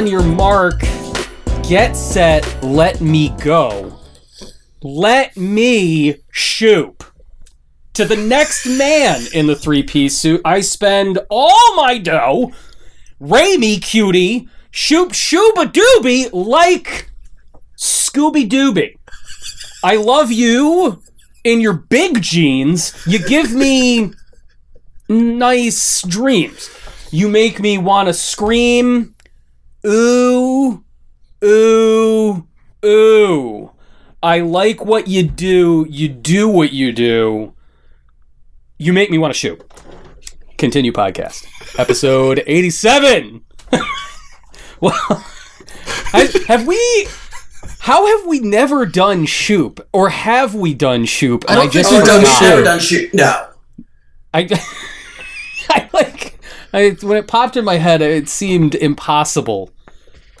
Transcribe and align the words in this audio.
On 0.00 0.06
your 0.06 0.22
mark, 0.22 0.80
get 1.68 1.92
set, 1.92 2.64
let 2.64 3.02
me 3.02 3.34
go. 3.44 4.00
Let 4.82 5.36
me 5.36 6.22
shoot. 6.30 7.04
To 7.92 8.06
the 8.06 8.16
next 8.16 8.64
man 8.64 9.20
in 9.34 9.46
the 9.46 9.54
three 9.54 9.82
piece 9.82 10.16
suit, 10.16 10.40
I 10.42 10.62
spend 10.62 11.18
all 11.28 11.76
my 11.76 11.98
dough. 11.98 12.50
Ray 13.18 13.58
me, 13.58 13.78
cutie. 13.78 14.48
Shoop 14.70 15.10
shooba 15.10 15.70
dooby 15.70 16.30
like 16.32 17.10
Scooby 17.76 18.48
Dooby. 18.48 18.96
I 19.84 19.96
love 19.96 20.32
you 20.32 21.02
in 21.44 21.60
your 21.60 21.74
big 21.74 22.22
jeans. 22.22 22.94
You 23.06 23.18
give 23.18 23.52
me 23.52 24.14
nice 25.10 26.00
dreams. 26.00 26.70
You 27.10 27.28
make 27.28 27.60
me 27.60 27.76
want 27.76 28.08
to 28.08 28.14
scream. 28.14 29.14
Ooh, 29.86 30.84
ooh, 31.44 32.46
ooh. 32.84 33.70
I 34.22 34.40
like 34.40 34.84
what 34.84 35.08
you 35.08 35.22
do. 35.22 35.86
You 35.88 36.08
do 36.08 36.48
what 36.48 36.72
you 36.72 36.92
do. 36.92 37.54
You 38.78 38.92
make 38.92 39.10
me 39.10 39.18
want 39.18 39.32
to 39.32 39.38
shoot. 39.38 39.62
Continue 40.58 40.92
podcast. 40.92 41.46
Episode 41.78 42.42
87. 42.46 43.42
well, 44.80 44.92
I- 46.12 46.44
have 46.48 46.66
we. 46.66 47.08
How 47.78 48.06
have 48.06 48.26
we 48.26 48.40
never 48.40 48.84
done 48.84 49.24
Shoop? 49.24 49.86
Or 49.94 50.10
have 50.10 50.54
we 50.54 50.74
done 50.74 51.06
Shoop? 51.06 51.44
I 51.48 51.54
don't 51.54 51.62
think 51.70 51.72
just 51.72 51.90
we've 51.92 52.04
done? 52.04 52.24
Shoop. 52.24 52.64
Done 52.64 52.78
shoot. 52.78 53.14
No. 53.14 53.46
I, 54.34 54.46
I 55.70 55.88
like 55.94 56.29
I, 56.72 56.90
when 57.02 57.16
it 57.16 57.26
popped 57.26 57.56
in 57.56 57.64
my 57.64 57.76
head, 57.76 58.00
it 58.00 58.28
seemed 58.28 58.76
impossible 58.76 59.70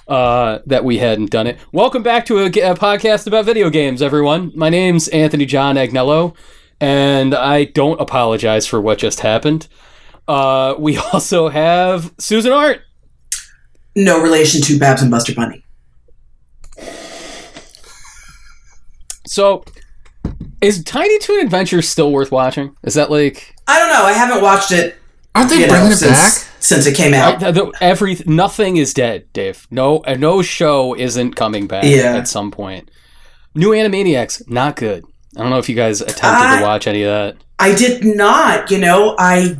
uh, 0.06 0.60
that 0.66 0.84
we 0.84 0.98
hadn't 0.98 1.30
done 1.30 1.48
it. 1.48 1.58
Welcome 1.72 2.04
back 2.04 2.24
to 2.26 2.38
a 2.38 2.50
podcast 2.50 3.26
about 3.26 3.46
video 3.46 3.68
games, 3.68 4.00
everyone. 4.00 4.52
My 4.54 4.68
name's 4.68 5.08
Anthony 5.08 5.44
John 5.44 5.74
Agnello, 5.74 6.36
and 6.80 7.34
I 7.34 7.64
don't 7.64 8.00
apologize 8.00 8.64
for 8.64 8.80
what 8.80 8.98
just 8.98 9.20
happened. 9.20 9.66
Uh, 10.28 10.74
we 10.78 10.96
also 11.12 11.48
have 11.48 12.14
Susan 12.18 12.52
Arendt. 12.52 12.82
No 13.96 14.22
relation 14.22 14.62
to 14.62 14.78
Babs 14.78 15.02
and 15.02 15.10
Buster 15.10 15.34
Bunny. 15.34 15.64
So, 19.26 19.64
is 20.60 20.84
Tiny 20.84 21.18
Toon 21.18 21.44
Adventure 21.44 21.82
still 21.82 22.12
worth 22.12 22.30
watching? 22.30 22.76
Is 22.84 22.94
that 22.94 23.10
like 23.10 23.56
I 23.66 23.80
don't 23.80 23.88
know. 23.88 24.04
I 24.04 24.12
haven't 24.12 24.42
watched 24.42 24.70
it. 24.70 24.99
Aren't 25.34 25.50
they 25.50 25.56
You 25.60 25.66
know, 25.66 25.72
bringing 25.74 25.92
it 25.92 25.96
since 25.96 26.12
back? 26.12 26.32
since 26.60 26.86
it 26.86 26.96
came 26.96 27.14
out. 27.14 27.40
the, 27.40 27.52
the- 27.52 27.72
every 27.80 28.18
nothing 28.26 28.76
is 28.76 28.92
dead, 28.92 29.32
Dave. 29.32 29.66
No, 29.70 29.98
uh, 30.00 30.14
no 30.14 30.42
show 30.42 30.94
isn't 30.96 31.34
coming 31.36 31.66
back 31.66 31.84
Yeah. 31.84 32.16
at 32.16 32.28
some 32.28 32.50
point. 32.50 32.90
New 33.54 33.70
Animaniacs, 33.70 34.48
not 34.48 34.76
good. 34.76 35.04
I 35.36 35.40
don't 35.42 35.50
know 35.50 35.58
if 35.58 35.68
you 35.68 35.76
guys 35.76 36.00
attempted 36.00 36.26
I- 36.26 36.58
to 36.58 36.64
watch 36.64 36.86
any 36.86 37.02
of 37.04 37.10
that. 37.10 37.36
I 37.58 37.74
did 37.74 38.04
not. 38.04 38.70
You 38.70 38.78
know, 38.78 39.14
I 39.18 39.56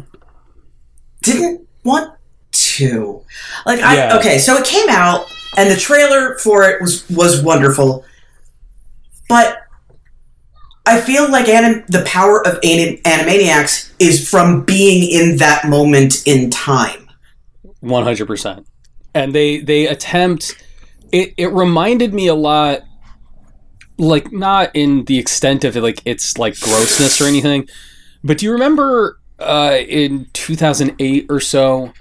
didn't 1.23 1.67
want 1.85 2.15
to. 2.53 3.23
Like, 3.67 3.81
I 3.81 3.95
Yeah. 3.97 4.17
okay. 4.19 4.39
So 4.39 4.57
it 4.57 4.65
came 4.65 4.89
out, 4.89 5.27
and 5.57 5.71
the 5.71 5.77
trailer 5.77 6.37
for 6.39 6.65
it 6.69 6.81
was 6.81 7.09
was 7.11 7.43
wonderful, 7.43 8.05
but. 9.29 9.59
I 10.87 11.01
feel 11.01 11.31
like 11.31 11.49
anim- 11.49 11.85
the 11.89 12.03
power 12.05 12.47
of 12.47 12.59
anim- 12.65 12.99
Animaniacs 13.05 13.93
is 13.99 14.29
from 14.29 14.65
being 14.65 15.09
in 15.11 15.37
that 15.37 15.69
moment 15.69 16.27
in 16.27 16.51
time. 16.51 17.09
One 17.81 18.05
hundred 18.05 18.27
percent. 18.27 18.67
And 19.15 19.35
they 19.35 19.59
they 19.59 19.87
attempt. 19.87 20.63
It 21.13 21.35
it 21.37 21.53
reminded 21.53 22.15
me 22.15 22.27
a 22.29 22.35
lot, 22.35 22.81
like 23.99 24.33
not 24.33 24.71
in 24.75 25.05
the 25.05 25.19
extent 25.19 25.65
of 25.65 25.77
it, 25.77 25.81
like 25.83 26.03
it's 26.05 26.39
like 26.39 26.59
grossness 26.61 27.21
or 27.21 27.25
anything, 27.25 27.69
but 28.23 28.39
do 28.39 28.47
you 28.47 28.53
remember 28.53 29.19
uh, 29.39 29.79
in 29.89 30.27
two 30.33 30.57
thousand 30.57 30.95
eight 30.99 31.27
or 31.29 31.41
so, 31.41 31.93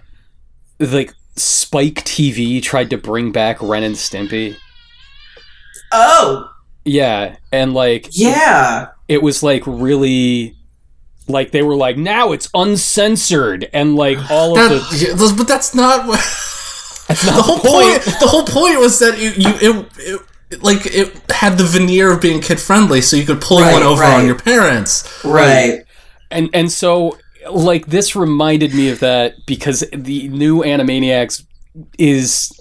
like 0.80 1.14
Spike 1.36 2.04
TV 2.06 2.62
tried 2.62 2.90
to 2.90 2.98
bring 2.98 3.32
back 3.32 3.62
Ren 3.62 3.84
and 3.84 3.96
Stimpy? 3.96 4.56
Oh, 5.92 6.52
Yeah, 6.86 7.38
and 7.52 7.74
like 7.74 8.08
yeah. 8.12 8.88
it 9.08 9.22
was 9.22 9.44
like 9.44 9.64
really 9.66 10.56
like 11.28 11.52
they 11.52 11.62
were 11.62 11.76
like 11.76 11.98
now 11.98 12.32
it's 12.32 12.50
uncensored 12.54 13.70
and 13.74 13.96
like 13.96 14.18
all 14.32 14.58
of 14.58 14.70
the 14.70 14.98
yeah, 15.08 15.14
those- 15.16 15.34
but 15.34 15.48
that's 15.48 15.76
not 15.76 16.08
what. 16.08 16.20
that's 17.08 17.26
not 17.26 17.36
the 17.36 17.42
whole 17.42 17.60
point. 17.60 18.04
The 18.20 18.28
whole 18.28 18.44
point 18.46 18.80
was 18.80 19.00
that 19.00 19.18
you, 19.20 19.30
you 19.32 19.54
it, 19.62 20.22
it, 20.52 20.64
like 20.64 20.86
it 20.86 21.14
had 21.32 21.58
the 21.58 21.64
veneer 21.64 22.12
of 22.12 22.22
being 22.22 22.42
kid 22.42 22.60
friendly, 22.60 23.02
so 23.02 23.16
you 23.18 23.26
could 23.26 23.42
pull 23.42 23.60
Right, 23.62 23.74
one 23.74 23.84
over 23.84 24.02
right. 24.02 24.20
on 24.20 24.26
your 24.26 24.38
parents. 24.38 25.24
Right. 25.24 25.84
and 26.32 26.50
and 26.54 26.72
so 26.72 27.18
like 27.52 27.88
this 27.88 28.16
reminded 28.16 28.74
me 28.74 28.90
of 28.90 29.00
that 29.00 29.36
because 29.46 29.84
the 29.94 30.28
new 30.30 30.62
Animaniacs 30.64 31.46
is 31.98 32.59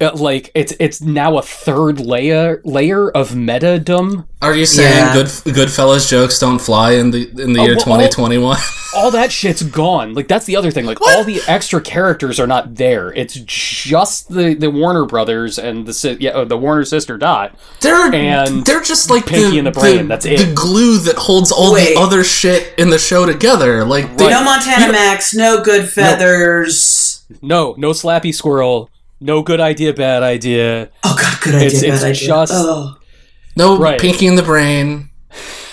like 0.00 0.50
it's 0.54 0.74
it's 0.80 1.00
now 1.00 1.38
a 1.38 1.42
third 1.42 2.00
layer 2.00 2.60
layer 2.64 3.10
of 3.10 3.30
metadom. 3.30 4.26
Are 4.42 4.54
you 4.54 4.66
saying 4.66 4.92
Yeah. 4.92 5.12
good 5.14 5.26
Goodfellas 5.26 6.08
jokes 6.10 6.38
don't 6.38 6.58
fly 6.58 6.92
in 6.92 7.10
the 7.10 7.28
in 7.40 7.52
the 7.54 7.60
Oh, 7.60 7.64
year 7.64 7.76
twenty 7.76 8.08
twenty 8.08 8.38
one? 8.38 8.58
All 8.96 9.10
that 9.10 9.32
shit's 9.32 9.62
gone. 9.62 10.14
Like 10.14 10.28
that's 10.28 10.46
the 10.46 10.54
other 10.56 10.70
thing. 10.70 10.84
Like 10.86 11.00
all 11.00 11.24
the 11.24 11.40
extra 11.48 11.80
characters 11.80 12.38
are 12.38 12.46
not 12.46 12.76
there. 12.76 13.12
It's 13.12 13.34
just 13.34 14.28
the 14.32 14.54
the 14.54 14.70
Warner 14.70 15.04
Brothers 15.04 15.58
and 15.58 15.84
the 15.86 15.92
si- 15.92 16.18
yeah 16.20 16.30
uh, 16.30 16.44
the 16.44 16.56
Warner 16.56 16.84
sister 16.84 17.16
Dot. 17.18 17.56
They're 17.80 18.14
And 18.14 18.64
they're 18.64 18.80
just 18.82 19.10
like 19.10 19.26
Pinky 19.26 19.50
the, 19.52 19.58
and 19.58 19.66
the 19.66 19.72
Brain, 19.72 20.06
that's 20.06 20.26
it. 20.26 20.38
The 20.38 20.52
glue 20.54 20.98
that 20.98 21.16
holds 21.16 21.50
all 21.50 21.72
Wait. 21.72 21.94
the 21.94 22.00
other 22.00 22.22
shit 22.22 22.72
in 22.78 22.90
the 22.90 22.98
show 22.98 23.26
together. 23.26 23.84
Like 23.84 24.16
they, 24.16 24.26
Right. 24.26 24.30
No 24.30 24.44
Montana 24.44 24.92
Max, 24.92 25.34
no 25.34 25.60
Goodfeathers. 25.62 27.24
No, 27.42 27.74
no 27.78 27.90
slappy 27.90 28.32
squirrel. 28.34 28.90
No 29.20 29.42
good 29.42 29.60
idea, 29.60 29.92
bad 29.94 30.22
idea. 30.22 30.90
Oh 31.04 31.16
god, 31.20 31.40
good 31.42 31.54
idea, 31.54 31.66
It's- 31.68 31.82
bad 31.82 31.92
it's 31.94 32.04
idea. 32.22 32.28
just- 32.28 32.52
oh. 32.54 32.96
no 33.56 33.78
Right. 33.78 34.00
Pinky 34.00 34.26
in 34.26 34.34
the 34.36 34.42
Brain. 34.42 35.10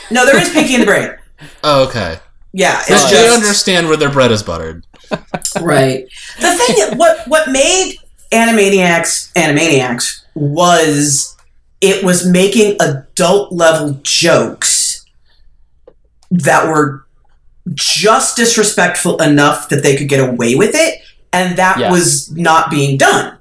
No, 0.10 0.26
there 0.26 0.38
is 0.42 0.50
Pinky 0.50 0.74
in 0.76 0.80
the 0.82 0.86
Brain. 0.86 1.10
Oh, 1.64 1.88
okay. 1.88 2.20
Yeah, 2.54 2.80
it's 2.88 3.10
They 3.12 3.28
understand 3.34 3.88
where 3.88 3.98
their 3.98 4.12
bread 4.12 4.32
is 4.32 4.44
buttered. 4.44 4.86
right. 5.62 6.06
The 6.40 6.54
thing, 6.56 6.98
what 7.00 7.28
what 7.28 7.50
made 7.50 7.96
Animaniacs 8.32 9.32
Animaniacs 9.34 10.22
was 10.36 11.36
it 11.82 12.04
was 12.04 12.28
making 12.28 12.78
adult 12.80 13.52
level 13.52 14.00
jokes 14.04 15.04
that 16.30 16.68
were 16.68 17.06
just 17.74 18.38
disrespectful 18.38 19.20
enough 19.22 19.70
that 19.70 19.82
they 19.82 19.96
could 19.96 20.08
get 20.10 20.20
away 20.30 20.54
with 20.56 20.72
it, 20.76 21.02
and 21.34 21.58
that 21.58 21.80
Yeah. 21.80 21.92
was 21.92 22.32
not 22.32 22.70
being 22.70 22.98
done. 22.98 23.38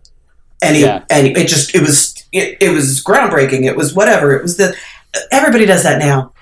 And 0.63 0.77
it, 0.77 0.81
Yeah. 0.81 1.05
and 1.11 1.27
it 1.27 1.49
just 1.49 1.75
it 1.75 1.81
was 1.83 2.15
it, 2.33 2.59
it 2.61 2.71
was 2.71 3.03
groundbreaking. 3.03 3.65
It 3.65 3.77
was 3.77 3.95
whatever. 3.95 4.35
It 4.37 4.43
was 4.43 4.57
the 4.57 4.75
everybody 5.33 5.67
does 5.67 5.83
that 5.85 5.99
now. 5.99 6.33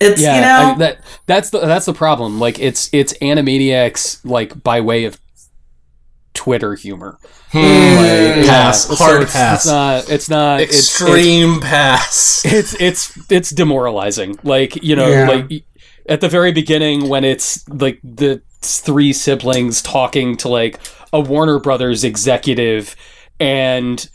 It's 0.00 0.20
Yeah, 0.20 0.34
you 0.34 0.40
know 0.42 0.72
I- 0.74 0.78
that 0.78 0.98
that's 1.26 1.50
the 1.50 1.60
that's 1.60 1.86
the 1.86 1.94
problem. 1.94 2.38
Like 2.38 2.58
it's 2.58 2.90
it's 2.92 3.12
Animaniacs 3.14 4.18
like 4.24 4.62
by 4.62 4.80
way 4.80 5.04
of 5.04 5.18
Twitter 6.34 6.74
humor. 6.74 7.18
Hmm. 7.52 7.58
Like, 7.60 8.46
pass. 8.46 8.88
yeah, 8.90 8.96
Hard 8.96 9.22
it's, 9.22 9.32
pass. 9.32 9.64
It's 9.64 9.66
not. 9.66 10.10
It's 10.10 10.28
not. 10.28 10.60
it's- 10.60 10.76
it's- 10.78 11.00
Extreme 11.00 11.60
pass. 11.60 12.42
it's 12.44 12.74
it's 12.80 13.12
it's 13.30 13.50
demoralizing. 13.50 14.36
Like 14.42 14.82
you 14.82 14.96
know, 14.96 15.08
Yeah. 15.08 15.28
like 15.28 15.64
at 16.08 16.20
the 16.20 16.28
very 16.28 16.52
beginning 16.52 17.08
when 17.08 17.24
it's 17.24 17.66
like 17.68 18.00
the 18.02 18.42
three 18.80 19.12
siblings 19.12 19.80
talking 19.82 20.36
to 20.38 20.48
like 20.48 20.78
a 21.12 21.20
Warner 21.20 21.58
Brothers 21.58 22.04
executive, 22.04 22.96
and 23.40 24.08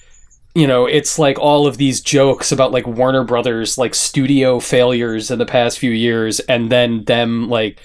you 0.55 0.65
know 0.67 0.85
it's 0.85 1.17
like 1.19 1.37
all 1.39 1.67
of 1.67 1.77
these 1.77 2.01
jokes 2.01 2.51
about 2.51 2.71
like 2.71 2.87
Warner 2.87 3.23
Brothers 3.23 3.77
like 3.77 3.93
studio 3.95 4.59
failures 4.59 5.31
in 5.31 5.39
the 5.39 5.45
past 5.45 5.79
few 5.79 5.91
years, 5.91 6.39
and 6.41 6.71
then 6.71 7.03
them 7.05 7.49
like 7.49 7.79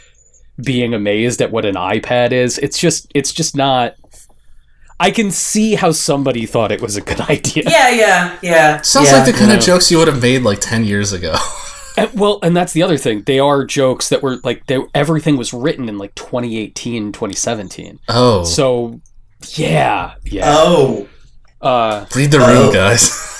being 0.63 0.95
amazed 0.95 1.41
at 1.43 1.51
what 1.51 1.65
an 1.65 1.75
iPad 1.75 2.33
is. 2.33 2.59
It's 2.59 2.79
just 2.79 3.07
it's 3.15 3.33
just 3.33 3.57
not. 3.57 3.95
I 5.01 5.11
can 5.11 5.33
see 5.33 5.75
how 5.75 5.91
somebody 5.91 6.47
thought 6.47 6.71
it 6.71 6.81
was 6.81 6.97
a 6.97 7.01
good 7.01 7.21
idea. 7.29 7.65
yeah 7.67 7.91
yeah 7.91 8.39
yeah. 8.43 8.81
Sounds 8.83 9.11
yeah. 9.11 9.17
like 9.19 9.27
the 9.27 9.33
kind 9.33 9.51
Yeah. 9.51 9.59
of 9.59 9.65
jokes 9.65 9.91
you 9.91 9.99
would 9.99 10.09
have 10.09 10.23
made 10.23 10.43
like 10.43 10.61
ten 10.61 10.85
years 10.85 11.13
ago. 11.13 11.35
And, 11.97 12.11
well, 12.19 12.39
and 12.43 12.57
that's 12.57 12.73
the 12.73 12.83
other 12.83 12.97
thing. 12.99 13.23
They 13.23 13.39
are 13.39 13.65
jokes 13.65 14.09
that 14.09 14.23
were 14.23 14.37
like 14.43 14.67
they, 14.67 14.79
everything 14.95 15.37
was 15.37 15.53
written 15.55 15.89
in 15.89 15.97
like 15.99 16.15
2018, 16.17 17.13
2017. 17.13 18.01
Oh, 18.09 18.45
So, 18.45 19.01
yeah, 19.57 20.15
yeah. 20.25 20.43
Oh. 20.47 21.07
Uh, 21.61 22.05
read 22.15 22.31
the 22.31 22.39
Oh. 22.39 22.65
room, 22.65 22.75
guys. 22.75 23.31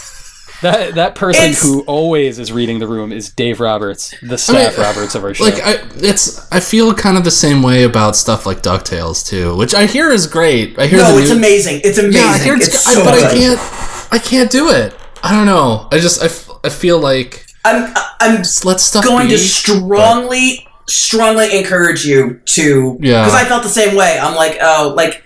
That 0.63 0.95
that 0.95 1.15
person 1.15 1.45
It's- 1.45 1.63
who 1.63 1.83
always 1.83 2.39
is 2.39 2.51
reading 2.51 2.79
the 2.79 2.87
room 2.87 3.13
is 3.13 3.29
Dave 3.29 3.61
Roberts, 3.61 4.15
the 4.23 4.39
staff 4.39 4.79
Roberts 4.79 5.15
of 5.15 5.23
our 5.23 5.35
show. 5.35 5.45
Like 5.45 5.61
I, 5.63 5.77
it's 5.97 6.51
I 6.51 6.61
feel 6.61 6.95
kind 6.95 7.19
of 7.19 7.25
the 7.25 7.31
same 7.31 7.63
way 7.63 7.83
about 7.83 8.17
stuff 8.17 8.47
like 8.47 8.63
Ducktales 8.63 9.27
too, 9.27 9.55
which 9.57 9.75
I 9.75 9.85
hear 9.85 10.11
is 10.11 10.27
great. 10.27 10.79
I 10.79 10.87
hear 10.87 11.01
No, 11.01 11.13
the 11.17 11.21
it's 11.23 11.31
new- 11.33 11.37
amazing. 11.37 11.81
It's 11.85 11.99
amazing. 11.99 12.19
Yeah, 12.23 12.29
I 12.31 12.39
hear 12.39 12.55
it's, 12.55 12.69
it's 12.69 12.87
I- 12.87 12.95
so 12.95 13.05
but 13.05 13.13
I 13.15 13.21
good. 13.21 13.33
can't. 13.59 14.09
I 14.13 14.19
can't 14.19 14.51
do 14.51 14.71
it. 14.71 14.95
I 15.23 15.33
don't 15.37 15.45
know. 15.47 15.87
I 15.93 15.99
just 15.99 16.23
I, 16.23 16.67
I 16.67 16.71
feel 16.71 16.99
like 16.99 17.44
I'm 17.65 17.93
I'm 18.21 18.37
just 18.39 18.65
let 18.65 18.81
stuff 18.81 19.05
going 19.05 19.29
be. 19.29 19.33
to 19.35 19.39
strongly 19.39 20.67
strongly 20.87 21.57
encourage 21.57 22.05
you 22.05 22.41
to 22.45 22.99
Yeah. 23.01 23.25
because 23.25 23.35
I 23.41 23.45
felt 23.47 23.63
the 23.63 23.69
same 23.71 23.97
way. 23.97 24.19
I'm 24.19 24.35
like, 24.35 24.59
oh, 24.61 24.93
like 24.97 25.23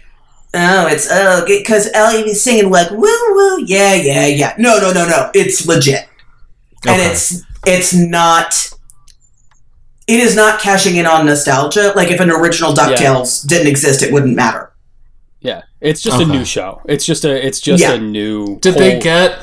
oh, 0.54 0.86
it's 0.86 1.08
oh, 1.10 1.44
because 1.46 1.90
Ellie's 1.94 2.40
singing 2.40 2.70
like 2.70 2.90
woo 2.90 2.98
woo, 3.00 3.64
yeah, 3.64 3.94
yeah, 3.94 4.26
yeah. 4.26 4.54
No, 4.58 4.78
no, 4.78 4.92
no, 4.92 5.06
no. 5.08 5.30
It's 5.34 5.66
legit, 5.66 6.06
and 6.86 7.00
it's 7.02 7.42
it's 7.66 7.92
not. 7.92 8.70
It 10.06 10.20
is 10.20 10.34
not 10.34 10.58
cashing 10.60 10.96
in 10.96 11.04
on 11.06 11.26
nostalgia. 11.26 11.92
Like 11.94 12.10
if 12.10 12.20
an 12.20 12.30
original 12.30 12.72
Ducktales 12.72 13.46
didn't 13.46 13.66
exist, 13.66 14.02
it 14.02 14.10
wouldn't 14.12 14.34
matter. 14.34 14.72
yeah, 15.40 15.62
it's 15.82 16.00
just 16.00 16.20
a 16.20 16.24
new 16.24 16.44
show. 16.46 16.80
It's 16.88 17.04
just 17.04 17.24
a 17.26 17.46
it's 17.46 17.60
just 17.60 17.82
Yeah. 17.82 17.92
a 17.94 17.98
new. 17.98 18.58
Did 18.60 18.74
they 18.76 18.98
get? 19.00 19.38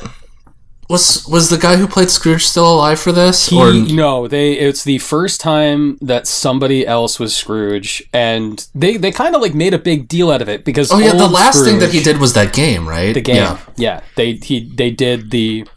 Was 0.88 1.28
was 1.28 1.50
the 1.50 1.58
guy 1.58 1.78
who 1.78 1.88
played 1.88 2.12
Scrooge 2.12 2.46
still 2.46 2.72
alive 2.72 3.00
for 3.00 3.12
this? 3.12 3.48
He, 3.48 3.58
or 3.58 3.74
no, 3.74 4.28
they. 4.28 4.54
It's 4.54 4.84
the 4.84 5.00
first 5.00 5.42
time 5.42 5.98
that 6.00 6.28
somebody 6.28 6.86
else 6.86 7.20
was 7.20 7.36
Scrooge, 7.36 8.04
and 8.14 8.68
they 8.76 8.98
they 8.98 9.12
kind 9.12 9.36
of 9.36 9.42
like 9.42 9.56
made 9.56 9.74
a 9.74 9.80
big 9.80 10.08
deal 10.08 10.30
out 10.30 10.44
of 10.44 10.50
it 10.50 10.64
because 10.64 10.92
oh 10.92 11.00
yeah, 11.00 11.14
the 11.14 11.24
old 11.24 11.32
last 11.32 11.64
thing 11.64 11.80
that 11.80 11.92
he 11.92 12.04
did 12.04 12.20
was 12.20 12.34
that 12.34 12.54
game, 12.54 12.88
right? 12.88 13.14
the 13.14 13.22
game. 13.22 13.38
Yeah. 13.38 13.60
Yeah, 13.78 14.02
they 14.16 14.34
he 14.34 14.70
they 14.76 14.92
did 14.92 15.32
the 15.32 15.68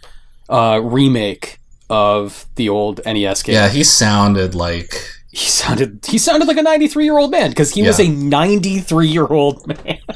uh, 0.50 0.80
remake 0.82 1.58
of 1.88 2.44
the 2.56 2.68
old 2.68 3.00
NES 3.06 3.42
game. 3.42 3.54
Yeah, 3.54 3.68
he 3.68 3.84
sounded 3.84 4.54
like 4.54 4.92
he 5.30 5.46
sounded 5.48 6.04
he 6.06 6.18
sounded 6.18 6.48
like 6.48 6.56
a 6.56 6.62
93 6.62 7.04
year 7.04 7.18
old 7.18 7.30
man 7.30 7.50
because 7.50 7.72
he 7.72 7.82
was 7.82 7.98
a 8.00 8.08
93 8.08 9.08
year 9.08 9.26
old 9.26 9.66
man. 9.66 9.98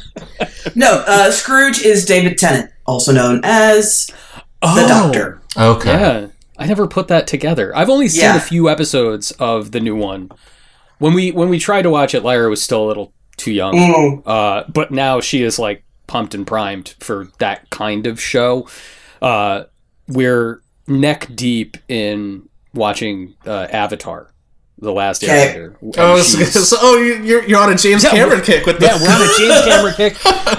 No, 0.75 1.05
uh, 1.07 1.31
Scrooge 1.31 1.81
is 1.83 2.07
David 2.07 2.39
Tennant, 2.39 2.71
also 2.87 3.13
known 3.13 3.41
as 3.43 4.09
the 4.63 4.85
Doctor. 4.89 5.41
okay. 5.57 5.91
Yeah, 5.91 6.27
I 6.59 6.67
never 6.67 6.87
put 6.87 7.09
that 7.09 7.27
together. 7.27 7.75
I've 7.77 7.91
only 7.91 8.09
seen 8.09 8.23
Yeah. 8.23 8.37
a 8.37 8.41
few 8.41 8.69
episodes 8.69 9.31
of 9.33 9.73
the 9.73 9.81
new 9.81 9.97
one. 9.97 10.31
When 10.99 11.15
we 11.15 11.31
when 11.33 11.49
we 11.49 11.59
tried 11.59 11.83
to 11.83 11.91
watch 11.91 12.15
it, 12.15 12.23
Lyra 12.23 12.49
was 12.49 12.63
still 12.63 12.85
a 12.85 12.89
little 12.89 13.13
too 13.37 13.53
young. 13.53 13.75
Mm. 13.75 14.23
Uh, 14.27 14.65
but 14.73 14.91
now 14.93 15.21
she 15.21 15.43
is 15.43 15.59
like 15.59 15.85
pumped 16.07 16.35
and 16.35 16.47
primed 16.47 16.95
for 17.01 17.29
that 17.39 17.69
kind 17.71 18.07
of 18.07 18.21
show. 18.21 18.69
Uh, 19.21 19.65
we're 20.09 20.63
neck 20.87 21.29
deep 21.35 21.77
in 21.89 22.49
watching 22.75 23.35
uh, 23.47 23.67
Avatar, 23.71 24.31
The 24.83 24.93
Last 24.93 25.23
Okay. 25.23 25.55
Airbender. 25.57 25.95
Oh, 25.97 26.21
so, 26.21 26.43
so- 26.45 26.77
oh, 26.81 26.97
you- 26.99 27.23
you're 27.23 27.45
you're 27.45 27.61
on 27.61 27.73
a 27.73 27.77
James 27.77 28.03
Yeah, 28.05 28.11
Cameron 28.11 28.43
kick 28.43 28.67
with 28.67 28.83
Yeah, 28.83 29.01
we're 29.01 29.09
on 29.09 29.23
a 29.23 29.39
James 29.39 29.65
Cameron 29.65 29.95
kick. 29.95 30.17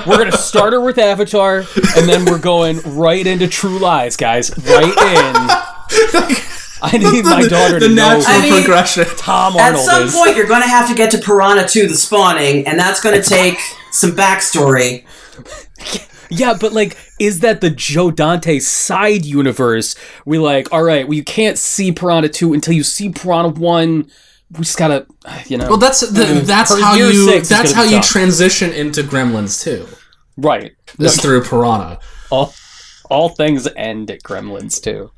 We're 0.07 0.17
gonna 0.17 0.31
start 0.31 0.71
her 0.73 0.79
with 0.81 0.97
Avatar, 0.97 1.65
and 1.97 2.07
then 2.09 2.23
we're 2.25 2.39
going 2.39 2.79
right 2.85 3.25
into 3.27 3.47
True 3.47 3.77
Lies, 3.79 4.15
guys. 4.17 4.49
Right 4.65 4.85
in. 4.85 4.95
I 6.85 6.97
need 6.97 7.23
my 7.25 7.47
daughter 7.47 7.79
the 7.79 7.87
to 7.89 7.93
know 7.95 8.17
natural 8.17 8.25
I 8.35 8.41
mean- 8.41 8.53
progression. 8.53 9.05
Tom 9.17 9.55
At 9.55 9.61
Arnold 9.67 9.85
some 9.85 10.03
is. 10.03 10.13
point, 10.15 10.35
you're 10.35 10.47
going 10.47 10.61
to 10.63 10.67
have 10.67 10.87
to 10.89 10.95
get 10.95 11.11
to 11.11 11.17
Piranha 11.17 11.65
2 11.67 11.87
The 11.87 11.95
Spawning, 11.95 12.67
and 12.67 12.77
that's 12.77 12.99
going 13.01 13.21
to 13.21 13.27
take 13.27 13.57
some 13.91 14.11
backstory. 14.11 15.05
Yeah, 16.29 16.55
but 16.59 16.73
like, 16.73 16.97
is 17.19 17.39
that 17.41 17.61
the 17.61 17.69
Joe 17.69 18.11
Dante 18.11 18.59
side 18.59 19.25
universe? 19.25 19.95
We 20.25 20.37
like, 20.39 20.71
all 20.71 20.83
right, 20.83 21.07
well, 21.07 21.15
you 21.15 21.23
can't 21.23 21.57
see 21.57 21.91
Piranha 21.91 22.29
two 22.29 22.53
until 22.53 22.73
you 22.73 22.83
see 22.83 23.09
Piranha 23.09 23.49
one. 23.59 24.09
We 24.51 24.59
just 24.59 24.77
gotta, 24.77 25.07
you 25.47 25.57
know. 25.57 25.67
Well, 25.69 25.77
that's 25.77 26.01
the, 26.01 26.41
that's 26.45 26.71
Her 26.73 26.81
how 26.81 26.95
you 26.95 27.41
that's 27.41 27.71
how 27.71 27.83
you 27.83 27.97
tough. 27.97 28.07
transition 28.07 28.71
into 28.71 29.01
Gremlins 29.03 29.63
too. 29.63 29.87
right. 30.37 30.73
Is 30.99 31.19
through 31.19 31.43
Piranha. 31.43 31.99
All, 32.29 32.53
all 33.09 33.29
things 33.29 33.67
end 33.75 34.11
at 34.11 34.21
Gremlins 34.23 34.81
two. 34.81 35.11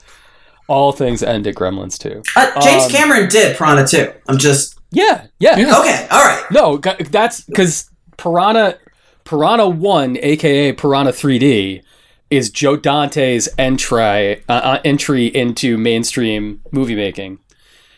All 0.68 0.92
things 0.92 1.22
end 1.22 1.46
at 1.48 1.56
Gremlins 1.56 1.98
two. 2.00 2.24
Uh, 2.36 2.60
James 2.62 2.86
Um, 2.86 2.90
Cameron 2.92 3.30
did 3.30 3.56
Piranha 3.58 3.86
2. 3.86 4.12
I'm 4.28 4.38
just. 4.38 4.80
Yeah, 4.92 5.28
yeah. 5.40 5.58
Yeah. 5.58 5.80
Okay, 5.80 6.08
alright. 6.12 6.44
No, 6.52 6.78
that's 6.78 7.42
because 7.42 7.90
Piranha, 8.18 8.78
Piranha 9.26 9.68
One, 9.68 10.18
aka 10.22 10.72
Piranha 10.72 11.12
3D, 11.12 11.82
is 12.30 12.50
Joe 12.50 12.78
Dante's 12.78 13.50
entry 13.58 14.44
uh, 14.48 14.52
uh, 14.52 14.82
entry 14.86 15.28
into 15.28 15.78
mainstream 15.78 16.62
movie 16.72 16.96
making, 16.96 17.40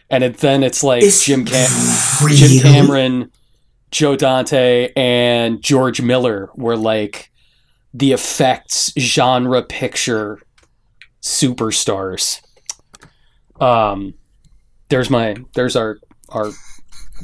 and 0.09 0.23
it, 0.23 0.37
then 0.37 0.63
it's 0.63 0.83
like 0.83 1.03
Is 1.03 1.23
Jim 1.23 1.45
Cam- 1.45 1.69
really? 2.23 2.37
Jim 2.37 2.61
Cameron, 2.61 3.31
Joe 3.91 4.15
Dante, 4.15 4.91
and 4.95 5.61
George 5.61 6.01
Miller 6.01 6.49
were 6.55 6.77
like 6.77 7.31
the 7.93 8.13
effects 8.13 8.91
genre 8.97 9.61
picture 9.61 10.39
superstars. 11.21 12.41
Um, 13.59 14.13
there's 14.89 15.09
my 15.09 15.35
there's 15.55 15.75
our 15.75 15.97
our 16.29 16.51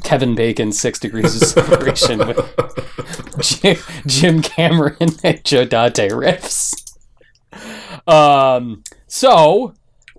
Kevin 0.02 0.34
Bacon 0.34 0.72
six 0.72 0.98
degrees 0.98 1.40
of 1.40 1.48
separation 1.48 2.18
with 2.18 2.38
Jim, 3.40 3.76
Jim 4.06 4.42
Cameron 4.42 5.10
and 5.24 5.44
Joe 5.44 5.64
Dante 5.64 6.08
riffs. 6.08 6.74
Um, 8.06 8.82
so 9.06 9.74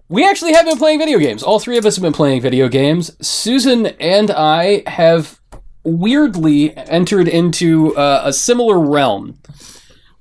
we 0.07 0.27
actually 0.27 0.53
have 0.53 0.65
been 0.65 0.77
playing 0.77 0.99
video 0.99 1.19
games. 1.19 1.43
All 1.43 1.59
three 1.59 1.77
of 1.77 1.85
us 1.85 1.95
have 1.95 2.03
been 2.03 2.13
playing 2.13 2.41
video 2.41 2.67
games. 2.67 3.15
Susan 3.25 3.87
and 3.87 4.31
I 4.31 4.83
have 4.87 5.39
weirdly 5.83 6.75
entered 6.75 7.27
into 7.27 7.95
uh, 7.95 8.21
a 8.25 8.33
similar 8.33 8.79
realm. 8.79 9.39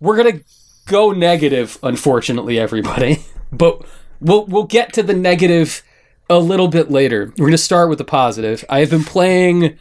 We're 0.01 0.17
gonna 0.17 0.41
go 0.87 1.13
negative, 1.13 1.79
unfortunately, 1.83 2.59
everybody. 2.59 3.25
But 3.53 3.83
we'll 4.21 4.47
we'll 4.47 4.65
get 4.65 4.93
to 4.95 5.03
the 5.05 5.15
negative 5.15 5.85
a 6.29 6.41
little 6.41 6.67
bit 6.67 6.91
later. 6.91 7.33
We're 7.39 7.47
gonna 7.47 7.57
start 7.57 7.89
with 7.89 7.99
the 7.99 8.05
positive. 8.05 8.65
I 8.69 8.81
have 8.81 8.91
been 8.91 9.05
playing 9.05 9.79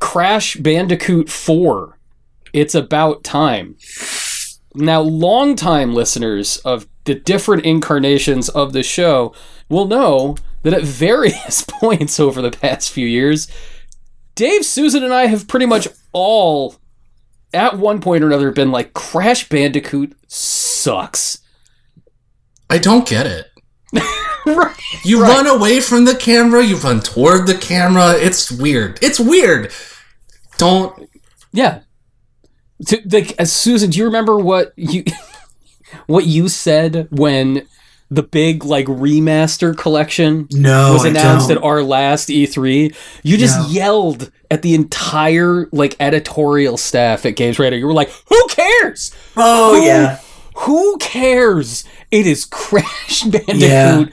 Crash 0.00 0.56
Bandicoot 0.56 1.30
4. 1.30 1.96
It's 2.52 2.74
about 2.74 3.24
time. 3.24 3.76
Now, 4.74 5.00
longtime 5.00 5.94
listeners 5.94 6.58
of 6.58 6.86
the 7.04 7.14
different 7.14 7.64
incarnations 7.64 8.48
of 8.48 8.72
the 8.72 8.82
show 8.82 9.34
will 9.68 9.86
know 9.86 10.36
that 10.62 10.72
at 10.74 10.82
various 10.84 11.64
points 11.68 12.18
over 12.20 12.40
the 12.40 12.50
past 12.50 12.90
few 12.90 13.06
years, 13.06 13.48
Dave, 14.34 14.64
Susan, 14.64 15.02
and 15.04 15.12
I 15.12 15.26
have 15.26 15.46
pretty 15.48 15.66
much 15.66 15.88
all, 16.12 16.76
at 17.52 17.78
one 17.78 18.00
point 18.00 18.24
or 18.24 18.28
another, 18.28 18.50
been 18.50 18.70
like, 18.70 18.94
Crash 18.94 19.48
Bandicoot 19.48 20.14
sucks. 20.26 21.38
I 22.70 22.78
don't 22.78 23.06
get 23.08 23.26
it. 23.26 23.46
Right. 24.44 24.74
You 25.04 25.22
Right. 25.22 25.28
run 25.36 25.46
away 25.46 25.80
from 25.80 26.04
the 26.04 26.16
camera, 26.16 26.64
you 26.64 26.74
run 26.78 26.98
toward 26.98 27.46
the 27.46 27.54
camera. 27.54 28.14
It's 28.14 28.50
weird. 28.50 28.98
It's 29.00 29.20
weird. 29.20 29.72
Don't 30.58 31.08
Yeah. 31.52 31.82
To, 32.86 33.00
like, 33.10 33.34
as 33.38 33.52
Susan, 33.52 33.90
do 33.90 33.98
you 33.98 34.04
remember 34.04 34.36
what 34.38 34.72
you 34.76 35.04
what 36.06 36.26
you 36.26 36.48
said 36.48 37.08
when 37.10 37.66
the 38.10 38.22
big 38.22 38.64
like 38.64 38.86
remaster 38.86 39.76
collection 39.76 40.46
No, 40.50 40.92
was 40.92 41.04
announced 41.04 41.50
at 41.50 41.62
our 41.62 41.82
last 41.82 42.28
E3? 42.28 42.94
You 43.22 43.36
just 43.36 43.58
No. 43.58 43.66
yelled 43.68 44.30
at 44.50 44.62
the 44.62 44.74
entire 44.74 45.66
like 45.72 45.96
editorial 46.00 46.76
staff 46.76 47.24
at 47.24 47.36
Games 47.36 47.58
Radar. 47.58 47.78
You 47.78 47.86
were 47.86 47.92
like, 47.94 48.10
"Who 48.28 48.46
cares? 48.48 49.12
Oh, 49.36 49.76
Who- 49.80 49.86
yeah. 49.86 50.18
Who 50.56 50.98
cares? 50.98 51.84
It 52.10 52.26
is 52.26 52.44
Crash 52.44 53.22
Bandicoot. 53.22 53.56
Yeah. 53.56 54.04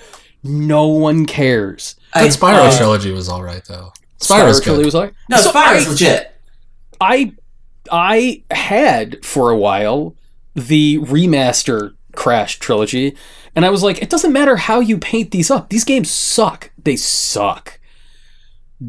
No 0.44 0.88
one 0.88 1.26
cares." 1.26 1.96
I, 2.14 2.24
that 2.24 2.32
Spyro 2.38 2.72
uh, 2.74 2.78
trilogy 2.78 3.12
was 3.12 3.28
all 3.30 3.44
right 3.44 3.64
though. 3.66 3.92
Spyro 4.20 4.62
Trilogy 4.62 4.84
was 4.86 4.96
like, 4.96 5.14
No, 5.30 5.38
So 5.38 5.52
Spyro's 5.52 5.88
I- 5.88 5.90
legit. 5.92 6.36
I 7.00 7.34
I 7.92 8.44
had 8.52 9.24
for 9.24 9.50
a 9.50 9.58
while 9.58 10.16
the 10.56 10.98
remaster 11.00 11.94
Crash 12.14 12.60
trilogy, 12.60 13.16
and 13.56 13.66
I 13.66 13.70
was 13.70 13.84
like, 13.84 14.02
it 14.02 14.10
doesn't 14.10 14.34
matter 14.34 14.58
how 14.58 14.80
you 14.80 14.98
paint 14.98 15.32
these 15.32 15.52
up. 15.52 15.70
These 15.70 15.86
games 15.86 16.10
suck. 16.10 16.72
They 16.78 16.96
suck. 16.96 17.80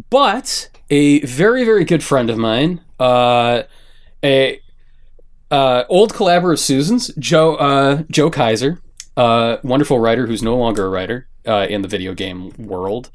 But 0.09 0.71
a 0.88 1.21
very 1.21 1.64
very 1.64 1.85
good 1.85 2.02
friend 2.02 2.30
of 2.30 2.38
mine, 2.38 2.80
uh, 2.99 3.62
a 4.25 4.61
uh, 5.50 5.85
old 5.88 6.14
collaborator 6.14 6.52
of 6.52 6.61
Susan's, 6.61 7.09
Joe 7.19 7.57
uh, 7.57 8.02
Joe 8.11 8.30
Kaiser, 8.30 8.80
uh, 9.16 9.59
wonderful 9.62 9.99
writer 9.99 10.26
who's 10.26 10.42
no 10.42 10.57
longer 10.57 10.87
a 10.87 10.88
writer 10.88 11.28
uh, 11.47 11.66
in 11.69 11.83
the 11.83 11.88
video 11.88 12.14
game 12.14 12.50
world, 12.57 13.11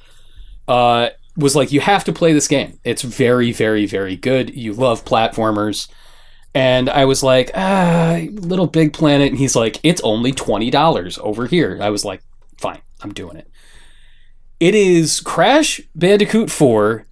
uh, 0.68 1.10
was 1.38 1.56
like, 1.56 1.72
you 1.72 1.82
have 1.82 2.04
to 2.06 2.14
play 2.14 2.34
this 2.34 2.48
game. 2.48 2.80
It's 2.84 3.02
very, 3.02 3.52
very, 3.52 3.86
very 3.86 4.16
good. 4.16 4.56
You 4.56 4.74
love 4.74 5.06
platformers. 5.06 5.88
And 6.54 6.90
I 6.90 7.06
was 7.06 7.22
like, 7.22 7.52
ah, 7.54 8.22
Little 8.32 8.68
Big 8.68 8.94
Planet. 8.94 9.30
And 9.30 9.38
he's 9.38 9.56
like, 9.56 9.80
it's 9.84 10.02
only 10.02 10.32
$20 10.32 11.20
over 11.20 11.48
here. 11.48 11.78
I 11.82 11.90
was 11.90 12.06
like, 12.06 12.22
fine, 12.58 12.82
I'm 13.02 13.14
doing 13.14 13.36
it. 13.36 13.50
It 14.60 14.74
is 14.74 15.20
Crash 15.20 15.82
Bandicoot 15.96 16.50
4 16.50 17.06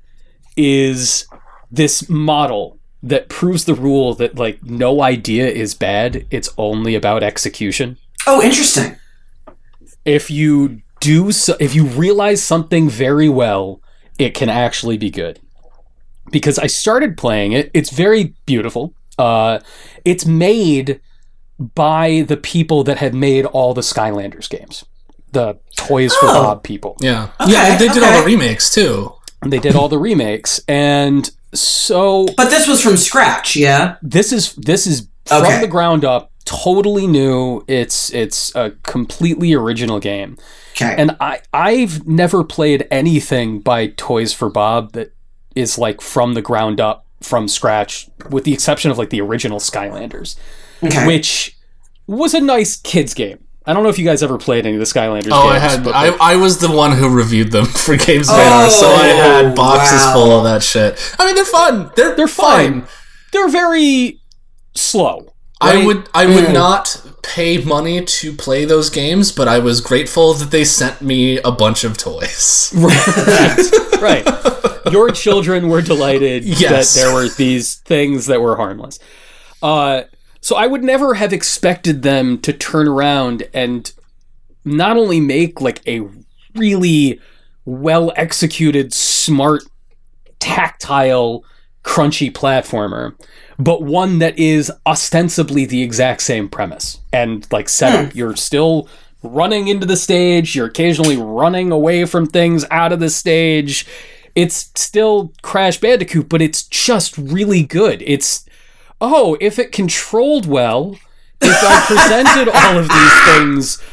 is 0.56 1.28
this 1.70 2.08
model 2.08 2.80
that 3.02 3.28
proves 3.28 3.66
the 3.66 3.76
rule 3.76 4.16
that 4.16 4.38
like 4.38 4.64
no 4.64 5.02
idea 5.02 5.48
is 5.48 5.76
bad. 5.76 6.26
It's 6.32 6.50
only 6.58 6.96
about 6.96 7.22
execution. 7.22 7.98
Oh, 8.26 8.42
interesting. 8.42 8.96
If 10.06 10.32
you 10.32 10.82
do 11.02 11.34
so, 11.34 11.58
if 11.60 11.76
you 11.76 11.86
realize 11.86 12.42
something 12.42 12.90
very 12.90 13.28
well, 13.28 13.82
it 14.20 14.34
can 14.34 14.50
actually 14.50 14.98
be 14.98 15.10
good. 15.10 15.40
Because 16.32 16.58
I 16.58 16.68
started 16.68 17.18
playing 17.18 17.52
it, 17.52 17.70
it's 17.74 17.90
very 17.90 18.34
beautiful. 18.46 18.94
Uh, 19.18 19.60
it's 20.06 20.26
made 20.26 21.00
by 21.76 22.24
the 22.28 22.38
people 22.38 22.84
that 22.86 22.98
had 22.98 23.14
made 23.14 23.46
all 23.46 23.74
the 23.74 23.82
Skylanders 23.82 24.50
games, 24.50 24.84
the 25.32 25.58
Toys 25.76 26.14
for 26.16 26.26
Oh. 26.28 26.44
Bob 26.44 26.64
people. 26.64 26.98
Yeah, 27.00 27.30
Okay, 27.40 27.52
yeah. 27.52 27.78
They 27.78 27.88
did 27.90 28.04
all 28.04 28.20
the 28.20 28.26
remakes 28.26 28.74
too. 28.74 29.14
They 29.46 29.60
did 29.60 29.76
all 29.76 29.90
the 29.90 30.00
remakes, 30.00 30.62
and 30.68 31.30
so 31.54 32.26
But 32.38 32.50
this 32.50 32.68
was 32.68 32.82
from 32.82 32.98
scratch, 32.98 33.56
yeah? 33.56 33.98
this 34.02 34.32
is 34.32 34.54
this 34.56 34.88
is 34.88 35.08
from 35.26 35.44
Okay. 35.44 35.60
the 35.62 35.68
ground 35.68 36.04
up, 36.06 36.32
totally 36.46 37.08
new. 37.08 37.64
It's 37.68 38.14
it's 38.14 38.54
a 38.56 38.72
completely 38.84 39.54
original 39.54 40.00
game. 40.00 40.38
Okay. 40.72 40.96
And 40.98 41.16
I 41.20 41.42
I've 41.54 42.08
never 42.08 42.44
played 42.44 42.88
anything 42.92 43.60
by 43.60 43.88
Toys 43.88 44.34
for 44.34 44.50
Bob 44.50 44.94
that 44.94 45.14
is 45.56 45.78
like 45.78 46.02
from 46.02 46.34
the 46.34 46.42
ground 46.42 46.82
up, 46.82 47.06
from 47.22 47.48
scratch, 47.48 48.10
with 48.30 48.44
the 48.44 48.54
exception 48.54 48.90
of 48.92 48.98
like 48.98 49.10
the 49.12 49.22
original 49.22 49.60
Skylanders, 49.60 50.36
okay. 50.84 51.06
which 51.06 51.56
was 52.08 52.34
a 52.34 52.42
nice 52.42 52.76
kids 52.78 53.14
game. 53.14 53.40
I 53.66 53.72
don't 53.72 53.84
know 53.84 53.90
if 53.90 53.98
you 53.98 54.04
guys 54.04 54.22
ever 54.22 54.38
played 54.38 54.66
any 54.66 54.76
of 54.76 54.80
the 54.80 54.86
Skylanders 54.86 55.30
Oh, 55.32 55.48
I 55.48 55.58
games. 55.58 55.72
had. 55.74 55.84
but, 55.86 55.96
I, 55.96 56.10
like, 56.10 56.20
I 56.20 56.36
was 56.36 56.58
the 56.58 56.70
one 56.70 56.92
who 56.98 57.08
reviewed 57.08 57.52
them 57.54 57.64
for 57.86 57.96
Games 57.96 58.28
Radar, 58.28 58.66
oh, 58.66 58.70
so 58.70 58.88
I 58.88 59.08
had 59.08 59.46
Oh, 59.46 59.56
boxes 59.56 60.02
wow. 60.02 60.14
full 60.14 60.32
of 60.32 60.44
that 60.44 60.62
shit. 60.64 61.16
I 61.18 61.26
mean, 61.26 61.36
they're 61.36 61.46
fun. 61.46 61.90
They're 61.96 62.14
they're 62.16 62.28
fine. 62.28 62.86
They're 63.32 63.48
very 63.48 64.20
slow. 64.76 65.33
I 65.64 65.86
would 65.86 66.10
I 66.14 66.26
would 66.26 66.46
Mm. 66.46 66.54
not 66.54 67.02
pay 67.24 67.58
money 67.60 68.04
to 68.04 68.34
play 68.34 68.66
those 68.66 68.90
games, 68.90 69.32
but 69.32 69.48
I 69.48 69.60
was 69.60 69.80
grateful 69.82 70.34
that 70.36 70.52
they 70.52 70.64
sent 70.66 71.02
me 71.02 71.38
a 71.40 71.52
bunch 71.52 71.84
of 71.84 71.98
toys. 71.98 72.72
right, 72.76 73.72
right. 74.02 74.28
Your 74.92 75.10
children 75.12 75.70
were 75.70 75.82
delighted 75.82 76.44
Yes. 76.44 76.94
that 76.94 77.00
there 77.02 77.14
were 77.14 77.30
these 77.30 77.76
things 77.76 78.26
that 78.26 78.42
were 78.42 78.58
harmless. 78.58 79.00
Uh, 79.62 80.02
so 80.42 80.58
I 80.58 80.68
would 80.68 80.84
never 80.84 81.14
have 81.14 81.32
expected 81.32 82.02
them 82.04 82.38
to 82.40 82.52
turn 82.52 82.88
around 82.90 83.48
and 83.54 83.90
not 84.66 84.98
only 84.98 85.22
make 85.22 85.62
like 85.62 85.82
a 85.88 86.02
really 86.56 87.20
well 87.66 88.12
executed, 88.18 88.94
smart, 88.94 89.64
tactile, 90.40 91.44
crunchy 91.84 92.32
platformer, 92.32 93.14
but 93.58 93.82
one 93.82 94.20
that 94.20 94.38
is 94.38 94.72
ostensibly 94.86 95.66
the 95.66 95.82
exact 95.82 96.22
same 96.22 96.50
premise 96.50 97.00
and 97.12 97.48
like 97.52 97.70
setup. 97.70 98.12
Hmm. 98.12 98.18
You're 98.18 98.36
still 98.36 98.88
running 99.22 99.68
into 99.68 99.86
the 99.86 99.98
stage, 99.98 100.56
you're 100.56 100.68
occasionally 100.68 101.18
running 101.18 101.72
away 101.72 102.06
from 102.06 102.28
things 102.28 102.66
out 102.72 102.92
of 102.92 103.00
the 103.00 103.10
stage. 103.10 103.86
It's 104.36 104.72
still 104.76 105.32
Crash 105.42 105.80
Bandicoot, 105.80 106.28
but 106.28 106.42
it's 106.42 106.64
just 106.64 107.18
really 107.18 107.64
good. 107.64 108.02
It's 108.06 108.46
oh, 109.00 109.38
if 109.40 109.60
it 109.60 109.72
controlled 109.72 110.46
well, 110.46 110.98
if 111.42 111.64
I 111.64 111.86
presented 111.86 112.50
all 112.50 112.78
of 112.78 112.88
these 112.88 113.24
things 113.36 113.84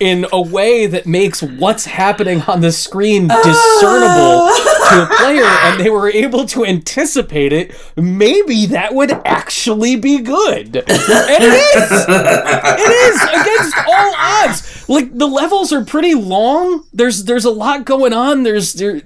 in 0.00 0.26
a 0.32 0.40
way 0.40 0.86
that 0.86 1.06
makes 1.06 1.42
what's 1.42 1.84
happening 1.84 2.42
on 2.42 2.60
the 2.60 2.70
screen 2.70 3.26
discernible 3.26 4.46
to 4.90 5.02
a 5.02 5.08
player 5.18 5.42
and 5.42 5.80
they 5.80 5.90
were 5.90 6.08
able 6.08 6.46
to 6.46 6.64
anticipate 6.64 7.52
it, 7.52 7.74
maybe 7.96 8.66
that 8.66 8.94
would 8.94 9.10
actually 9.24 9.96
be 9.96 10.18
good. 10.18 10.76
And 10.76 10.86
it 10.86 11.42
is! 11.42 11.90
It 12.78 12.90
is 12.90 13.22
against 13.22 13.76
all 13.88 14.14
odds. 14.16 14.88
Like 14.88 15.16
the 15.16 15.26
levels 15.26 15.72
are 15.72 15.84
pretty 15.84 16.14
long. 16.14 16.84
There's 16.92 17.24
there's 17.24 17.44
a 17.44 17.50
lot 17.50 17.84
going 17.84 18.12
on. 18.12 18.44
There's 18.44 18.74
they're 18.74 19.02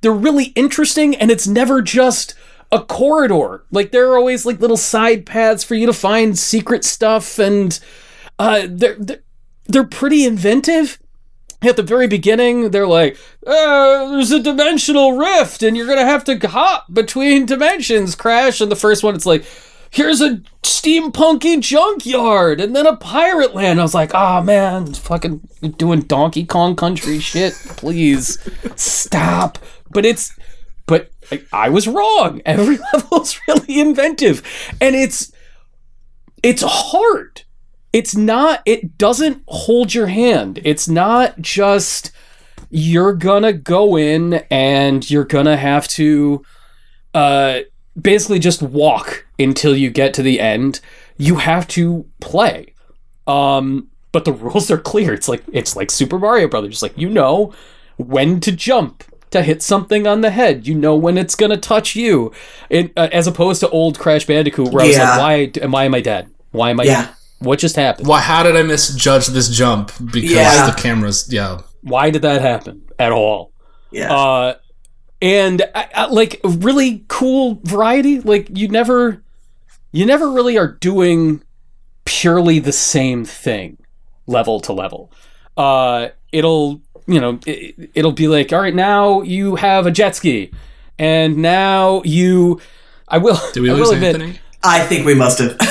they're 0.00 0.12
really 0.12 0.46
interesting 0.56 1.14
and 1.14 1.30
it's 1.30 1.46
never 1.46 1.80
just 1.80 2.34
a 2.72 2.80
corridor. 2.80 3.64
Like 3.70 3.92
there 3.92 4.10
are 4.10 4.18
always 4.18 4.44
like 4.44 4.60
little 4.60 4.76
side 4.76 5.26
paths 5.26 5.62
for 5.64 5.74
you 5.76 5.86
to 5.86 5.92
find 5.92 6.38
secret 6.38 6.84
stuff 6.84 7.38
and 7.38 7.78
uh 8.38 8.66
they're, 8.68 8.98
they're 9.66 9.84
pretty 9.84 10.24
inventive. 10.24 10.98
At 11.62 11.76
the 11.76 11.82
very 11.82 12.06
beginning, 12.06 12.70
they're 12.70 12.86
like, 12.86 13.16
uh, 13.46 14.10
"There's 14.10 14.32
a 14.32 14.40
dimensional 14.40 15.16
rift, 15.16 15.62
and 15.62 15.76
you're 15.76 15.86
gonna 15.86 16.04
have 16.04 16.24
to 16.24 16.36
hop 16.48 16.92
between 16.92 17.46
dimensions." 17.46 18.14
Crash, 18.14 18.60
and 18.60 18.70
the 18.70 18.76
first 18.76 19.02
one, 19.02 19.14
it's 19.14 19.24
like, 19.24 19.46
"Here's 19.88 20.20
a 20.20 20.42
steampunky 20.62 21.60
junkyard, 21.60 22.60
and 22.60 22.76
then 22.76 22.86
a 22.86 22.96
pirate 22.96 23.54
land." 23.54 23.80
I 23.80 23.82
was 23.82 23.94
like, 23.94 24.10
"Oh 24.12 24.42
man, 24.42 24.92
fucking 24.92 25.40
doing 25.78 26.00
Donkey 26.00 26.44
Kong 26.44 26.76
Country 26.76 27.18
shit, 27.18 27.54
please 27.76 28.38
stop." 28.76 29.56
But 29.90 30.04
it's, 30.04 30.36
but 30.86 31.12
I, 31.32 31.42
I 31.50 31.68
was 31.70 31.88
wrong. 31.88 32.42
Every 32.44 32.78
level's 32.92 33.40
really 33.48 33.80
inventive, 33.80 34.42
and 34.82 34.94
it's, 34.94 35.32
it's 36.42 36.62
hard 36.66 37.44
it's 37.94 38.16
not 38.16 38.60
it 38.66 38.98
doesn't 38.98 39.42
hold 39.46 39.94
your 39.94 40.08
hand. 40.08 40.60
It's 40.64 40.88
not 40.88 41.40
just 41.40 42.10
you're 42.68 43.12
gonna 43.12 43.52
go 43.52 43.96
in 43.96 44.34
and 44.50 45.08
you're 45.08 45.24
gonna 45.24 45.56
have 45.56 45.86
to 45.88 46.44
uh 47.14 47.60
basically 47.98 48.40
just 48.40 48.60
walk 48.60 49.24
until 49.38 49.76
you 49.76 49.90
get 49.90 50.12
to 50.14 50.22
the 50.22 50.40
end. 50.40 50.80
You 51.16 51.36
have 51.36 51.68
to 51.68 52.04
play. 52.20 52.74
Um 53.28 53.86
but 54.10 54.24
the 54.24 54.32
rules 54.46 54.72
are 54.72 54.78
clear. 54.78 55.14
It's 55.14 55.28
like 55.28 55.44
it's 55.52 55.76
like 55.76 55.92
super 55.92 56.18
mario 56.18 56.48
brothers. 56.48 56.82
Like 56.82 56.98
you 56.98 57.08
know 57.08 57.54
when 57.96 58.40
to 58.40 58.50
jump 58.50 59.04
to 59.30 59.42
hit 59.44 59.62
something 59.62 60.04
on 60.04 60.20
the 60.20 60.30
head. 60.30 60.66
You 60.66 60.74
know 60.74 60.96
when 60.96 61.16
it's 61.16 61.36
gonna 61.36 61.56
touch 61.58 61.94
you. 61.94 62.32
It, 62.70 62.92
uh, 62.96 63.08
as 63.12 63.28
opposed 63.28 63.60
to 63.60 63.70
old 63.70 64.00
crash 64.00 64.26
bandicoot 64.26 64.72
where 64.72 64.82
i 64.84 64.88
was 64.88 64.96
like 64.98 65.18
why 65.62 65.66
why 65.68 65.84
am 65.84 65.94
i 65.94 66.00
dead? 66.00 66.28
Why 66.50 66.70
am 66.70 66.80
i 66.80 66.84
Yeah. 66.84 67.14
What 67.38 67.58
just 67.58 67.76
happened 67.76 68.06
Why? 68.08 68.20
How 68.20 68.42
did 68.42 68.56
I 68.56 68.62
misjudge 68.62 69.26
this 69.28 69.48
jump? 69.48 69.92
Because 70.12 70.30
Yeah. 70.30 70.66
the 70.70 70.76
cameras. 70.80 71.26
Yeah. 71.30 71.60
why 71.82 72.10
did 72.10 72.22
that 72.22 72.40
happen 72.40 72.82
at 72.98 73.12
all 73.12 73.52
Yeah. 73.90 74.12
uh 74.14 74.54
and 75.22 75.62
I, 75.74 75.88
I, 75.94 76.06
like 76.06 76.40
really 76.44 77.04
cool 77.08 77.60
variety 77.64 78.20
like 78.20 78.48
you 78.56 78.68
never 78.68 79.22
you 79.92 80.04
never 80.06 80.30
really 80.30 80.56
are 80.58 80.68
doing 80.68 81.42
purely 82.04 82.58
the 82.58 82.72
same 82.72 83.24
thing 83.24 83.78
level 84.26 84.60
to 84.60 84.72
level 84.72 85.10
uh 85.56 86.08
it'll 86.32 86.80
you 87.06 87.20
know 87.20 87.38
it, 87.46 87.90
it'll 87.94 88.12
be 88.12 88.28
like 88.28 88.52
all 88.52 88.60
right 88.60 88.74
now 88.74 89.22
you 89.22 89.56
have 89.56 89.86
a 89.86 89.90
jet 89.90 90.16
ski 90.16 90.50
and 90.98 91.36
now 91.38 92.02
you 92.04 92.60
i 93.08 93.18
will 93.18 93.38
Do 93.52 93.62
we 93.62 93.70
I 93.70 93.72
will 93.74 93.80
lose 93.80 93.90
admit, 93.90 94.14
Anthony? 94.16 94.38
I 94.64 94.80
think 94.86 95.04
we 95.06 95.14
must 95.14 95.38
have. 95.38 95.56
I 95.60 95.64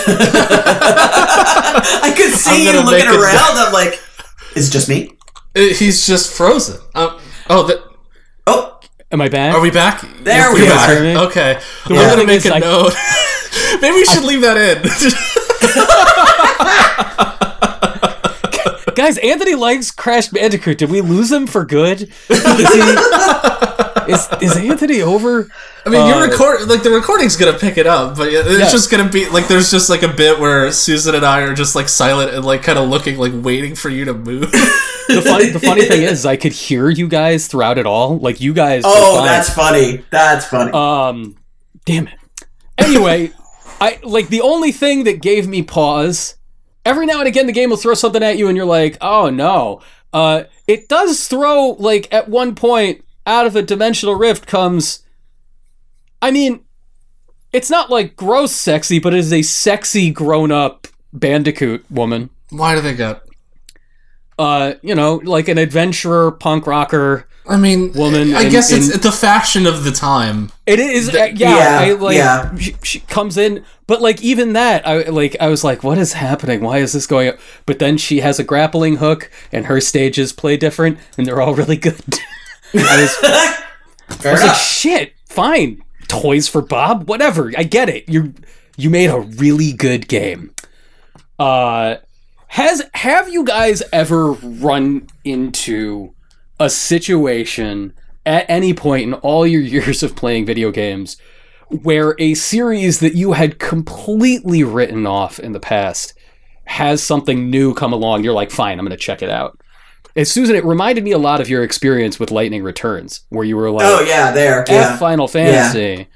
could 2.16 2.32
see 2.32 2.66
you 2.66 2.72
looking 2.74 2.92
make 2.92 3.06
it- 3.06 3.20
around. 3.20 3.58
I'm 3.58 3.74
like, 3.74 4.00
is 4.56 4.70
it 4.70 4.72
just 4.72 4.88
me? 4.88 5.18
Uh, 5.56 5.62
He's 5.74 6.06
just 6.08 6.34
frozen. 6.36 6.80
Um, 6.96 7.20
oh, 7.50 7.64
the, 7.64 7.84
Oh, 8.46 8.80
am 9.12 9.22
i 9.22 9.30
back 9.30 9.54
are 9.56 9.62
we 9.62 9.72
back? 9.72 10.02
There 10.24 10.52
You're 10.52 10.54
we 10.54 10.66
back. 10.68 10.90
are. 10.90 11.26
Okay. 11.28 11.60
The 11.88 11.94
We're 11.94 12.10
gonna 12.10 12.26
make 12.26 12.46
is 12.46 12.52
a 12.52 12.56
I- 12.56 12.60
note. 12.60 12.94
Maybe 13.82 13.96
we 13.96 14.06
should 14.06 14.24
leave 14.24 14.42
that 14.42 14.58
in. 14.58 14.82
Guys, 18.96 19.18
Anthony 19.20 19.56
likes 19.56 19.90
Crash 19.92 20.28
Bandicoot. 20.30 20.78
Did 20.78 20.90
we 20.92 21.02
lose 21.02 21.32
him 21.32 21.48
for 21.48 21.66
good? 21.66 22.02
Is, 22.04 22.10
he, 22.30 22.30
is, 24.10 24.28
is 24.42 24.58
Anthony 24.58 25.02
over? 25.02 25.48
I 25.86 25.90
mean, 25.90 26.06
you 26.08 26.14
Uh, 26.14 26.28
record 26.28 26.68
like 26.70 26.84
the 26.84 26.92
recording's 26.92 27.36
gonna 27.36 27.58
pick 27.58 27.78
it 27.78 27.86
up, 27.88 28.16
but 28.18 28.30
it's 28.32 28.50
Yeah. 28.60 28.70
just 28.70 28.90
gonna 28.90 29.10
be 29.10 29.28
like 29.30 29.48
there's 29.48 29.70
just 29.72 29.90
like 29.90 30.02
a 30.04 30.08
bit 30.08 30.40
where 30.40 30.72
Susan 30.72 31.16
and 31.16 31.26
I 31.26 31.42
are 31.42 31.54
just 31.54 31.76
like 31.76 31.90
silent 31.90 32.34
and 32.34 32.46
like 32.46 32.64
kind 32.64 32.80
of 32.80 32.90
looking 32.90 33.18
like 33.18 33.32
waiting 33.36 33.76
for 33.76 33.90
you 33.90 34.06
to 34.06 34.14
move. 34.14 34.52
The 35.10 35.22
funny, 35.22 35.50
the 35.50 35.60
funny 35.60 35.84
thing 35.88 36.02
is, 36.04 36.26
I 36.26 36.38
could 36.38 36.54
hear 36.54 36.90
you 36.90 37.08
guys 37.10 37.48
throughout 37.48 37.78
it 37.78 37.86
all. 37.86 38.18
Like 38.20 38.40
you 38.40 38.54
guys. 38.54 38.84
oh, 38.86 39.18
fine. 39.18 39.26
that's 39.26 39.50
funny. 39.50 40.04
That's 40.10 40.46
funny. 40.46 40.72
Um, 40.72 41.36
damn 41.86 42.08
it. 42.08 42.14
Anyway, 42.78 43.32
I 43.82 44.00
like 44.04 44.30
the 44.30 44.42
only 44.42 44.72
thing 44.72 45.04
that 45.04 45.22
gave 45.22 45.48
me 45.48 45.62
pause. 45.62 46.36
Every 46.86 47.06
now 47.06 47.20
and 47.20 47.28
again, 47.28 47.46
the 47.48 47.54
game 47.54 47.70
will 47.70 47.78
throw 47.78 47.94
something 47.94 48.24
at 48.24 48.38
you, 48.38 48.48
and 48.48 48.56
you're 48.58 48.66
like, 48.66 48.98
"Oh 49.02 49.30
no!" 49.30 49.82
Uh, 50.14 50.44
it 50.68 50.88
does 50.90 51.28
throw 51.28 51.72
like 51.80 52.08
at 52.14 52.30
one 52.30 52.56
point 52.56 53.03
out 53.26 53.46
of 53.46 53.56
a 53.56 53.62
dimensional 53.62 54.16
rift 54.16 54.48
comes. 54.48 55.04
I 56.22 56.32
mean, 56.32 56.62
it's 57.52 57.70
not 57.70 57.90
like 57.90 58.16
gross 58.16 58.52
sexy, 58.52 59.00
but 59.00 59.14
it 59.14 59.20
is 59.20 59.34
a 59.34 59.42
sexy 59.42 60.10
grown 60.12 60.52
up 60.52 60.88
bandicoot 61.12 61.90
woman. 61.92 62.30
Why 62.50 62.76
do 62.76 62.82
they 62.82 62.96
get? 62.96 63.22
Uh, 64.40 64.74
you 64.82 64.96
know, 64.96 65.22
like 65.24 65.48
an 65.48 65.58
adventurer, 65.58 66.32
punk 66.32 66.66
rocker. 66.66 67.28
I 67.48 67.58
mean, 67.58 67.92
Woman 67.92 68.34
I 68.34 68.44
in- 68.44 68.52
guess 68.52 68.72
it's 68.72 68.96
in- 68.96 69.02
the 69.02 69.12
fashion 69.12 69.66
of 69.68 69.84
the 69.84 69.92
time. 69.92 70.50
It 70.66 70.80
is, 70.80 71.10
uh, 71.10 71.30
yeah. 71.36 71.36
yeah, 71.36 71.80
I, 71.82 71.92
like, 71.94 72.16
yeah. 72.16 72.56
She, 72.56 72.76
she 72.84 73.00
comes 73.02 73.38
in, 73.38 73.66
but 73.86 74.02
like 74.02 74.22
even 74.24 74.54
that, 74.54 74.88
I 74.88 75.04
like. 75.10 75.36
I 75.42 75.50
was 75.50 75.62
like, 75.64 75.84
"What 75.84 75.98
is 75.98 76.14
happening? 76.14 76.62
Why 76.62 76.78
is 76.78 76.94
this 76.94 77.06
going?" 77.06 77.28
up? 77.30 77.40
But 77.66 77.80
then 77.80 77.98
she 77.98 78.22
has 78.22 78.40
a 78.40 78.46
grappling 78.46 78.96
hook, 78.98 79.30
and 79.52 79.66
her 79.66 79.82
stages 79.82 80.32
play 80.32 80.56
different, 80.56 80.98
and 81.18 81.28
they're 81.28 81.42
all 81.42 81.54
really 81.54 81.78
good. 81.78 82.02
I 82.74 83.02
was, 83.02 83.18
I 84.26 84.32
was 84.32 84.42
like, 84.42 84.56
"Shit, 84.56 85.14
fine, 85.28 85.84
toys 86.08 86.48
for 86.48 86.62
Bob, 86.62 87.08
whatever. 87.08 87.52
I 87.58 87.64
get 87.64 87.90
it. 87.90 88.08
You 88.10 88.34
you 88.78 88.90
made 88.90 89.10
a 89.10 89.20
really 89.20 89.74
good 89.74 90.08
game." 90.08 90.54
Uh, 91.40 91.98
has 92.48 92.84
have 92.94 93.30
you 93.30 93.44
guys 93.44 93.82
ever 93.92 94.34
run 94.34 95.08
into 95.24 96.14
a 96.60 96.70
situation 96.70 97.94
at 98.26 98.46
any 98.48 98.74
point 98.74 99.04
in 99.04 99.14
all 99.16 99.46
your 99.46 99.62
years 99.76 100.04
of 100.04 100.16
playing 100.16 100.46
video 100.46 100.72
games 100.72 101.18
where 101.70 102.16
a 102.20 102.36
series 102.36 103.00
that 103.00 103.16
you 103.16 103.34
had 103.34 103.58
completely 103.58 104.64
written 104.64 105.08
off 105.08 105.40
in 105.40 105.54
the 105.54 105.60
past 105.60 106.14
has 106.66 107.02
something 107.02 107.50
new 107.50 107.74
come 107.74 107.92
along 107.92 108.24
you're 108.24 108.34
like 108.34 108.52
fine 108.52 108.78
i'm 108.78 108.86
going 108.86 108.92
to 108.92 108.98
check 108.98 109.22
it 109.24 109.30
out 109.30 109.60
and 110.16 110.28
susan 110.28 110.56
it 110.56 110.64
reminded 110.64 111.04
me 111.04 111.12
a 111.12 111.18
lot 111.18 111.42
of 111.42 111.50
your 111.50 111.64
experience 111.64 112.20
with 112.20 112.32
lightning 112.32 112.64
returns 112.64 113.22
where 113.30 113.44
you 113.44 113.58
were 113.58 113.72
like 113.72 113.86
oh 113.86 114.02
yeah, 114.02 114.32
there. 114.32 114.64
Yeah. 114.68 114.98
Final 114.98 115.28
Fantasy. 115.28 116.08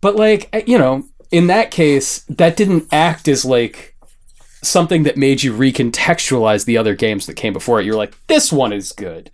But 0.00 0.16
like 0.16 0.64
you 0.66 0.78
know, 0.78 1.04
in 1.30 1.46
that 1.48 1.70
case, 1.70 2.20
that 2.28 2.56
didn't 2.56 2.86
act 2.92 3.26
as 3.26 3.44
like 3.44 3.96
something 4.62 5.02
that 5.04 5.16
made 5.16 5.42
you 5.42 5.52
recontextualize 5.52 6.64
the 6.64 6.76
other 6.78 6.94
games 6.94 7.26
that 7.26 7.34
came 7.34 7.52
before 7.52 7.80
it. 7.80 7.86
You're 7.86 7.96
like, 7.96 8.14
this 8.26 8.52
one 8.52 8.72
is 8.72 8.92
good. 8.92 9.30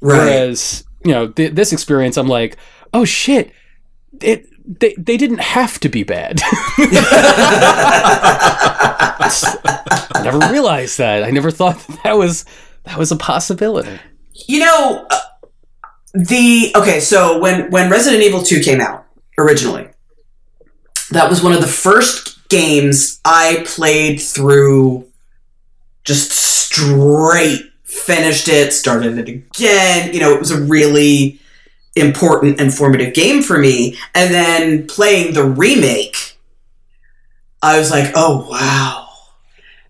Right. 0.00 0.18
Whereas 0.18 0.84
you 1.04 1.12
know, 1.12 1.28
th- 1.28 1.52
this 1.52 1.72
experience, 1.72 2.16
I'm 2.16 2.26
like, 2.28 2.56
oh 2.92 3.04
shit, 3.04 3.52
it 4.20 4.46
they 4.64 4.94
they 4.98 5.16
didn't 5.16 5.40
have 5.40 5.78
to 5.80 5.88
be 5.88 6.02
bad. 6.02 6.40
I 6.42 6.90
never 10.24 10.38
realized 10.52 10.98
that. 10.98 11.22
I 11.22 11.30
never 11.30 11.50
thought 11.50 11.78
that, 11.86 12.02
that 12.04 12.16
was 12.16 12.44
that 12.88 12.98
was 12.98 13.12
a 13.12 13.16
possibility. 13.16 13.98
You 14.46 14.60
know, 14.60 15.06
uh, 15.10 15.20
the 16.14 16.72
okay. 16.74 17.00
So 17.00 17.38
when 17.38 17.70
when 17.70 17.90
Resident 17.90 18.22
Evil 18.22 18.42
Two 18.42 18.60
came 18.60 18.80
out 18.80 19.04
originally, 19.36 19.88
that 21.10 21.28
was 21.28 21.42
one 21.42 21.52
of 21.52 21.60
the 21.60 21.66
first 21.66 22.48
games 22.48 23.20
I 23.26 23.62
played 23.66 24.20
through. 24.20 25.06
Just 26.04 26.32
straight 26.32 27.70
finished 27.84 28.48
it, 28.48 28.72
started 28.72 29.18
it 29.18 29.28
again. 29.28 30.14
You 30.14 30.20
know, 30.20 30.32
it 30.32 30.38
was 30.40 30.50
a 30.50 30.60
really 30.60 31.38
important 31.94 32.58
and 32.58 32.72
formative 32.72 33.12
game 33.12 33.42
for 33.42 33.58
me. 33.58 33.98
And 34.14 34.32
then 34.32 34.86
playing 34.86 35.34
the 35.34 35.44
remake, 35.44 36.38
I 37.60 37.78
was 37.78 37.90
like, 37.90 38.12
oh 38.14 38.48
wow. 38.48 39.04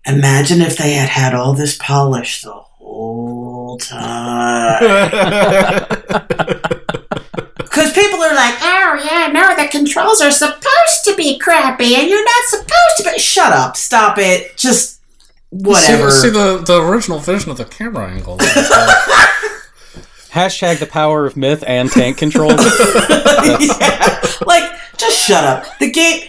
Imagine 0.05 0.61
if 0.61 0.77
they 0.77 0.93
had 0.93 1.07
had 1.07 1.33
all 1.33 1.53
this 1.53 1.77
polish 1.77 2.41
the 2.41 2.68
whole 3.69 3.77
time. 3.77 4.79
Because 7.69 7.93
people 7.93 8.19
are 8.19 8.33
like, 8.33 8.55
oh 8.61 9.01
yeah, 9.05 9.29
no, 9.31 9.55
the 9.55 9.69
controls 9.69 10.21
are 10.21 10.31
supposed 10.31 11.05
to 11.05 11.15
be 11.15 11.37
crappy, 11.37 11.95
and 11.95 12.09
you're 12.09 12.25
not 12.25 12.43
supposed 12.45 12.97
to 12.97 13.03
be. 13.03 13.19
Shut 13.19 13.53
up! 13.53 13.77
Stop 13.77 14.17
it! 14.17 14.57
Just 14.57 14.99
whatever. 15.51 16.09
See, 16.09 16.23
see 16.23 16.29
the 16.29 16.57
the 16.57 16.81
original 16.81 17.19
vision 17.19 17.51
of 17.51 17.57
the 17.57 17.65
camera 17.65 18.09
angle. 18.09 18.37
Hashtag 20.31 20.79
the 20.79 20.87
power 20.87 21.25
of 21.25 21.37
myth 21.37 21.63
and 21.65 21.91
tank 21.91 22.17
control. 22.17 22.49
yeah, 23.09 24.19
like 24.45 24.69
just 24.97 25.17
shut 25.17 25.43
up. 25.45 25.77
The 25.77 25.91
game, 25.91 26.27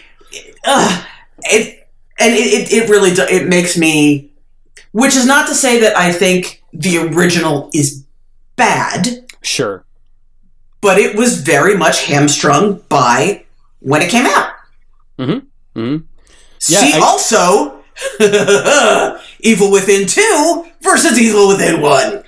uh, 0.64 1.04
it 1.44 1.88
and 2.18 2.34
it, 2.34 2.70
it, 2.70 2.72
it 2.72 2.88
really 2.90 3.14
do, 3.14 3.22
it 3.22 3.48
makes 3.48 3.78
me. 3.78 4.30
Which 4.92 5.16
is 5.16 5.24
not 5.26 5.48
to 5.48 5.54
say 5.54 5.80
that 5.80 5.96
I 5.96 6.12
think 6.12 6.59
the 6.72 6.98
original 6.98 7.70
is 7.74 8.04
bad, 8.56 9.26
sure. 9.42 9.84
but 10.80 10.98
it 10.98 11.16
was 11.16 11.40
very 11.42 11.76
much 11.76 12.04
hamstrung 12.06 12.82
by 12.88 13.44
when 13.80 14.02
it 14.02 14.10
came 14.10 14.26
out. 14.26 14.52
hmm 15.18 15.38
Yeah, 15.74 15.98
See, 16.58 16.92
I- 16.94 17.00
also, 17.02 17.76
Evil 19.40 19.70
Within 19.70 20.06
2 20.06 20.66
versus 20.82 21.18
Evil 21.18 21.48
Within 21.48 21.80
1. 21.80 22.22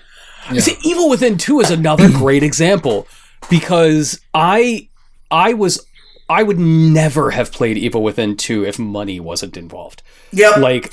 Yeah. 0.52 0.60
See, 0.60 0.76
Evil 0.84 1.08
Within 1.08 1.38
2 1.38 1.60
is 1.60 1.70
another 1.70 2.08
great 2.12 2.42
example 2.42 3.06
because 3.50 4.20
I 4.34 4.88
I 5.30 5.54
was 5.54 5.84
I 6.28 6.42
would 6.42 6.58
never 6.58 7.30
have 7.30 7.52
played 7.52 7.76
Evil 7.78 8.02
Within 8.02 8.36
2 8.36 8.64
if 8.64 8.78
money 8.78 9.20
wasn't 9.20 9.56
involved. 9.56 10.02
Yep. 10.32 10.56
Like 10.58 10.92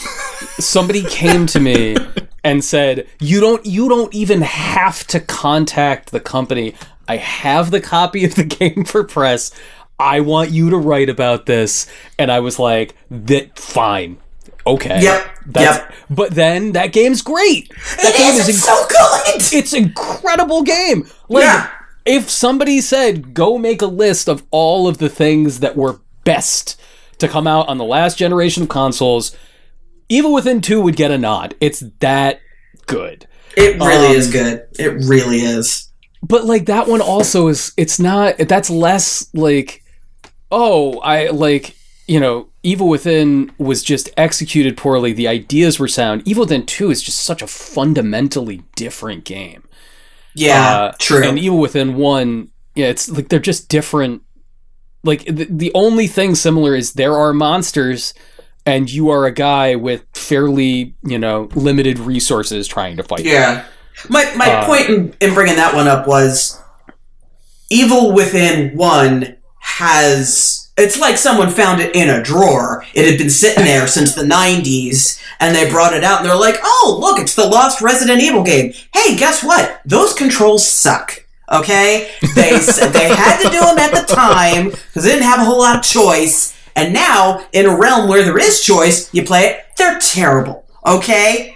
somebody 0.59 1.03
came 1.03 1.45
to 1.47 1.59
me 1.59 1.95
and 2.43 2.63
said, 2.63 3.07
"You 3.19 3.39
don't 3.39 3.65
you 3.65 3.89
don't 3.89 4.13
even 4.13 4.41
have 4.41 5.05
to 5.07 5.19
contact 5.19 6.11
the 6.11 6.19
company. 6.19 6.75
I 7.07 7.17
have 7.17 7.71
the 7.71 7.81
copy 7.81 8.23
of 8.25 8.35
the 8.35 8.43
game 8.59 8.83
for 8.85 9.03
press. 9.03 9.51
I 9.99 10.21
want 10.21 10.51
you 10.51 10.69
to 10.69 10.77
write 10.77 11.09
about 11.09 11.45
this." 11.45 11.87
And 12.17 12.31
I 12.31 12.39
was 12.39 12.59
like, 12.59 12.95
"That 13.09 13.57
fine. 13.57 14.17
Okay." 14.67 15.01
Yep, 15.01 15.29
That's, 15.47 15.95
But 16.09 16.31
then 16.35 16.73
that 16.73 16.91
game's 16.93 17.21
great. 17.21 17.69
That 17.97 18.13
it 18.13 18.17
game 18.17 18.33
is, 18.33 18.39
is 18.41 18.49
it's 18.49 18.63
so 18.65 18.85
good! 18.87 19.57
it's 19.57 19.73
incredible 19.73 20.61
game. 20.63 21.07
Like 21.27 21.43
Yeah. 21.43 21.69
if 22.05 22.29
somebody 22.29 22.79
said 22.81 23.33
go 23.33 23.57
make 23.57 23.81
a 23.81 23.87
list 23.87 24.27
of 24.27 24.43
all 24.51 24.87
of 24.87 24.97
the 24.99 25.09
things 25.09 25.59
that 25.61 25.75
were 25.75 25.99
best 26.23 26.79
to 27.17 27.27
come 27.27 27.47
out 27.47 27.67
on 27.67 27.77
the 27.77 27.83
last 27.85 28.17
generation 28.17 28.63
of 28.63 28.69
consoles, 28.69 29.35
Evil 30.09 30.33
Within 30.33 30.61
2 30.61 30.81
would 30.81 30.95
get 30.95 31.11
a 31.11 31.17
nod. 31.17 31.55
It's 31.61 31.83
that 31.99 32.41
good. 32.87 33.27
It 33.55 33.79
really 33.79 34.07
Um, 34.07 34.15
is 34.15 34.31
good. 34.31 34.63
It 34.77 35.05
really 35.05 35.39
is. 35.41 35.89
But 36.21 36.45
like 36.45 36.65
that 36.65 36.87
one 36.87 37.01
also 37.01 37.47
is 37.47 37.71
it's 37.77 37.99
not 37.99 38.37
that's 38.37 38.69
less 38.69 39.29
like 39.33 39.83
oh, 40.51 40.99
I 40.99 41.27
like 41.29 41.75
you 42.07 42.19
know, 42.19 42.49
Evil 42.63 42.89
Within 42.89 43.51
was 43.59 43.83
just 43.83 44.09
executed 44.17 44.75
poorly. 44.75 45.13
The 45.13 45.27
ideas 45.27 45.77
were 45.79 45.87
sound. 45.87 46.23
Evil 46.27 46.41
Within 46.45 46.65
2 46.65 46.89
is 46.89 47.03
just 47.03 47.19
such 47.19 47.43
a 47.43 47.47
fundamentally 47.47 48.63
different 48.75 49.25
game. 49.25 49.63
Yeah, 50.33 50.71
Uh, 50.71 50.91
true. 50.99 51.23
And 51.23 51.37
Evil 51.37 51.59
Within 51.59 51.95
one, 51.95 52.49
yeah, 52.75 52.87
it's 52.87 53.09
like 53.09 53.29
they're 53.29 53.39
just 53.39 53.69
different. 53.69 54.23
Like 55.03 55.23
the, 55.25 55.45
the 55.49 55.71
only 55.75 56.07
thing 56.07 56.33
similar 56.35 56.75
is 56.75 56.93
there 56.93 57.15
are 57.15 57.31
monsters, 57.31 58.13
and 58.69 58.91
you 58.91 59.09
are 59.09 59.25
a 59.25 59.31
guy 59.31 59.75
with 59.75 60.05
fairly 60.13 60.95
you 61.03 61.17
know 61.19 61.49
limited 61.55 61.99
resources 61.99 62.67
trying 62.67 62.97
to 62.97 63.03
fight. 63.03 63.19
them. 63.19 63.27
yeah. 63.27 63.65
My, 64.09 64.33
my 64.35 64.45
Uh, 64.49 64.65
point 64.65 64.89
in, 64.89 65.13
in 65.19 65.33
bringing 65.33 65.57
that 65.57 65.73
one 65.75 65.87
up 65.87 66.07
was 66.07 66.57
Evil 67.69 68.13
Within 68.13 68.75
1 68.77 69.35
has. 69.59 70.71
It's 70.77 70.97
like 70.97 71.17
someone 71.17 71.49
found 71.49 71.81
it 71.81 71.93
in 71.93 72.09
a 72.09 72.23
drawer. 72.23 72.85
It 72.93 73.05
had 73.09 73.17
been 73.17 73.29
sitting 73.29 73.65
there 73.65 73.85
since 73.87 74.15
the 74.15 74.23
90s, 74.23 75.21
and 75.41 75.53
they 75.53 75.69
brought 75.69 75.93
it 75.93 76.05
out, 76.05 76.21
and 76.21 76.29
they're 76.29 76.37
like, 76.37 76.55
oh, 76.63 76.97
look, 77.01 77.19
it's 77.19 77.35
the 77.35 77.45
lost 77.45 77.81
Resident 77.81 78.21
Evil 78.21 78.43
game. 78.43 78.71
Hey, 78.93 79.17
guess 79.17 79.43
what? 79.43 79.81
Those 79.85 80.13
controls 80.13 80.65
suck. 80.65 81.25
Okay? 81.51 82.09
They, 82.35 82.51
they 82.51 83.09
had 83.09 83.41
to 83.43 83.49
do 83.49 83.59
them 83.59 83.77
at 83.79 83.91
the 83.91 84.05
time, 84.13 84.69
because 84.69 85.03
they 85.03 85.11
didn't 85.11 85.23
have 85.23 85.41
a 85.41 85.43
whole 85.45 85.59
lot 85.59 85.75
of 85.77 85.83
choice, 85.83 86.55
and 86.75 86.93
now, 86.93 87.45
in 87.53 87.65
a 87.65 87.77
realm 87.77 88.07
where 88.07 88.23
there 88.23 88.37
is 88.37 88.61
choice, 88.61 89.13
you 89.13 89.23
play 89.23 89.45
it, 89.47 89.65
they're 89.77 89.99
terrible. 89.99 90.65
Okay? 90.85 91.55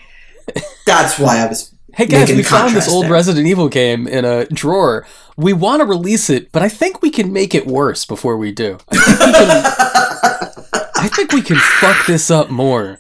That's 0.86 1.18
why 1.18 1.40
I 1.44 1.48
was 1.48 1.74
Hey 1.96 2.08
guys, 2.08 2.30
we 2.32 2.42
found 2.42 2.76
this 2.76 2.90
old 2.90 3.06
there. 3.06 3.12
Resident 3.12 3.46
Evil 3.46 3.70
game 3.70 4.08
in 4.08 4.26
a 4.26 4.46
drawer. 4.46 5.06
We 5.38 5.54
want 5.54 5.82
to 5.82 5.86
release 5.86 6.28
it, 6.30 6.52
but 6.52 6.64
I 6.64 6.70
think 6.70 7.04
we 7.04 7.12
can 7.12 7.32
make 7.32 7.54
it 7.54 7.68
worse 7.68 8.04
before 8.04 8.36
we 8.36 8.52
do. 8.52 8.80
I 8.90 8.96
think 8.98 9.20
we 9.20 9.34
can, 9.46 10.90
I 10.96 11.08
think 11.08 11.32
we 11.34 11.42
can 11.44 11.58
fuck 11.58 12.06
this 12.08 12.32
up 12.32 12.50
more. 12.50 13.00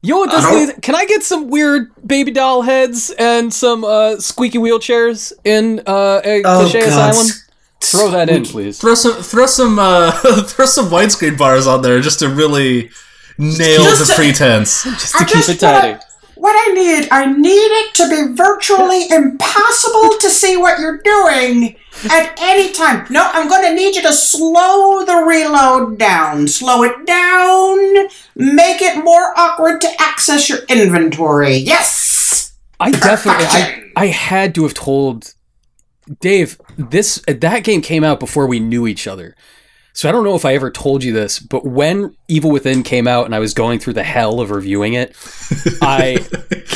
You 0.00 0.14
know 0.14 0.18
what 0.20 0.30
this 0.30 0.44
I? 0.76 0.80
Can 0.80 0.94
I 0.94 1.04
get 1.04 1.24
some 1.24 1.48
weird 1.50 1.90
baby 2.06 2.30
doll 2.30 2.62
heads 2.62 3.10
and 3.18 3.52
some 3.52 3.84
uh, 3.84 4.16
squeaky 4.16 4.58
wheelchairs 4.58 5.32
in 5.44 5.80
uh, 5.86 6.20
a 6.24 6.42
Oh, 6.44 6.60
cliche 6.62 6.80
God. 6.88 7.10
asylum? 7.10 7.26
Throw 7.80 8.10
that 8.10 8.28
in, 8.28 8.44
please. 8.44 8.78
throw 8.80 8.94
some 8.94 9.22
throw 9.22 9.46
some 9.46 9.78
uh, 9.78 10.10
throw 10.46 10.66
some 10.66 10.86
widescreen 10.86 11.38
bars 11.38 11.66
on 11.66 11.82
there 11.82 12.00
just 12.00 12.18
to 12.20 12.28
really 12.28 12.90
nail 13.38 13.82
Just 13.84 14.00
the 14.00 14.12
to- 14.12 14.14
pretense. 14.16 14.82
Just 14.84 15.12
to 15.12 15.18
I 15.18 15.24
keep 15.24 15.34
just 15.36 15.48
it 15.50 15.60
tidy. 15.60 15.88
wanna- 15.92 16.00
what 16.36 16.54
I 16.68 16.74
need, 16.74 17.08
I 17.10 17.32
need 17.32 17.48
it 17.48 17.94
to 17.94 18.10
be 18.10 18.34
virtually 18.36 19.08
impossible 19.10 20.18
to 20.20 20.28
see 20.28 20.56
what 20.58 20.78
you're 20.78 20.98
doing 20.98 21.76
at 22.10 22.34
any 22.38 22.72
time. 22.72 23.06
No, 23.08 23.30
I'm 23.32 23.48
going 23.48 23.62
to 23.62 23.74
need 23.74 23.96
you 23.96 24.02
to 24.02 24.12
slow 24.12 25.02
the 25.06 25.24
reload 25.26 25.98
down. 25.98 26.46
Slow 26.46 26.82
it 26.82 27.06
down. 27.06 27.78
Make 28.34 28.82
it 28.82 29.02
more 29.02 29.32
awkward 29.38 29.80
to 29.80 29.88
access 29.98 30.50
your 30.50 30.58
inventory. 30.68 31.56
Yes. 31.56 32.52
I 32.78 32.90
definitely, 32.90 33.46
I, 33.46 33.90
I 33.96 34.06
had 34.08 34.54
to 34.56 34.64
have 34.64 34.74
told 34.74 35.32
Dave 36.20 36.60
this. 36.76 37.22
That 37.26 37.64
game 37.64 37.82
came 37.82 38.04
out 38.04 38.20
before 38.20 38.46
we 38.46 38.60
knew 38.60 38.86
each 38.86 39.06
other, 39.06 39.34
so 39.92 40.08
I 40.08 40.12
don't 40.12 40.24
know 40.24 40.34
if 40.34 40.44
I 40.44 40.54
ever 40.54 40.70
told 40.70 41.02
you 41.02 41.12
this. 41.12 41.38
But 41.38 41.64
when 41.64 42.14
Evil 42.28 42.50
Within 42.50 42.82
came 42.82 43.08
out 43.08 43.24
and 43.24 43.34
I 43.34 43.38
was 43.38 43.54
going 43.54 43.78
through 43.78 43.94
the 43.94 44.04
hell 44.04 44.40
of 44.40 44.50
reviewing 44.50 44.94
it, 44.94 45.16
I 45.82 46.18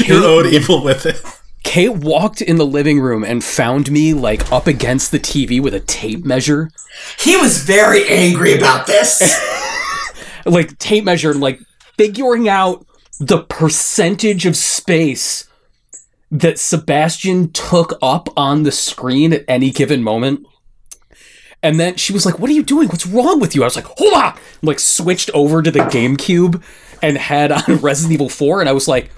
Your 0.06 0.24
own 0.24 0.46
evil 0.46 0.82
with 0.82 1.06
it. 1.06 1.20
Kate 1.62 1.94
walked 1.94 2.40
in 2.40 2.56
the 2.56 2.66
living 2.66 2.98
room 2.98 3.22
and 3.22 3.44
found 3.44 3.90
me 3.90 4.14
like 4.14 4.50
up 4.50 4.66
against 4.66 5.10
the 5.12 5.20
TV 5.20 5.62
with 5.62 5.74
a 5.74 5.80
tape 5.80 6.24
measure, 6.24 6.70
He 7.18 7.36
was 7.36 7.62
very 7.62 8.08
angry 8.08 8.54
about 8.54 8.86
this. 8.86 9.20
like 10.46 10.78
tape 10.78 11.04
measure, 11.04 11.30
and 11.30 11.40
like 11.40 11.60
figuring 11.98 12.48
out 12.48 12.86
the 13.18 13.42
percentage 13.42 14.46
of 14.46 14.56
space 14.56 15.46
that 16.31 16.59
Sebastian 16.59 17.51
took 17.53 17.99
up 18.01 18.29
on 18.37 18.62
the 18.62 18.73
screen 18.73 19.33
at 19.33 19.45
any 19.49 19.71
given 19.71 20.03
moment. 20.03 20.47
And 21.62 21.79
then 21.79 21.97
she 21.97 22.12
was 22.12 22.25
like, 22.25 22.38
"What 22.38 22.49
are 22.49 22.55
you 22.55 22.62
doing? 22.62 22.88
What's 22.88 23.07
wrong 23.07 23.38
with 23.40 23.55
you?" 23.55 23.62
I 23.62 23.66
was 23.66 23.77
like, 23.77 23.85
"Hold 23.85 24.14
on!" 24.14 24.35
like 24.62 24.79
switched 24.79 25.31
over 25.35 25.62
to 25.62 25.71
the 25.71 25.81
GameCube 25.81 26.62
and 27.03 27.19
had 27.19 27.53
on 27.69 27.77
Resident 27.79 28.14
Evil 28.14 28.29
4, 28.29 28.61
and 28.61 28.69
I 28.69 28.73
was 28.73 28.88
like, 28.88 29.11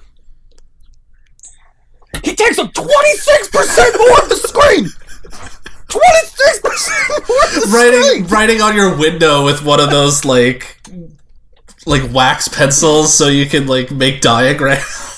"He 2.24 2.34
takes 2.34 2.58
up 2.58 2.72
26 2.72 3.48
percent 3.48 3.96
more 3.96 4.22
of 4.22 4.28
the 4.28 4.36
screen. 4.36 4.90
26 5.88 6.60
percent 6.60 7.28
more 7.28 7.44
of 7.44 7.54
the 7.54 7.70
writing 7.72 8.02
screen." 8.02 8.26
writing 8.26 8.60
on 8.60 8.74
your 8.74 8.96
window 8.96 9.44
with 9.44 9.64
one 9.64 9.78
of 9.78 9.90
those 9.90 10.24
like 10.24 10.80
like 11.86 12.12
wax 12.12 12.48
pencils 12.48 13.12
so 13.14 13.28
you 13.28 13.46
can 13.46 13.66
like 13.68 13.90
make 13.92 14.20
diagrams. 14.20 15.11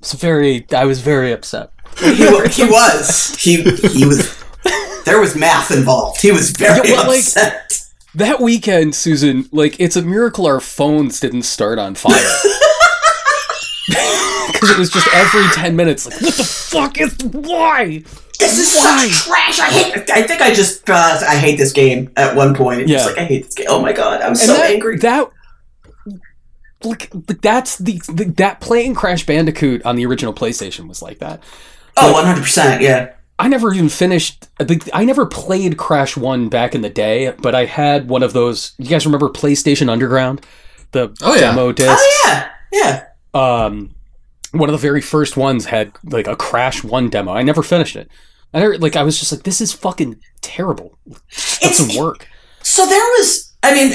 It's 0.00 0.12
very. 0.14 0.66
I 0.74 0.84
was 0.84 1.00
very 1.00 1.32
upset. 1.32 1.70
he, 1.98 2.14
he 2.14 2.24
was. 2.64 3.36
He 3.38 3.62
he 3.62 4.04
was. 4.06 4.42
There 5.04 5.20
was 5.20 5.34
math 5.36 5.70
involved. 5.70 6.20
He 6.20 6.30
was 6.32 6.50
very 6.50 6.88
Yeah, 6.88 6.96
well, 6.96 7.08
like- 7.08 7.18
upset. 7.20 7.76
That 8.16 8.40
weekend, 8.40 8.94
Susan, 8.96 9.48
like 9.52 9.78
it's 9.78 9.94
a 9.94 10.02
miracle 10.02 10.44
our 10.46 10.58
phones 10.60 11.20
didn't 11.20 11.42
start 11.42 11.78
on 11.78 11.94
fire. 11.94 12.16
Because 14.52 14.70
it 14.72 14.78
was 14.78 14.90
just 14.90 15.08
every 15.14 15.46
ten 15.54 15.74
minutes, 15.74 16.06
like, 16.06 16.20
what 16.20 16.34
the 16.34 16.44
fuck 16.44 17.00
is 17.00 17.16
why? 17.24 18.02
this 18.38 18.58
is 18.58 18.76
Why? 18.76 19.06
such 19.08 19.26
trash. 19.26 19.58
I 19.58 19.70
hate. 19.70 20.10
I 20.10 20.22
think 20.22 20.42
I 20.42 20.52
just. 20.52 20.88
Uh, 20.90 21.18
I 21.26 21.36
hate 21.36 21.56
this 21.56 21.72
game. 21.72 22.10
At 22.16 22.36
one 22.36 22.54
point, 22.54 22.86
Yeah. 22.88 22.96
just 22.98 23.08
like 23.10 23.18
I 23.18 23.24
hate 23.24 23.44
this 23.46 23.54
game. 23.54 23.66
Oh 23.70 23.80
my 23.80 23.92
god, 23.92 24.20
I'm 24.20 24.34
so 24.34 24.52
that, 24.54 24.70
angry. 24.70 24.98
That 24.98 25.30
like 26.84 27.10
like, 27.14 27.40
that's 27.42 27.78
the, 27.78 28.00
the 28.08 28.24
that 28.36 28.60
playing 28.60 28.94
Crash 28.94 29.26
Bandicoot 29.26 29.84
on 29.84 29.96
the 29.96 30.06
original 30.06 30.32
PlayStation 30.32 30.88
was 30.88 31.02
like 31.02 31.18
that. 31.18 31.42
oh, 31.96 32.12
100 32.12 32.40
percent. 32.40 32.82
Yeah. 32.82 33.14
I 33.38 33.48
never 33.48 33.72
even 33.72 33.88
finished. 33.88 34.48
the- 34.58 34.90
I 34.92 35.04
never 35.04 35.24
played 35.26 35.78
Crash 35.78 36.16
One 36.16 36.48
back 36.50 36.74
in 36.74 36.82
the 36.82 36.90
day, 36.90 37.32
but 37.38 37.54
I 37.54 37.64
had 37.64 38.08
one 38.08 38.22
of 38.22 38.32
those. 38.34 38.72
You 38.78 38.88
guys 38.88 39.06
remember 39.06 39.28
PlayStation 39.30 39.88
Underground, 39.88 40.44
the 40.92 41.16
Oh, 41.22 41.34
yeah. 41.34 41.40
demo 41.52 41.72
disc? 41.72 41.90
Oh 41.90 42.22
yeah. 42.26 42.50
Yeah. 42.72 43.04
um 43.34 43.94
one 44.52 44.68
of 44.68 44.72
the 44.72 44.78
very 44.78 45.00
first 45.00 45.36
ones 45.36 45.64
had 45.66 45.92
like 46.04 46.26
a 46.26 46.34
crash 46.34 46.82
one 46.82 47.08
demo 47.08 47.32
i 47.32 47.42
never 47.42 47.62
finished 47.62 47.94
it 47.94 48.08
i 48.52 48.58
never 48.58 48.76
like 48.78 48.96
i 48.96 49.02
was 49.04 49.18
just 49.18 49.30
like 49.32 49.42
this 49.44 49.60
is 49.60 49.72
fucking 49.72 50.20
terrible 50.40 50.98
It's 51.28 51.58
doesn't 51.78 52.00
work 52.00 52.26
So 52.62 52.84
there 52.86 53.04
was, 53.18 53.54
I 53.62 53.72
mean, 53.74 53.92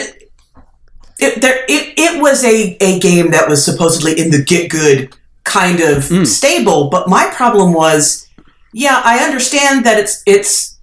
it, 1.20 1.42
there 1.42 1.64
it, 1.70 1.94
it 1.98 2.22
was 2.22 2.44
a, 2.44 2.76
a 2.82 3.00
game 3.00 3.32
that 3.32 3.48
was 3.50 3.64
supposedly 3.64 4.20
in 4.20 4.32
the 4.32 4.44
get 4.44 4.70
good 4.70 5.16
kind 5.44 5.80
of 5.80 6.04
Mm. 6.10 6.26
stable, 6.28 6.90
but 6.90 7.08
my 7.08 7.30
problem 7.34 7.74
was, 7.74 8.28
yeah, 8.74 9.02
I 9.06 9.20
understand 9.20 9.86
that 9.86 9.98
it's 10.00 10.22
it's 10.26 10.78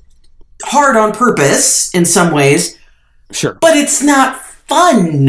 hard 0.64 0.97
on 0.97 1.12
purpose 1.12 1.92
in 1.95 2.05
some 2.05 2.33
ways, 2.33 2.79
sure 3.33 3.59
but 3.61 3.77
it's 3.77 4.03
not 4.03 4.40
fun 4.68 5.27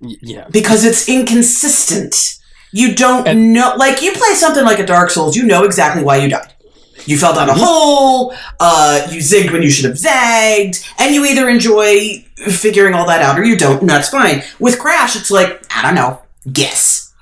Y- 0.00 0.16
yeah 0.22 0.46
because 0.50 0.84
it's 0.84 1.08
inconsistent. 1.08 2.38
You 2.72 2.94
don't 2.94 3.28
And- 3.28 3.52
know, 3.52 3.74
like 3.76 4.02
you 4.02 4.12
play 4.12 4.34
something 4.34 4.64
like 4.64 4.80
a 4.80 4.86
Dark 4.86 5.10
Souls, 5.10 5.36
you 5.36 5.44
know 5.44 5.62
exactly 5.64 6.02
why 6.02 6.16
you 6.16 6.28
died. 6.28 6.53
You 7.06 7.18
fell 7.18 7.34
down 7.34 7.48
a 7.50 7.54
hole, 7.54 8.34
uh, 8.60 9.06
you 9.10 9.18
zigged 9.18 9.52
when 9.52 9.62
you 9.62 9.70
should 9.70 9.84
have 9.84 9.98
zagged, 9.98 10.84
and 10.98 11.14
you 11.14 11.24
either 11.26 11.48
enjoy 11.48 12.24
figuring 12.48 12.94
all 12.94 13.06
that 13.06 13.20
out 13.22 13.38
or 13.38 13.44
you 13.44 13.56
don't, 13.56 13.80
and 13.80 13.88
that's 13.88 14.08
fine. 14.08 14.42
With 14.58 14.78
Crash, 14.78 15.16
it's 15.16 15.30
like, 15.30 15.64
I 15.74 15.82
don't 15.82 15.94
know, 15.94 16.22
guess. 16.52 17.12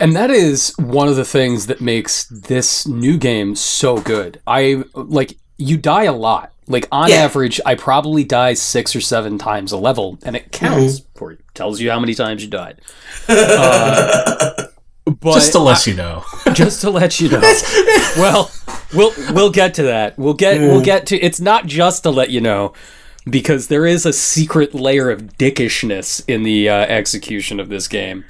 and 0.00 0.14
that 0.16 0.30
is 0.30 0.72
one 0.78 1.08
of 1.08 1.16
the 1.16 1.24
things 1.24 1.66
that 1.66 1.80
makes 1.80 2.24
this 2.26 2.86
new 2.88 3.16
game 3.18 3.54
so 3.54 3.98
good 3.98 4.40
i 4.48 4.82
like 4.94 5.36
you 5.58 5.76
die 5.76 6.04
a 6.04 6.12
lot 6.12 6.50
like 6.66 6.88
on 6.90 7.08
Yeah. 7.08 7.16
average 7.16 7.60
i 7.64 7.74
probably 7.76 8.24
die 8.24 8.54
six 8.54 8.96
or 8.96 9.00
seven 9.00 9.38
times 9.38 9.70
a 9.70 9.76
level 9.76 10.18
and 10.24 10.34
it 10.34 10.50
counts 10.50 11.02
for 11.14 11.32
you 11.32 11.38
tells 11.54 11.80
you 11.80 11.88
how 11.90 12.00
many 12.00 12.14
times 12.14 12.42
you 12.42 12.50
died 12.50 12.80
Uh, 13.28 14.66
but 15.04 15.34
Just 15.34 15.52
to 15.52 15.58
let 15.58 15.86
you 15.86 15.94
know. 15.94 16.24
just 16.52 16.80
to 16.82 16.90
let 16.90 17.20
you 17.20 17.28
know. 17.28 17.40
well, 18.16 18.50
we'll 18.94 19.12
we'll 19.32 19.50
get 19.50 19.74
to 19.74 19.82
that. 19.84 20.18
We'll 20.18 20.34
get 20.34 20.60
we'll 20.60 20.82
get 20.82 21.06
to. 21.06 21.18
It's 21.20 21.40
not 21.40 21.66
just 21.66 22.02
to 22.04 22.10
let 22.10 22.30
you 22.30 22.40
know, 22.40 22.72
because 23.28 23.68
there 23.68 23.84
is 23.86 24.06
a 24.06 24.12
secret 24.12 24.74
layer 24.74 25.10
of 25.10 25.36
dickishness 25.38 26.22
in 26.28 26.42
the 26.44 26.68
uh, 26.68 26.74
execution 26.74 27.58
of 27.60 27.68
this 27.68 27.88
game. 27.88 28.24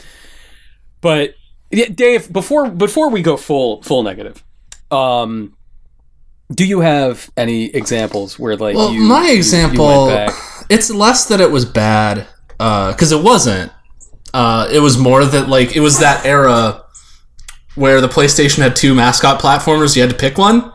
But 1.01 1.35
yeah, 1.71 1.87
Dave, 1.89 2.33
before 2.33 2.71
before 2.71 3.11
we 3.11 3.23
go 3.23 3.37
full 3.37 3.83
full 3.83 4.03
negative, 4.03 4.43
um, 4.91 5.55
do 6.55 6.65
you 6.67 6.81
have 6.81 7.31
any 7.37 7.67
examples 7.67 8.39
where 8.39 8.57
like 8.57 8.77
Well, 8.77 8.93
you, 8.93 9.01
my 9.03 9.25
you- 9.27 9.33
you 9.33 9.37
example, 9.37 10.07
back? 10.07 10.33
it's 10.71 10.91
less 10.91 11.27
that 11.27 11.41
it 11.41 11.51
was 11.51 11.65
bad, 11.67 12.27
because 12.59 13.13
it 13.13 13.23
wasn't. 13.23 13.73
Uh, 14.35 14.69
it 14.73 14.81
was 14.81 14.97
more 14.99 15.25
that 15.25 15.49
like 15.49 15.77
it 15.77 15.81
was 15.81 15.99
that 16.01 16.25
era 16.25 16.85
where 17.75 18.01
the 18.01 18.09
PlayStation 18.09 18.59
had 18.63 18.77
two 18.77 18.95
mascot 18.95 19.41
platformers. 19.41 19.95
You 19.97 20.03
had 20.03 20.11
to 20.11 20.17
pick 20.17 20.39
one. 20.39 20.73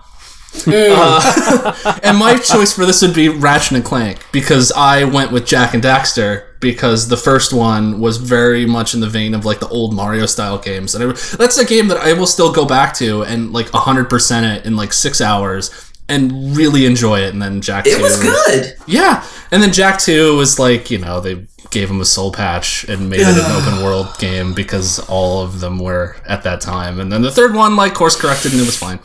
Uh, 0.65 1.99
and 2.03 2.17
my 2.17 2.37
choice 2.37 2.73
for 2.73 2.85
this 2.85 3.01
would 3.01 3.13
be 3.13 3.29
Ratchet 3.29 3.73
and 3.73 3.85
Clank 3.85 4.19
because 4.31 4.71
I 4.71 5.03
went 5.03 5.31
with 5.31 5.45
Jak 5.45 5.73
and 5.73 5.83
Daxter 5.83 6.45
because 6.59 7.07
the 7.09 7.17
first 7.17 7.53
one 7.53 7.99
was 7.99 8.17
very 8.17 8.65
much 8.65 8.93
in 8.95 8.99
the 8.99 9.07
vein 9.09 9.35
of 9.35 9.45
like 9.45 9.59
the 9.59 9.67
old 9.67 9.93
Mario 9.93 10.25
style 10.25 10.57
games, 10.57 10.95
and 10.95 11.03
it, 11.11 11.15
that's 11.37 11.57
a 11.57 11.65
game 11.65 11.87
that 11.89 11.97
I 11.97 12.13
will 12.13 12.25
still 12.25 12.51
go 12.51 12.65
back 12.65 12.93
to 12.95 13.23
and 13.23 13.53
like 13.53 13.69
hundred 13.69 14.05
percent 14.09 14.45
it 14.45 14.65
in 14.65 14.75
like 14.75 14.93
six 14.93 15.21
hours 15.21 15.69
and 16.09 16.55
really 16.57 16.85
enjoy 16.85 17.19
it. 17.19 17.33
And 17.33 17.41
then 17.41 17.61
Jak, 17.61 17.85
It 17.85 17.97
2, 17.97 18.01
was 18.01 18.19
good. 18.21 18.75
yeah, 18.87 19.23
and 19.51 19.61
then 19.61 19.71
Jak 19.73 19.99
Two 19.99 20.37
was 20.37 20.57
like 20.57 20.89
you 20.89 20.97
know 20.97 21.19
they 21.19 21.45
gave 21.71 21.89
him 21.89 22.01
a 22.01 22.05
soul 22.05 22.31
patch 22.31 22.83
and 22.85 23.09
made 23.09 23.21
it 23.21 23.27
an 23.27 23.51
open 23.51 23.83
world 23.83 24.07
game 24.19 24.53
because 24.53 24.99
all 25.09 25.43
of 25.43 25.59
them 25.59 25.79
were 25.79 26.15
at 26.27 26.43
that 26.43 26.61
time, 26.61 26.99
and 26.99 27.11
then 27.11 27.21
the 27.21 27.31
third 27.31 27.53
one 27.53 27.75
like 27.75 27.93
course 27.93 28.15
corrected 28.15 28.51
and 28.51 28.61
it 28.61 28.65
was 28.65 28.77
fine. 28.77 28.99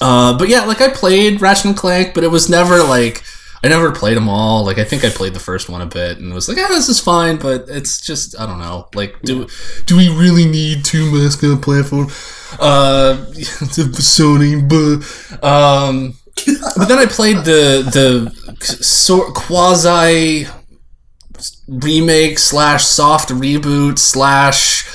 Uh, 0.00 0.36
but 0.36 0.48
yeah, 0.48 0.64
like 0.64 0.80
I 0.80 0.88
played 0.88 1.40
Ratchet 1.40 1.66
and 1.66 1.76
Clank, 1.76 2.14
but 2.14 2.24
it 2.24 2.28
was 2.28 2.48
never 2.48 2.82
like 2.82 3.22
I 3.64 3.68
never 3.68 3.92
played 3.92 4.16
them 4.16 4.28
all. 4.28 4.64
Like 4.64 4.78
I 4.78 4.84
think 4.84 5.04
I 5.04 5.10
played 5.10 5.34
the 5.34 5.40
first 5.40 5.68
one 5.68 5.80
a 5.80 5.86
bit 5.86 6.18
and 6.18 6.34
was 6.34 6.48
like, 6.48 6.58
ah, 6.58 6.66
this 6.68 6.88
is 6.88 6.98
fine, 6.98 7.36
but 7.36 7.66
it's 7.68 8.00
just 8.00 8.38
I 8.38 8.46
don't 8.46 8.58
know. 8.58 8.88
Like, 8.94 9.20
do 9.22 9.46
do 9.86 9.96
we 9.96 10.08
really 10.08 10.46
need 10.46 10.84
two 10.84 11.10
mascot 11.12 11.62
platform? 11.62 12.06
Uh, 12.58 13.24
Sony, 13.30 14.58
but 14.68 15.44
um, 15.44 16.14
but 16.76 16.86
then 16.86 16.98
I 16.98 17.06
played 17.06 17.38
the 17.38 17.88
the 17.92 18.56
sort 18.60 19.34
quasi 19.34 20.46
remake 21.80 22.38
slash 22.38 22.84
soft 22.84 23.30
reboot 23.30 23.98
slash 23.98 24.86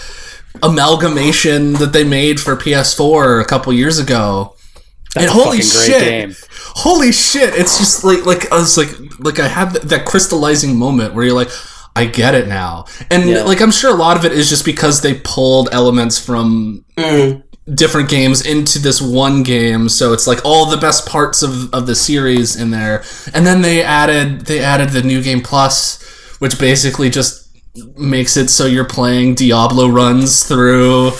amalgamation 0.63 1.73
that 1.73 1.93
they 1.93 2.03
made 2.03 2.39
for 2.39 2.55
PS4 2.55 3.41
a 3.41 3.45
couple 3.45 3.71
years 3.73 3.99
ago. 3.99 4.55
That's 5.15 5.27
and 5.31 5.33
holy 5.33 5.61
fucking 5.61 5.71
great 5.71 5.85
shit! 5.85 6.01
game. 6.03 6.35
Holy 6.75 7.11
shit! 7.11 7.53
It's 7.55 7.77
just 7.79 8.03
like 8.03 8.25
like 8.25 8.51
I 8.51 8.57
was 8.57 8.77
like 8.77 8.89
like 9.19 9.39
I 9.39 9.47
had 9.47 9.71
that, 9.71 9.83
that 9.83 10.05
crystallizing 10.05 10.75
moment 10.77 11.13
where 11.13 11.25
you're 11.25 11.35
like. 11.35 11.49
I 11.95 12.05
get 12.05 12.35
it 12.35 12.47
now. 12.47 12.85
And 13.09 13.27
Yeah. 13.27 13.41
like 13.41 13.59
I'm 13.59 13.71
sure 13.71 13.89
a 13.91 13.97
lot 13.97 14.17
of 14.17 14.23
it 14.23 14.31
is 14.31 14.49
just 14.49 14.63
because 14.65 15.01
they 15.01 15.15
pulled 15.15 15.69
elements 15.71 16.19
from 16.23 16.85
Mm. 16.95 17.41
different 17.73 18.07
games 18.07 18.45
into 18.45 18.77
this 18.77 19.01
one 19.01 19.41
game 19.41 19.89
so 19.89 20.13
it's 20.13 20.27
like 20.27 20.39
all 20.45 20.67
the 20.67 20.77
best 20.77 21.07
parts 21.07 21.41
of, 21.41 21.73
of 21.73 21.87
the 21.87 21.95
series 21.95 22.55
in 22.55 22.69
there 22.69 23.03
and 23.33 23.47
then 23.47 23.63
they 23.63 23.81
added 23.81 24.41
they 24.41 24.59
added 24.59 24.89
the 24.89 25.01
new 25.01 25.23
game 25.23 25.41
plus 25.41 25.97
which 26.39 26.59
basically 26.59 27.09
just 27.09 27.47
makes 27.95 28.37
it 28.37 28.49
so 28.49 28.65
you're 28.65 28.85
playing 28.85 29.35
Diablo 29.35 29.87
runs 29.87 30.47
through 30.47 31.11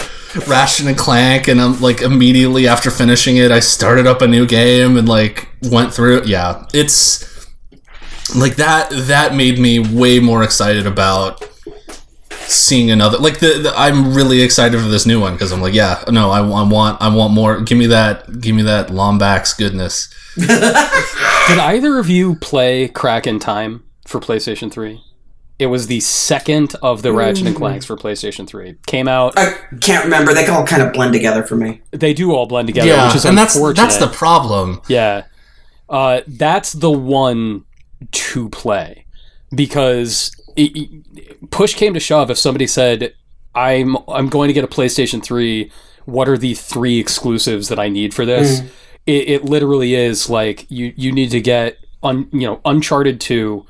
Ratchet 0.48 0.88
and 0.88 0.98
Clank, 0.98 1.48
and 1.48 1.60
I'm 1.60 1.80
like 1.82 2.02
immediately 2.02 2.68
after 2.68 2.92
finishing 2.92 3.38
it, 3.38 3.52
I 3.52 3.60
started 3.60 4.06
up 4.08 4.22
a 4.22 4.28
new 4.28 4.46
game 4.46 4.98
and 4.98 5.08
like 5.08 5.50
went 5.64 5.94
through. 5.94 6.24
Yeah, 6.26 6.66
it's 6.74 7.48
like 8.36 8.58
that. 8.58 8.90
That 8.92 9.36
made 9.36 9.60
me 9.60 9.80
way 9.80 10.20
more 10.20 10.44
excited 10.44 10.86
about 10.86 11.48
seeing 12.32 12.92
another. 12.92 13.18
Like 13.18 13.40
the, 13.40 13.60
the 13.60 13.74
I'm 13.76 14.14
really 14.14 14.42
excited 14.42 14.80
for 14.80 14.88
this 14.88 15.06
new 15.06 15.20
one 15.20 15.34
because 15.34 15.52
I'm 15.52 15.62
like, 15.62 15.74
yeah, 15.74 16.04
no, 16.10 16.30
I, 16.30 16.40
I 16.40 16.64
want 16.64 17.02
I 17.02 17.14
want 17.14 17.34
more. 17.34 17.62
Give 17.62 17.78
me 17.78 17.88
that. 17.88 18.40
Give 18.42 18.56
me 18.56 18.64
that 18.64 18.90
Lombax 18.90 19.58
goodness. 19.58 20.14
Did 20.36 21.58
either 21.58 21.98
of 21.98 22.10
you 22.10 22.36
play 22.36 22.88
Crack 22.90 23.26
in 23.26 23.40
Time 23.40 23.84
for 24.06 24.20
PlayStation 24.20 24.72
3? 24.72 25.02
It 25.60 25.68
was 25.68 25.88
the 25.88 26.00
second 26.02 26.76
of 26.84 27.02
the 27.02 27.12
Ratchet 27.12 27.48
and 27.48 27.56
Clanks 27.56 27.84
for 27.86 27.96
PlayStation 27.98 28.46
3. 28.48 28.76
Came 28.86 29.08
out. 29.08 29.34
I 29.38 29.54
can't 29.82 30.04
remember. 30.04 30.34
They 30.34 30.46
all 30.48 30.66
kind 30.66 30.84
of 30.84 30.94
blend 30.94 31.14
together 31.14 31.42
for 31.44 31.56
me. 31.56 31.82
They 31.92 32.14
do 32.14 32.32
all 32.34 32.46
blend 32.46 32.68
together, 32.68 32.88
Yeah, 32.90 33.08
which 33.08 33.16
is 33.16 33.26
and 33.26 33.36
that's 33.38 33.56
unfortunate. 33.56 33.82
that's 33.84 33.98
the 33.98 34.08
problem. 34.08 34.82
Yeah. 34.88 35.24
Uh, 35.90 36.22
that's 36.28 36.74
the 36.74 36.92
one 36.92 37.64
to 38.12 38.50
play 38.50 39.06
because 39.56 40.32
it, 40.56 40.72
it- 40.76 41.50
push 41.52 41.74
came 41.74 41.94
to 41.94 42.00
shove. 42.00 42.30
If 42.30 42.38
somebody 42.38 42.68
said, 42.68 43.14
"I'm 43.56 43.98
I'm 44.08 44.30
going 44.30 44.48
to 44.50 44.54
get 44.54 44.64
a 44.64 44.68
PlayStation 44.68 45.24
3. 45.24 45.72
What 46.06 46.30
are 46.30 46.38
the 46.38 46.54
three 46.54 47.00
exclusives 47.00 47.68
that 47.70 47.80
I 47.80 47.90
need 47.90 48.14
for 48.14 48.26
this?" 48.26 48.62
It, 49.06 49.30
it 49.30 49.46
literally 49.46 49.96
is 49.96 50.30
like 50.30 50.66
you 50.70 50.94
you 50.96 51.12
need 51.12 51.32
to 51.32 51.42
get 51.42 51.78
un, 52.04 52.28
you 52.32 52.42
know 52.48 52.62
Uncharted 52.66 53.20
2 53.22 53.66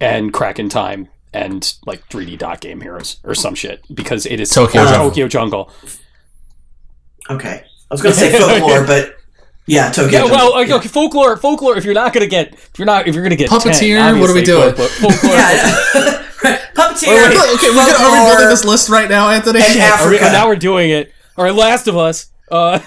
and 0.00 0.32
Crack 0.32 0.58
in 0.58 0.68
Time 0.68 1.08
and 1.32 1.74
like 1.86 2.08
3D 2.08 2.38
dot 2.38 2.60
game 2.60 2.80
heroes 2.80 3.18
or 3.24 3.34
some 3.34 3.54
shit 3.54 3.84
because 3.94 4.26
it 4.26 4.40
is 4.40 4.50
Tokyo 4.50 4.82
or 4.82 4.86
Jungle. 4.86 5.08
Tokyo 5.10 5.28
Jungle. 5.28 5.70
Okay. 7.28 7.62
I 7.90 7.94
was 7.94 8.02
going 8.02 8.14
to 8.14 8.20
say 8.20 8.36
folklore, 8.38 8.84
but 8.86 9.16
yeah, 9.66 9.90
Tokyo. 9.90 10.10
Yeah, 10.10 10.18
Jungle. 10.26 10.36
well, 10.36 10.62
okay, 10.62 10.72
okay, 10.74 10.88
folklore, 10.88 11.36
folklore. 11.36 11.76
If 11.76 11.84
you're 11.84 11.94
not 11.94 12.12
gonna 12.12 12.26
get, 12.26 12.54
if 12.54 12.72
you're 12.78 12.86
not, 12.86 13.06
if 13.06 13.14
you're 13.14 13.22
gonna 13.22 13.36
get 13.36 13.50
10, 13.50 13.60
Puppeteer, 13.60 14.18
what 14.20 14.30
are 14.30 14.34
we 14.34 14.42
doing? 14.42 14.74
Folklore, 14.74 14.88
folklore, 15.12 15.32
Yeah. 15.34 15.76
Puppeteer. 16.74 17.08
Wait, 17.08 17.36
wait, 17.36 17.54
okay, 17.54 17.68
we're 17.68 17.86
gonna, 17.86 18.02
are 18.04 18.10
we 18.24 18.30
building 18.30 18.48
this 18.48 18.64
list 18.64 18.88
right 18.88 19.08
now, 19.08 19.28
Anthony? 19.28 19.60
And 19.62 19.80
Are 20.00 20.10
we- 20.10 20.16
Afrika. 20.18 20.32
now 20.32 20.48
we're 20.48 20.56
doing 20.56 20.90
it. 20.90 21.12
All 21.36 21.44
right, 21.44 21.54
Last 21.54 21.86
of 21.86 21.96
Us. 21.96 22.30
Uh, 22.50 22.80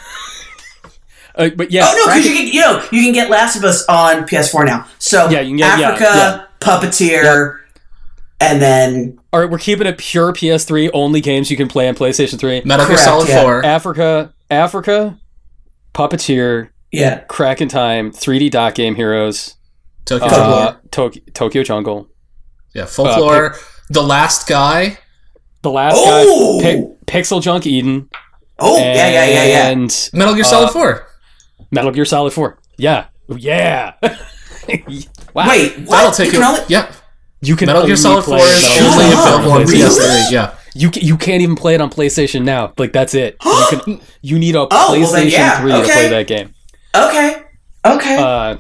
uh, 1.36 1.50
but 1.56 1.72
yeah, 1.72 1.84
Oh 1.86 1.96
no, 1.96 2.06
because 2.14 2.26
you 2.30 2.36
can 2.36 2.48
you 2.48 2.60
know 2.62 2.84
you 2.92 3.04
can 3.04 3.14
get 3.14 3.30
Last 3.30 3.56
of 3.56 3.64
Us 3.64 3.86
on 3.88 4.24
PS4 4.28 4.66
now. 4.66 4.88
So 5.00 5.30
Yeah, 5.30 5.40
you 5.42 5.50
can 5.52 5.58
get- 5.58 5.80
yeah, 5.80 5.96
Afrika, 5.96 6.48
Puppeteer, 6.64 7.60
and 8.40 8.62
then 8.62 9.20
all 9.32 9.40
right, 9.42 9.50
we're 9.50 9.58
keeping 9.58 9.88
it 9.88 9.98
pure 9.98 10.32
PS3 10.34 10.90
only 10.94 11.22
games 11.22 11.50
you 11.52 11.58
can 11.58 11.68
play 11.68 11.88
on 11.88 11.96
PlayStation 11.96 12.40
3. 12.40 12.62
Metal 12.66 12.88
Gear 12.88 12.98
Solid 12.98 13.28
yeah. 13.30 13.42
4. 13.44 13.62
Afrika, 13.64 14.34
Afrika, 14.52 15.20
Puppeteer, 15.94 16.70
yeah, 16.92 17.20
Crack 17.22 17.62
in 17.62 17.68
Time, 17.70 18.12
3D 18.12 18.50
Dot 18.52 18.76
Game 18.76 18.96
Heroes, 18.96 19.56
Tokyo 20.06 20.28
Folklore. 20.30 20.46
Jungle. 20.48 20.68
uh, 20.68 20.76
Tok- 20.92 21.34
Tokyo 21.34 21.64
Jungle, 21.64 22.10
Yeah, 22.74 22.86
Full 22.86 23.06
Folklore. 23.06 23.56
the 23.90 24.04
Last 24.04 24.48
Guy. 24.48 24.98
The 25.62 25.72
Last 25.72 25.96
Oh! 25.98 26.60
Guy, 26.62 26.76
Pi- 26.76 27.20
Pixel 27.20 27.42
Junk 27.42 27.66
Eden, 27.66 28.10
oh 28.60 28.78
yeah, 28.78 28.94
yeah, 29.10 29.26
yeah, 29.26 29.46
yeah. 29.46 29.70
and 29.70 30.10
Metal 30.14 30.34
Gear 30.34 30.44
Uh, 30.44 30.48
Solid 30.48 30.72
4. 30.72 31.08
Metal 31.72 31.92
Gear 31.92 32.06
Solid 32.06 32.34
4. 32.34 32.60
Yeah. 32.78 33.06
Yeah. 33.30 33.94
wow. 35.34 35.48
Wait, 35.50 35.78
what? 35.80 35.90
That'll 35.90 36.12
take 36.12 36.28
you 36.28 36.34
you. 36.34 36.40
can 36.40 36.44
only 36.44 36.66
yeah, 36.68 36.94
You 37.42 37.56
can 37.56 37.68
Metal 37.68 37.82
Gear 37.84 37.92
only 37.92 38.02
Solid 38.02 38.24
4 38.26 38.38
is 38.38 38.42
only 38.44 38.52
Solid 38.52 39.14
Solid 39.14 39.14
available 39.14 39.52
on 39.52 39.62
PS3. 39.64 40.32
Yeah. 40.32 40.56
You 40.76 40.90
ca- 40.92 41.02
you 41.02 41.18
can't 41.18 41.42
even 41.42 41.56
play 41.56 41.76
it 41.76 41.82
on 41.82 41.90
PlayStation 41.90 42.44
now. 42.44 42.74
Like 42.78 42.94
that's 42.94 43.14
it. 43.14 43.38
You 43.46 43.66
can 43.70 44.02
you 44.22 44.40
need 44.40 44.56
a 44.56 44.66
well 44.70 44.96
PlayStation 44.96 45.12
then, 45.14 45.28
yeah, 45.30 45.62
3 45.62 45.72
to 45.72 45.84
play 45.84 46.10
that 46.10 46.28
game. 46.28 46.54
okay, 46.96 47.44
okay. 47.86 48.18
Uh 48.18 48.58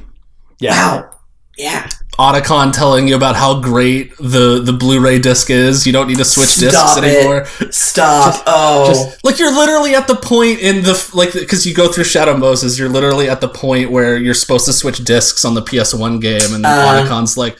yeah. 0.59 0.71
wow, 0.71 1.09
yeah. 1.57 1.89
Otacon 2.19 2.71
telling 2.71 3.07
you 3.07 3.15
about 3.15 3.35
how 3.35 3.59
great 3.59 4.15
the, 4.17 4.61
the 4.63 4.71
Blu-ray 4.73 5.17
disc 5.19 5.49
is. 5.49 5.87
You 5.87 5.93
don't 5.93 6.07
need 6.07 6.17
to 6.19 6.25
switch 6.25 6.55
discs 6.55 6.97
it. 6.97 7.03
anymore. 7.03 7.45
Stop. 7.71 8.43
oh, 8.45 8.87
just- 8.87 9.23
Like 9.23 9.39
you're 9.39 9.53
literally 9.55 9.95
at 9.95 10.07
the 10.07 10.15
point 10.15 10.59
in 10.59 10.83
the 10.83 11.09
like 11.13 11.33
because 11.33 11.65
you 11.65 11.73
go 11.73 11.91
through 11.91 12.03
Shadow 12.03 12.37
Moses, 12.37 12.77
you're 12.77 12.89
literally 12.89 13.29
at 13.29 13.41
the 13.41 13.49
point 13.49 13.89
where 13.91 14.15
you're 14.17 14.33
supposed 14.35 14.65
to 14.65 14.73
switch 14.73 14.99
discs 15.03 15.43
on 15.43 15.55
the 15.55 15.61
PS1 15.61 16.21
game, 16.21 16.53
and 16.53 16.63
then 16.63 16.65
Uh. 16.65 17.03
Otacon's 17.03 17.35
like, 17.35 17.57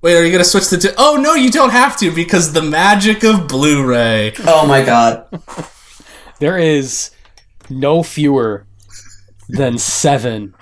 "Wait, 0.00 0.16
are 0.16 0.24
you 0.24 0.30
gonna 0.30 0.44
switch 0.44 0.68
the? 0.68 0.76
Di- 0.76 0.94
oh 0.96 1.16
no, 1.20 1.34
you 1.34 1.50
don't 1.50 1.70
have 1.70 1.96
to 1.98 2.12
because 2.12 2.52
the 2.52 2.62
magic 2.62 3.24
of 3.24 3.48
Blu-ray." 3.48 4.32
oh 4.46 4.66
my 4.66 4.82
god. 4.84 5.26
There 6.38 6.56
is 6.56 7.10
no 7.68 8.04
fewer 8.04 8.64
than 9.48 9.76
7 9.78 10.54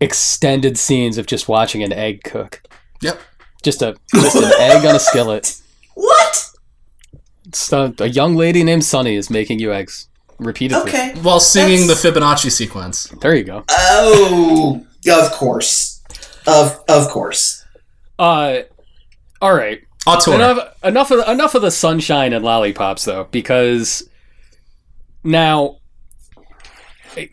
extended 0.00 0.78
scenes 0.78 1.18
of 1.18 1.26
just 1.26 1.48
watching 1.48 1.82
an 1.82 1.92
egg 1.92 2.22
cook. 2.24 2.62
Yep. 3.02 3.18
Just 3.62 3.82
a 3.82 3.96
just 4.14 4.36
an 4.36 4.44
egg 4.58 4.84
on 4.86 4.94
a 4.94 5.00
skillet. 5.00 5.60
What? 5.94 6.44
It's 7.46 7.72
a, 7.72 7.92
a 7.98 8.06
young 8.08 8.36
lady 8.36 8.62
named 8.62 8.84
Sunny 8.84 9.16
is 9.16 9.30
making 9.30 9.58
you 9.58 9.72
eggs 9.72 10.08
repeatedly. 10.38 10.82
Okay. 10.90 11.14
While 11.22 11.40
singing 11.40 11.86
That's- 11.86 12.02
the 12.02 12.10
Fibonacci 12.12 12.50
sequence. 12.52 13.04
There 13.20 13.34
you 13.34 13.44
go. 13.44 13.64
Oh, 13.70 14.84
of 15.10 15.32
course. 15.32 16.02
Of 16.46 16.78
of 16.88 17.08
course. 17.08 17.64
Uh 18.18 18.60
all 19.40 19.54
right. 19.54 19.80
Auteur. 20.06 20.34
Enough, 20.34 20.58
enough 20.84 21.10
of 21.10 21.18
the, 21.18 21.30
enough 21.30 21.54
of 21.54 21.62
the 21.62 21.70
sunshine 21.70 22.32
and 22.32 22.42
lollipops, 22.44 23.04
though, 23.04 23.24
because 23.30 24.08
now 25.22 25.78
a- 27.16 27.20
a- 27.20 27.30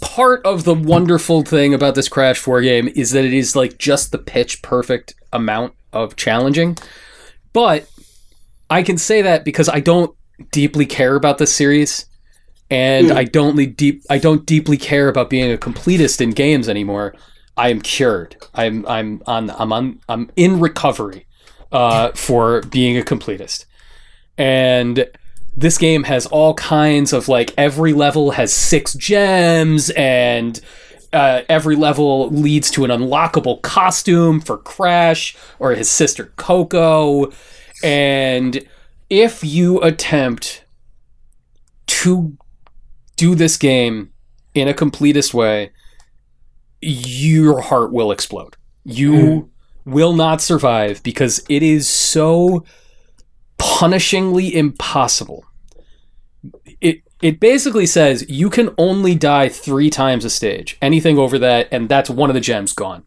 part 0.00 0.44
of 0.44 0.64
the 0.64 0.74
wonderful 0.74 1.42
thing 1.42 1.74
about 1.74 1.94
this 1.94 2.08
Crash 2.08 2.38
Four 2.38 2.62
game 2.62 2.88
is 2.94 3.10
that 3.12 3.24
it 3.24 3.32
is 3.32 3.54
like 3.54 3.78
just 3.78 4.12
the 4.12 4.18
pitch 4.18 4.62
perfect 4.62 5.14
amount 5.32 5.74
of 5.92 6.16
challenging. 6.16 6.76
But 7.52 7.88
I 8.70 8.82
can 8.82 8.98
say 8.98 9.22
that 9.22 9.44
because 9.44 9.68
I 9.68 9.80
don't 9.80 10.14
deeply 10.50 10.86
care 10.86 11.14
about 11.14 11.38
this 11.38 11.52
series, 11.52 12.06
and 12.70 13.08
Mm. 13.08 13.16
I 13.16 13.24
don't 13.24 13.76
deep 13.76 14.02
I 14.10 14.18
don't 14.18 14.44
deeply 14.46 14.76
care 14.76 15.08
about 15.08 15.30
being 15.30 15.52
a 15.52 15.56
completist 15.56 16.20
in 16.20 16.30
games 16.30 16.68
anymore. 16.68 17.14
I 17.56 17.68
am 17.70 17.80
cured. 17.80 18.36
I'm 18.54 18.86
I'm 18.86 19.22
on 19.26 19.50
I'm 19.50 19.72
on 19.72 20.00
I'm 20.08 20.30
in 20.36 20.60
recovery 20.60 21.26
uh, 21.70 22.10
for 22.12 22.62
being 22.62 22.98
a 22.98 23.02
completist. 23.02 23.66
And 24.36 25.06
this 25.56 25.78
game 25.78 26.04
has 26.04 26.26
all 26.26 26.54
kinds 26.54 27.12
of 27.12 27.28
like 27.28 27.52
every 27.56 27.92
level 27.92 28.32
has 28.32 28.52
six 28.52 28.94
gems 28.94 29.90
and 29.90 30.60
uh, 31.12 31.42
every 31.48 31.76
level 31.76 32.28
leads 32.30 32.70
to 32.72 32.84
an 32.84 32.90
unlockable 32.90 33.62
costume 33.62 34.40
for 34.40 34.58
Crash 34.58 35.36
or 35.60 35.72
his 35.72 35.88
sister 35.88 36.32
Coco. 36.36 37.32
And 37.84 38.66
if 39.08 39.44
you 39.44 39.80
attempt 39.80 40.64
to 41.86 42.36
do 43.16 43.36
this 43.36 43.56
game 43.56 44.10
in 44.54 44.66
a 44.66 44.74
completist 44.74 45.32
way, 45.32 45.70
your 46.80 47.60
heart 47.60 47.92
will 47.92 48.10
explode. 48.10 48.56
You 48.84 49.50
will 49.84 50.14
not 50.14 50.40
survive 50.40 51.02
because 51.02 51.44
it 51.48 51.62
is 51.62 51.88
so 51.88 52.64
punishingly 53.58 54.52
impossible. 54.52 55.44
It 56.80 57.02
it 57.22 57.40
basically 57.40 57.86
says 57.86 58.26
you 58.28 58.50
can 58.50 58.74
only 58.76 59.14
die 59.14 59.48
three 59.48 59.90
times 59.90 60.24
a 60.24 60.30
stage. 60.30 60.76
Anything 60.82 61.18
over 61.18 61.38
that, 61.38 61.68
and 61.70 61.88
that's 61.88 62.10
one 62.10 62.30
of 62.30 62.34
the 62.34 62.40
gems 62.40 62.72
gone. 62.72 63.04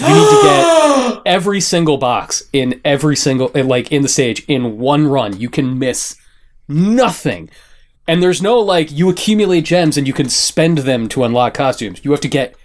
You 0.00 0.08
need 0.08 0.30
to 0.30 0.42
get 0.42 1.22
every 1.26 1.60
single 1.60 1.98
box 1.98 2.42
in 2.52 2.80
every 2.84 3.16
single 3.16 3.50
eh, 3.54 3.62
like 3.62 3.92
in 3.92 4.02
the 4.02 4.08
stage 4.08 4.44
in 4.48 4.78
one 4.78 5.06
run. 5.06 5.38
You 5.38 5.50
can 5.50 5.78
miss 5.78 6.16
nothing. 6.68 7.50
And 8.08 8.22
there's 8.22 8.42
no 8.42 8.58
like 8.58 8.90
you 8.90 9.08
accumulate 9.08 9.64
gems 9.64 9.96
and 9.96 10.06
you 10.06 10.12
can 10.12 10.28
spend 10.28 10.78
them 10.78 11.08
to 11.10 11.24
unlock 11.24 11.54
costumes. 11.54 12.04
You 12.04 12.10
have 12.10 12.20
to 12.22 12.28
get 12.28 12.56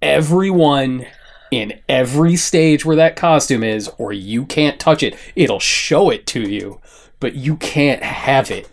everyone 0.00 1.06
in 1.50 1.80
every 1.88 2.36
stage 2.36 2.84
where 2.84 2.96
that 2.96 3.16
costume 3.16 3.62
is, 3.62 3.90
or 3.98 4.12
you 4.12 4.44
can't 4.44 4.78
touch 4.80 5.02
it. 5.02 5.16
It'll 5.34 5.60
show 5.60 6.10
it 6.10 6.26
to 6.28 6.40
you, 6.40 6.80
but 7.20 7.34
you 7.34 7.56
can't 7.56 8.02
have 8.02 8.50
it. 8.50 8.68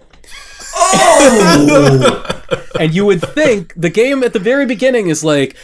Oh. 0.75 2.31
And 2.77 2.93
you 2.93 3.05
would 3.05 3.21
think 3.21 3.73
the 3.75 3.89
game 3.89 4.21
at 4.21 4.33
the 4.33 4.39
very 4.39 4.65
beginning 4.65 5.07
is 5.07 5.23
like, 5.23 5.55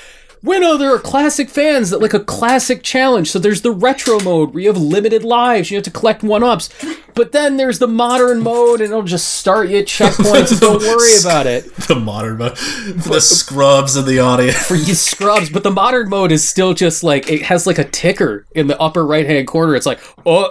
Winnow, 0.43 0.75
there 0.75 0.93
are 0.93 0.97
classic 0.97 1.49
fans 1.51 1.91
that 1.91 2.01
like 2.01 2.15
a 2.15 2.19
classic 2.19 2.81
challenge. 2.81 3.29
So 3.29 3.37
there's 3.37 3.61
the 3.61 3.71
retro 3.71 4.19
mode 4.19 4.53
where 4.53 4.63
you 4.63 4.69
have 4.69 4.81
limited 4.81 5.23
lives, 5.23 5.69
you 5.69 5.77
have 5.77 5.83
to 5.83 5.91
collect 5.91 6.23
one 6.23 6.43
ups. 6.43 6.69
But 7.13 7.31
then 7.31 7.57
there's 7.57 7.77
the 7.77 7.87
modern 7.87 8.39
mode, 8.41 8.81
and 8.81 8.89
it'll 8.91 9.03
just 9.03 9.35
start 9.35 9.69
you 9.69 9.79
at 9.79 9.85
checkpoints. 9.85 10.59
Don't 10.61 10.81
worry 10.81 11.19
about 11.19 11.45
it. 11.45 11.71
the 11.87 11.95
modern 11.95 12.37
mode. 12.37 12.55
The 12.57 13.19
scrubs 13.21 13.95
in 13.95 14.05
the 14.05 14.19
audience. 14.19 14.57
for 14.67 14.75
you 14.75 14.95
scrubs, 14.95 15.49
but 15.51 15.61
the 15.61 15.71
modern 15.71 16.09
mode 16.09 16.31
is 16.31 16.47
still 16.47 16.73
just 16.73 17.03
like 17.03 17.29
it 17.29 17.43
has 17.43 17.67
like 17.67 17.77
a 17.77 17.83
ticker 17.83 18.47
in 18.55 18.65
the 18.67 18.79
upper 18.79 19.05
right 19.05 19.27
hand 19.27 19.47
corner. 19.47 19.75
It's 19.75 19.85
like, 19.85 19.99
oh, 20.25 20.49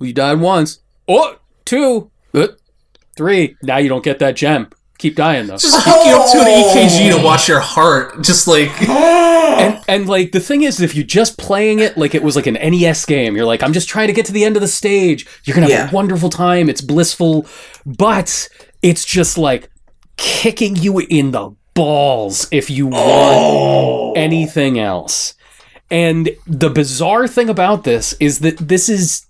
you 0.00 0.12
died 0.12 0.40
once. 0.40 0.80
Oh, 1.06 1.38
two, 1.64 2.10
uh, 2.32 2.48
three. 3.16 3.56
Now 3.62 3.76
you 3.76 3.88
don't 3.88 4.04
get 4.04 4.18
that 4.18 4.34
gem. 4.34 4.70
Keep 5.04 5.16
dying 5.16 5.46
though. 5.46 5.58
Just 5.58 5.84
hook 5.84 6.06
you 6.06 6.14
up 6.14 6.32
to 6.32 6.38
an 6.38 6.46
oh. 6.48 6.74
EKG 6.74 7.14
to 7.14 7.22
watch 7.22 7.46
your 7.46 7.60
heart. 7.60 8.22
Just 8.22 8.48
like 8.48 8.70
and 8.88 9.84
and 9.86 10.08
like 10.08 10.32
the 10.32 10.40
thing 10.40 10.62
is, 10.62 10.80
if 10.80 10.94
you're 10.94 11.04
just 11.04 11.36
playing 11.36 11.80
it 11.80 11.98
like 11.98 12.14
it 12.14 12.22
was 12.22 12.36
like 12.36 12.46
an 12.46 12.54
NES 12.54 13.04
game, 13.04 13.36
you're 13.36 13.44
like, 13.44 13.62
I'm 13.62 13.74
just 13.74 13.86
trying 13.86 14.06
to 14.06 14.14
get 14.14 14.24
to 14.24 14.32
the 14.32 14.44
end 14.44 14.56
of 14.56 14.62
the 14.62 14.66
stage. 14.66 15.26
You're 15.44 15.56
gonna 15.56 15.66
have 15.66 15.78
Yeah. 15.78 15.90
a 15.90 15.94
wonderful 15.94 16.30
time. 16.30 16.70
It's 16.70 16.80
blissful, 16.80 17.46
but 17.84 18.48
it's 18.80 19.04
just 19.04 19.36
like 19.36 19.68
kicking 20.16 20.74
you 20.74 21.00
in 21.00 21.32
the 21.32 21.54
balls 21.74 22.48
if 22.50 22.70
you 22.70 22.86
want 22.86 23.04
oh. 23.04 24.12
anything 24.16 24.78
else. 24.78 25.34
And 25.90 26.30
the 26.46 26.70
bizarre 26.70 27.28
thing 27.28 27.50
about 27.50 27.84
this 27.84 28.14
is 28.20 28.38
that 28.38 28.56
this 28.56 28.88
is 28.88 29.26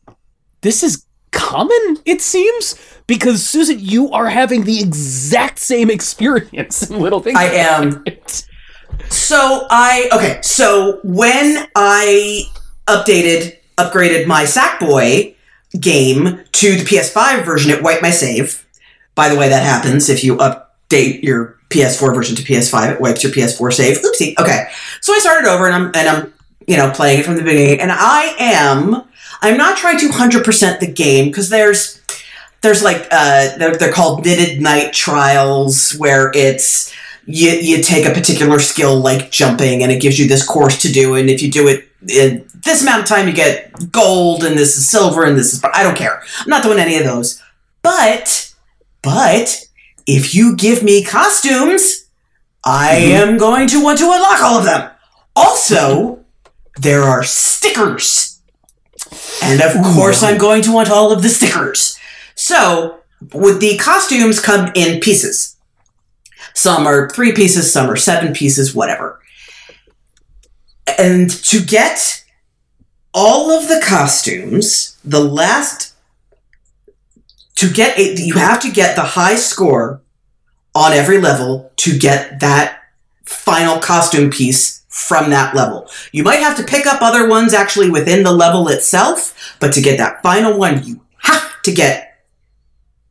this 0.60 0.84
is 0.84 1.04
common, 1.32 1.98
it 2.04 2.22
seems, 2.22 2.76
because 3.06 3.44
Susan, 3.44 3.78
you 3.78 4.10
are 4.10 4.28
having 4.28 4.64
the 4.64 4.80
exact 4.80 5.58
same 5.58 5.90
experience 5.90 6.88
in 6.90 7.00
Little 7.00 7.20
Things. 7.20 7.38
I 7.38 7.44
am. 7.44 8.04
So 9.10 9.66
I 9.70 10.08
okay. 10.12 10.40
So 10.42 11.00
when 11.04 11.68
I 11.74 12.44
updated, 12.86 13.56
upgraded 13.76 14.26
my 14.26 14.44
Sackboy 14.44 15.34
game 15.78 16.40
to 16.52 16.76
the 16.76 16.84
PS5 16.84 17.44
version, 17.44 17.70
it 17.70 17.82
wiped 17.82 18.02
my 18.02 18.10
save. 18.10 18.64
By 19.14 19.28
the 19.28 19.36
way, 19.36 19.48
that 19.48 19.64
happens 19.64 20.08
if 20.08 20.24
you 20.24 20.36
update 20.36 21.22
your 21.22 21.58
PS4 21.70 22.14
version 22.14 22.36
to 22.36 22.42
PS5. 22.42 22.94
It 22.94 23.00
wipes 23.00 23.22
your 23.22 23.32
PS4 23.32 23.72
save. 23.72 23.98
Oopsie. 23.98 24.38
Okay. 24.38 24.68
So 25.00 25.12
I 25.12 25.18
started 25.18 25.48
over, 25.48 25.66
and 25.66 25.74
I'm 25.74 25.86
and 25.94 26.08
I'm 26.08 26.34
you 26.66 26.76
know 26.76 26.90
playing 26.90 27.20
it 27.20 27.26
from 27.26 27.36
the 27.36 27.42
beginning, 27.42 27.80
and 27.80 27.92
I 27.92 28.34
am. 28.38 29.02
I'm 29.42 29.56
not 29.58 29.76
trying 29.76 29.98
to 29.98 30.08
hundred 30.08 30.44
percent 30.44 30.80
the 30.80 30.90
game 30.90 31.26
because 31.26 31.50
there's 31.50 32.00
there's 32.64 32.82
like 32.82 33.06
uh 33.12 33.56
they're, 33.58 33.76
they're 33.76 33.92
called 33.92 34.24
knitted 34.24 34.60
Knight 34.60 34.92
trials 34.92 35.92
where 35.92 36.32
it's 36.34 36.92
you, 37.26 37.50
you 37.50 37.82
take 37.82 38.06
a 38.06 38.12
particular 38.12 38.58
skill 38.58 38.98
like 38.98 39.30
jumping 39.30 39.82
and 39.82 39.92
it 39.92 40.00
gives 40.00 40.18
you 40.18 40.26
this 40.26 40.44
course 40.44 40.82
to 40.82 40.92
do. 40.92 41.14
And 41.14 41.30
if 41.30 41.42
you 41.42 41.50
do 41.50 41.68
it 41.68 41.88
in 42.08 42.46
this 42.64 42.82
amount 42.82 43.02
of 43.02 43.06
time 43.06 43.28
you 43.28 43.34
get 43.34 43.92
gold 43.92 44.44
and 44.44 44.58
this 44.58 44.76
is 44.76 44.88
silver 44.88 45.24
and 45.24 45.38
this 45.38 45.52
is 45.52 45.62
i 45.72 45.82
don't 45.82 45.96
care. 45.96 46.22
I'm 46.40 46.48
not 46.48 46.62
doing 46.62 46.78
any 46.78 46.96
of 46.96 47.04
those. 47.04 47.40
But 47.82 48.52
but 49.02 49.66
if 50.06 50.34
you 50.34 50.56
give 50.56 50.82
me 50.82 51.04
costumes 51.04 52.06
i 52.64 52.94
am 52.96 53.36
going 53.36 53.68
to 53.68 53.82
want 53.82 53.98
to 53.98 54.10
unlock 54.10 54.42
all 54.42 54.58
of 54.58 54.64
them. 54.64 54.90
Also 55.36 56.24
there 56.80 57.02
are 57.02 57.22
stickers. 57.22 58.40
And 59.42 59.60
of 59.60 59.72
course 59.94 60.22
i'm 60.22 60.38
going 60.38 60.62
to 60.62 60.72
want 60.72 60.90
all 60.90 61.12
of 61.12 61.22
the 61.22 61.28
stickers 61.28 61.98
so 62.34 62.98
would 63.32 63.60
the 63.60 63.76
costumes 63.78 64.40
come 64.40 64.70
in 64.74 65.00
pieces 65.00 65.54
some 66.54 66.86
are 66.86 67.10
three 67.10 67.32
pieces, 67.32 67.70
some 67.70 67.90
are 67.90 67.96
seven 67.96 68.32
pieces, 68.32 68.74
whatever. 68.74 69.20
And 70.98 71.28
to 71.28 71.60
get 71.60 72.24
all 73.12 73.50
of 73.50 73.68
the 73.68 73.82
costumes, 73.84 74.98
the 75.04 75.20
last 75.20 75.94
to 77.56 77.70
get 77.70 77.98
a, 77.98 78.14
you 78.16 78.34
have 78.34 78.60
to 78.62 78.70
get 78.70 78.96
the 78.96 79.02
high 79.02 79.36
score 79.36 80.00
on 80.74 80.92
every 80.92 81.20
level 81.20 81.70
to 81.76 81.96
get 81.96 82.40
that 82.40 82.80
final 83.24 83.78
costume 83.78 84.30
piece 84.30 84.84
from 84.88 85.30
that 85.30 85.54
level. 85.54 85.88
You 86.12 86.22
might 86.22 86.40
have 86.40 86.56
to 86.56 86.64
pick 86.64 86.86
up 86.86 87.02
other 87.02 87.28
ones 87.28 87.52
actually 87.52 87.90
within 87.90 88.22
the 88.22 88.32
level 88.32 88.68
itself, 88.68 89.56
but 89.60 89.72
to 89.74 89.80
get 89.80 89.98
that 89.98 90.22
final 90.22 90.56
one, 90.56 90.84
you 90.84 91.00
have 91.18 91.62
to 91.62 91.72
get 91.72 92.13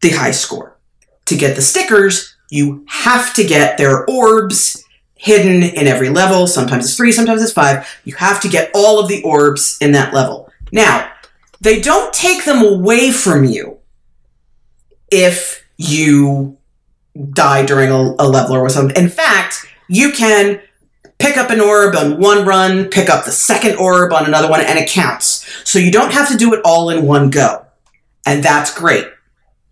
the 0.03 0.11
high 0.11 0.31
score. 0.31 0.77
To 1.25 1.35
get 1.35 1.55
the 1.55 1.61
stickers, 1.63 2.35
you 2.51 2.85
have 2.87 3.33
to 3.33 3.43
get 3.43 3.79
their 3.79 4.05
orbs 4.07 4.83
hidden 5.15 5.63
in 5.63 5.87
every 5.87 6.09
level. 6.09 6.45
Sometimes 6.45 6.85
it's 6.85 6.97
three, 6.97 7.11
sometimes 7.11 7.41
it's 7.41 7.53
five. 7.53 7.87
You 8.03 8.13
have 8.15 8.41
to 8.41 8.49
get 8.49 8.69
all 8.75 8.99
of 8.99 9.07
the 9.07 9.23
orbs 9.23 9.77
in 9.81 9.93
that 9.93 10.13
level. 10.13 10.51
Now, 10.71 11.09
they 11.61 11.79
don't 11.79 12.13
take 12.13 12.43
them 12.43 12.63
away 12.63 13.11
from 13.11 13.45
you 13.45 13.79
if 15.09 15.65
you 15.77 16.57
die 17.31 17.65
during 17.65 17.89
a, 17.89 18.15
a 18.19 18.27
level 18.27 18.55
or 18.55 18.69
something. 18.69 19.01
In 19.01 19.09
fact, 19.09 19.65
you 19.87 20.11
can 20.11 20.59
pick 21.19 21.37
up 21.37 21.49
an 21.51 21.61
orb 21.61 21.95
on 21.95 22.19
one 22.19 22.45
run, 22.45 22.89
pick 22.89 23.09
up 23.09 23.23
the 23.23 23.31
second 23.31 23.77
orb 23.77 24.11
on 24.11 24.25
another 24.25 24.49
one, 24.49 24.59
and 24.59 24.77
it 24.77 24.89
counts. 24.89 25.47
So 25.63 25.79
you 25.79 25.91
don't 25.91 26.11
have 26.11 26.29
to 26.29 26.37
do 26.37 26.53
it 26.53 26.61
all 26.65 26.89
in 26.89 27.05
one 27.05 27.29
go. 27.29 27.65
And 28.25 28.43
that's 28.43 28.73
great. 28.77 29.05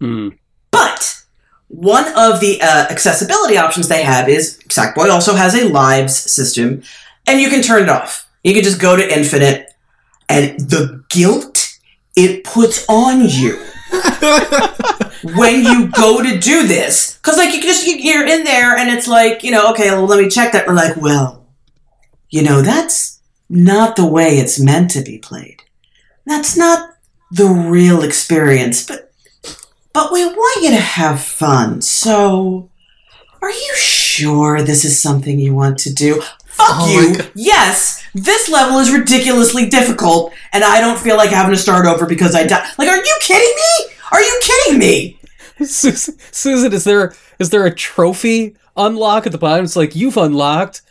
Hmm. 0.02 0.30
But 0.72 1.24
one 1.68 2.08
of 2.18 2.40
the 2.42 2.60
uh, 2.62 2.88
accessibility 2.90 3.58
options 3.58 3.88
they 3.88 4.04
have 4.04 4.28
is 4.28 4.60
Sackboy 4.68 5.10
also 5.10 5.36
has 5.36 5.54
a 5.56 5.70
lives 5.70 6.16
system, 6.18 6.82
and 7.28 7.40
you 7.40 7.50
can 7.50 7.62
turn 7.62 7.84
it 7.84 7.90
off. 7.90 8.28
You 8.44 8.54
can 8.54 8.64
just 8.64 8.82
go 8.82 8.96
to 8.96 9.14
infinite, 9.18 9.72
and 10.28 10.60
the 10.60 11.04
guilt 11.10 11.78
it 12.16 12.44
puts 12.44 12.84
on 12.90 13.22
you 13.30 13.58
when 15.36 15.64
you 15.64 15.88
go 15.90 16.22
to 16.24 16.38
do 16.40 16.68
this, 16.68 17.18
because 17.18 17.38
like 17.38 17.54
you 17.54 17.62
just 17.62 17.86
you- 17.88 17.98
you're 17.98 18.26
in 18.28 18.44
there, 18.44 18.76
and 18.76 18.90
it's 18.90 19.08
like 19.08 19.44
you 19.44 19.52
know, 19.52 19.70
okay, 19.72 19.92
well, 19.92 20.06
let 20.06 20.20
me 20.20 20.30
check 20.30 20.54
that. 20.54 20.66
We're 20.68 20.74
like, 20.74 20.98
well, 20.98 21.46
you 22.30 22.42
know, 22.42 22.62
that's 22.62 23.20
not 23.50 23.96
the 23.96 24.06
way 24.06 24.38
it's 24.38 24.60
meant 24.60 24.90
to 24.92 25.02
be 25.04 25.18
played. 25.20 25.62
That's 26.26 26.58
not 26.58 26.96
the 27.32 27.46
real 27.48 28.02
experience, 28.04 28.86
but 28.86 29.11
but 29.94 30.12
we 30.12 30.26
want 30.26 30.64
you 30.64 30.70
to 30.72 30.78
have 30.82 31.22
fun. 31.22 31.82
So, 31.82 32.70
are 33.42 33.50
you 33.50 33.74
sure 33.76 34.62
this 34.62 34.86
is 34.86 35.02
something 35.02 35.40
you 35.40 35.54
want 35.54 35.78
to 35.80 35.94
do? 35.94 36.22
Fuck 36.46 36.68
Oh 36.70 36.88
you. 36.90 37.16
Yes, 37.34 38.04
this 38.14 38.50
level 38.50 38.78
is 38.80 38.92
ridiculously 38.92 39.68
difficult, 39.70 40.34
and 40.54 40.64
I 40.64 40.82
don't 40.82 41.00
feel 41.00 41.18
like 41.18 41.30
having 41.30 41.54
to 41.54 41.60
start 41.60 41.86
over 41.86 42.06
because 42.06 42.36
I 42.36 42.46
died. 42.46 42.68
Like, 42.78 42.90
are 42.90 42.98
you 42.98 43.18
kidding 43.22 43.56
me? 43.56 43.94
Are 44.12 44.22
you 44.22 44.40
kidding 44.44 44.80
me? 44.80 45.20
Susan, 45.66 46.16
Susan, 46.32 46.74
is 46.74 46.84
there 46.84 47.14
is 47.40 47.50
there 47.52 47.66
a 47.66 47.74
trophy 47.74 48.56
unlock 48.76 49.26
at 49.26 49.32
the 49.32 49.38
bottom? 49.38 49.64
It's 49.66 49.76
like 49.76 49.96
you've 49.96 50.18
unlocked 50.18 50.82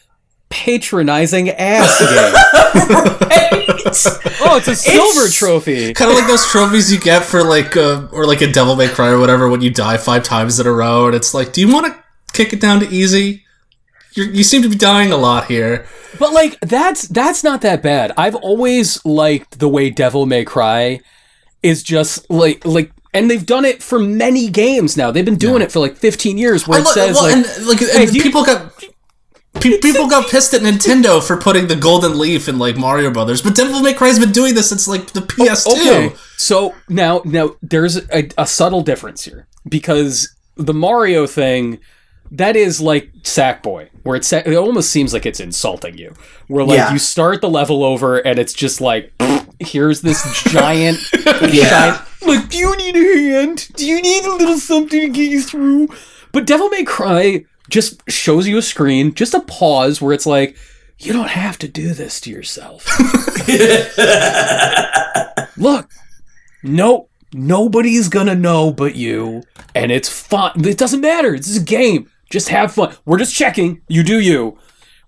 patronizing 0.49 1.51
ass 1.51 1.99
game. 3.29 3.70
oh, 4.43 4.57
it's 4.57 4.69
a 4.69 4.77
silver 4.77 5.21
It's- 5.21 5.35
trophy. 5.35 5.93
kind 5.95 6.11
of 6.11 6.17
like 6.17 6.27
those 6.27 6.47
trophies 6.47 6.93
you 6.93 6.99
get 7.01 7.25
for 7.25 7.43
like 7.45 7.77
uh, 7.77 8.07
or 8.13 8.27
like 8.27 8.41
a 8.41 8.51
Devil 8.51 8.77
May 8.77 8.89
Cry 8.89 9.09
or 9.09 9.19
whatever 9.19 9.49
when 9.49 9.61
you 9.61 9.71
die 9.71 9.97
five 9.97 10.23
times 10.23 10.59
in 10.61 10.67
a 10.67 10.73
row, 10.73 11.07
and 11.07 11.15
it's 11.15 11.35
like, 11.35 11.53
do 11.53 11.61
you 11.61 11.73
want 11.73 11.87
to 11.87 12.05
kick 12.33 12.53
it 12.53 12.61
down 12.61 12.81
to 12.81 12.89
easy? 12.89 13.45
You're, 14.15 14.27
you 14.27 14.43
seem 14.43 14.63
to 14.63 14.69
be 14.69 14.75
dying 14.77 15.13
a 15.13 15.17
lot 15.17 15.47
here. 15.47 15.87
But 16.19 16.33
like 16.33 16.59
that's 16.61 17.07
that's 17.09 17.45
not 17.45 17.61
that 17.63 17.83
bad. 17.83 18.13
I've 18.17 18.35
always 18.35 19.05
liked 19.05 19.59
the 19.61 19.69
way 19.69 19.91
Devil 19.91 20.27
May 20.27 20.45
Cry 20.45 21.01
is 21.63 21.83
just 21.83 22.29
like 22.31 22.65
like 22.65 22.91
and 23.15 23.31
they've 23.31 23.45
done 23.47 23.65
it 23.65 23.83
for 23.83 23.99
many 23.99 24.49
games 24.49 24.97
now. 24.97 25.11
They've 25.11 25.25
been 25.25 25.37
doing 25.37 25.63
it 25.63 25.71
for 25.73 25.79
like 25.81 25.97
15 25.97 26.39
years 26.39 26.67
where 26.67 26.79
it 26.81 26.85
Well, 26.85 26.95
says 26.95 27.15
well, 27.17 27.25
like 27.25 27.35
and, 27.57 27.67
like 27.67 27.79
Hey, 27.79 28.03
and 28.03 28.11
do 28.11 28.17
you- 28.17 28.23
people 28.23 28.45
got 28.45 28.80
pe- 29.61 29.79
people 29.79 30.09
got 30.09 30.31
pissed 30.31 30.55
at 30.55 30.63
Nintendo 30.63 31.23
for 31.25 31.37
putting 31.37 31.67
the 31.67 31.77
golden 31.77 32.19
leaf 32.19 32.49
in 32.49 32.59
like 32.59 32.77
Mario 32.77 33.11
Brothers, 33.11 33.43
but 33.43 33.55
Devil 33.55 33.81
May 33.81 33.95
Cry's 33.95 34.19
been 34.19 34.33
doing 34.33 34.55
this 34.55 34.69
since 34.69 34.87
like 34.89 35.09
the 35.13 35.21
PS2. 35.21 35.73
Okay. 35.73 36.15
So 36.37 36.75
now, 36.89 37.23
now 37.25 37.57
there's 37.63 37.97
a, 38.11 38.29
a 38.39 38.47
subtle 38.47 38.83
difference 38.83 39.25
here 39.25 39.47
because 39.69 40.35
the 40.57 40.75
Mario 40.75 41.27
thing, 41.27 41.79
that 42.33 42.55
is 42.57 42.81
like 42.81 43.13
Sackboy, 43.23 43.89
where 44.05 44.17
it's 44.17 44.33
it 44.33 44.55
almost 44.57 44.91
seems 44.91 45.13
like 45.13 45.27
it's 45.27 45.41
insulting 45.41 45.99
you. 45.99 46.15
Where 46.49 46.65
like 46.65 46.77
Yeah. 46.79 46.93
you 46.93 46.99
start 46.99 47.41
the 47.41 47.51
level 47.51 47.83
over 47.85 48.19
and 48.19 48.39
it's 48.39 48.53
just 48.53 48.81
like, 48.81 49.13
here's 49.61 50.01
this 50.03 50.23
giant, 50.45 50.99
Yeah. 51.53 51.69
giant. 51.71 52.01
Like, 52.23 52.49
do 52.51 52.59
you 52.59 52.77
need 52.77 52.97
a 52.97 53.01
hand? 53.31 53.69
Do 53.75 53.87
you 53.87 54.01
need 54.01 54.25
a 54.25 54.31
little 54.35 54.59
something 54.59 55.01
to 55.01 55.09
get 55.09 55.31
you 55.31 55.43
through? 55.43 55.89
But 56.33 56.47
Devil 56.47 56.69
May 56.69 56.85
Cry 56.85 57.45
just 57.71 58.03
shows 58.11 58.47
you 58.47 58.59
a 58.59 58.63
screen, 58.63 59.15
just 59.15 59.33
a 59.33 59.41
pause 59.41 60.03
where 60.03 60.13
it's 60.13 60.27
like, 60.27 60.57
you 60.99 61.13
don't 61.13 61.31
have 61.31 61.57
to 61.59 61.69
do 61.69 61.95
this 61.95 62.21
to 62.23 62.31
yourself. 62.31 62.87
Look, 65.57 65.91
no, 66.63 67.09
nobody's 67.33 68.09
gonna 68.09 68.35
know 68.35 68.71
but 68.71 68.97
you, 68.97 69.43
and 69.75 69.91
it's 69.91 70.11
fun. 70.11 70.67
It 70.67 70.77
doesn't 70.77 71.01
matter. 71.01 71.37
This 71.37 71.49
is 71.49 71.63
a 71.63 71.65
game. 71.65 72.11
Just 72.29 72.49
have 72.49 72.75
fun. 72.75 72.95
We're 73.07 73.19
just 73.19 73.35
checking. 73.35 73.81
You 73.89 74.03
do 74.03 74.21
you. 74.21 74.59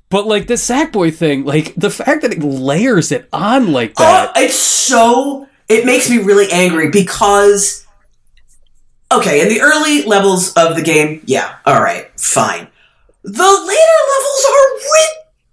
But 0.08 0.26
like 0.26 0.46
the 0.46 0.54
Sackboy 0.54 1.14
thing, 1.14 1.44
like 1.44 1.74
the 1.74 1.90
fact 1.90 2.22
that 2.22 2.32
it 2.32 2.42
layers 2.42 3.12
it 3.12 3.28
on 3.32 3.72
like 3.72 3.92
oh, 3.98 4.02
that. 4.02 4.32
Oh, 4.34 4.42
it's 4.42 4.56
so. 4.56 5.48
It 5.68 5.86
makes 5.86 6.10
me 6.10 6.18
really 6.18 6.50
angry 6.50 6.90
because. 6.90 7.81
Okay, 9.12 9.42
in 9.42 9.48
the 9.48 9.60
early 9.60 10.04
levels 10.04 10.52
of 10.54 10.74
the 10.74 10.82
game, 10.82 11.22
yeah, 11.26 11.56
alright, 11.66 12.08
fine. 12.18 12.66
The 13.22 13.30
later 13.30 14.00
levels 14.14 14.46
are 14.50 14.68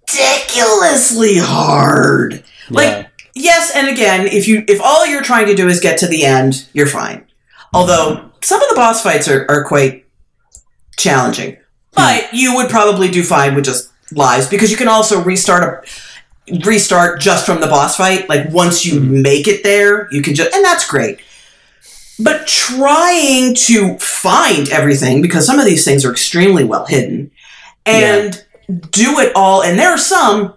ridiculously 0.08 1.36
hard. 1.38 2.42
Like, 2.70 3.08
yes, 3.34 3.72
and 3.74 3.88
again, 3.88 4.26
if 4.26 4.48
you 4.48 4.64
if 4.66 4.80
all 4.82 5.06
you're 5.06 5.22
trying 5.22 5.46
to 5.46 5.54
do 5.54 5.68
is 5.68 5.78
get 5.78 5.98
to 5.98 6.06
the 6.06 6.24
end, 6.24 6.68
you're 6.72 6.86
fine. 6.86 7.26
Although 7.74 8.30
some 8.40 8.62
of 8.62 8.68
the 8.70 8.76
boss 8.76 9.02
fights 9.02 9.28
are, 9.28 9.46
are 9.48 9.64
quite 9.64 10.06
challenging. 10.96 11.52
Hmm. 11.52 11.58
But 11.96 12.32
you 12.32 12.54
would 12.56 12.70
probably 12.70 13.10
do 13.10 13.22
fine 13.22 13.54
with 13.54 13.66
just 13.66 13.90
lives 14.12 14.48
because 14.48 14.70
you 14.70 14.76
can 14.76 14.88
also 14.88 15.22
restart 15.22 15.86
a 16.48 16.58
restart 16.64 17.20
just 17.20 17.46
from 17.46 17.60
the 17.60 17.66
boss 17.66 17.96
fight. 17.96 18.28
Like 18.28 18.50
once 18.50 18.86
you 18.86 19.00
hmm. 19.00 19.22
make 19.22 19.48
it 19.48 19.62
there, 19.62 20.08
you 20.12 20.22
can 20.22 20.34
just 20.34 20.54
and 20.54 20.64
that's 20.64 20.88
great. 20.88 21.20
But 22.22 22.46
trying 22.46 23.54
to 23.54 23.98
find 23.98 24.68
everything 24.70 25.22
because 25.22 25.46
some 25.46 25.58
of 25.58 25.64
these 25.64 25.84
things 25.84 26.04
are 26.04 26.10
extremely 26.10 26.64
well 26.64 26.86
hidden 26.86 27.30
and 27.86 28.44
do 28.90 29.18
it 29.18 29.32
all 29.34 29.62
and 29.62 29.78
there 29.78 29.90
are 29.90 29.98
some 29.98 30.54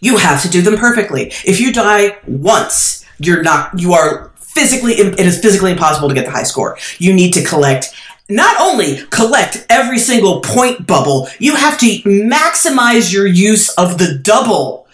you 0.00 0.16
have 0.16 0.42
to 0.42 0.48
do 0.48 0.62
them 0.62 0.76
perfectly. 0.76 1.32
If 1.44 1.60
you 1.60 1.72
die 1.72 2.16
once, 2.26 3.04
you're 3.18 3.42
not 3.42 3.78
you 3.78 3.92
are 3.92 4.32
physically 4.36 4.92
it 4.94 5.20
is 5.20 5.40
physically 5.40 5.72
impossible 5.72 6.08
to 6.08 6.14
get 6.14 6.24
the 6.24 6.30
high 6.30 6.44
score. 6.44 6.78
You 6.98 7.12
need 7.12 7.32
to 7.34 7.44
collect 7.44 7.94
not 8.28 8.58
only 8.60 8.98
collect 9.10 9.66
every 9.68 9.98
single 9.98 10.40
point 10.40 10.86
bubble, 10.86 11.28
you 11.38 11.56
have 11.56 11.78
to 11.78 11.86
maximize 12.04 13.12
your 13.12 13.26
use 13.26 13.68
of 13.70 13.98
the 13.98 14.16
double 14.16 14.86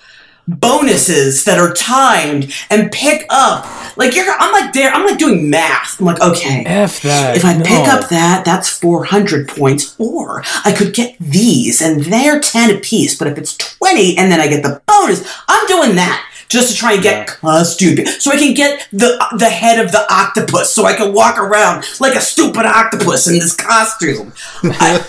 bonuses 0.48 1.44
that 1.44 1.58
are 1.58 1.72
timed 1.72 2.52
and 2.70 2.90
pick 2.92 3.26
up. 3.30 3.66
Like 3.96 4.14
you're 4.14 4.26
I'm 4.38 4.52
like 4.52 4.72
there 4.72 4.90
I'm 4.92 5.04
like 5.06 5.18
doing 5.18 5.50
math. 5.50 5.98
I'm 5.98 6.06
like, 6.06 6.20
okay. 6.20 6.64
F 6.66 7.02
that. 7.02 7.36
If 7.36 7.44
I 7.44 7.54
pick 7.62 7.88
up 7.88 8.08
that, 8.10 8.44
that's 8.44 8.68
400 8.68 9.48
points. 9.48 9.94
Or 9.98 10.42
I 10.64 10.72
could 10.76 10.94
get 10.94 11.16
these, 11.18 11.80
and 11.82 12.02
they're 12.04 12.40
10 12.40 12.76
apiece. 12.76 13.16
But 13.18 13.28
if 13.28 13.38
it's 13.38 13.56
20 13.56 14.16
and 14.18 14.30
then 14.30 14.40
I 14.40 14.48
get 14.48 14.62
the 14.62 14.80
bonus, 14.86 15.26
I'm 15.48 15.66
doing 15.66 15.96
that 15.96 16.30
just 16.48 16.70
to 16.70 16.76
try 16.76 16.92
and 16.92 17.02
get 17.02 17.16
Yeah. 17.16 17.24
costume. 17.34 18.06
So 18.06 18.30
I 18.30 18.36
can 18.36 18.54
get 18.54 18.86
the 18.92 19.18
the 19.38 19.48
head 19.48 19.84
of 19.84 19.90
the 19.92 20.06
octopus, 20.12 20.72
so 20.72 20.84
I 20.84 20.94
can 20.94 21.12
walk 21.12 21.38
around 21.38 21.84
like 21.98 22.14
a 22.14 22.20
stupid 22.20 22.66
octopus 22.66 23.26
in 23.26 23.38
this 23.38 23.54
costume. 23.56 24.32
I, 24.62 25.04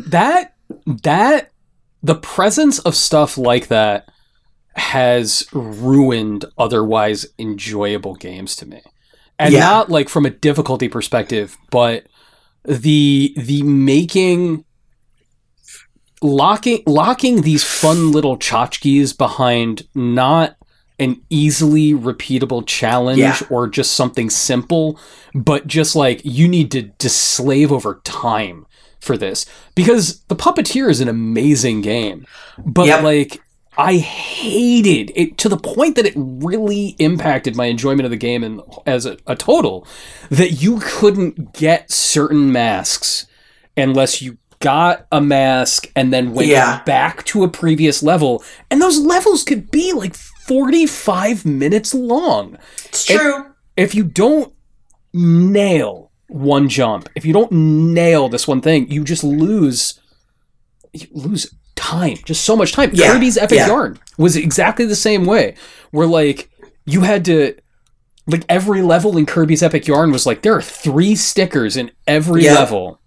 that 0.00 0.54
that 1.02 1.50
the 2.04 2.14
presence 2.14 2.78
of 2.80 2.94
stuff 2.94 3.36
like 3.38 3.66
that 3.68 4.08
has 4.76 5.46
ruined 5.52 6.44
otherwise 6.58 7.26
enjoyable 7.38 8.14
games 8.14 8.54
to 8.56 8.66
me 8.66 8.82
and 9.38 9.52
Yeah. 9.54 9.60
not 9.60 9.90
like 9.90 10.08
from 10.08 10.26
a 10.26 10.30
difficulty 10.30 10.88
perspective 10.88 11.56
but 11.70 12.06
the 12.64 13.32
the 13.36 13.62
making 13.62 14.64
locking 16.22 16.82
locking 16.86 17.42
these 17.42 17.62
fun 17.64 18.12
little 18.12 18.36
tchotchkes 18.38 19.16
behind 19.16 19.86
not 19.94 20.56
an 20.98 21.20
easily 21.28 21.92
repeatable 21.92 22.64
challenge 22.66 23.18
Yeah. 23.18 23.38
or 23.50 23.66
just 23.68 23.92
something 23.92 24.30
simple 24.30 24.98
but 25.34 25.66
just 25.66 25.96
like 25.96 26.20
you 26.24 26.46
need 26.48 26.70
to, 26.72 26.82
to 26.98 27.08
slave 27.10 27.72
over 27.72 28.00
time 28.04 28.66
for 29.04 29.16
this 29.16 29.46
because 29.74 30.20
the 30.24 30.36
puppeteer 30.36 30.88
is 30.90 31.00
an 31.00 31.08
amazing 31.08 31.80
game 31.82 32.26
but 32.64 32.86
Yep. 32.86 33.02
like 33.02 33.40
i 33.76 33.96
hated 33.96 35.12
it 35.16 35.36
to 35.38 35.48
the 35.48 35.56
point 35.56 35.96
that 35.96 36.06
it 36.06 36.14
really 36.16 36.96
impacted 36.98 37.54
my 37.56 37.66
enjoyment 37.66 38.04
of 38.04 38.10
the 38.10 38.16
game 38.16 38.42
and 38.42 38.60
as 38.86 39.04
a, 39.06 39.16
a 39.26 39.36
total 39.36 39.86
that 40.30 40.62
you 40.62 40.78
couldn't 40.82 41.52
get 41.52 41.90
certain 41.90 42.50
masks 42.52 43.26
unless 43.76 44.22
you 44.22 44.38
got 44.60 45.06
a 45.12 45.20
mask 45.20 45.90
and 45.94 46.12
then 46.12 46.32
went 46.32 46.48
Yeah. 46.48 46.82
back 46.84 47.24
to 47.26 47.44
a 47.44 47.48
previous 47.48 48.02
level 48.02 48.42
and 48.70 48.80
those 48.80 48.98
levels 48.98 49.44
could 49.44 49.70
be 49.70 49.92
like 49.92 50.14
45 50.14 51.44
minutes 51.44 51.92
long 51.94 52.56
it's 52.86 53.04
true. 53.04 53.46
if 53.76 53.94
you 53.94 54.04
don't 54.04 54.52
nail 55.12 56.10
one 56.28 56.68
jump, 56.68 57.08
if 57.14 57.24
you 57.24 57.32
don't 57.32 57.52
nail 57.52 58.28
this 58.28 58.48
one 58.48 58.60
thing, 58.60 58.90
you 58.90 59.04
just 59.04 59.24
lose 59.24 60.00
you 60.92 61.06
lose 61.12 61.52
time, 61.74 62.16
just 62.24 62.44
so 62.44 62.56
much 62.56 62.72
time. 62.72 62.90
Yeah, 62.92 63.12
Kirby's 63.12 63.36
Epic 63.36 63.58
yeah. 63.58 63.66
Yarn 63.66 63.98
was 64.16 64.36
exactly 64.36 64.86
the 64.86 64.94
same 64.96 65.24
way. 65.24 65.54
Where 65.90 66.06
like 66.06 66.50
you 66.86 67.00
had 67.02 67.24
to 67.26 67.54
like 68.26 68.44
every 68.48 68.80
level 68.82 69.16
in 69.18 69.26
Kirby's 69.26 69.62
Epic 69.62 69.86
Yarn 69.86 70.12
was 70.12 70.24
like 70.26 70.42
there 70.42 70.54
are 70.54 70.62
three 70.62 71.14
stickers 71.14 71.76
in 71.76 71.90
every 72.06 72.44
Yeah. 72.44 72.54
level. 72.54 73.00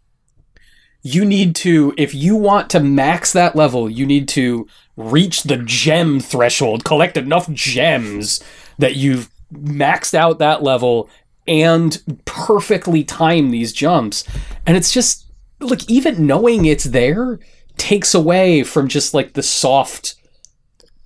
You 1.01 1.23
need 1.23 1.55
to 1.57 1.93
if 1.97 2.13
you 2.13 2.35
want 2.35 2.69
to 2.71 2.79
max 2.79 3.31
that 3.33 3.55
level, 3.55 3.89
you 3.89 4.05
need 4.05 4.27
to 4.29 4.67
reach 4.97 5.43
the 5.43 5.57
gem 5.57 6.19
threshold, 6.19 6.83
collect 6.83 7.17
enough 7.17 7.49
gems 7.51 8.43
that 8.77 8.95
you've 8.95 9.29
maxed 9.53 10.13
out 10.13 10.39
that 10.39 10.61
level 10.61 11.09
and 11.47 12.01
perfectly 12.25 13.03
time 13.03 13.51
these 13.51 13.73
jumps. 13.73 14.23
And 14.65 14.75
it's 14.77 14.91
just 14.91 15.25
like 15.59 15.89
even 15.89 16.27
knowing 16.27 16.65
it's 16.65 16.83
there 16.85 17.39
takes 17.77 18.13
away 18.13 18.63
from 18.63 18.87
just 18.87 19.13
like 19.13 19.33
the 19.33 19.43
soft 19.43 20.15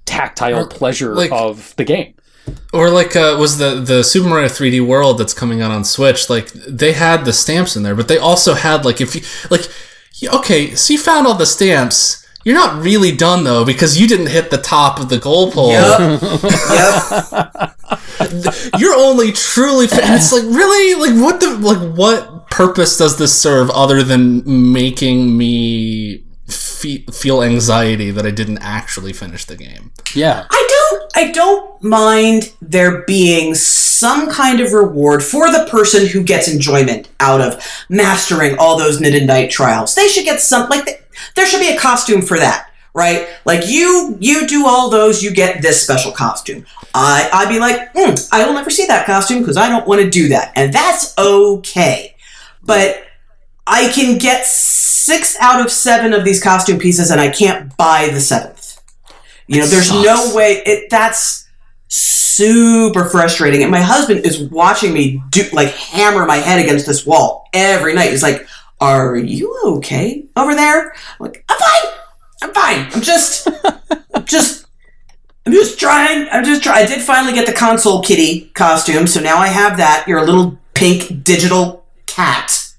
tactile 0.06 0.60
Or, 0.64 0.68
pleasure 0.68 1.16
like- 1.16 1.32
of 1.32 1.76
the 1.78 1.84
game. 1.84 2.16
Or 2.74 2.89
like 2.89 3.16
uh, 3.16 3.38
was 3.39 3.60
the 3.60 3.76
the 3.76 4.04
Super 4.04 4.28
Mario 4.28 4.48
3D 4.48 4.86
World 4.86 5.20
that's 5.20 5.34
coming 5.34 5.62
out 5.62 5.70
on 5.72 5.84
Switch? 5.86 6.28
Like 6.30 6.52
they 6.52 6.94
had 6.94 7.24
the 7.24 7.34
stamps 7.34 7.76
in 7.76 7.84
there, 7.84 7.94
but 7.96 8.08
they 8.08 8.18
also 8.18 8.56
had 8.56 8.84
like 8.84 9.00
if 9.00 9.16
you 9.16 9.22
like 9.52 9.70
okay, 10.39 10.74
so 10.74 10.92
you 10.94 11.00
found 11.00 11.28
all 11.28 11.36
the 11.36 11.46
stamps. 11.46 12.20
You're 12.44 12.56
not 12.56 12.84
really 12.84 13.16
done 13.16 13.44
though 13.44 13.64
because 13.66 14.00
you 14.00 14.08
didn't 14.08 14.28
hit 14.28 14.50
the 14.50 14.58
top 14.58 15.00
of 15.00 15.10
the 15.10 15.18
goal 15.18 15.52
pole. 15.52 15.72
Yep. 15.72 16.22
yep. 16.72 17.76
You're 18.80 18.96
only 18.96 19.32
truly. 19.32 19.88
Fin- 19.88 20.04
and 20.04 20.16
it's 20.16 20.32
like 20.32 20.44
really 20.44 20.96
like 21.10 21.22
what 21.24 21.39
the 21.39 21.58
like 21.58 21.96
what 21.96 22.50
purpose 22.50 22.98
does 22.98 23.18
this 23.18 23.39
serve 23.39 23.70
other 23.70 24.04
than 24.04 24.44
making 24.74 25.38
me 25.38 26.24
fe- 26.48 27.06
feel 27.12 27.42
anxiety 27.44 28.12
that 28.12 28.26
I 28.26 28.32
didn't 28.32 28.60
actually 28.60 29.14
finish 29.14 29.46
the 29.46 29.56
game? 29.56 29.92
Yeah. 30.16 30.46
I 30.50 30.68
don't 30.70 31.12
I 31.16 31.32
don't 31.32 31.84
mind 31.84 32.54
there 32.62 33.04
being 33.04 33.54
some 33.56 34.30
kind 34.30 34.60
of 34.60 34.74
reward 34.74 35.24
for 35.24 35.52
the 35.52 35.68
person 35.70 36.08
who 36.08 36.24
gets 36.24 36.48
enjoyment 36.48 37.10
out 37.20 37.42
of 37.42 37.64
mastering 37.89 38.58
all 38.58 38.78
those 38.78 39.00
knit 39.00 39.14
and 39.16 39.28
Knight 39.28 39.52
trials. 39.52 39.96
They 39.96 40.08
should 40.08 40.26
get 40.26 40.42
some 40.42 40.70
like 40.70 40.86
th- 40.86 41.01
there 41.36 41.45
should 41.45 41.59
be 41.59 41.69
a 41.69 41.80
costume 41.80 42.22
for 42.22 42.38
that, 42.38 42.72
right? 42.93 43.28
Like 43.45 43.67
you 43.67 44.17
you 44.19 44.47
do 44.47 44.65
all 44.65 44.89
those, 44.89 45.24
you 45.24 45.32
get 45.32 45.61
this 45.61 45.82
special 45.82 46.11
costume. 46.11 46.65
I 46.93 47.30
I'd 47.32 47.49
be 47.49 47.59
like, 47.59 47.91
hmm, 47.93 48.13
I 48.32 48.45
will 48.45 48.53
never 48.53 48.69
see 48.69 48.86
that 48.88 49.05
costume 49.05 49.39
because 49.39 49.57
I 49.57 49.69
don't 49.69 49.88
want 49.88 50.01
to 50.01 50.09
do 50.09 50.30
that, 50.30 50.51
and 50.55 50.74
that's 50.74 51.17
okay. 51.17 52.15
But 52.63 53.03
I 53.65 53.89
can 53.89 54.17
get 54.17 54.45
six 54.45 55.36
out 55.39 55.61
of 55.61 55.72
seven 55.72 56.13
of 56.13 56.24
these 56.24 56.41
costume 56.41 56.80
pieces, 56.80 57.11
and 57.11 57.19
I 57.19 57.30
can't 57.30 57.76
buy 57.78 58.09
the 58.11 58.19
seventh. 58.19 58.80
You 59.47 59.59
know, 59.59 59.65
there's 59.65 59.91
no 59.91 60.34
way. 60.36 60.61
It 60.65 60.89
that's 60.89 61.47
super 62.41 63.09
frustrating. 63.09 63.61
And 63.63 63.72
my 63.72 63.82
husband 63.82 64.26
is 64.26 64.49
watching 64.49 64.93
me 64.93 65.22
do 65.30 65.43
like 65.51 65.69
hammer 65.69 66.26
my 66.26 66.38
head 66.38 66.63
against 66.63 66.86
this 66.86 67.05
wall 67.05 67.49
every 67.53 67.93
night. 67.93 68.11
He's 68.11 68.24
like, 68.24 68.47
"Are 68.82 69.15
you 69.15 69.57
okay 69.65 70.25
over 70.36 70.53
there?" 70.55 70.91
I'm 70.91 70.95
like, 71.19 71.45
"I'm 71.47 71.57
fine. 71.57 71.91
I'm 72.41 72.53
fine. 72.53 72.88
I'm 72.93 73.01
just, 73.01 73.47
just." 74.25 74.65
I'm 75.43 75.53
just 75.53 75.79
trying. 75.79 76.27
I'm 76.32 76.43
just 76.43 76.61
trying. 76.61 76.86
I 76.86 76.88
did 76.88 77.01
finally 77.01 77.34
get 77.34 77.47
the 77.47 77.53
console 77.53 78.03
kitty 78.03 78.51
costume, 78.53 79.07
so 79.07 79.19
now 79.19 79.38
I 79.38 79.47
have 79.47 79.77
that. 79.77 80.05
You're 80.07 80.19
a 80.19 80.23
little 80.23 80.59
pink 80.75 81.23
digital 81.23 81.84
cat, 82.05 82.71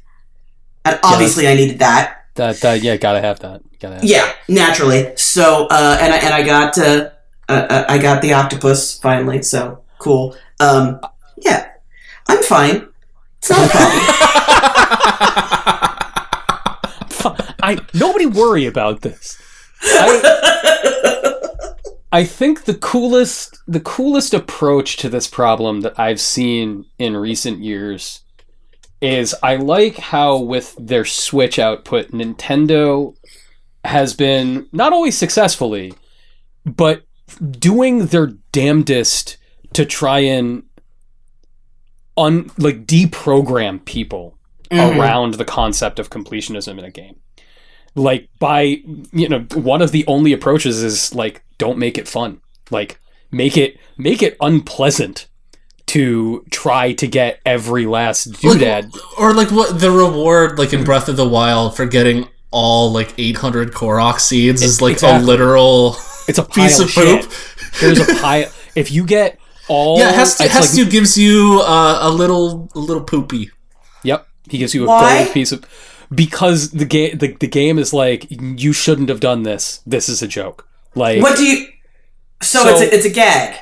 and 0.84 0.96
obviously 1.03 1.48
I 1.48 1.55
needed 1.55 1.80
that. 1.80 2.26
That 2.34 2.61
that 2.61 2.82
yeah, 2.82 2.96
gotta 2.96 3.20
have 3.20 3.40
that. 3.40 3.62
Gotta 3.80 3.96
have 3.96 4.05
Yeah, 4.05 4.32
naturally. 4.48 5.12
So, 5.16 5.66
uh, 5.70 5.98
and 6.00 6.14
I, 6.14 6.18
and 6.18 6.32
I 6.32 6.44
got 6.44 6.78
uh, 6.78 7.11
uh, 7.48 7.66
uh, 7.68 7.84
I 7.88 7.98
got 7.98 8.22
the 8.22 8.32
octopus 8.32 8.96
finally. 9.00 9.42
So 9.42 9.82
cool. 9.98 10.36
Um, 10.61 11.00
yeah, 11.36 11.68
I'm 12.28 12.44
fine. 12.44 12.86
It's 13.38 13.50
not 13.50 13.66
a 13.66 13.70
problem. 13.70 15.78
I 17.63 17.79
nobody 17.95 18.27
worry 18.27 18.67
about 18.67 19.03
this. 19.03 19.41
I, 19.83 21.43
I 22.13 22.25
think 22.25 22.65
the 22.65 22.75
coolest 22.75 23.59
the 23.67 23.81
coolest 23.81 24.35
approach 24.35 24.97
to 24.99 25.09
this 25.09 25.27
problem 25.29 25.81
that 25.83 25.99
I've 25.99 26.21
seen 26.21 26.85
in 26.99 27.17
recent 27.17 27.61
years 27.63 28.21
is 29.01 29.35
I 29.43 29.57
like 29.57 29.97
how 29.97 30.37
with 30.39 30.77
their 30.79 31.05
Switch 31.05 31.59
output, 31.59 32.11
Nintendo 32.11 33.17
has 33.85 34.15
been 34.15 34.69
not 34.73 34.93
always 34.93 35.19
successfully, 35.19 35.93
but 36.65 37.03
doing 37.59 38.07
their 38.07 38.29
damnedest 38.53 39.39
to 39.73 39.85
try 39.85 40.19
and 40.21 40.65
un 42.17 42.51
like 42.59 42.85
deprogram 42.87 43.85
people 43.85 44.37
Mhm. 44.71 44.99
around 44.99 45.35
the 45.35 45.45
concept 45.45 45.99
of 45.99 46.11
completionism 46.11 46.79
in 46.79 46.85
a 46.85 46.91
game. 46.91 47.17
Like 47.95 48.28
by 48.38 48.62
you 49.12 49.28
know, 49.28 49.40
one 49.55 49.82
of 49.82 49.93
the 49.93 50.07
only 50.07 50.32
approaches 50.32 50.82
is 50.82 51.14
like 51.14 51.43
don't 51.59 51.78
make 51.78 51.99
it 51.99 52.09
fun. 52.09 52.40
Like 52.70 52.99
make 53.30 53.57
it 53.57 53.78
make 53.99 54.22
it 54.22 54.36
unpleasant 54.40 55.26
to 55.86 56.45
try 56.51 56.93
to 56.95 57.07
get 57.07 57.40
every 57.45 57.84
last 57.86 58.32
doodad. 58.32 58.97
Or 59.18 59.34
like 59.34 59.51
what 59.51 59.78
the 59.80 59.90
reward, 59.90 60.59
like 60.59 60.72
in 60.72 60.84
Breath 60.84 61.09
of 61.09 61.16
the 61.16 61.28
Wild, 61.28 61.76
for 61.76 61.84
getting 61.84 62.28
all 62.51 62.90
like 62.93 63.12
800 63.18 63.72
Korok 63.72 64.20
seeds 64.20 64.62
is 64.62 64.80
like 64.80 64.95
Exactly. 64.95 65.22
a 65.22 65.26
literal 65.26 65.97
It's 66.28 66.38
a 66.38 66.45
piece 66.57 66.78
of 66.78 66.86
of 66.88 66.95
poop. 66.95 67.30
shit. 67.30 67.80
There's 67.80 67.99
a 68.01 68.14
pile. 68.22 68.51
If 68.74 68.90
you 68.90 69.05
get 69.05 69.38
all, 69.68 69.99
Yeah, 69.99 70.12
Hestu, 70.12 70.47
it's 70.47 70.78
like- 70.78 70.90
gives 70.90 71.18
you 71.18 71.61
uh, 71.62 71.99
a 72.03 72.11
little, 72.11 72.70
a 72.74 72.78
little 72.78 73.03
poopy. 73.03 73.51
Yep, 74.03 74.26
he 74.49 74.59
gives 74.59 74.74
you 74.74 74.84
a 74.84 74.86
Why? 74.86 75.24
gold 75.24 75.34
piece 75.34 75.53
of 75.53 75.64
because 76.15 76.71
the 76.71 76.85
game 76.85 77.19
the, 77.19 77.33
the 77.35 77.47
game 77.47 77.79
is 77.79 77.93
like 77.93 78.27
you 78.31 78.73
shouldn't 78.73 79.09
have 79.09 79.21
done 79.21 79.43
this. 79.43 79.81
This 79.87 80.09
is 80.09 80.23
a 80.23 80.29
joke. 80.29 80.67
Like 80.95 81.23
What 81.23 81.37
do 81.37 81.45
you? 81.45 81.69
So, 82.43 82.63
So- 82.65 82.69
it's 82.71 82.81
a, 82.81 82.95
it's 82.95 83.05
a 83.07 83.11
gag. 83.11 83.57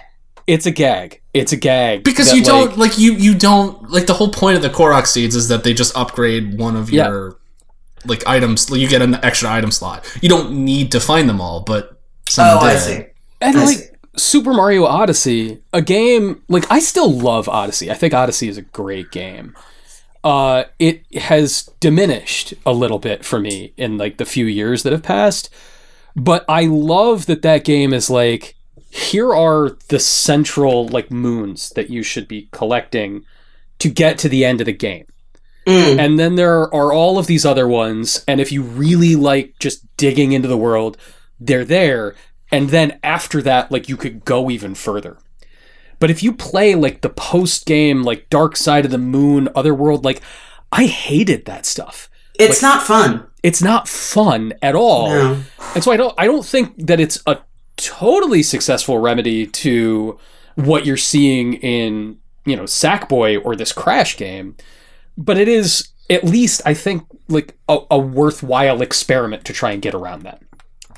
it's 0.46 0.66
a 0.66 0.70
gag. 0.70 1.20
It's 1.32 1.52
a 1.52 1.56
gag 1.56 2.02
Because 2.02 2.30
that, 2.30 2.36
you 2.36 2.42
don't 2.42 2.76
like 2.76 2.98
you 2.98 3.12
you 3.14 3.34
don't 3.34 3.88
like 3.90 4.06
the 4.06 4.14
whole 4.14 4.30
point 4.32 4.56
of 4.56 4.62
the 4.62 4.70
Korok 4.70 5.06
seeds 5.06 5.36
is 5.36 5.48
that 5.48 5.62
they 5.64 5.72
just 5.74 5.96
upgrade 5.96 6.58
one 6.58 6.76
of 6.76 6.90
Yeah. 6.90 7.08
your 7.08 7.36
like 8.06 8.26
items. 8.26 8.68
You 8.70 8.88
get 8.88 9.02
an 9.02 9.14
extra 9.22 9.50
item 9.52 9.70
slot. 9.70 10.04
You 10.22 10.28
don't 10.28 10.64
need 10.64 10.90
to 10.92 11.00
find 11.00 11.28
them 11.28 11.40
all, 11.40 11.60
but 11.60 12.00
some 12.28 12.46
Oh, 12.48 12.58
I 12.60 12.76
see. 12.76 13.04
And 13.40 13.56
I 13.56 13.64
like 13.64 13.76
see. 13.76 13.86
Super 14.16 14.52
Mario 14.52 14.84
Odyssey, 14.86 15.62
a 15.72 15.80
game 15.82 16.42
like 16.48 16.64
I 16.70 16.80
still 16.80 17.10
love 17.12 17.48
Odyssey. 17.48 17.90
I 17.90 17.94
think 17.94 18.12
Odyssey 18.12 18.48
is 18.48 18.56
a 18.58 18.62
great 18.62 19.10
game. 19.12 19.54
Uh, 20.22 20.64
it 20.78 21.02
has 21.16 21.70
diminished 21.80 22.52
a 22.66 22.72
little 22.72 22.98
bit 22.98 23.24
for 23.24 23.40
me 23.40 23.72
in 23.76 23.96
like 23.96 24.18
the 24.18 24.26
few 24.26 24.44
years 24.44 24.82
that 24.82 24.92
have 24.92 25.02
passed, 25.02 25.48
but 26.14 26.44
I 26.48 26.66
love 26.66 27.26
that 27.26 27.42
that 27.42 27.64
game 27.64 27.92
is 27.94 28.10
like 28.10 28.56
here 28.90 29.32
are 29.32 29.76
the 29.88 30.00
central 30.00 30.88
like 30.88 31.10
moons 31.10 31.70
that 31.70 31.90
you 31.90 32.02
should 32.02 32.26
be 32.26 32.48
collecting 32.52 33.24
to 33.78 33.88
get 33.88 34.18
to 34.18 34.28
the 34.28 34.44
end 34.44 34.60
of 34.60 34.66
the 34.66 34.72
game. 34.72 35.06
Mm. 35.66 35.98
And 35.98 36.18
then 36.18 36.34
there 36.34 36.72
are 36.74 36.92
all 36.92 37.18
of 37.18 37.26
these 37.26 37.46
other 37.46 37.68
ones, 37.68 38.24
and 38.26 38.40
if 38.40 38.50
you 38.50 38.62
really 38.62 39.14
like 39.14 39.54
just 39.58 39.84
digging 39.96 40.32
into 40.32 40.48
the 40.48 40.56
world, 40.56 40.96
they're 41.38 41.64
there. 41.64 42.14
And 42.50 42.70
then 42.70 42.98
after 43.02 43.40
that, 43.42 43.70
like 43.70 43.88
you 43.88 43.96
could 43.96 44.24
go 44.24 44.50
even 44.50 44.74
further. 44.74 45.18
But 46.00 46.10
if 46.10 46.22
you 46.22 46.32
play 46.32 46.74
like 46.74 47.02
the 47.02 47.10
post 47.10 47.66
game, 47.66 48.02
like 48.02 48.28
Dark 48.30 48.56
Side 48.56 48.84
of 48.84 48.90
the 48.90 48.98
Moon, 48.98 49.48
Otherworld, 49.54 50.04
like 50.04 50.22
I 50.72 50.86
hated 50.86 51.44
that 51.44 51.66
stuff. 51.66 52.08
It's 52.38 52.62
not 52.62 52.82
fun. 52.82 53.26
It's 53.42 53.62
not 53.62 53.86
fun 53.86 54.54
at 54.62 54.74
all. 54.74 55.10
No. 55.10 55.42
And 55.74 55.84
so 55.84 55.92
I 55.92 55.96
don't 55.96 56.14
I 56.18 56.26
don't 56.26 56.44
think 56.44 56.74
that 56.86 56.98
it's 56.98 57.22
a 57.26 57.38
totally 57.76 58.42
successful 58.42 58.98
remedy 58.98 59.46
to 59.46 60.18
what 60.54 60.84
you're 60.86 60.96
seeing 60.96 61.54
in, 61.54 62.18
you 62.44 62.56
know, 62.56 62.64
Sackboy 62.64 63.44
or 63.44 63.54
this 63.54 63.72
Crash 63.72 64.16
game. 64.16 64.56
But 65.18 65.36
it 65.36 65.48
is 65.48 65.90
at 66.08 66.24
least 66.24 66.62
I 66.64 66.72
think 66.74 67.04
like 67.28 67.56
a, 67.68 67.78
a 67.90 67.98
worthwhile 67.98 68.80
experiment 68.80 69.44
to 69.44 69.52
try 69.52 69.72
and 69.72 69.82
get 69.82 69.94
around 69.94 70.22
that. 70.22 70.42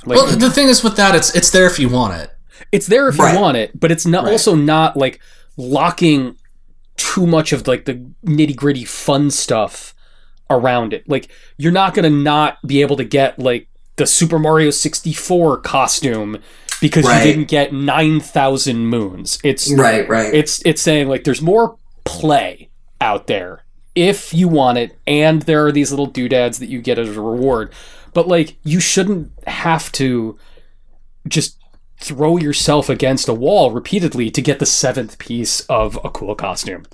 Like 0.04 0.16
Well, 0.16 0.36
the 0.36 0.50
thing 0.50 0.68
is 0.68 0.84
with 0.84 0.96
that, 0.96 1.14
it's 1.14 1.34
it's 1.34 1.50
there 1.50 1.66
if 1.66 1.78
you 1.78 1.88
want 1.88 2.14
it. 2.20 2.30
It's 2.70 2.86
there 2.86 3.08
if 3.08 3.18
Right. 3.18 3.34
you 3.34 3.40
want 3.40 3.56
it, 3.56 3.78
but 3.78 3.90
it's 3.90 4.06
not 4.06 4.24
Right. 4.24 4.32
also 4.32 4.54
not 4.54 4.96
like 4.96 5.20
locking 5.56 6.36
too 6.96 7.26
much 7.26 7.52
of 7.52 7.66
like 7.66 7.84
the 7.86 7.94
nitty 8.24 8.54
gritty 8.54 8.84
fun 8.84 9.30
stuff 9.30 9.94
around 10.50 10.92
it. 10.92 11.08
Like 11.08 11.28
you're 11.56 11.72
not 11.72 11.94
gonna 11.94 12.10
not 12.10 12.58
be 12.66 12.80
able 12.82 12.96
to 12.96 13.04
get 13.04 13.38
like 13.38 13.68
the 13.96 14.06
Super 14.06 14.38
Mario 14.38 14.70
64 14.70 15.58
costume 15.58 16.38
because 16.80 17.04
Right. 17.06 17.24
you 17.26 17.32
didn't 17.32 17.48
get 17.48 17.72
nine 17.72 18.20
thousand 18.20 18.86
moons. 18.86 19.38
It's 19.44 19.72
Right, 19.72 20.08
right. 20.08 20.32
it's 20.32 20.62
it's 20.64 20.82
saying 20.82 21.08
like 21.08 21.24
there's 21.24 21.42
more 21.42 21.76
play 22.04 22.68
out 23.00 23.26
there 23.26 23.64
if 23.94 24.32
you 24.32 24.48
want 24.48 24.78
it, 24.78 24.96
and 25.06 25.42
there 25.42 25.66
are 25.66 25.72
these 25.72 25.90
little 25.90 26.06
doodads 26.06 26.58
that 26.58 26.68
you 26.70 26.80
get 26.80 26.98
as 26.98 27.08
a 27.16 27.20
reward. 27.20 27.72
But 28.14 28.26
like 28.28 28.56
you 28.64 28.80
shouldn't 28.80 29.30
have 29.46 29.90
to 29.92 30.38
just 31.28 31.56
throw 32.02 32.36
yourself 32.36 32.88
against 32.88 33.28
a 33.28 33.34
wall 33.34 33.70
repeatedly 33.70 34.30
to 34.30 34.42
get 34.42 34.58
the 34.58 34.66
seventh 34.66 35.18
piece 35.18 35.60
of 35.68 35.98
a 36.04 36.10
cool 36.10 36.34
costume. 36.34 36.84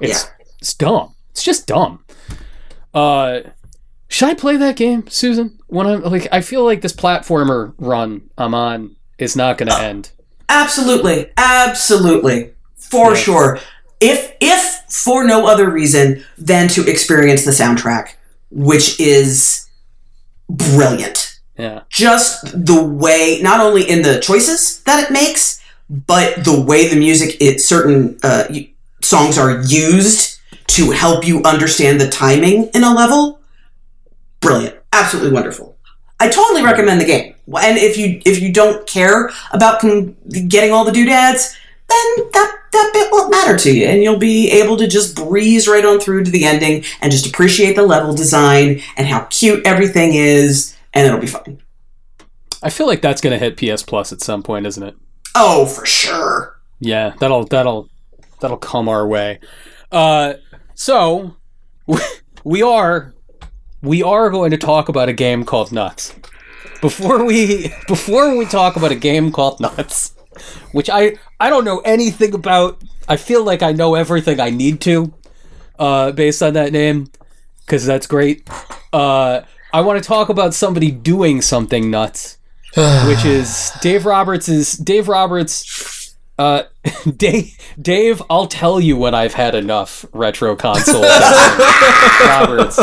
It's 0.00 0.24
Yeah. 0.24 0.30
it's 0.60 0.74
dumb. 0.74 1.14
It's 1.30 1.42
just 1.42 1.66
dumb. 1.66 2.04
Uh 2.94 3.40
should 4.08 4.28
I 4.30 4.34
play 4.34 4.56
that 4.56 4.76
game, 4.76 5.06
Susan? 5.08 5.58
When 5.66 5.86
I'm 5.86 6.02
like 6.02 6.26
I 6.32 6.40
feel 6.40 6.64
like 6.64 6.80
this 6.80 6.92
platformer 6.94 7.74
run 7.78 8.22
I'm 8.38 8.54
on 8.54 8.96
is 9.18 9.36
not 9.36 9.58
gonna 9.58 9.76
end. 9.78 10.10
Absolutely, 10.48 11.30
absolutely, 11.36 12.52
for 12.76 13.14
sure. 13.14 13.58
If 14.00 14.32
if 14.40 14.80
for 14.88 15.24
no 15.24 15.46
other 15.46 15.68
reason 15.70 16.24
than 16.38 16.68
to 16.68 16.88
experience 16.88 17.44
the 17.44 17.50
soundtrack, 17.50 18.14
which 18.50 18.98
is 18.98 19.66
brilliant. 20.48 21.27
Yeah. 21.58 21.82
Just 21.90 22.44
the 22.66 22.82
way, 22.82 23.40
not 23.42 23.60
only 23.60 23.82
in 23.82 24.02
the 24.02 24.20
choices 24.20 24.80
that 24.84 25.02
it 25.02 25.12
makes, 25.12 25.60
but 25.90 26.44
the 26.44 26.60
way 26.60 26.88
the 26.88 26.96
music, 26.96 27.36
it 27.40 27.60
certain 27.60 28.18
uh, 28.22 28.44
songs 29.02 29.36
are 29.36 29.60
used 29.62 30.38
to 30.68 30.92
help 30.92 31.26
you 31.26 31.42
understand 31.42 32.00
the 32.00 32.08
timing 32.08 32.70
in 32.74 32.84
a 32.84 32.94
level. 32.94 33.40
Brilliant, 34.40 34.76
absolutely 34.92 35.32
wonderful. 35.32 35.76
I 36.20 36.28
totally 36.28 36.62
recommend 36.62 37.00
the 37.00 37.06
game. 37.06 37.34
And 37.60 37.78
if 37.78 37.96
you 37.96 38.20
if 38.24 38.40
you 38.40 38.52
don't 38.52 38.86
care 38.86 39.30
about 39.52 39.80
con- 39.80 40.16
getting 40.48 40.72
all 40.72 40.84
the 40.84 40.92
doodads, 40.92 41.56
then 41.88 42.30
that 42.32 42.54
that 42.72 42.90
bit 42.92 43.08
won't 43.10 43.30
matter 43.30 43.56
to 43.56 43.72
you, 43.72 43.86
and 43.86 44.02
you'll 44.02 44.18
be 44.18 44.50
able 44.50 44.76
to 44.76 44.86
just 44.86 45.16
breeze 45.16 45.66
right 45.66 45.84
on 45.84 45.98
through 45.98 46.24
to 46.24 46.30
the 46.30 46.44
ending 46.44 46.84
and 47.00 47.10
just 47.10 47.26
appreciate 47.26 47.76
the 47.76 47.82
level 47.82 48.14
design 48.14 48.80
and 48.96 49.06
how 49.06 49.24
cute 49.30 49.66
everything 49.66 50.14
is, 50.14 50.76
and 50.98 51.06
it'll 51.06 51.20
be 51.20 51.26
fine. 51.26 51.62
I 52.62 52.70
feel 52.70 52.86
like 52.86 53.02
that's 53.02 53.20
gonna 53.20 53.38
hit 53.38 53.56
PS 53.56 53.82
Plus 53.82 54.12
at 54.12 54.20
some 54.20 54.42
point, 54.42 54.66
isn't 54.66 54.82
it? 54.82 54.96
Oh, 55.34 55.66
for 55.66 55.86
sure. 55.86 56.60
Yeah, 56.80 57.14
that'll 57.20 57.44
that'll 57.44 57.88
that'll 58.40 58.56
come 58.56 58.88
our 58.88 59.06
way. 59.06 59.40
Uh, 59.92 60.34
so 60.74 61.36
we 62.44 62.62
are 62.62 63.14
we 63.82 64.02
are 64.02 64.30
going 64.30 64.50
to 64.50 64.58
talk 64.58 64.88
about 64.88 65.08
a 65.08 65.12
game 65.12 65.44
called 65.44 65.72
Nuts. 65.72 66.14
Before 66.80 67.24
we 67.24 67.72
before 67.88 68.36
we 68.36 68.46
talk 68.46 68.76
about 68.76 68.90
a 68.92 68.96
game 68.96 69.30
called 69.32 69.60
Nuts, 69.60 70.14
which 70.72 70.90
I 70.90 71.16
I 71.38 71.50
don't 71.50 71.64
know 71.64 71.78
anything 71.80 72.34
about. 72.34 72.82
I 73.08 73.16
feel 73.16 73.42
like 73.44 73.62
I 73.62 73.72
know 73.72 73.94
everything 73.94 74.38
I 74.38 74.50
need 74.50 74.82
to, 74.82 75.14
uh, 75.78 76.12
based 76.12 76.42
on 76.42 76.52
that 76.54 76.72
name, 76.72 77.06
because 77.64 77.86
that's 77.86 78.06
great. 78.06 78.46
Uh, 78.92 79.42
I 79.72 79.80
want 79.82 80.02
to 80.02 80.06
talk 80.06 80.28
about 80.28 80.54
somebody 80.54 80.90
doing 80.90 81.40
something 81.42 81.90
nuts, 81.90 82.38
which 82.76 83.24
is 83.24 83.72
Dave 83.80 84.06
Roberts. 84.06 84.48
Is 84.48 84.72
Dave 84.72 85.08
Roberts? 85.08 86.14
Uh, 86.38 86.62
Dave, 87.16 87.56
Dave, 87.80 88.22
I'll 88.30 88.46
tell 88.46 88.80
you 88.80 88.96
when 88.96 89.14
I've 89.14 89.34
had 89.34 89.54
enough 89.54 90.04
retro 90.12 90.54
console. 90.56 91.02
Roberts. 92.22 92.76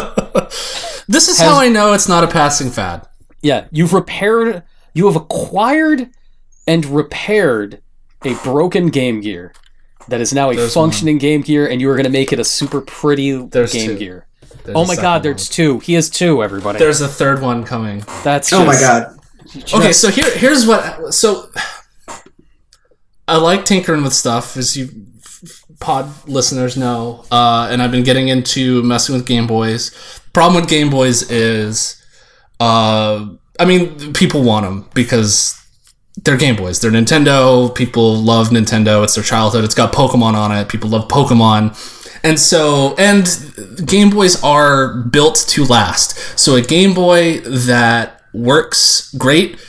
This 1.08 1.28
is 1.28 1.38
Has- 1.40 1.48
how 1.48 1.60
I 1.60 1.70
know 1.70 1.94
it's 1.94 2.08
not 2.10 2.24
a 2.24 2.28
passing 2.28 2.70
fad. 2.70 3.08
Yeah, 3.42 3.68
you've 3.72 3.94
repaired, 3.94 4.64
you 4.94 5.06
have 5.06 5.16
acquired 5.16 6.10
and 6.68 6.84
repaired 6.86 7.82
a 8.24 8.34
broken 8.44 8.88
Game 8.90 9.22
Gear 9.22 9.54
that 10.08 10.20
is 10.20 10.34
now 10.34 10.50
a 10.50 10.56
There's 10.56 10.74
functioning 10.74 11.18
Game 11.20 11.42
Gear, 11.42 11.68
and 11.68 11.80
you 11.80 11.90
are 11.90 11.96
going 11.96 12.06
to 12.06 12.10
make 12.12 12.34
it 12.34 12.40
a 12.40 12.44
super 12.44 12.82
pretty 12.82 13.32
There's 13.38 13.72
Game 13.74 13.92
two. 13.92 13.98
Gear. 13.98 14.28
There's 14.66 14.76
Oh 14.76 14.82
my 14.86 14.96
second 14.96 15.02
God, 15.04 15.14
one. 15.14 15.22
there's 15.24 15.50
two. 15.50 15.80
He 15.80 15.94
has 15.94 16.10
two. 16.10 16.44
Everybody. 16.44 16.80
there's 16.80 17.02
a 17.02 17.08
third 17.08 17.42
one 17.42 17.64
coming. 17.64 18.04
That's 18.24 18.52
Oh 18.54 18.66
my 18.66 18.74
just- 18.74 18.82
god. 18.82 19.12
Okay, 19.74 19.94
so 19.94 20.10
here 20.10 20.30
here's 20.38 20.66
what 20.66 21.14
so 21.14 21.50
I 23.28 23.38
like 23.38 23.66
tinkering 23.66 24.04
with 24.04 24.14
stuff, 24.14 24.58
as 24.58 24.76
you 24.76 24.90
pod 25.80 26.10
listeners 26.28 26.78
know, 26.78 27.26
uh, 27.32 27.68
and 27.72 27.82
I've 27.82 27.92
been 27.92 28.04
getting 28.04 28.28
into 28.28 28.82
messing 28.84 29.16
with 29.16 29.26
Game 29.26 29.48
Boys. 29.48 29.92
Problem 30.34 30.62
with 30.62 30.70
Game 30.70 30.90
Boys 30.90 31.30
is, 31.32 32.02
uh, 32.60 33.26
I 33.60 33.66
mean, 33.66 34.14
people 34.14 34.44
want 34.44 34.66
them 34.66 34.90
because 34.94 35.60
they're 36.24 36.38
Game 36.38 36.56
Boys. 36.56 36.80
They're 36.82 36.92
Nintendo. 36.92 37.74
People 37.74 38.16
love 38.16 38.50
Nintendo. 38.50 39.04
It's 39.04 39.16
their 39.16 39.24
childhood. 39.24 39.64
It's 39.64 39.76
got 39.76 39.94
Pokemon 39.94 40.34
on 40.34 40.52
it. 40.52 40.70
People 40.70 40.90
love 40.90 41.08
Pokemon. 41.08 41.74
And 42.24 42.40
so, 42.40 42.96
and 42.98 43.28
Game 43.86 44.10
Boys 44.10 44.42
are 44.44 44.96
built 45.04 45.46
to 45.50 45.64
last. 45.66 46.18
So 46.40 46.56
a 46.56 46.62
Game 46.62 46.94
Boy 46.94 47.40
that 47.42 48.22
works 48.34 49.14
great, 49.16 49.60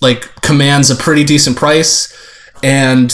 like 0.00 0.42
commands 0.42 0.90
a 0.90 0.96
pretty 0.96 1.24
decent 1.24 1.56
price, 1.56 2.16
and 2.62 3.12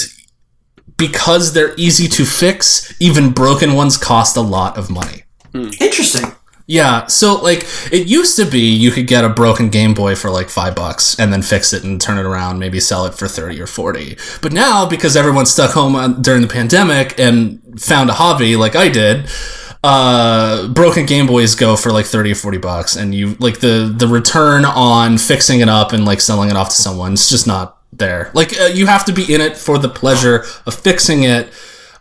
because 0.96 1.52
they're 1.52 1.74
easy 1.76 2.08
to 2.08 2.24
fix, 2.24 2.94
even 3.00 3.32
broken 3.32 3.74
ones 3.74 3.96
cost 3.96 4.36
a 4.36 4.40
lot 4.40 4.78
of 4.78 4.88
money. 4.90 5.24
Interesting. 5.54 6.32
Yeah, 6.68 7.06
so 7.06 7.36
like 7.36 7.64
it 7.92 8.08
used 8.08 8.36
to 8.36 8.44
be 8.44 8.74
you 8.74 8.90
could 8.90 9.06
get 9.06 9.24
a 9.24 9.28
broken 9.28 9.68
Game 9.68 9.94
Boy 9.94 10.16
for 10.16 10.30
like 10.30 10.48
five 10.48 10.74
bucks 10.74 11.18
and 11.18 11.32
then 11.32 11.42
fix 11.42 11.72
it 11.72 11.84
and 11.84 12.00
turn 12.00 12.18
it 12.18 12.24
around, 12.24 12.58
maybe 12.58 12.80
sell 12.80 13.06
it 13.06 13.14
for 13.14 13.28
30 13.28 13.60
or 13.60 13.68
40. 13.68 14.16
But 14.42 14.52
now, 14.52 14.84
because 14.84 15.16
everyone's 15.16 15.52
stuck 15.52 15.70
home 15.72 16.20
during 16.22 16.42
the 16.42 16.48
pandemic 16.48 17.18
and 17.20 17.80
found 17.80 18.10
a 18.10 18.14
hobby 18.14 18.56
like 18.56 18.74
I 18.74 18.88
did, 18.88 19.30
uh, 19.84 20.66
broken 20.66 21.06
Game 21.06 21.28
Boys 21.28 21.54
go 21.54 21.76
for 21.76 21.92
like 21.92 22.06
30 22.06 22.32
or 22.32 22.34
40 22.34 22.58
bucks. 22.58 22.96
And 22.96 23.14
you 23.14 23.36
like 23.38 23.60
the, 23.60 23.94
the 23.96 24.08
return 24.08 24.64
on 24.64 25.18
fixing 25.18 25.60
it 25.60 25.68
up 25.68 25.92
and 25.92 26.04
like 26.04 26.20
selling 26.20 26.50
it 26.50 26.56
off 26.56 26.70
to 26.70 26.74
someone, 26.74 27.12
it's 27.12 27.30
just 27.30 27.46
not 27.46 27.78
there. 27.92 28.32
Like 28.34 28.58
uh, 28.60 28.64
you 28.64 28.86
have 28.86 29.04
to 29.04 29.12
be 29.12 29.32
in 29.32 29.40
it 29.40 29.56
for 29.56 29.78
the 29.78 29.88
pleasure 29.88 30.44
of 30.66 30.74
fixing 30.74 31.22
it. 31.22 31.48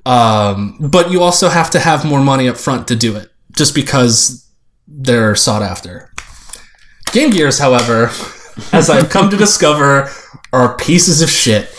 Um, 0.08 0.78
but 0.80 1.12
you 1.12 1.22
also 1.22 1.50
have 1.50 1.70
to 1.72 1.80
have 1.80 2.04
more 2.04 2.22
money 2.22 2.50
up 2.50 2.58
front 2.58 2.88
to 2.88 2.96
do 2.96 3.16
it 3.16 3.32
just 3.52 3.74
because 3.74 4.45
they're 4.88 5.36
sought 5.36 5.62
after. 5.62 6.12
Game 7.12 7.32
Gears, 7.32 7.60
however, 7.60 8.06
as 8.72 8.90
I've 8.90 9.10
come 9.10 9.30
to 9.30 9.38
discover, 9.38 10.10
are 10.52 10.76
pieces 10.78 11.22
of 11.22 11.30
shit. 11.30 11.70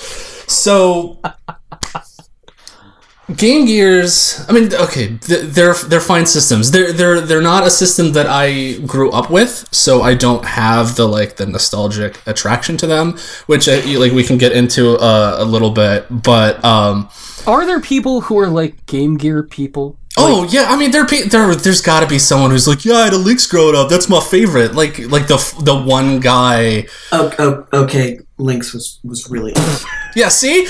So, 0.48 1.20
Game 3.34 3.66
Gears. 3.66 4.44
I 4.48 4.52
mean, 4.52 4.72
okay, 4.72 5.08
they're 5.26 5.74
they're 5.74 6.00
fine 6.00 6.26
systems. 6.26 6.70
They're 6.70 6.92
they're 6.92 7.20
they're 7.20 7.42
not 7.42 7.66
a 7.66 7.70
system 7.70 8.12
that 8.12 8.26
I 8.26 8.78
grew 8.86 9.10
up 9.10 9.30
with, 9.30 9.68
so 9.72 10.02
I 10.02 10.14
don't 10.14 10.44
have 10.44 10.94
the 10.94 11.08
like 11.08 11.36
the 11.36 11.46
nostalgic 11.46 12.20
attraction 12.26 12.76
to 12.78 12.86
them, 12.86 13.18
which 13.46 13.68
I, 13.68 13.80
like 13.96 14.12
we 14.12 14.22
can 14.22 14.38
get 14.38 14.52
into 14.52 14.96
uh, 14.98 15.36
a 15.38 15.44
little 15.44 15.72
bit. 15.72 16.06
But 16.08 16.64
um, 16.64 17.08
are 17.48 17.66
there 17.66 17.80
people 17.80 18.20
who 18.20 18.38
are 18.38 18.48
like 18.48 18.86
Game 18.86 19.16
Gear 19.16 19.42
people? 19.42 19.98
Oh 20.18 20.42
like, 20.42 20.52
yeah, 20.52 20.66
I 20.68 20.76
mean 20.76 20.92
there 20.92 21.04
there 21.04 21.54
there's 21.54 21.82
got 21.82 22.00
to 22.00 22.06
be 22.06 22.18
someone 22.18 22.50
who's 22.50 22.66
like, 22.66 22.84
yeah, 22.84 22.94
I 22.94 23.04
had 23.04 23.12
a 23.12 23.18
Lynx 23.18 23.46
growing 23.46 23.76
up. 23.76 23.90
That's 23.90 24.08
my 24.08 24.20
favorite. 24.20 24.74
Like 24.74 24.98
like 25.10 25.26
the 25.26 25.36
the 25.62 25.76
one 25.76 26.20
guy. 26.20 26.86
Oh, 27.12 27.30
oh 27.38 27.66
okay, 27.82 28.18
Lynx 28.38 28.72
was 28.72 28.98
was 29.04 29.28
really. 29.30 29.52
yeah, 30.14 30.28
see. 30.28 30.64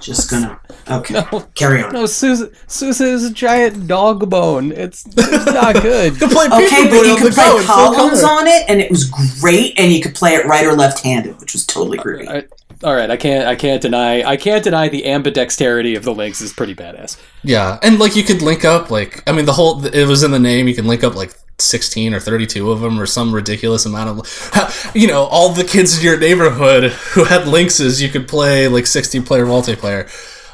Just 0.00 0.30
gonna. 0.30 0.60
Okay. 0.90 1.14
No, 1.14 1.40
Carry 1.54 1.82
on. 1.82 1.92
No, 1.92 2.06
Sousa, 2.06 2.50
Sousa 2.66 3.04
is 3.04 3.24
a 3.24 3.32
giant 3.32 3.86
dog 3.86 4.28
bone. 4.30 4.72
It's, 4.72 5.04
it's 5.06 5.46
not 5.46 5.74
good. 5.82 6.12
you 6.20 6.28
play 6.28 6.46
okay, 6.46 6.88
but 6.88 7.06
you 7.06 7.16
could 7.16 7.32
play 7.32 7.64
columns 7.64 8.22
on 8.22 8.46
it, 8.46 8.64
and 8.68 8.80
it 8.80 8.90
was 8.90 9.04
great, 9.40 9.78
and 9.78 9.92
you 9.92 10.00
could 10.00 10.14
play 10.14 10.34
it 10.34 10.46
right 10.46 10.66
or 10.66 10.74
left 10.74 11.04
handed, 11.04 11.38
which 11.40 11.52
was 11.52 11.66
totally 11.66 11.98
groovy. 11.98 12.28
I, 12.28 12.44
all 12.84 12.94
right, 12.94 13.10
I 13.10 13.16
can't 13.16 13.46
I 13.46 13.56
can't 13.56 13.82
deny 13.82 14.22
I 14.22 14.36
can't 14.36 14.62
deny 14.62 14.88
the 14.88 15.02
ambidexterity 15.02 15.96
of 15.96 16.04
the 16.04 16.14
Lynx 16.14 16.40
is 16.40 16.52
pretty 16.52 16.76
badass. 16.76 17.20
Yeah, 17.42 17.78
and 17.82 17.98
like 17.98 18.14
you 18.14 18.22
could 18.22 18.40
link 18.40 18.64
up 18.64 18.90
like 18.90 19.28
I 19.28 19.32
mean 19.32 19.46
the 19.46 19.52
whole 19.52 19.84
it 19.84 20.06
was 20.06 20.22
in 20.22 20.30
the 20.30 20.38
name. 20.38 20.68
You 20.68 20.76
can 20.76 20.86
link 20.86 21.02
up 21.02 21.16
like 21.16 21.34
16 21.58 22.14
or 22.14 22.20
32 22.20 22.70
of 22.70 22.80
them 22.80 23.00
or 23.00 23.06
some 23.06 23.34
ridiculous 23.34 23.84
amount 23.84 24.20
of 24.20 24.90
you 24.94 25.08
know 25.08 25.24
all 25.24 25.52
the 25.52 25.64
kids 25.64 25.98
in 25.98 26.04
your 26.04 26.18
neighborhood 26.18 26.92
who 26.92 27.24
had 27.24 27.48
Lynxes 27.48 28.00
you 28.00 28.08
could 28.08 28.28
play 28.28 28.68
like 28.68 28.86
60 28.86 29.22
player 29.22 29.44
multiplayer 29.44 30.08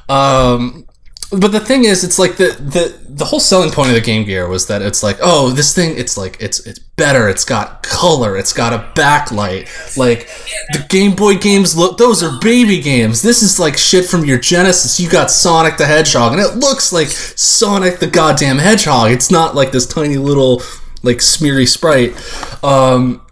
um, 0.08 0.86
but 1.30 1.52
the 1.52 1.60
thing 1.60 1.84
is 1.84 2.04
it's 2.04 2.18
like 2.18 2.36
the, 2.36 2.56
the 2.60 2.96
the 3.08 3.24
whole 3.24 3.40
selling 3.40 3.70
point 3.70 3.88
of 3.88 3.94
the 3.94 4.00
game 4.00 4.24
gear 4.24 4.46
was 4.48 4.66
that 4.66 4.82
it's 4.82 5.02
like 5.02 5.18
oh 5.20 5.50
this 5.50 5.74
thing 5.74 5.96
it's 5.96 6.16
like 6.16 6.36
it's 6.40 6.64
it's 6.66 6.78
better. 6.96 7.28
It's 7.28 7.44
got 7.44 7.82
color. 7.82 8.36
It's 8.36 8.52
got 8.52 8.72
a 8.72 8.78
backlight. 9.00 9.96
Like 9.96 10.28
the 10.72 10.84
game 10.88 11.14
boy 11.14 11.36
games 11.36 11.76
look 11.76 11.98
those 11.98 12.22
are 12.22 12.38
baby 12.40 12.80
games. 12.80 13.22
This 13.22 13.42
is 13.42 13.58
like 13.58 13.76
shit 13.76 14.06
from 14.06 14.24
your 14.24 14.38
genesis. 14.38 15.00
You 15.00 15.10
got 15.10 15.30
sonic 15.30 15.76
the 15.76 15.86
hedgehog 15.86 16.32
and 16.32 16.40
it 16.40 16.56
looks 16.56 16.92
like 16.92 17.08
sonic 17.08 17.98
the 17.98 18.06
goddamn 18.06 18.58
hedgehog. 18.58 19.10
It's 19.10 19.30
not 19.30 19.54
like 19.54 19.72
this 19.72 19.86
tiny 19.86 20.16
little 20.16 20.62
like 21.02 21.20
smeary 21.20 21.66
sprite. 21.66 22.14
Um, 22.62 23.23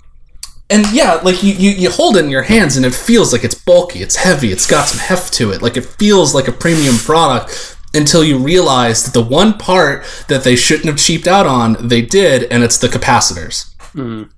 and 0.72 0.90
yeah, 0.90 1.20
like 1.22 1.42
you, 1.42 1.52
you, 1.52 1.70
you 1.70 1.90
hold 1.90 2.16
it 2.16 2.24
in 2.24 2.30
your 2.30 2.42
hands 2.42 2.76
and 2.78 2.86
it 2.86 2.94
feels 2.94 3.30
like 3.30 3.44
it's 3.44 3.54
bulky, 3.54 4.00
it's 4.00 4.16
heavy, 4.16 4.50
it's 4.50 4.66
got 4.66 4.88
some 4.88 4.98
heft 4.98 5.34
to 5.34 5.50
it. 5.52 5.60
Like 5.60 5.76
it 5.76 5.84
feels 5.84 6.34
like 6.34 6.48
a 6.48 6.52
premium 6.52 6.96
product 6.96 7.76
until 7.94 8.24
you 8.24 8.38
realize 8.38 9.04
that 9.04 9.12
the 9.12 9.22
one 9.22 9.58
part 9.58 10.04
that 10.28 10.44
they 10.44 10.56
shouldn't 10.56 10.86
have 10.86 10.96
cheaped 10.96 11.26
out 11.26 11.46
on, 11.46 11.76
they 11.88 12.00
did, 12.00 12.44
and 12.44 12.64
it's 12.64 12.78
the 12.78 12.88
capacitors. 12.88 13.74
Mm. 13.92 14.30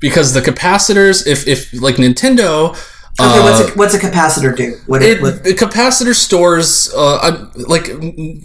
Because 0.00 0.34
the 0.34 0.40
capacitors, 0.40 1.24
if, 1.24 1.46
if 1.46 1.72
like 1.80 1.96
Nintendo, 1.96 2.76
Okay, 3.20 3.40
what's 3.40 3.60
a, 3.60 3.64
uh, 3.64 3.70
what's 3.74 3.94
a 3.94 3.98
capacitor 3.98 4.56
do? 4.56 4.76
What 4.86 5.02
it, 5.02 5.20
what? 5.20 5.44
The 5.44 5.52
capacitor 5.52 6.14
stores 6.14 6.90
uh, 6.94 7.18
I'm 7.18 7.50
like 7.64 7.90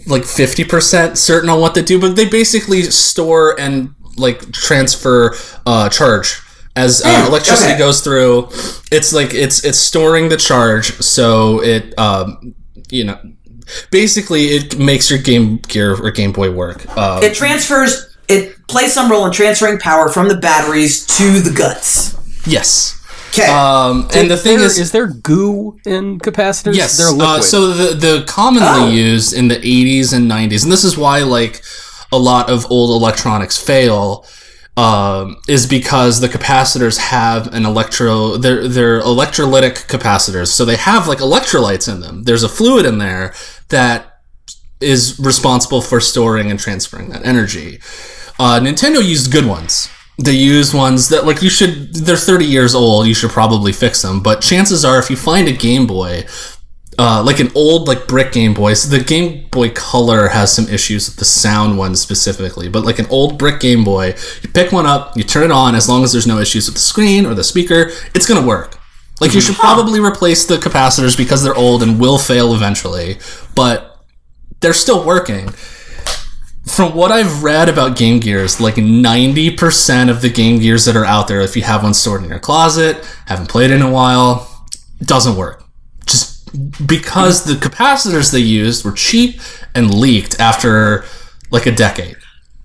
like 0.06 0.24
fifty 0.24 0.64
percent 0.64 1.16
certain 1.16 1.48
on 1.48 1.60
what 1.60 1.74
they 1.74 1.82
do, 1.82 1.98
but 1.98 2.14
they 2.14 2.28
basically 2.28 2.82
store 2.82 3.58
and 3.58 3.94
like 4.18 4.52
transfer 4.52 5.34
uh, 5.64 5.88
charge 5.88 6.42
as 6.76 7.02
uh, 7.04 7.08
hmm, 7.22 7.28
electricity 7.28 7.72
okay. 7.72 7.78
goes 7.78 8.00
through. 8.02 8.48
It's 8.92 9.12
like 9.12 9.34
it's 9.34 9.64
it's 9.64 9.78
storing 9.78 10.28
the 10.28 10.36
charge, 10.36 10.92
so 11.00 11.62
it 11.62 11.98
um, 11.98 12.54
you 12.90 13.04
know 13.04 13.18
basically 13.90 14.46
it 14.46 14.78
makes 14.78 15.10
your 15.10 15.18
Game 15.18 15.56
Gear 15.56 15.94
or 16.00 16.10
Game 16.10 16.32
Boy 16.32 16.52
work. 16.52 16.86
Uh, 16.96 17.20
it 17.22 17.34
transfers. 17.34 18.16
It 18.28 18.66
plays 18.68 18.92
some 18.92 19.10
role 19.10 19.24
in 19.24 19.32
transferring 19.32 19.78
power 19.78 20.08
from 20.08 20.28
the 20.28 20.36
batteries 20.36 21.06
to 21.18 21.40
the 21.40 21.56
guts. 21.56 22.16
Yes. 22.46 22.92
Okay. 23.30 23.46
Um, 23.46 24.08
and 24.14 24.30
the 24.30 24.36
thing 24.36 24.58
there, 24.58 24.66
is, 24.66 24.78
is 24.78 24.92
there 24.92 25.08
goo 25.08 25.78
in 25.84 26.18
capacitors? 26.18 26.74
Yes. 26.74 26.96
They're 26.96 27.10
liquid. 27.10 27.40
Uh, 27.40 27.42
so 27.42 27.68
the 27.72 27.94
the 27.94 28.24
commonly 28.26 28.68
oh. 28.68 28.88
used 28.88 29.32
in 29.32 29.48
the 29.48 29.56
80s 29.56 30.12
and 30.12 30.30
90s, 30.30 30.62
and 30.62 30.72
this 30.72 30.84
is 30.84 30.96
why 30.96 31.20
like 31.20 31.62
a 32.12 32.18
lot 32.18 32.50
of 32.50 32.70
old 32.70 33.00
electronics 33.00 33.58
fail 33.58 34.26
um, 34.76 35.36
is 35.48 35.66
because 35.66 36.20
the 36.20 36.28
capacitors 36.28 36.98
have 36.98 37.52
an 37.54 37.64
electro 37.64 38.36
they're 38.36 38.68
they're 38.68 39.00
electrolytic 39.00 39.86
capacitors. 39.86 40.48
So 40.48 40.64
they 40.64 40.76
have 40.76 41.08
like 41.08 41.18
electrolytes 41.18 41.92
in 41.92 42.00
them. 42.00 42.24
There's 42.24 42.42
a 42.42 42.48
fluid 42.48 42.84
in 42.84 42.98
there 42.98 43.34
that 43.70 44.20
is 44.80 45.18
responsible 45.18 45.80
for 45.80 46.00
storing 46.00 46.50
and 46.50 46.60
transferring 46.60 47.08
that 47.08 47.24
energy. 47.24 47.78
Uh, 48.38 48.60
nintendo 48.60 49.02
used 49.02 49.32
good 49.32 49.46
ones. 49.46 49.88
They 50.18 50.32
use 50.32 50.74
ones 50.74 51.08
that 51.08 51.24
like 51.24 51.42
you 51.42 51.50
should 51.50 51.94
they're 51.94 52.16
30 52.16 52.44
years 52.44 52.74
old 52.74 53.06
you 53.06 53.14
should 53.14 53.30
probably 53.30 53.72
fix 53.72 54.02
them. 54.02 54.22
But 54.22 54.42
chances 54.42 54.84
are 54.84 54.98
if 54.98 55.08
you 55.08 55.16
find 55.16 55.48
a 55.48 55.52
game 55.52 55.86
boy 55.86 56.24
uh, 56.98 57.22
like 57.24 57.40
an 57.40 57.50
old 57.54 57.88
like 57.88 58.06
brick 58.06 58.32
Game 58.32 58.54
Boy. 58.54 58.74
So 58.74 58.96
the 58.96 59.02
Game 59.02 59.46
Boy 59.50 59.70
Color 59.70 60.28
has 60.28 60.52
some 60.52 60.68
issues 60.68 61.08
with 61.08 61.16
the 61.16 61.24
sound 61.24 61.76
one 61.76 61.94
specifically, 61.94 62.68
but 62.68 62.84
like 62.84 62.98
an 62.98 63.06
old 63.10 63.38
brick 63.38 63.60
Game 63.60 63.84
Boy, 63.84 64.14
you 64.42 64.48
pick 64.48 64.72
one 64.72 64.86
up, 64.86 65.16
you 65.16 65.22
turn 65.22 65.44
it 65.44 65.50
on. 65.50 65.74
As 65.74 65.88
long 65.88 66.04
as 66.04 66.12
there's 66.12 66.26
no 66.26 66.38
issues 66.38 66.66
with 66.66 66.74
the 66.74 66.80
screen 66.80 67.26
or 67.26 67.34
the 67.34 67.44
speaker, 67.44 67.90
it's 68.14 68.26
gonna 68.26 68.46
work. 68.46 68.78
Like 69.20 69.34
you 69.34 69.40
should 69.40 69.56
probably 69.56 70.00
replace 70.00 70.46
the 70.46 70.56
capacitors 70.56 71.16
because 71.16 71.42
they're 71.42 71.54
old 71.54 71.82
and 71.82 72.00
will 72.00 72.18
fail 72.18 72.54
eventually, 72.54 73.18
but 73.54 74.04
they're 74.60 74.74
still 74.74 75.04
working. 75.04 75.48
From 76.66 76.94
what 76.94 77.12
I've 77.12 77.44
read 77.44 77.68
about 77.68 77.96
Game 77.96 78.18
Gears, 78.18 78.60
like 78.60 78.74
90% 78.74 80.10
of 80.10 80.20
the 80.20 80.28
Game 80.28 80.58
Gears 80.58 80.84
that 80.86 80.96
are 80.96 81.04
out 81.04 81.28
there, 81.28 81.40
if 81.40 81.56
you 81.56 81.62
have 81.62 81.84
one 81.84 81.94
stored 81.94 82.24
in 82.24 82.28
your 82.28 82.40
closet, 82.40 83.02
haven't 83.26 83.48
played 83.48 83.70
in 83.70 83.82
a 83.82 83.90
while, 83.90 84.66
doesn't 85.00 85.36
work 85.36 85.65
because 86.86 87.44
the 87.44 87.54
capacitors 87.54 88.32
they 88.32 88.38
used 88.38 88.84
were 88.84 88.92
cheap 88.92 89.40
and 89.74 89.92
leaked 89.92 90.38
after 90.40 91.04
like 91.50 91.66
a 91.66 91.72
decade. 91.72 92.16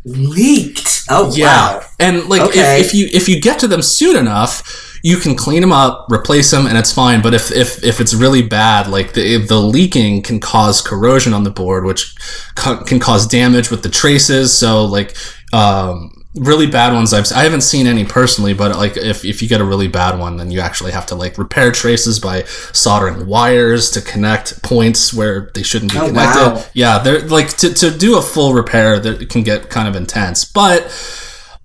Leaked. 0.04 1.06
Oh 1.10 1.32
yeah. 1.36 1.46
wow. 1.46 1.82
And 2.00 2.28
like 2.28 2.42
okay. 2.42 2.80
if, 2.80 2.88
if 2.88 2.94
you 2.94 3.10
if 3.14 3.30
you 3.30 3.40
get 3.42 3.60
to 3.60 3.68
them 3.68 3.82
soon 3.82 4.16
enough, 4.16 5.00
you 5.04 5.18
can 5.18 5.36
clean 5.36 5.62
them 5.62 5.72
up, 5.72 6.08
replace 6.12 6.50
them, 6.52 6.66
and 6.68 6.78
it's 6.78 6.92
fine. 6.92 7.22
But 7.22 7.34
if 7.34 7.52
if, 7.52 7.84
if 7.84 8.00
it's 8.00 8.14
really 8.14 8.42
bad, 8.42 8.88
like 8.88 9.14
the 9.14 9.38
the 9.38 9.60
leaking 9.60 10.24
can 10.24 10.40
cause 10.40 10.82
corrosion 10.82 11.34
on 11.34 11.44
the 11.44 11.52
board, 11.52 11.86
which 11.86 12.16
can 12.56 13.00
cause 13.00 13.28
damage 13.28 13.70
with 13.70 13.84
the 13.84 13.90
traces. 13.90 14.56
So 14.56 14.86
like 14.86 15.16
um, 15.54 16.21
really 16.36 16.68
bad 16.68 16.94
ones 16.94 17.14
I've 17.14 17.30
I 17.34 17.44
haven't 17.44 17.62
seen 17.62 17.88
any 17.88 18.06
personally, 18.06 18.54
but 18.54 18.76
like 18.78 18.96
if, 18.96 19.26
if 19.26 19.42
you 19.42 19.50
get 19.50 19.60
a 19.60 19.66
really 19.66 19.88
bad 19.88 20.18
one, 20.18 20.38
then 20.38 20.50
you 20.50 20.60
actually 20.62 20.92
have 20.92 21.06
to 21.08 21.16
like 21.16 21.38
repair 21.38 21.72
traces 21.72 22.20
by 22.20 22.44
soldering 22.44 23.28
wires 23.28 23.92
to 23.92 24.02
connect 24.02 24.64
points 24.64 25.14
where 25.14 25.52
they 25.54 25.64
shouldn't 25.64 25.92
be 25.92 26.00
oh, 26.00 26.08
connected. 26.08 26.40
Wow. 26.40 26.66
Yeah, 26.74 27.00
they're 27.00 27.22
like 27.28 27.50
to, 27.58 27.74
to 27.74 27.92
do 27.92 28.18
a 28.18 28.22
full 28.22 28.54
repair 28.54 29.00
that 29.00 29.30
can 29.30 29.44
get 29.44 29.70
kind 29.70 29.88
of 29.88 29.96
intense. 29.96 30.46
But 30.46 30.84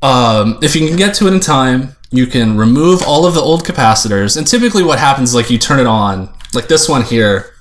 um, 0.03 0.59
if 0.63 0.75
you 0.75 0.87
can 0.87 0.97
get 0.97 1.15
to 1.17 1.29
it 1.29 1.33
in 1.33 1.41
time, 1.41 1.95
you 2.11 2.27
can 2.27 2.57
remove 2.57 3.03
all 3.03 3.27
of 3.27 3.35
the 3.35 3.41
old 3.41 3.65
capacitors. 3.65 4.37
And 4.37 4.47
typically 4.47 4.83
what 4.83 4.99
happens 4.99 5.31
is 5.31 5.35
like 5.35 5.51
you 5.51 5.59
turn 5.59 5.79
it 5.79 5.87
on, 5.87 6.33
like 6.55 6.67
this 6.67 6.89
one 6.89 7.03
here, 7.03 7.53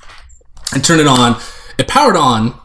and 0.74 0.84
turn 0.84 1.00
it 1.00 1.08
on, 1.08 1.40
it 1.78 1.88
powered 1.88 2.16
on 2.16 2.60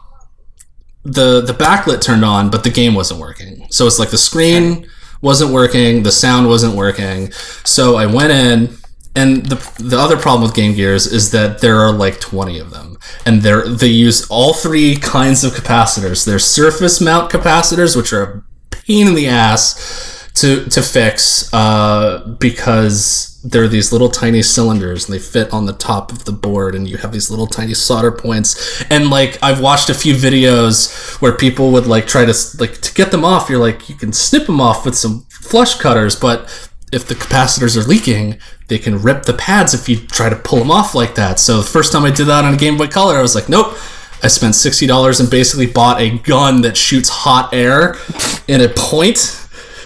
the 1.03 1.41
the 1.41 1.53
backlit 1.53 2.01
turned 2.01 2.25
on, 2.25 2.49
but 2.49 2.63
the 2.63 2.69
game 2.69 2.93
wasn't 2.93 3.19
working. 3.19 3.65
So 3.69 3.87
it's 3.87 3.99
like 3.99 4.09
the 4.11 4.17
screen 4.17 4.87
wasn't 5.21 5.51
working, 5.51 6.03
the 6.03 6.11
sound 6.11 6.47
wasn't 6.47 6.75
working. 6.75 7.31
So 7.63 7.95
I 7.95 8.05
went 8.05 8.31
in, 8.31 8.75
and 9.15 9.45
the 9.45 9.55
the 9.79 9.97
other 9.97 10.17
problem 10.17 10.43
with 10.43 10.55
Game 10.55 10.73
Gears 10.75 11.07
is 11.07 11.31
that 11.31 11.59
there 11.61 11.79
are 11.79 11.91
like 11.91 12.19
twenty 12.19 12.59
of 12.59 12.71
them, 12.71 12.97
and 13.25 13.41
they're 13.41 13.67
they 13.67 13.87
use 13.87 14.27
all 14.29 14.53
three 14.53 14.95
kinds 14.95 15.43
of 15.43 15.53
capacitors. 15.53 16.25
There's 16.25 16.45
surface 16.45 17.01
mount 17.01 17.31
capacitors, 17.31 17.95
which 17.95 18.13
are 18.13 18.23
a 18.23 18.43
pain 18.71 19.07
in 19.07 19.15
the 19.15 19.27
ass 19.27 20.10
to 20.35 20.65
to 20.65 20.81
fix 20.81 21.53
uh, 21.53 22.35
because 22.39 23.31
they're 23.43 23.67
these 23.67 23.91
little 23.91 24.09
tiny 24.09 24.43
cylinders 24.43 25.05
and 25.05 25.15
they 25.15 25.19
fit 25.19 25.51
on 25.51 25.65
the 25.65 25.73
top 25.73 26.11
of 26.11 26.25
the 26.25 26.31
board 26.31 26.75
and 26.75 26.87
you 26.87 26.97
have 26.97 27.11
these 27.11 27.29
little 27.29 27.47
tiny 27.47 27.73
solder 27.73 28.11
points. 28.11 28.83
And 28.89 29.09
like 29.09 29.41
i've 29.41 29.59
watched 29.59 29.89
a 29.89 29.93
few 29.93 30.13
videos 30.13 31.19
where 31.21 31.31
people 31.35 31.71
would 31.71 31.87
like 31.87 32.07
try 32.07 32.25
to 32.25 32.33
like 32.59 32.79
to 32.81 32.93
get 32.93 33.11
them 33.11 33.25
off 33.25 33.49
you're 33.49 33.59
like 33.59 33.89
you 33.89 33.95
can 33.95 34.13
snip 34.13 34.45
them 34.45 34.61
off 34.61 34.85
with 34.85 34.95
some 34.95 35.21
flush 35.29 35.75
cutters 35.75 36.15
but 36.15 36.69
if 36.91 37.07
the 37.07 37.15
capacitors 37.15 37.77
are 37.77 37.87
leaking 37.87 38.37
they 38.67 38.77
can 38.77 39.01
rip 39.01 39.23
the 39.23 39.33
pads 39.33 39.73
if 39.73 39.89
you 39.89 39.97
try 39.97 40.29
to 40.29 40.35
pull 40.35 40.59
them 40.59 40.71
off 40.71 40.95
like 40.95 41.15
that. 41.15 41.39
So 41.39 41.57
the 41.57 41.63
first 41.63 41.91
time 41.91 42.05
i 42.05 42.11
did 42.11 42.27
that 42.27 42.45
on 42.45 42.53
a 42.53 42.57
game 42.57 42.77
boy 42.77 42.87
color 42.87 43.17
i 43.17 43.21
was 43.21 43.35
like 43.35 43.49
nope. 43.49 43.77
I 44.23 44.27
spent 44.27 44.53
sixty 44.53 44.85
dollars 44.85 45.19
and 45.19 45.31
basically 45.31 45.65
bought 45.65 45.99
a 45.99 46.19
gun 46.19 46.61
that 46.61 46.77
shoots 46.77 47.09
hot 47.09 47.51
air 47.55 47.95
in 48.47 48.61
a 48.61 48.69
point 48.69 49.40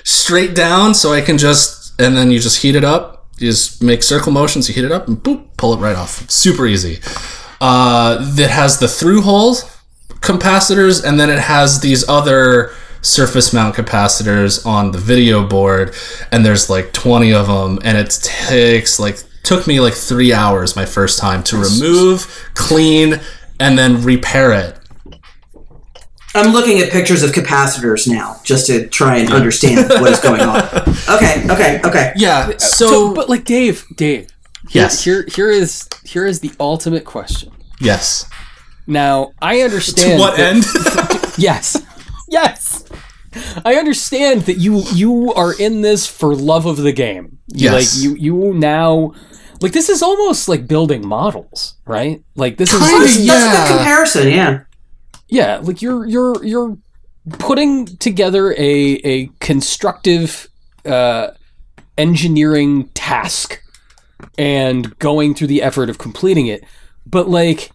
straight 0.05 0.55
down, 0.55 0.93
so 0.93 1.11
I 1.11 1.19
can 1.19 1.37
just 1.37 1.99
and 1.99 2.15
then 2.15 2.31
you 2.31 2.39
just 2.39 2.61
heat 2.61 2.75
it 2.75 2.85
up. 2.85 3.27
You 3.37 3.49
just 3.51 3.83
make 3.83 4.01
circle 4.01 4.31
motions, 4.31 4.69
you 4.69 4.75
heat 4.75 4.85
it 4.85 4.91
up, 4.93 5.09
and 5.09 5.17
boop, 5.17 5.45
pull 5.57 5.73
it 5.73 5.77
right 5.77 5.95
off. 5.95 6.29
Super 6.29 6.65
easy. 6.65 6.99
Uh, 7.59 8.33
that 8.35 8.49
has 8.49 8.79
the 8.79 8.87
through 8.87 9.21
hole 9.23 9.55
capacitors, 10.21 11.03
and 11.03 11.19
then 11.19 11.29
it 11.29 11.39
has 11.39 11.81
these 11.81 12.07
other 12.07 12.71
surface 13.01 13.53
mount 13.53 13.75
capacitors 13.75 14.65
on 14.65 14.91
the 14.91 14.97
video 14.97 15.45
board, 15.45 15.93
and 16.31 16.45
there's 16.45 16.69
like 16.69 16.93
twenty 16.93 17.33
of 17.33 17.47
them, 17.47 17.79
and 17.83 17.97
it 17.97 18.17
takes 18.21 18.99
like 18.99 19.17
took 19.43 19.67
me 19.67 19.79
like 19.79 19.93
three 19.93 20.33
hours 20.33 20.75
my 20.75 20.85
first 20.85 21.19
time 21.19 21.43
to 21.43 21.57
remove, 21.57 22.49
clean, 22.55 23.19
and 23.59 23.77
then 23.77 24.01
repair 24.01 24.51
it. 24.51 24.77
I'm 26.35 26.51
looking 26.53 26.79
at 26.79 26.91
pictures 26.91 27.23
of 27.23 27.31
capacitors 27.31 28.07
now 28.07 28.39
just 28.43 28.67
to 28.67 28.87
try 28.87 29.17
and 29.17 29.31
understand 29.31 29.89
what 29.89 30.11
is 30.11 30.19
going 30.19 30.41
on. 30.41 30.61
Okay, 31.07 31.45
okay, 31.51 31.79
okay. 31.85 32.13
Yeah. 32.15 32.49
Uh, 32.55 32.57
so, 32.57 32.87
So, 32.87 33.13
but 33.13 33.29
like 33.29 33.43
Dave, 33.45 33.85
Dave. 33.95 34.27
here- 34.69 34.83
Yes. 34.83 35.03
Here, 35.03 35.23
here 35.35 35.49
is 35.51 35.87
here 36.03 36.25
is 36.25 36.39
the 36.39 36.51
ultimate 36.59 37.05
question. 37.05 37.51
yes. 37.79 38.25
Now, 38.87 39.31
I 39.41 39.61
understand. 39.61 40.13
To 40.13 40.19
what 40.19 40.37
that- 40.37 40.55
end? 40.55 41.31
Yes. 41.37 41.77
Yes. 42.29 42.85
I 43.65 43.75
understand 43.75 44.43
that 44.43 44.57
you 44.57 44.83
you 44.93 45.33
are 45.33 45.53
in 45.59 45.81
this 45.81 46.07
for 46.07 46.33
love 46.35 46.65
of 46.65 46.77
the 46.77 46.93
game. 46.93 47.37
You, 47.47 47.69
Yes. 47.69 47.73
Like 47.73 48.03
you 48.03 48.15
you 48.15 48.53
now 48.53 49.11
like 49.61 49.73
this 49.73 49.89
is 49.89 50.01
almost 50.01 50.47
like 50.49 50.67
building 50.67 51.05
models, 51.07 51.75
right? 51.85 52.23
Like 52.35 52.57
this 52.57 52.71
Kinda, 52.71 52.85
is 52.85 52.91
That's, 52.91 53.17
this- 53.17 53.27
that's 53.27 53.43
a 53.43 53.45
Yeah. 53.47 53.67
good 53.67 53.75
comparison, 53.77 54.27
yeah. 54.29 54.59
Yeah, 55.27 55.57
like 55.57 55.81
you're 55.81 56.05
you're 56.05 56.43
you're 56.43 56.77
putting 57.39 57.85
together 57.85 58.51
a 58.53 58.95
a 59.03 59.27
constructive 59.39 60.47
uh 60.85 61.29
engineering 61.97 62.89
task 62.89 63.61
and 64.37 64.97
going 64.99 65.33
through 65.33 65.47
the 65.47 65.61
effort 65.61 65.89
of 65.89 65.97
completing 65.97 66.47
it. 66.47 66.63
But 67.05 67.29
like 67.29 67.71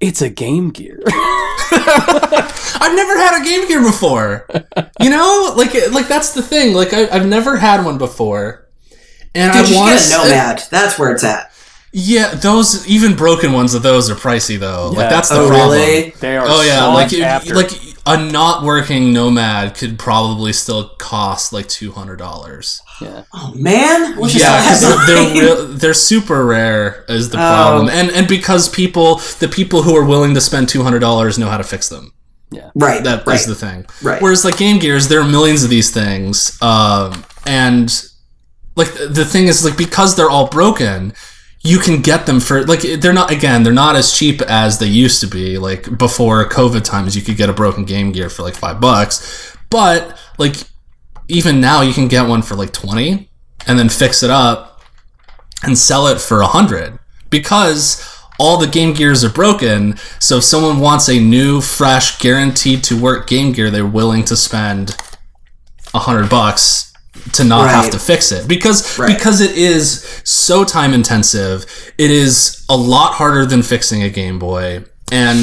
it's 0.00 0.20
a 0.20 0.28
Game 0.28 0.70
Gear. 0.70 1.00
I've 1.68 2.94
never 2.94 3.16
had 3.16 3.40
a 3.40 3.44
Game 3.44 3.66
Gear 3.66 3.82
before. 3.82 4.46
You 5.00 5.10
know, 5.10 5.54
like 5.56 5.74
like 5.92 6.08
that's 6.08 6.32
the 6.32 6.42
thing. 6.42 6.74
Like 6.74 6.92
I, 6.92 7.08
I've 7.08 7.26
never 7.26 7.56
had 7.56 7.84
one 7.84 7.98
before, 7.98 8.68
and 9.34 9.52
Dude, 9.52 9.72
I 9.72 9.76
want 9.76 9.98
get 9.98 10.06
a 10.06 10.28
Nomad. 10.28 10.62
That's 10.70 10.98
where 10.98 11.12
it's 11.12 11.24
at. 11.24 11.52
Yeah, 11.98 12.34
those 12.34 12.86
even 12.86 13.16
broken 13.16 13.52
ones 13.54 13.72
of 13.72 13.82
those 13.82 14.10
are 14.10 14.14
pricey 14.14 14.58
though. 14.58 14.90
Yeah. 14.92 14.98
Like 14.98 15.08
that's 15.10 15.30
the 15.30 15.36
Oh, 15.40 15.48
problem. 15.48 15.70
really? 15.80 16.10
They 16.20 16.36
are 16.36 16.44
Oh 16.46 16.60
yeah, 16.60 16.84
like 16.88 17.10
if- 17.14 17.22
after. 17.24 17.54
like 17.54 17.70
a 18.04 18.22
not 18.22 18.62
working 18.62 19.14
Nomad 19.14 19.74
could 19.74 19.98
probably 19.98 20.52
still 20.52 20.90
cost 20.98 21.54
like 21.54 21.68
two 21.68 21.92
hundred 21.92 22.16
dollars. 22.18 22.82
Yeah. 23.00 23.22
Oh 23.32 23.52
man, 23.56 24.18
Wish 24.18 24.36
I 24.36 24.40
Yeah, 24.40 24.62
because 24.62 24.80
they're 24.82 25.06
they're, 25.06 25.42
real, 25.42 25.66
they're 25.68 25.94
super 25.94 26.44
rare 26.44 27.06
is 27.08 27.30
the 27.30 27.38
Oh. 27.38 27.40
problem, 27.40 27.88
and 27.88 28.10
and 28.10 28.28
because 28.28 28.68
people 28.68 29.16
the 29.38 29.48
people 29.48 29.80
who 29.82 29.96
are 29.96 30.04
willing 30.04 30.34
to 30.34 30.40
spend 30.42 30.68
two 30.68 30.82
hundred 30.82 30.98
dollars 31.00 31.38
know 31.38 31.48
how 31.48 31.56
to 31.56 31.64
fix 31.64 31.88
them. 31.88 32.12
Yeah. 32.50 32.70
Right. 32.74 33.02
That 33.04 33.20
is 33.22 33.26
right. 33.26 33.46
the 33.46 33.54
thing. 33.54 33.86
Right. 34.02 34.20
Whereas 34.20 34.44
like 34.44 34.58
Game 34.58 34.78
Gears, 34.78 35.08
there 35.08 35.20
are 35.20 35.28
millions 35.28 35.64
of 35.64 35.70
these 35.70 35.90
things, 35.90 36.60
um, 36.60 37.24
and 37.46 37.90
like 38.76 38.92
the 38.92 39.24
thing 39.24 39.46
is 39.48 39.64
like 39.64 39.78
because 39.78 40.14
they're 40.14 40.30
all 40.30 40.46
broken, 40.48 41.14
you 41.66 41.78
can 41.78 42.00
get 42.00 42.26
them 42.26 42.38
for 42.38 42.64
like 42.64 42.80
they're 43.00 43.12
not 43.12 43.30
again 43.30 43.62
they're 43.62 43.72
not 43.72 43.96
as 43.96 44.16
cheap 44.16 44.40
as 44.42 44.78
they 44.78 44.86
used 44.86 45.20
to 45.20 45.26
be. 45.26 45.58
Like 45.58 45.98
before 45.98 46.48
COVID 46.48 46.84
times, 46.84 47.16
you 47.16 47.22
could 47.22 47.36
get 47.36 47.50
a 47.50 47.52
broken 47.52 47.84
Game 47.84 48.12
Gear 48.12 48.30
for 48.30 48.42
like 48.42 48.54
five 48.54 48.80
bucks, 48.80 49.56
but 49.68 50.18
like 50.38 50.56
even 51.28 51.60
now 51.60 51.82
you 51.82 51.92
can 51.92 52.08
get 52.08 52.28
one 52.28 52.42
for 52.42 52.54
like 52.54 52.72
twenty, 52.72 53.28
and 53.66 53.78
then 53.78 53.88
fix 53.88 54.22
it 54.22 54.30
up 54.30 54.80
and 55.64 55.76
sell 55.76 56.06
it 56.06 56.20
for 56.20 56.40
a 56.40 56.46
hundred 56.46 56.98
because 57.30 58.16
all 58.38 58.58
the 58.58 58.66
Game 58.66 58.92
Gears 58.92 59.24
are 59.24 59.30
broken. 59.30 59.96
So 60.20 60.36
if 60.36 60.44
someone 60.44 60.78
wants 60.78 61.08
a 61.08 61.18
new, 61.18 61.60
fresh, 61.60 62.18
guaranteed 62.20 62.84
to 62.84 63.00
work 63.00 63.26
Game 63.26 63.52
Gear, 63.52 63.70
they're 63.70 63.86
willing 63.86 64.24
to 64.26 64.36
spend 64.36 64.96
a 65.94 65.98
hundred 65.98 66.30
bucks 66.30 66.85
to 67.32 67.44
not 67.44 67.68
have 67.70 67.90
to 67.90 67.98
fix 67.98 68.32
it 68.32 68.48
because 68.48 68.98
Right. 68.98 69.14
because 69.16 69.40
it 69.40 69.56
is 69.56 70.20
so 70.24 70.64
time 70.64 70.94
intensive. 70.94 71.66
It 71.98 72.10
is 72.10 72.64
a 72.68 72.76
lot 72.76 73.14
harder 73.14 73.44
than 73.46 73.62
fixing 73.62 74.02
a 74.02 74.10
Game 74.10 74.38
Boy, 74.38 74.84
and 75.12 75.38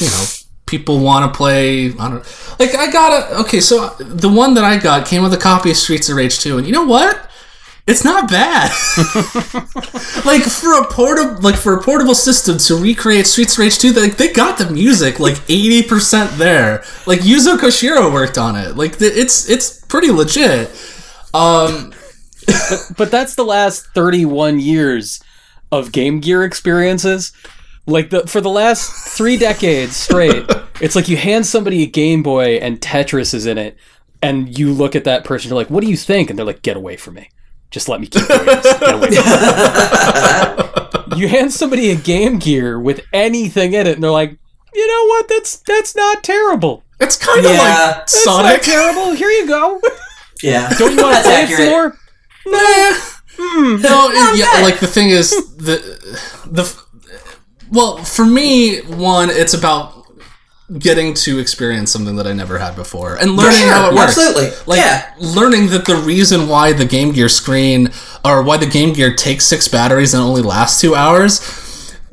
you 0.00 0.08
know 0.08 0.24
people 0.66 0.98
want 1.00 1.32
to 1.32 1.36
play. 1.36 1.92
I 1.98 2.08
don't 2.10 2.24
like. 2.58 2.74
I 2.74 2.90
got 2.90 3.12
a 3.32 3.40
okay. 3.40 3.60
So 3.60 3.88
the 3.98 4.28
one 4.28 4.54
that 4.54 4.64
I 4.64 4.76
got 4.78 5.06
came 5.06 5.22
with 5.22 5.32
a 5.34 5.38
copy 5.38 5.70
of 5.70 5.76
Streets 5.76 6.08
of 6.08 6.16
Rage 6.16 6.38
2, 6.40 6.58
and 6.58 6.66
you 6.66 6.72
know 6.72 6.84
what? 6.84 7.30
It's 7.86 8.02
not 8.02 8.30
bad. 8.30 8.70
like 10.24 10.42
for 10.42 10.80
a 10.80 10.86
portable, 10.86 11.40
like 11.42 11.54
for 11.56 11.74
a 11.78 11.82
portable 11.82 12.14
system 12.14 12.56
to 12.58 12.76
recreate 12.76 13.26
Streets 13.26 13.54
of 13.54 13.58
Rage 13.58 13.78
2, 13.78 13.92
like 13.92 14.16
they 14.16 14.32
got 14.32 14.56
the 14.56 14.70
music 14.70 15.20
like 15.20 15.36
eighty 15.50 15.82
percent 15.82 16.30
there. 16.38 16.82
Like 17.06 17.20
Yuzo 17.20 17.56
Koshiro 17.58 18.12
worked 18.12 18.38
on 18.38 18.56
it. 18.56 18.76
Like 18.76 18.96
it's 19.00 19.48
it's 19.50 19.80
pretty 19.86 20.10
legit. 20.10 20.70
Um, 21.34 21.92
but 22.96 23.10
that's 23.10 23.34
the 23.34 23.44
last 23.44 23.86
31 23.94 24.60
years 24.60 25.22
of 25.72 25.92
Game 25.92 26.20
Gear 26.20 26.44
experiences. 26.44 27.32
Like 27.86 28.10
the 28.10 28.26
for 28.26 28.40
the 28.40 28.48
last 28.50 28.90
3 29.16 29.36
decades 29.36 29.94
straight, 29.96 30.44
it's 30.80 30.94
like 30.96 31.08
you 31.08 31.16
hand 31.18 31.44
somebody 31.46 31.82
a 31.82 31.86
Game 31.86 32.22
Boy 32.22 32.54
and 32.56 32.80
Tetris 32.80 33.34
is 33.34 33.44
in 33.46 33.58
it 33.58 33.76
and 34.22 34.56
you 34.58 34.72
look 34.72 34.96
at 34.96 35.04
that 35.04 35.24
person 35.24 35.50
you're 35.50 35.56
like, 35.58 35.68
"What 35.68 35.82
do 35.84 35.90
you 35.90 35.96
think?" 35.98 36.30
and 36.30 36.38
they're 36.38 36.46
like, 36.46 36.62
"Get 36.62 36.76
away 36.78 36.96
from 36.96 37.14
me. 37.14 37.28
Just 37.70 37.88
let 37.90 38.00
me 38.00 38.06
keep 38.06 38.26
doing 38.26 38.46
this. 38.46 38.78
Get 38.78 38.94
away 38.94 39.10
from 39.10 39.26
me." 41.12 41.16
you 41.18 41.28
hand 41.28 41.52
somebody 41.52 41.90
a 41.90 41.94
Game 41.96 42.38
Gear 42.38 42.78
with 42.80 43.02
anything 43.12 43.74
in 43.74 43.86
it 43.86 43.94
and 43.96 44.02
they're 44.02 44.10
like, 44.10 44.38
"You 44.74 44.86
know 44.88 45.04
what? 45.08 45.28
That's 45.28 45.56
that's 45.58 45.94
not 45.94 46.22
terrible. 46.24 46.84
it's 47.00 47.18
kind 47.18 47.44
of 47.44 47.52
Yeah. 47.52 47.96
like 47.98 48.08
Sonic. 48.08 48.44
not 48.52 48.62
terrible. 48.62 49.12
Here 49.12 49.28
you 49.28 49.46
go. 49.46 49.80
yeah. 50.44 50.68
Don't 50.78 50.92
you 50.96 51.02
want 51.02 51.16
to 51.16 51.22
That's 51.22 51.26
play 51.26 51.42
accurate. 51.42 51.68
it 51.68 51.70
more?" 51.70 51.98
Nah. 52.46 52.96
Hmm. 53.36 53.82
No, 53.82 54.10
it- 54.12 54.38
yeah, 54.38 54.62
like 54.62 54.78
the 54.80 54.86
thing 54.86 55.10
is 55.10 55.30
the 55.56 55.76
the 56.46 56.64
well 57.72 57.96
for 58.04 58.24
me 58.24 58.80
one 58.82 59.28
it's 59.30 59.54
about 59.54 59.92
getting 60.78 61.12
to 61.14 61.38
experience 61.38 61.90
something 61.90 62.16
that 62.16 62.26
I 62.26 62.32
never 62.32 62.58
had 62.58 62.74
before 62.76 63.16
and 63.16 63.36
learning 63.36 63.58
sure, 63.60 63.68
how 63.72 63.90
it 63.90 63.94
works. 63.94 64.16
absolutely. 64.16 64.50
Like 64.66 64.78
Yeah. 64.80 65.10
learning 65.18 65.68
that 65.70 65.84
the 65.84 65.96
reason 65.96 66.48
why 66.48 66.72
the 66.72 66.86
Game 66.86 67.12
Gear 67.12 67.28
screen 67.28 67.90
or 68.24 68.42
why 68.42 68.56
the 68.56 68.66
Game 68.66 68.92
Gear 68.94 69.14
takes 69.14 69.44
six 69.46 69.68
batteries 69.68 70.14
and 70.14 70.22
only 70.22 70.40
lasts 70.42 70.80
two 70.80 70.94
hours. 70.94 71.40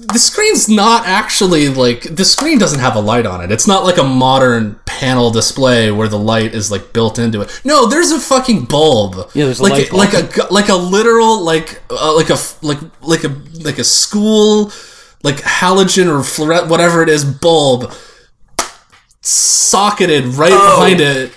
The 0.07 0.19
screen's 0.19 0.67
not 0.67 1.05
actually 1.05 1.69
like 1.69 2.03
the 2.15 2.25
screen 2.25 2.57
doesn't 2.57 2.79
have 2.79 2.95
a 2.95 2.99
light 2.99 3.25
on 3.25 3.41
it. 3.43 3.51
It's 3.51 3.67
not 3.67 3.83
like 3.83 3.97
a 3.97 4.03
modern 4.03 4.79
panel 4.85 5.31
display 5.31 5.91
where 5.91 6.07
the 6.07 6.17
light 6.19 6.53
is 6.55 6.71
like 6.71 6.91
built 6.93 7.19
into 7.19 7.41
it. 7.41 7.61
No, 7.63 7.85
there's 7.87 8.11
a 8.11 8.19
fucking 8.19 8.65
bulb. 8.65 9.29
Yeah, 9.33 9.45
there's 9.45 9.59
a 9.59 9.63
like 9.63 9.73
light 9.73 9.89
bulb. 9.91 9.99
like 9.99 10.37
a 10.37 10.53
like 10.53 10.69
a 10.69 10.75
literal 10.75 11.41
like 11.43 11.81
uh, 11.89 12.15
like 12.15 12.29
a 12.29 12.37
like 12.61 12.79
like 13.01 13.23
a 13.23 13.29
like 13.63 13.77
a 13.79 13.83
school 13.83 14.71
like 15.23 15.37
halogen 15.37 16.07
or 16.07 16.23
fluorescent 16.23 16.69
whatever 16.69 17.03
it 17.03 17.09
is 17.09 17.23
bulb 17.23 17.93
socketed 19.21 20.25
right 20.25 20.51
Oh. 20.53 20.75
behind 20.79 21.01
it 21.01 21.31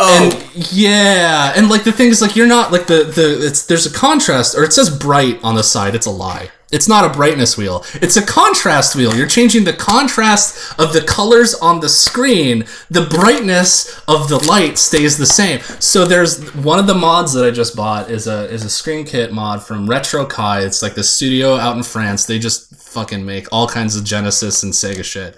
Oh, 0.00 0.22
and 0.30 0.56
yeah, 0.70 1.52
and 1.56 1.68
like 1.68 1.82
the 1.82 1.90
thing 1.90 2.06
is, 2.10 2.22
like 2.22 2.36
you're 2.36 2.46
not 2.46 2.70
like 2.70 2.86
the 2.86 3.02
the 3.02 3.44
it's 3.44 3.66
there's 3.66 3.84
a 3.84 3.92
contrast, 3.92 4.56
or 4.56 4.62
it 4.62 4.72
says 4.72 4.96
bright 4.96 5.40
on 5.42 5.56
the 5.56 5.64
side. 5.64 5.96
It's 5.96 6.06
a 6.06 6.10
lie. 6.12 6.50
It's 6.70 6.88
not 6.88 7.04
a 7.04 7.16
brightness 7.16 7.56
wheel. 7.56 7.84
It's 7.94 8.16
a 8.16 8.24
contrast 8.24 8.94
wheel. 8.94 9.16
You're 9.16 9.26
changing 9.26 9.64
the 9.64 9.72
contrast 9.72 10.78
of 10.78 10.92
the 10.92 11.00
colors 11.00 11.54
on 11.54 11.80
the 11.80 11.88
screen. 11.88 12.66
The 12.90 13.06
brightness 13.06 14.00
of 14.06 14.28
the 14.28 14.38
light 14.46 14.76
stays 14.76 15.16
the 15.16 15.26
same. 15.26 15.60
So 15.80 16.04
there's 16.04 16.54
one 16.54 16.78
of 16.78 16.86
the 16.86 16.94
mods 16.94 17.32
that 17.32 17.44
I 17.44 17.50
just 17.50 17.74
bought 17.74 18.10
is 18.10 18.26
a 18.26 18.48
is 18.50 18.64
a 18.64 18.70
screen 18.70 19.06
kit 19.06 19.32
mod 19.32 19.62
from 19.62 19.88
Retro 19.88 20.26
Kai. 20.26 20.60
It's 20.60 20.82
like 20.82 20.94
the 20.94 21.04
studio 21.04 21.56
out 21.56 21.76
in 21.76 21.82
France. 21.82 22.26
They 22.26 22.38
just 22.38 22.74
fucking 22.74 23.24
make 23.24 23.46
all 23.50 23.66
kinds 23.66 23.96
of 23.96 24.04
Genesis 24.04 24.62
and 24.62 24.72
Sega 24.72 25.04
shit. 25.04 25.36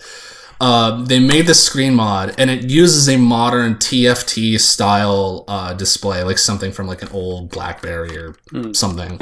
Uh, 0.60 1.02
they 1.04 1.18
made 1.18 1.46
the 1.46 1.54
screen 1.54 1.94
mod 1.94 2.34
and 2.36 2.50
it 2.50 2.64
uses 2.64 3.08
a 3.08 3.16
modern 3.16 3.76
TFT 3.76 4.60
style 4.60 5.44
uh, 5.48 5.72
display, 5.72 6.22
like 6.22 6.36
something 6.36 6.70
from 6.70 6.86
like 6.86 7.00
an 7.00 7.08
old 7.12 7.50
BlackBerry 7.50 8.16
or 8.18 8.34
something. 8.74 9.16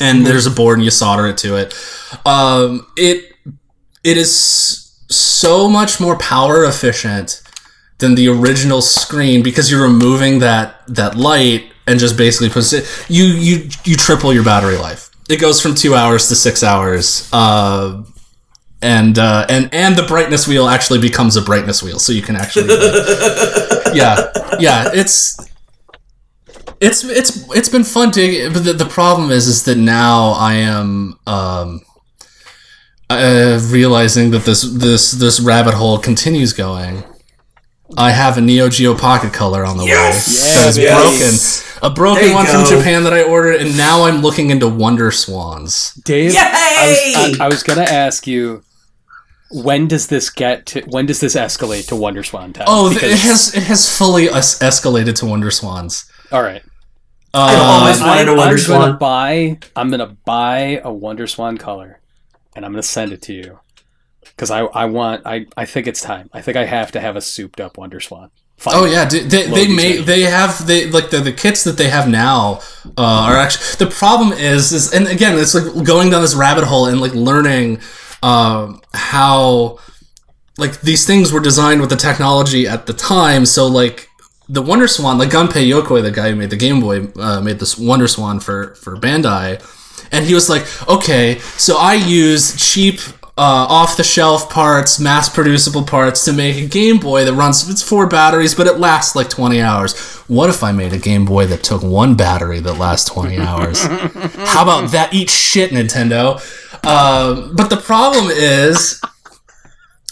And 0.00 0.26
there's 0.26 0.46
a 0.46 0.50
board 0.50 0.78
and 0.78 0.84
you 0.84 0.90
solder 0.90 1.26
it 1.26 1.36
to 1.38 1.56
it. 1.56 1.74
Um, 2.24 2.86
it 2.96 3.32
it 4.02 4.16
is 4.16 4.96
so 5.10 5.68
much 5.68 6.00
more 6.00 6.16
power 6.16 6.64
efficient 6.64 7.42
than 7.98 8.14
the 8.14 8.28
original 8.28 8.80
screen 8.80 9.42
because 9.42 9.70
you're 9.70 9.82
removing 9.82 10.38
that 10.38 10.76
that 10.88 11.16
light 11.16 11.64
and 11.86 12.00
just 12.00 12.16
basically 12.16 12.48
puts 12.48 12.72
it. 12.72 12.86
You 13.10 13.24
you 13.24 13.68
you 13.84 13.96
triple 13.96 14.32
your 14.32 14.44
battery 14.44 14.78
life. 14.78 15.10
It 15.28 15.38
goes 15.40 15.60
from 15.60 15.74
two 15.74 15.94
hours 15.94 16.28
to 16.28 16.34
six 16.34 16.62
hours. 16.62 17.28
Uh, 17.32 18.02
and 18.82 19.18
uh, 19.18 19.46
and 19.48 19.68
and 19.72 19.96
the 19.96 20.02
brightness 20.04 20.46
wheel 20.48 20.68
actually 20.68 21.00
becomes 21.00 21.36
a 21.36 21.42
brightness 21.42 21.82
wheel, 21.82 21.98
so 21.98 22.12
you 22.12 22.22
can 22.22 22.36
actually, 22.36 22.68
yeah, 23.94 24.30
yeah, 24.58 24.88
it's 24.94 25.36
it's 26.80 27.04
it's 27.04 27.48
it's 27.50 27.68
been 27.68 27.84
fun 27.84 28.10
to. 28.12 28.50
But 28.52 28.64
the, 28.64 28.72
the 28.72 28.86
problem 28.86 29.30
is, 29.30 29.46
is 29.46 29.64
that 29.64 29.76
now 29.76 30.30
I 30.30 30.54
am 30.54 31.18
um, 31.26 31.82
uh, 33.10 33.58
realizing 33.70 34.30
that 34.30 34.44
this 34.44 34.62
this 34.62 35.12
this 35.12 35.40
rabbit 35.40 35.74
hole 35.74 35.98
continues 35.98 36.52
going. 36.52 37.04
I 37.98 38.12
have 38.12 38.38
a 38.38 38.40
Neo 38.40 38.68
Geo 38.68 38.94
Pocket 38.96 39.32
Color 39.32 39.64
on 39.64 39.76
the 39.76 39.84
Yes! 39.84 40.28
way 40.44 40.54
that 40.62 40.68
is 40.68 40.78
Yes! 40.78 41.62
broken, 41.80 41.90
a 41.90 41.92
broken 41.94 42.20
There 42.22 42.28
you 42.30 42.34
one 42.36 42.46
from. 42.46 42.64
Japan 42.64 43.02
that 43.02 43.12
I 43.12 43.22
ordered, 43.24 43.56
and 43.60 43.76
now 43.76 44.04
I'm 44.04 44.22
looking 44.22 44.50
into 44.50 44.68
Wonder 44.68 45.10
Swans. 45.10 45.92
Dave, 46.04 46.32
Yay! 46.34 46.38
I 46.40 47.26
was, 47.26 47.40
I, 47.40 47.44
I 47.44 47.48
was 47.48 47.62
gonna 47.64 47.82
ask 47.82 48.28
you, 48.28 48.62
when 49.50 49.88
does 49.88 50.06
this 50.06 50.30
get 50.30 50.66
to? 50.66 50.80
When 50.82 51.06
does 51.06 51.20
this 51.20 51.34
escalate 51.34 51.88
to 51.88 51.96
Wonder 51.96 52.22
Swan 52.22 52.52
Town? 52.52 52.66
Oh, 52.68 52.88
th- 52.88 53.00
Because- 53.00 53.12
it 53.12 53.18
has 53.20 53.54
it 53.54 53.62
has 53.64 53.96
fully 53.98 54.28
es- 54.28 54.58
escalated 54.60 55.14
to 55.16 55.26
Wonder 55.26 55.50
Swans. 55.50 56.04
All 56.32 56.42
right. 56.42 56.62
I've 57.32 57.58
Uh, 57.58 57.62
always 57.62 58.00
wanted 58.00 58.28
a 58.28 58.30
I'm, 58.32 58.36
Wonder 58.36 58.56
I'm 58.56 58.66
gonna 58.66 58.84
Swan. 58.86 58.98
buy. 58.98 59.58
I'm 59.76 59.90
gonna 59.90 60.16
buy 60.24 60.80
a 60.84 60.92
Wonder 60.92 61.26
Swan 61.26 61.58
color, 61.58 62.00
and 62.56 62.64
I'm 62.64 62.72
gonna 62.72 62.82
send 62.82 63.12
it 63.12 63.22
to 63.22 63.32
you 63.32 63.60
because 64.22 64.50
I 64.50 64.60
I 64.62 64.86
want 64.86 65.22
I 65.26 65.46
I 65.56 65.64
think 65.64 65.86
it's 65.86 66.00
time. 66.00 66.28
I 66.32 66.40
think 66.42 66.56
I 66.56 66.64
have 66.64 66.90
to 66.92 67.00
have 67.00 67.16
a 67.16 67.20
souped 67.20 67.60
up 67.60 67.78
Wonder 67.78 68.00
Swan. 68.00 68.30
Fine. 68.58 68.74
Oh 68.76 68.84
yeah, 68.84 69.08
d- 69.08 69.20
they, 69.20 69.44
they 69.44 69.48
Logan's 69.48 69.76
made 69.76 69.90
ready. 69.92 70.02
they 70.02 70.20
have 70.22 70.66
they 70.66 70.90
like 70.90 71.10
the, 71.10 71.18
the 71.20 71.32
kits 71.32 71.64
that 71.64 71.76
they 71.78 71.88
have 71.88 72.08
now 72.08 72.60
uh, 72.98 73.26
are 73.28 73.36
actually 73.36 73.76
the 73.78 73.90
problem 73.90 74.32
is 74.32 74.70
is 74.72 74.92
and 74.92 75.06
again 75.06 75.38
it's 75.38 75.54
like 75.54 75.82
going 75.84 76.10
down 76.10 76.20
this 76.20 76.34
rabbit 76.34 76.64
hole 76.64 76.84
and 76.86 77.00
like 77.00 77.14
learning 77.14 77.80
um, 78.22 78.80
how 78.92 79.78
like 80.58 80.80
these 80.82 81.06
things 81.06 81.32
were 81.32 81.40
designed 81.40 81.80
with 81.80 81.90
the 81.90 81.96
technology 81.96 82.66
at 82.66 82.86
the 82.86 82.92
time 82.92 83.46
so 83.46 83.66
like 83.66 84.08
the 84.48 84.62
Wonder 84.62 84.88
Swan 84.88 85.18
like 85.18 85.30
Gunpei 85.30 85.68
Yokoi 85.68 86.02
the 86.02 86.10
guy 86.10 86.30
who 86.30 86.36
made 86.36 86.50
the 86.50 86.56
Game 86.56 86.80
Boy 86.80 87.08
uh, 87.16 87.40
made 87.40 87.58
this 87.58 87.78
Wonder 87.78 88.08
Swan 88.08 88.40
for 88.40 88.74
for 88.74 88.96
Bandai 88.96 89.64
and 90.12 90.24
he 90.24 90.34
was 90.34 90.48
like 90.50 90.64
okay 90.88 91.38
so 91.38 91.76
I 91.78 91.94
use 91.94 92.56
cheap 92.56 93.00
uh, 93.40 93.66
off 93.70 93.96
the 93.96 94.04
shelf 94.04 94.50
parts, 94.50 95.00
mass 95.00 95.26
producible 95.26 95.82
parts 95.82 96.26
to 96.26 96.32
make 96.34 96.56
a 96.56 96.66
Game 96.66 96.98
Boy 96.98 97.24
that 97.24 97.32
runs 97.32 97.70
it's 97.70 97.80
four 97.80 98.06
batteries, 98.06 98.54
but 98.54 98.66
it 98.66 98.78
lasts 98.78 99.16
like 99.16 99.30
20 99.30 99.62
hours. 99.62 99.98
What 100.28 100.50
if 100.50 100.62
I 100.62 100.72
made 100.72 100.92
a 100.92 100.98
Game 100.98 101.24
Boy 101.24 101.46
that 101.46 101.62
took 101.62 101.82
one 101.82 102.16
battery 102.16 102.60
that 102.60 102.74
lasts 102.74 103.08
20 103.08 103.38
hours? 103.38 103.82
How 103.84 104.62
about 104.62 104.90
that? 104.90 105.14
Eat 105.14 105.30
shit, 105.30 105.70
Nintendo. 105.70 106.38
Um, 106.84 107.54
but 107.54 107.68
the 107.68 107.80
problem 107.82 108.26
is 108.30 109.00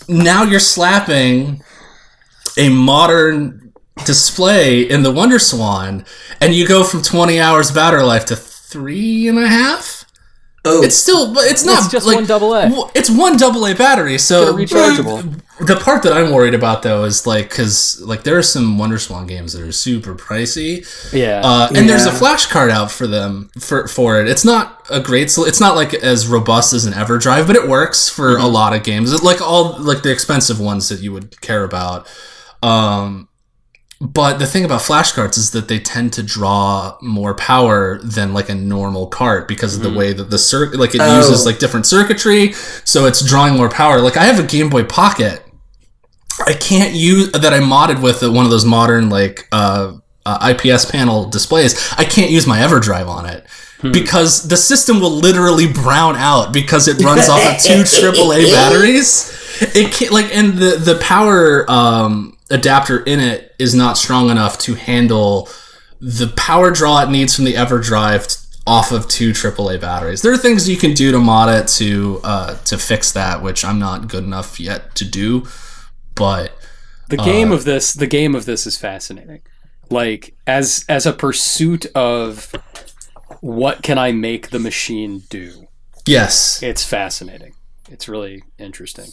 now 0.09 0.43
you're 0.43 0.61
slapping 0.61 1.63
a 2.57 2.69
modern 2.69 3.73
display 4.05 4.83
in 4.83 5.03
the 5.03 5.13
Wonder 5.13 5.39
Swan, 5.39 6.05
and 6.41 6.55
you 6.55 6.67
go 6.67 6.85
from 6.85 7.03
20 7.03 7.41
hours 7.41 7.71
battery 7.71 8.03
life 8.03 8.25
to 8.27 8.37
three 8.37 9.29
and 9.29 9.39
a 9.39 9.49
half. 9.49 9.98
Oh, 10.69 10.83
It's 10.83 10.97
still, 10.97 11.33
but 11.35 11.45
it's 11.47 11.65
not 11.65 11.79
It's 11.85 11.89
just 11.93 12.07
like 12.07 12.17
one 12.17 12.27
double 12.27 12.55
A. 12.55 12.71
It's 12.95 13.11
one 13.11 13.37
double 13.37 13.67
A 13.67 13.75
battery. 13.75 14.19
So 14.19 14.55
rechargeable. 14.55 15.43
The 15.61 15.75
part 15.77 16.03
that 16.05 16.13
I'm 16.13 16.33
worried 16.33 16.55
about 16.55 16.83
though 16.83 17.03
is 17.05 17.27
like 17.27 17.49
because 17.49 18.01
like 18.01 18.23
there 18.23 18.39
are 18.39 18.43
some 18.43 18.79
Wonder 18.79 18.99
Swan 18.99 19.27
games 19.27 19.53
that 19.55 19.63
are 19.63 19.73
super 19.73 20.15
pricey, 20.15 20.87
Yeah. 21.13 21.41
uh, 21.45 21.69
and 21.75 21.89
there's 21.89 22.07
a 22.07 22.11
Yeah. 22.11 22.19
flash 22.19 22.47
card 22.47 22.71
out 22.71 22.93
for 22.93 23.07
them 23.09 23.51
for 23.59 23.89
for 23.89 24.21
it. 24.21 24.29
It's 24.29 24.45
not 24.45 24.85
a 24.89 25.01
great. 25.01 25.33
It's 25.37 25.61
not 25.61 25.75
like 25.75 25.95
as 25.95 26.27
robust 26.29 26.73
as 26.73 26.85
an 26.85 26.93
EverDrive, 26.93 27.47
but 27.47 27.57
it 27.57 27.69
works 27.69 28.09
for 28.09 28.35
Mm-hmm. 28.35 28.45
a 28.45 28.49
lot 28.49 28.73
of 28.75 28.83
games. 28.85 29.13
It, 29.13 29.23
like 29.25 29.41
all 29.43 29.77
like 29.79 30.03
the 30.03 30.13
expensive 30.13 30.61
ones 30.61 30.89
that 30.91 31.01
you 31.01 31.13
would 31.13 31.41
care 31.41 31.65
about. 31.65 32.07
Um, 32.63 33.28
but 34.01 34.39
the 34.39 34.47
thing 34.47 34.65
about 34.65 34.81
flashcards 34.83 35.37
is 35.37 35.51
that 35.51 35.67
they 35.69 35.81
tend 35.81 36.13
to 36.13 36.23
draw 36.23 36.97
more 37.03 37.35
power 37.35 37.99
than 37.99 38.33
like 38.33 38.49
a 38.49 38.55
normal 38.55 39.09
cart 39.09 39.49
because 39.49 39.75
of 39.77 39.83
the 39.83 39.93
way 39.93 40.13
that 40.13 40.31
the 40.31 40.39
circuit, 40.39 40.79
like 40.79 40.95
it 40.95 41.01
Oh. 41.01 41.17
uses 41.17 41.45
like 41.45 41.59
different 41.59 41.85
circuitry, 41.87 42.53
so 42.85 43.07
it's 43.07 43.25
drawing 43.25 43.57
more 43.57 43.69
power. 43.69 44.01
Like 44.01 44.17
I 44.17 44.25
have 44.25 44.39
a 44.39 44.45
Game 44.47 44.71
Boy 44.71 44.85
Pocket, 44.85 45.43
I 46.47 46.53
can't 46.53 46.95
use 46.95 47.33
that 47.33 47.53
I 47.53 47.59
modded 47.59 48.01
with 48.01 48.23
one 48.23 48.45
of 48.45 48.51
those 48.53 48.65
modern 48.65 49.11
like 49.11 49.49
uh, 49.51 49.95
uh, 50.25 50.55
IPS 50.55 50.85
panel 50.85 51.29
displays. 51.29 51.93
I 51.99 52.05
can't 52.05 52.31
use 52.31 52.47
my 52.47 52.59
EverDrive 52.59 53.09
on 53.09 53.27
it. 53.27 53.45
Because 53.81 54.49
the 54.49 54.57
system 54.57 54.99
will 55.01 55.11
literally 55.13 55.73
brown 55.73 56.17
out 56.17 56.53
because 56.53 56.89
it 56.89 57.01
runs 57.01 57.29
off 57.29 57.39
of 57.39 57.63
two 57.63 57.83
AAA 57.85 58.51
batteries. 58.53 59.31
It 59.61 59.93
can't 59.93 60.11
like, 60.13 60.35
and 60.35 60.55
the 60.55 60.77
the 60.79 60.97
power 61.01 61.65
um, 61.71 62.37
adapter 62.51 63.01
in 63.01 63.21
it 63.21 63.55
is 63.59 63.75
not 63.75 63.99
strong 63.99 64.31
enough 64.31 64.59
to 64.59 64.75
handle 64.75 65.49
the 66.01 66.29
power 66.37 66.71
draw 66.71 67.03
it 67.03 67.11
needs 67.11 67.35
from 67.35 67.45
the 67.45 67.55
EverDrive 67.55 68.47
off 68.67 68.93
of 68.93 69.09
two 69.09 69.31
AAA 69.31 69.81
batteries. 69.81 70.23
There 70.23 70.33
are 70.33 70.39
things 70.39 70.69
you 70.69 70.77
can 70.77 70.93
do 70.93 71.11
to 71.13 71.19
mod 71.19 71.49
it 71.49 71.69
to 71.79 72.21
uh, 72.23 72.59
to 72.65 72.79
fix 72.79 73.13
that, 73.13 73.43
which 73.43 73.65
I'm 73.65 73.79
not 73.79 74.09
good 74.09 74.25
enough 74.25 74.61
yet 74.61 74.95
to 74.97 75.05
do. 75.05 75.47
But 76.15 76.53
the 77.09 77.21
uh, 77.21 77.25
game 77.25 77.53
of 77.53 77.65
this 77.65 77.95
the 77.95 78.07
game 78.07 78.35
of 78.35 78.45
this 78.45 78.67
is 78.67 78.77
fascinating 78.77 79.41
like 79.91 80.37
as 80.47 80.85
as 80.89 81.07
a 81.07 81.13
pursuit 81.13 81.87
of 81.95 82.53
what 83.41 83.83
can 83.83 83.99
i 83.99 84.13
make 84.13 84.51
the 84.51 84.59
machine 84.59 85.23
do 85.29 85.67
yes, 86.07 86.63
it's 86.63 86.85
fascinating 86.85 87.55
it's 87.91 88.09
really 88.09 88.43
interesting 88.59 89.09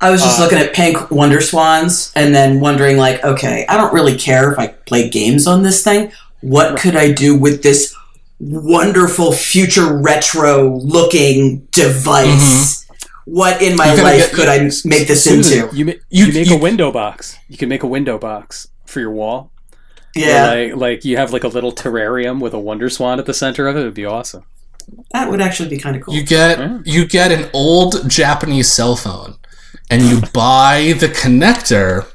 I 0.00 0.10
was 0.10 0.22
just 0.22 0.40
uh, 0.40 0.44
looking 0.44 0.58
at 0.58 0.72
pink 0.72 1.10
Wonder 1.10 1.40
Swans 1.40 2.10
and 2.16 2.34
then 2.34 2.58
wondering, 2.60 2.96
like, 2.96 3.22
okay, 3.24 3.66
I 3.68 3.76
don't 3.76 3.92
really 3.92 4.16
care 4.16 4.50
if 4.52 4.58
I 4.58 4.68
play 4.68 5.08
games 5.10 5.46
on 5.46 5.62
this 5.62 5.82
thing. 5.84 6.10
What 6.40 6.78
could 6.78 6.96
I 6.96 7.12
do 7.12 7.36
with 7.36 7.62
this 7.62 7.94
wonderful 8.38 9.32
future 9.32 9.94
retro 9.98 10.76
looking 10.78 11.66
device? 11.72 12.86
What 13.26 13.60
in 13.62 13.76
my 13.76 13.86
Mm-hmm. 13.88 13.96
You 13.96 14.02
gotta 14.02 14.16
life 14.16 14.26
get- 14.30 14.34
could 14.34 14.48
I 14.48 14.58
make 14.84 15.06
this 15.06 15.22
Susan, 15.24 15.64
into? 15.64 15.76
you, 15.76 15.84
ma- 15.84 15.92
You- 16.08 16.26
you, 16.26 16.32
make 16.32 16.48
you- 16.48 16.56
a 16.56 16.58
window 16.58 16.90
box 16.90 17.36
you 17.48 17.56
can 17.56 17.68
make 17.68 17.82
a 17.82 17.86
window 17.86 18.18
box 18.18 18.68
for 18.86 18.98
your 19.00 19.10
wall 19.12 19.52
Yeah, 20.16 20.46
like, 20.46 20.76
like 20.76 21.04
you 21.04 21.16
have 21.18 21.32
like 21.32 21.44
a 21.44 21.48
little 21.48 21.72
terrarium 21.72 22.40
with 22.40 22.54
a 22.54 22.58
wonder 22.58 22.88
swan 22.88 23.18
at 23.20 23.26
the 23.26 23.34
center 23.34 23.68
of 23.68 23.76
it 23.76 23.80
it 23.80 23.84
would 23.84 23.94
be 23.94 24.06
awesome 24.06 24.44
that 25.12 25.30
would 25.30 25.40
actually 25.40 25.68
be 25.68 25.78
kind 25.78 25.94
of 25.94 26.02
cool. 26.02 26.14
you 26.14 26.24
get 26.24 26.58
Mm. 26.58 26.82
you 26.84 27.06
get 27.06 27.30
an 27.30 27.48
old 27.52 28.08
Japanese 28.08 28.68
cell 28.72 28.96
phone, 28.96 29.36
and 29.90 30.02
you 30.02 30.20
buy 30.32 30.94
the 30.98 31.08
connector 31.08 32.06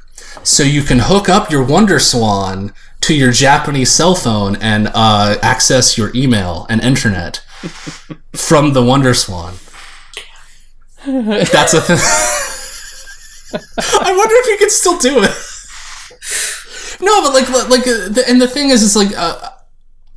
so 0.42 0.62
you 0.62 0.82
can 0.82 0.98
hook 0.98 1.28
up 1.28 1.50
your 1.50 1.64
Wonder 1.64 1.98
Swan 1.98 2.72
to 3.02 3.14
your 3.14 3.30
Japanese 3.30 3.92
cell 3.92 4.14
phone 4.14 4.56
and 4.56 4.88
uh, 4.94 5.36
access 5.42 5.98
your 5.98 6.10
email 6.14 6.66
and 6.68 6.82
internet 6.82 7.38
from 8.34 8.72
the 8.72 8.82
Wonder 8.82 9.14
Swan. 9.14 9.54
That's 11.04 11.74
a 11.74 11.80
thing. 11.80 11.98
I 14.02 14.16
wonder 14.16 14.34
if 14.36 14.46
you 14.46 14.56
could 14.58 14.72
still 14.72 14.98
do 14.98 15.22
it. 15.22 15.30
No, 17.00 17.22
but 17.22 17.34
like, 17.34 17.48
like, 17.68 17.86
uh, 17.86 18.22
and 18.26 18.40
the 18.40 18.48
thing 18.48 18.70
is, 18.70 18.82
it's 18.82 18.96
like, 18.96 19.16
uh, 19.16 19.50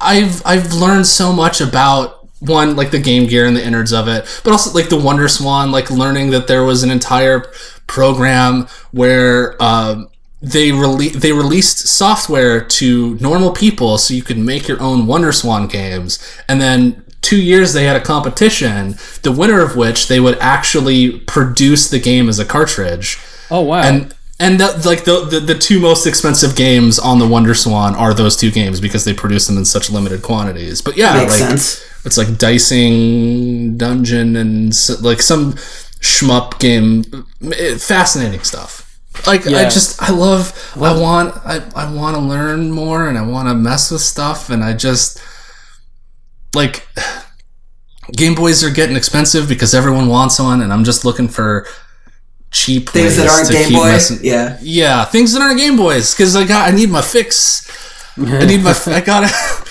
I've 0.01 0.41
I've 0.45 0.73
learned 0.73 1.07
so 1.07 1.33
much 1.33 1.59
about 1.59 2.18
one 2.39 2.75
like 2.75 2.91
the 2.91 2.99
Game 2.99 3.27
Gear 3.27 3.45
and 3.45 3.55
the 3.55 3.65
innards 3.65 3.91
of 3.91 4.07
it, 4.07 4.41
but 4.43 4.51
also 4.51 4.71
like 4.71 4.89
the 4.89 4.99
Wonder 4.99 5.27
Swan, 5.27 5.71
like 5.71 5.91
learning 5.91 6.31
that 6.31 6.47
there 6.47 6.63
was 6.63 6.83
an 6.83 6.91
entire 6.91 7.45
program 7.87 8.67
where 8.91 9.61
um, 9.61 10.09
they 10.41 10.69
rele- 10.69 11.13
they 11.13 11.33
released 11.33 11.87
software 11.87 12.63
to 12.63 13.15
normal 13.15 13.51
people 13.51 13.97
so 13.97 14.13
you 14.13 14.23
could 14.23 14.37
make 14.37 14.67
your 14.67 14.81
own 14.81 15.05
Wonder 15.05 15.31
Swan 15.31 15.67
games, 15.67 16.19
and 16.47 16.61
then 16.61 17.03
two 17.21 17.41
years 17.41 17.73
they 17.73 17.83
had 17.85 17.95
a 17.95 18.01
competition, 18.01 18.95
the 19.23 19.31
winner 19.31 19.61
of 19.61 19.75
which 19.75 20.07
they 20.07 20.19
would 20.19 20.37
actually 20.39 21.19
produce 21.19 21.89
the 21.89 21.99
game 21.99 22.29
as 22.29 22.39
a 22.39 22.45
cartridge. 22.45 23.19
Oh 23.51 23.61
wow. 23.61 23.81
And 23.81 24.15
and 24.39 24.57
that, 24.61 24.85
like 24.85 25.03
the, 25.03 25.25
the 25.25 25.41
the 25.41 25.57
two 25.57 25.79
most 25.81 26.07
expensive 26.07 26.55
games 26.55 26.97
on 26.97 27.19
the 27.19 27.27
Wonder 27.27 27.53
Swan 27.53 27.93
are 27.95 28.13
those 28.13 28.37
two 28.37 28.51
games 28.51 28.79
because 28.79 29.03
they 29.03 29.13
produce 29.13 29.47
them 29.47 29.57
in 29.57 29.65
such 29.65 29.89
limited 29.89 30.21
quantities. 30.21 30.81
But 30.81 30.95
yeah, 30.95 31.15
Makes 31.15 31.41
like 31.41 31.49
sense. 31.49 31.88
It's 32.05 32.17
like 32.17 32.37
dicing 32.37 33.77
dungeon 33.77 34.35
and 34.35 34.73
like 35.01 35.21
some 35.21 35.53
shmup 36.01 36.59
game. 36.59 37.03
Fascinating 37.79 38.41
stuff. 38.43 38.85
Like 39.27 39.45
i 39.47 39.63
just 39.69 40.01
i 40.01 40.11
love 40.11 40.53
i 40.77 40.97
want 40.97 41.35
i, 41.45 41.59
I 41.75 41.91
want 41.93 42.15
to 42.15 42.21
learn 42.21 42.71
more 42.71 43.09
and 43.09 43.17
i 43.17 43.21
want 43.21 43.49
to 43.49 43.53
mess 43.53 43.91
with 43.91 43.99
stuff 44.01 44.49
and 44.49 44.63
i 44.63 44.71
just 44.71 45.19
like 46.55 46.87
game 48.15 48.33
boys 48.33 48.63
are 48.63 48.69
getting 48.69 48.95
expensive 48.95 49.49
because 49.49 49.73
everyone 49.73 50.07
wants 50.07 50.39
one 50.39 50.61
and 50.61 50.71
i'm 50.71 50.85
just 50.85 51.03
looking 51.03 51.27
for 51.27 51.67
cheap 52.51 52.89
Things 52.89 53.17
that 53.17 53.27
aren't 53.27 53.47
to 53.47 53.53
Game 53.53 53.67
keep 53.67 53.77
Boy. 53.77 53.83
messing- 53.85 54.19
Yeah. 54.21 54.57
yeah 54.61 55.03
things 55.05 55.33
that 55.33 55.41
aren't 55.41 55.59
game 55.59 55.75
boys 55.75 56.13
because 56.15 56.35
i 56.35 56.45
got 56.45 56.71
i 56.71 56.75
need 56.75 56.89
my 56.89 57.01
fix. 57.01 57.67
I 58.17 58.45
need 58.45 58.63
my 58.63 58.71
i 58.87 59.01
gotta 59.01 59.29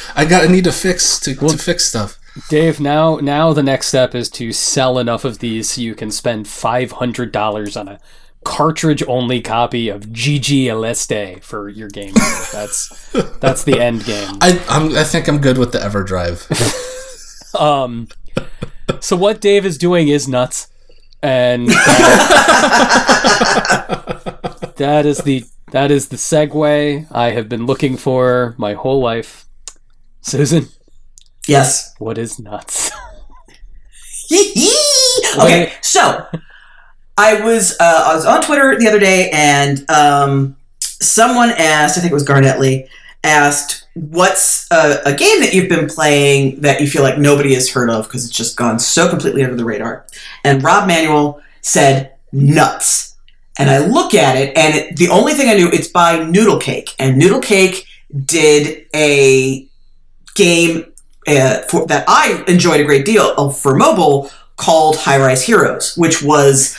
i 0.15 0.25
gotta 0.27 0.49
need 0.49 0.65
to 0.65 0.73
fix 0.73 1.19
to, 1.21 1.35
to 1.35 1.57
fix 1.57 1.87
stuff 1.87 2.18
Dave, 2.49 2.81
now 2.81 3.17
now 3.17 3.53
the 3.53 3.63
next 3.63 3.89
step 3.89 4.15
is 4.15 4.29
to 4.31 4.53
sell 4.53 4.99
enough 4.99 5.25
of 5.25 5.39
these 5.39 5.71
so 5.71 5.81
you 5.81 5.95
can 5.95 6.11
spend 6.11 6.49
five 6.49 6.93
hundred 6.93 7.33
dollars 7.33 7.77
on 7.77 7.89
a 7.89 8.01
cartridge 8.45 9.03
only 9.09 9.41
copy 9.41 9.89
of 9.89 10.03
GG 10.03 10.65
Aleste 10.65 11.43
for 11.43 11.69
your 11.69 11.89
game. 11.89 12.15
That's 12.53 13.11
that's 13.41 13.65
the 13.65 13.81
end 13.81 14.05
game. 14.05 14.39
I 14.41 14.63
I'm, 14.69 14.97
I 14.97 15.05
think 15.05 15.29
I'm 15.29 15.39
good 15.39 15.59
with 15.59 15.73
the 15.73 15.79
EverDrive. 15.79 16.85
Um, 17.55 18.09
so 19.01 19.17
what 19.17 19.41
Dave 19.41 19.65
is 19.65 19.79
doing 19.79 20.09
is 20.09 20.29
nuts, 20.29 20.69
and 21.23 21.69
that, 21.69 22.35
that 24.77 25.07
is 25.07 25.19
the 25.19 25.45
that 25.73 25.91
is 25.91 26.09
the 26.09 26.17
segue 26.17 27.07
I 27.11 27.31
have 27.31 27.49
been 27.49 27.67
looking 27.67 27.97
for 27.97 28.55
my 28.59 28.75
whole 28.75 29.01
life. 29.01 29.47
Susan, 30.21 30.69
Yes. 31.49 31.95
what 31.99 32.19
is 32.19 32.39
nuts? 32.39 32.91
okay, 35.41 35.73
so 35.81 36.27
I 37.17 37.41
was 37.41 37.77
uh, 37.81 38.05
I 38.07 38.15
was 38.15 38.27
on 38.27 38.43
Twitter 38.43 38.79
the 38.79 38.87
other 38.87 38.99
day, 38.99 39.31
and 39.31 39.89
um, 39.91 40.57
someone 40.81 41.51
asked, 41.51 41.97
I 41.99 42.01
think 42.01 42.13
it 42.13 42.15
was 42.15 42.25
Garnett 42.25 42.61
Lee, 42.61 42.89
asked, 43.25 43.89
"What's 43.95 44.71
a, 44.71 45.01
a 45.07 45.15
game 45.15 45.41
that 45.41 45.55
you've 45.55 45.69
been 45.69 45.89
playing 45.89 46.61
that 46.61 46.81
you 46.81 46.89
feel 46.89 47.03
like 47.03 47.19
nobody 47.19 47.55
has 47.55 47.71
heard 47.71 47.91
of 47.91 48.05
because 48.05 48.25
it's 48.25 48.37
just 48.37 48.57
gone 48.57 48.79
so 48.79 49.09
completely 49.09 49.43
under 49.43 49.57
the 49.57 49.65
radar?" 49.65 50.07
And 50.45 50.63
Rob 50.63 50.87
Manuel 50.87 51.41
said, 51.63 52.15
"Nuts." 52.33 53.17
And 53.59 53.69
I 53.69 53.79
look 53.79 54.15
at 54.15 54.37
it, 54.37 54.57
and 54.57 54.75
it, 54.75 54.97
the 54.97 55.09
only 55.09 55.33
thing 55.33 55.49
I 55.49 55.55
knew 55.55 55.69
it's 55.69 55.89
by 55.89 56.19
Noodlecake, 56.19 56.95
and 56.99 57.21
Noodlecake 57.21 57.85
did 58.25 58.87
a 58.95 59.69
game 60.37 60.93
uh, 61.37 61.63
for, 61.63 61.87
that 61.87 62.05
I 62.09 62.45
enjoyed 62.49 62.81
a 62.81 62.85
great 62.85 63.05
deal 63.05 63.35
of 63.37 63.59
for 63.59 63.75
mobile 63.75 64.31
called 64.57 64.97
High 64.97 65.19
Rise 65.19 65.45
Heroes, 65.45 65.97
which 65.97 66.23
was 66.23 66.77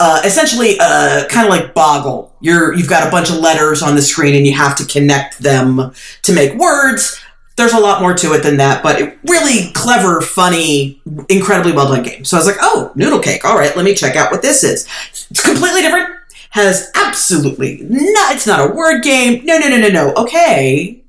uh, 0.00 0.22
essentially 0.24 0.78
uh, 0.80 1.26
kind 1.28 1.46
of 1.46 1.50
like 1.50 1.74
Boggle. 1.74 2.34
You're 2.40 2.74
you've 2.74 2.88
got 2.88 3.06
a 3.06 3.10
bunch 3.10 3.30
of 3.30 3.36
letters 3.36 3.82
on 3.82 3.94
the 3.94 4.02
screen 4.02 4.34
and 4.34 4.46
you 4.46 4.54
have 4.54 4.74
to 4.76 4.86
connect 4.86 5.38
them 5.38 5.92
to 6.22 6.32
make 6.32 6.54
words. 6.54 7.20
There's 7.56 7.74
a 7.74 7.78
lot 7.78 8.00
more 8.00 8.14
to 8.14 8.32
it 8.32 8.42
than 8.42 8.56
that, 8.56 8.82
but 8.82 9.00
it, 9.00 9.18
really 9.24 9.70
clever, 9.72 10.22
funny, 10.22 11.02
incredibly 11.28 11.72
well 11.72 11.88
done 11.88 12.02
game. 12.02 12.24
So 12.24 12.38
I 12.38 12.40
was 12.40 12.46
like, 12.46 12.56
oh, 12.60 12.90
Noodlecake. 12.96 13.44
All 13.44 13.58
right, 13.58 13.76
let 13.76 13.84
me 13.84 13.94
check 13.94 14.16
out 14.16 14.32
what 14.32 14.40
this 14.40 14.64
is. 14.64 14.88
It's 15.10 15.42
completely 15.42 15.82
different. 15.82 16.08
Has 16.50 16.90
absolutely 16.94 17.80
no. 17.82 18.30
It's 18.30 18.46
not 18.46 18.70
a 18.70 18.72
word 18.72 19.02
game. 19.02 19.44
No, 19.44 19.58
no, 19.58 19.68
no, 19.68 19.76
no, 19.76 19.88
no. 19.88 20.14
Okay, 20.14 20.99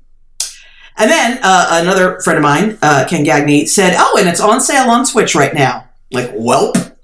and 0.96 1.10
then 1.10 1.38
uh, 1.42 1.68
another 1.82 2.20
friend 2.20 2.38
of 2.38 2.42
mine, 2.42 2.78
uh, 2.82 3.06
Ken 3.08 3.24
Gagney, 3.24 3.68
said, 3.68 3.94
"Oh, 3.96 4.16
and 4.18 4.28
it's 4.28 4.40
on 4.40 4.60
sale 4.60 4.90
on 4.90 5.04
Switch 5.06 5.34
right 5.34 5.54
now." 5.54 5.88
Like, 6.10 6.30
welp, 6.34 6.94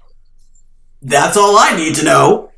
that's 1.01 1.37
all 1.37 1.57
I 1.57 1.75
need 1.75 1.95
to 1.95 2.03
know. 2.03 2.51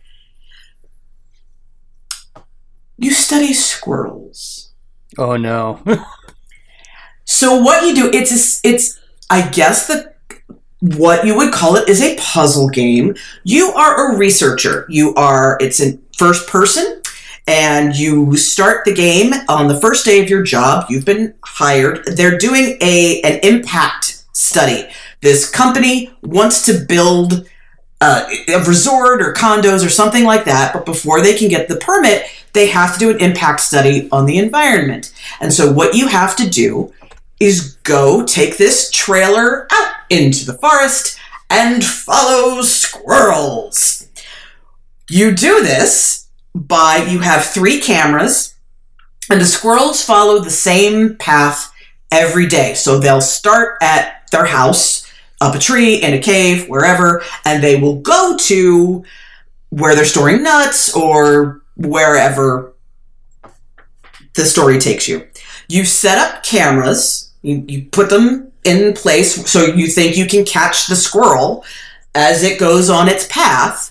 You 2.98 3.12
study 3.12 3.54
squirrels, 3.54 4.72
Oh 5.18 5.36
no. 5.36 5.82
so 7.26 7.60
what 7.60 7.86
you 7.86 7.96
do? 7.96 8.10
It's 8.14 8.64
a 8.64 8.68
it's 8.68 9.00
I 9.30 9.48
guess 9.50 9.88
the 9.88 10.14
what 10.80 11.26
you 11.26 11.36
would 11.36 11.54
call 11.54 11.76
it 11.76 11.88
is 11.90 12.02
a 12.02 12.18
puzzle 12.18 12.70
game. 12.70 13.16
You 13.44 13.72
are 13.72 14.14
a 14.14 14.18
researcher. 14.18 14.86
You 14.90 15.14
are. 15.16 15.58
It's 15.60 15.80
in 15.80 16.02
first 16.18 16.48
person. 16.48 17.01
And 17.48 17.96
you 17.96 18.36
start 18.38 18.86
the 18.86 18.94
game 18.94 19.34
on 19.50 19.68
the 19.68 19.80
first 19.80 20.06
day 20.06 20.22
of 20.22 20.30
your 20.30 20.44
job. 20.44 20.86
You've 20.90 21.06
been 21.06 21.34
hired. 21.44 22.06
They're 22.06 22.38
doing 22.38 22.78
a 22.82 23.22
an 23.22 23.40
impact 23.44 24.24
study. 24.34 24.88
This 25.22 25.50
company 25.50 26.12
wants 26.22 26.66
to 26.66 26.86
build 26.88 27.48
uh, 28.02 28.26
a 28.50 28.64
resort 28.64 29.22
or 29.22 29.34
condos 29.34 29.86
or 29.86 29.90
something 29.90 30.24
like 30.24 30.46
that, 30.46 30.74
but 30.74 30.86
before 30.86 31.22
they 31.22 31.38
can 31.38 31.50
get 31.50 31.68
the 31.68 31.76
permit, 31.76 32.26
they 32.54 32.68
have 32.68 32.94
to 32.94 33.00
do 33.00 33.10
an 33.12 33.22
impact 33.22 33.60
study 33.62 34.10
on 34.12 34.26
the 34.26 34.38
environment. 34.38 35.14
And 35.40 35.54
so, 35.54 35.72
what 35.72 35.96
you 35.96 36.08
have 36.08 36.36
to 36.38 36.50
do 36.50 36.94
is 37.40 37.76
go 37.84 38.26
take 38.26 38.58
this 38.58 38.90
trailer 38.92 39.68
out 39.72 39.94
into 40.10 40.46
the 40.46 40.54
forest 40.54 41.20
and 41.50 41.84
follow 41.84 42.62
squirrels. 42.62 44.08
You 45.10 45.36
do 45.36 45.62
this 45.62 46.21
by 46.68 46.98
you 47.10 47.20
have 47.20 47.46
three 47.46 47.80
cameras, 47.80 48.56
and 49.30 49.40
the 49.40 49.46
squirrels 49.46 50.04
follow 50.04 50.40
the 50.40 50.50
same 50.50 51.16
path 51.18 51.72
every 52.12 52.48
day. 52.48 52.74
So 52.74 53.00
they'll 53.00 53.22
start 53.22 53.78
at 53.82 54.30
their 54.32 54.46
house, 54.46 55.12
up 55.40 55.56
a 55.56 55.60
tree, 55.60 55.96
in 55.96 56.14
a 56.14 56.20
cave, 56.20 56.68
wherever, 56.68 57.24
and 57.46 57.64
they 57.64 57.80
will 57.80 58.02
go 58.02 58.36
to 58.38 59.04
where 59.70 59.96
they're 59.96 60.06
storing 60.06 60.44
nuts 60.44 60.94
or 60.96 61.62
wherever 61.78 62.74
the 64.36 64.46
story 64.46 64.78
takes 64.78 65.08
you. 65.08 65.28
You 65.68 65.86
set 65.86 66.18
up 66.18 66.44
cameras, 66.44 67.34
you, 67.42 67.64
you 67.68 67.86
put 67.86 68.10
them 68.10 68.52
in 68.64 68.94
place 68.94 69.50
so 69.50 69.66
you 69.66 69.88
think 69.88 70.18
you 70.18 70.26
can 70.26 70.46
catch 70.46 70.88
the 70.88 70.96
squirrel 70.96 71.64
as 72.14 72.44
it 72.44 72.60
goes 72.60 72.90
on 72.90 73.08
its 73.08 73.28
path. 73.28 73.91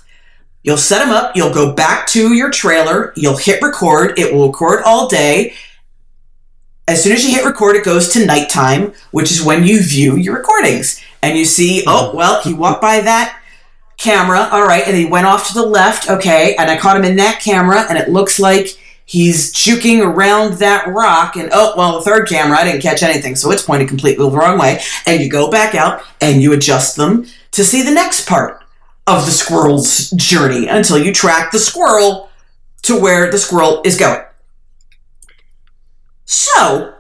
You'll 0.63 0.77
set 0.77 0.99
them 0.99 1.11
up, 1.11 1.35
you'll 1.35 1.55
go 1.55 1.73
back 1.73 2.07
to 2.09 2.35
your 2.35 2.51
trailer, 2.51 3.15
you'll 3.17 3.39
hit 3.39 3.63
record, 3.63 4.19
it 4.19 4.35
will 4.35 4.49
record 4.49 4.83
all 4.85 5.09
day. 5.09 5.55
As 6.87 7.03
soon 7.03 7.13
as 7.13 7.25
you 7.25 7.35
hit 7.35 7.45
record, 7.45 7.77
it 7.77 7.85
goes 7.85 8.09
to 8.11 8.27
nighttime, 8.27 8.93
which 9.11 9.31
is 9.31 9.43
when 9.43 9.65
you 9.65 9.83
view 9.83 10.17
your 10.17 10.37
recordings. 10.37 11.01
And 11.23 11.39
you 11.39 11.45
see, 11.45 11.85
oh, 11.87 12.09
mm-hmm. 12.09 12.17
well, 12.17 12.43
he 12.43 12.53
walked 12.53 12.83
by 12.83 13.01
that 13.01 13.41
camera, 13.97 14.49
all 14.51 14.65
right, 14.65 14.87
and 14.87 14.97
he 14.97 15.07
went 15.07 15.27
off 15.27 15.49
to 15.49 15.55
the 15.55 15.65
left, 15.65 16.11
okay, 16.11 16.55
and 16.57 16.71
I 16.71 16.77
caught 16.77 16.97
him 16.97 17.05
in 17.05 17.17
that 17.17 17.41
camera, 17.41 17.87
and 17.89 17.97
it 17.97 18.09
looks 18.11 18.39
like 18.39 18.79
he's 19.07 19.53
juking 19.53 20.05
around 20.05 20.55
that 20.55 20.89
rock, 20.89 21.37
and 21.37 21.49
oh, 21.53 21.75
well, 21.77 21.99
the 21.99 22.03
third 22.03 22.29
camera, 22.29 22.59
I 22.59 22.65
didn't 22.65 22.83
catch 22.83 23.03
anything, 23.03 23.35
so 23.35 23.51
it's 23.51 23.63
pointed 23.63 23.89
completely 23.89 24.29
the 24.29 24.37
wrong 24.37 24.59
way. 24.59 24.81
And 25.07 25.23
you 25.23 25.31
go 25.31 25.51
back 25.51 25.75
out 25.75 26.03
and 26.21 26.43
you 26.43 26.53
adjust 26.53 26.97
them 26.97 27.27
to 27.53 27.65
see 27.65 27.83
the 27.83 27.91
next 27.91 28.27
part 28.27 28.60
of 29.07 29.25
the 29.27 29.33
squirrel's 29.33 30.11
journey 30.11 30.67
until 30.67 30.99
you 30.99 31.13
track 31.13 31.53
the 31.53 31.59
squirrel 31.59 32.29
to 32.83 32.99
where 32.99 33.31
the 33.31 33.39
squirrel 33.39 33.83
is 33.85 33.97
going. 33.97 34.23
So, 36.25 36.95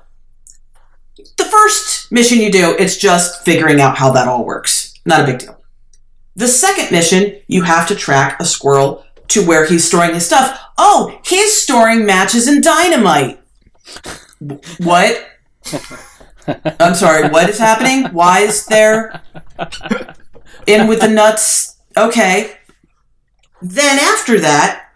the 1.36 1.44
first 1.44 2.10
mission 2.10 2.38
you 2.38 2.50
do, 2.50 2.74
it's 2.78 2.96
just 2.96 3.44
figuring 3.44 3.80
out 3.80 3.96
how 3.96 4.10
that 4.12 4.28
all 4.28 4.44
works. 4.44 4.94
Not 5.06 5.20
a 5.20 5.26
big 5.26 5.38
deal. 5.38 5.62
The 6.36 6.48
second 6.48 6.90
mission, 6.90 7.40
you 7.46 7.62
have 7.62 7.86
to 7.88 7.94
track 7.94 8.40
a 8.40 8.44
squirrel 8.44 9.04
to 9.28 9.46
where 9.46 9.66
he's 9.66 9.84
storing 9.84 10.14
his 10.14 10.26
stuff. 10.26 10.60
Oh, 10.76 11.18
he's 11.24 11.62
storing 11.62 12.04
matches 12.04 12.48
and 12.48 12.62
dynamite. 12.62 13.40
What? 14.78 15.26
I'm 16.80 16.94
sorry, 16.94 17.28
what 17.28 17.48
is 17.48 17.58
happening? 17.58 18.06
Why 18.12 18.40
is 18.40 18.66
there 18.66 19.22
in 20.66 20.88
with 20.88 21.00
the 21.00 21.08
nuts? 21.08 21.69
Okay. 21.96 22.52
Then 23.62 23.98
after 23.98 24.40
that, 24.40 24.86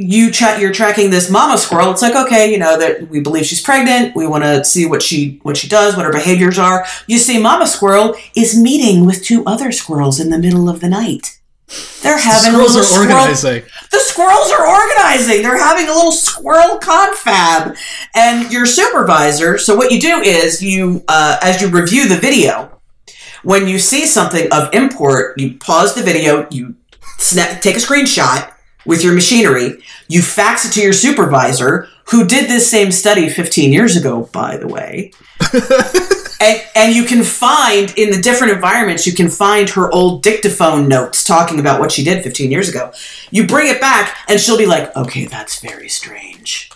you 0.00 0.30
tra- 0.30 0.60
you're 0.60 0.72
tracking 0.72 1.10
this 1.10 1.28
mama 1.28 1.58
squirrel. 1.58 1.90
It's 1.90 2.02
like 2.02 2.14
okay, 2.14 2.50
you 2.52 2.58
know 2.58 2.78
that 2.78 3.08
we 3.08 3.20
believe 3.20 3.44
she's 3.46 3.60
pregnant. 3.60 4.14
We 4.14 4.26
want 4.28 4.44
to 4.44 4.64
see 4.64 4.86
what 4.86 5.02
she 5.02 5.40
what 5.42 5.56
she 5.56 5.68
does, 5.68 5.96
what 5.96 6.06
her 6.06 6.12
behaviors 6.12 6.58
are. 6.58 6.86
You 7.08 7.18
see, 7.18 7.40
mama 7.42 7.66
squirrel 7.66 8.14
is 8.36 8.56
meeting 8.56 9.06
with 9.06 9.24
two 9.24 9.42
other 9.44 9.72
squirrels 9.72 10.20
in 10.20 10.30
the 10.30 10.38
middle 10.38 10.68
of 10.68 10.80
the 10.80 10.88
night. 10.88 11.40
They're 12.02 12.16
having 12.16 12.54
a 12.54 12.64
Squirrels 12.64 12.76
little 12.76 12.80
are 12.80 12.84
squirrel. 12.84 13.18
organizing. 13.18 13.62
The 13.90 13.98
squirrels 13.98 14.50
are 14.52 14.66
organizing. 14.66 15.42
They're 15.42 15.58
having 15.58 15.86
a 15.88 15.92
little 15.92 16.12
squirrel 16.12 16.78
confab, 16.78 17.76
and 18.14 18.50
your 18.52 18.64
supervisor. 18.64 19.58
So 19.58 19.76
what 19.76 19.90
you 19.92 20.00
do 20.00 20.20
is 20.20 20.62
you, 20.62 21.04
uh, 21.08 21.38
as 21.42 21.60
you 21.60 21.68
review 21.68 22.08
the 22.08 22.16
video, 22.16 22.77
when 23.42 23.68
you 23.68 23.78
see 23.78 24.06
something 24.06 24.48
of 24.52 24.72
import, 24.74 25.38
you 25.38 25.58
pause 25.58 25.94
the 25.94 26.02
video, 26.02 26.46
you 26.50 26.74
snap, 27.18 27.60
take 27.60 27.76
a 27.76 27.80
screenshot 27.80 28.52
with 28.86 29.04
your 29.04 29.12
machinery, 29.12 29.82
you 30.08 30.22
fax 30.22 30.64
it 30.64 30.72
to 30.72 30.82
your 30.82 30.92
supervisor, 30.92 31.88
who 32.10 32.26
did 32.26 32.48
this 32.48 32.70
same 32.70 32.90
study 32.90 33.28
15 33.28 33.72
years 33.72 33.96
ago, 33.96 34.28
by 34.32 34.56
the 34.56 34.66
way. 34.66 35.12
and, 36.40 36.62
and 36.74 36.94
you 36.94 37.04
can 37.04 37.22
find 37.22 37.92
in 37.98 38.10
the 38.10 38.20
different 38.20 38.54
environments, 38.54 39.06
you 39.06 39.12
can 39.12 39.28
find 39.28 39.68
her 39.70 39.92
old 39.92 40.22
dictaphone 40.22 40.88
notes 40.88 41.22
talking 41.22 41.60
about 41.60 41.80
what 41.80 41.92
she 41.92 42.02
did 42.02 42.24
15 42.24 42.50
years 42.50 42.68
ago. 42.68 42.92
You 43.30 43.46
bring 43.46 43.68
it 43.68 43.80
back, 43.80 44.16
and 44.28 44.40
she'll 44.40 44.58
be 44.58 44.66
like, 44.66 44.94
okay, 44.96 45.26
that's 45.26 45.60
very 45.60 45.88
strange. 45.88 46.70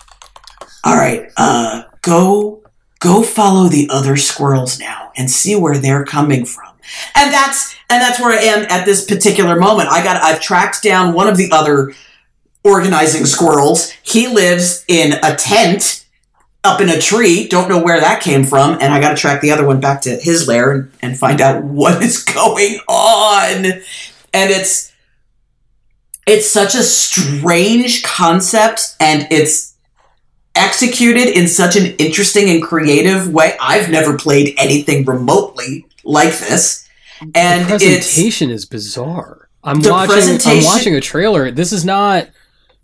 All 0.84 0.96
right, 0.96 1.30
uh, 1.36 1.84
go 2.02 2.61
go 3.02 3.22
follow 3.22 3.68
the 3.68 3.88
other 3.90 4.16
squirrels 4.16 4.78
now 4.78 5.12
and 5.16 5.30
see 5.30 5.56
where 5.56 5.78
they're 5.78 6.04
coming 6.04 6.44
from. 6.44 6.72
And 7.14 7.32
that's 7.32 7.74
and 7.90 8.00
that's 8.00 8.20
where 8.20 8.32
I 8.32 8.42
am 8.42 8.66
at 8.70 8.86
this 8.86 9.04
particular 9.04 9.56
moment. 9.56 9.88
I 9.90 10.02
got 10.02 10.22
I've 10.22 10.40
tracked 10.40 10.82
down 10.82 11.14
one 11.14 11.28
of 11.28 11.36
the 11.36 11.50
other 11.52 11.92
organizing 12.64 13.26
squirrels. 13.26 13.90
He 14.02 14.28
lives 14.28 14.84
in 14.88 15.14
a 15.22 15.34
tent 15.34 16.06
up 16.64 16.80
in 16.80 16.88
a 16.88 17.00
tree. 17.00 17.48
Don't 17.48 17.68
know 17.68 17.82
where 17.82 18.00
that 18.00 18.22
came 18.22 18.44
from. 18.44 18.78
And 18.80 18.92
I 18.92 19.00
got 19.00 19.10
to 19.10 19.16
track 19.16 19.40
the 19.40 19.50
other 19.50 19.66
one 19.66 19.80
back 19.80 20.02
to 20.02 20.16
his 20.16 20.46
lair 20.46 20.72
and, 20.72 20.92
and 21.02 21.18
find 21.18 21.40
out 21.40 21.64
what 21.64 22.02
is 22.02 22.22
going 22.34 22.78
on. 22.88 23.66
And 24.34 24.50
it's 24.50 24.92
it's 26.26 26.50
such 26.50 26.74
a 26.74 26.82
strange 26.82 28.04
concept 28.04 28.94
and 29.00 29.26
it's 29.30 29.71
executed 30.54 31.28
in 31.28 31.48
such 31.48 31.76
an 31.76 31.94
interesting 31.96 32.50
and 32.50 32.62
creative 32.62 33.32
way. 33.32 33.56
I've 33.60 33.90
never 33.90 34.16
played 34.16 34.54
anything 34.58 35.04
remotely 35.04 35.86
like 36.04 36.36
this. 36.38 36.88
And 37.34 37.68
the 37.68 37.74
it's 37.74 37.84
presentation 37.84 38.50
is 38.50 38.64
bizarre. 38.64 39.48
I'm 39.64 39.80
watching. 39.82 40.40
I'm 40.44 40.64
watching 40.64 40.94
a 40.96 41.00
trailer. 41.00 41.50
This 41.50 41.72
is 41.72 41.84
not 41.84 42.28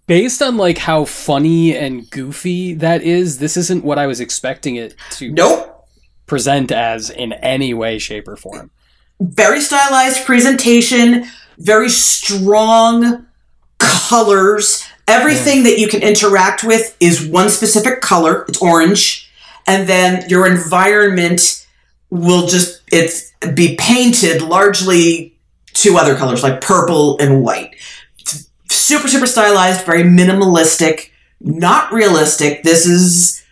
based 0.07 0.41
on 0.43 0.57
like 0.57 0.79
how 0.79 1.05
funny 1.05 1.77
and 1.77 2.09
goofy 2.11 2.75
that 2.75 3.03
is. 3.03 3.39
This 3.39 3.57
isn't 3.57 3.85
what 3.85 3.99
I 3.99 4.07
was 4.07 4.21
expecting 4.21 4.77
it 4.77 4.95
to 5.13 5.33
nope. 5.33 5.89
present 6.27 6.71
as 6.71 7.11
in 7.11 7.33
any 7.35 7.75
way, 7.75 7.99
shape, 7.99 8.29
or 8.29 8.37
form. 8.37 8.71
very 9.21 9.61
stylized 9.61 10.25
presentation, 10.25 11.27
very 11.59 11.89
strong 11.89 13.27
colors. 13.79 14.88
Everything 15.09 15.63
that 15.63 15.79
you 15.79 15.89
can 15.89 16.03
interact 16.03 16.63
with 16.63 16.95
is 17.01 17.27
one 17.27 17.49
specific 17.49 18.03
color. 18.03 18.45
It's 18.47 18.61
orange, 18.61 19.31
and 19.67 19.89
then 19.89 20.29
your 20.29 20.47
environment 20.47 21.67
will 22.11 22.47
just 22.47 22.83
it's 22.93 23.33
be 23.55 23.75
painted 23.77 24.43
largely 24.43 25.35
two 25.73 25.97
other 25.97 26.15
colors 26.15 26.43
like 26.43 26.61
purple 26.61 27.19
and 27.19 27.43
white. 27.43 27.75
It's 28.19 28.51
super 28.69 29.09
super 29.09 29.27
stylized, 29.27 29.87
very 29.87 30.03
minimalistic, 30.03 31.11
not 31.41 31.91
realistic. 31.91 32.63
This 32.63 32.85
is 32.85 33.43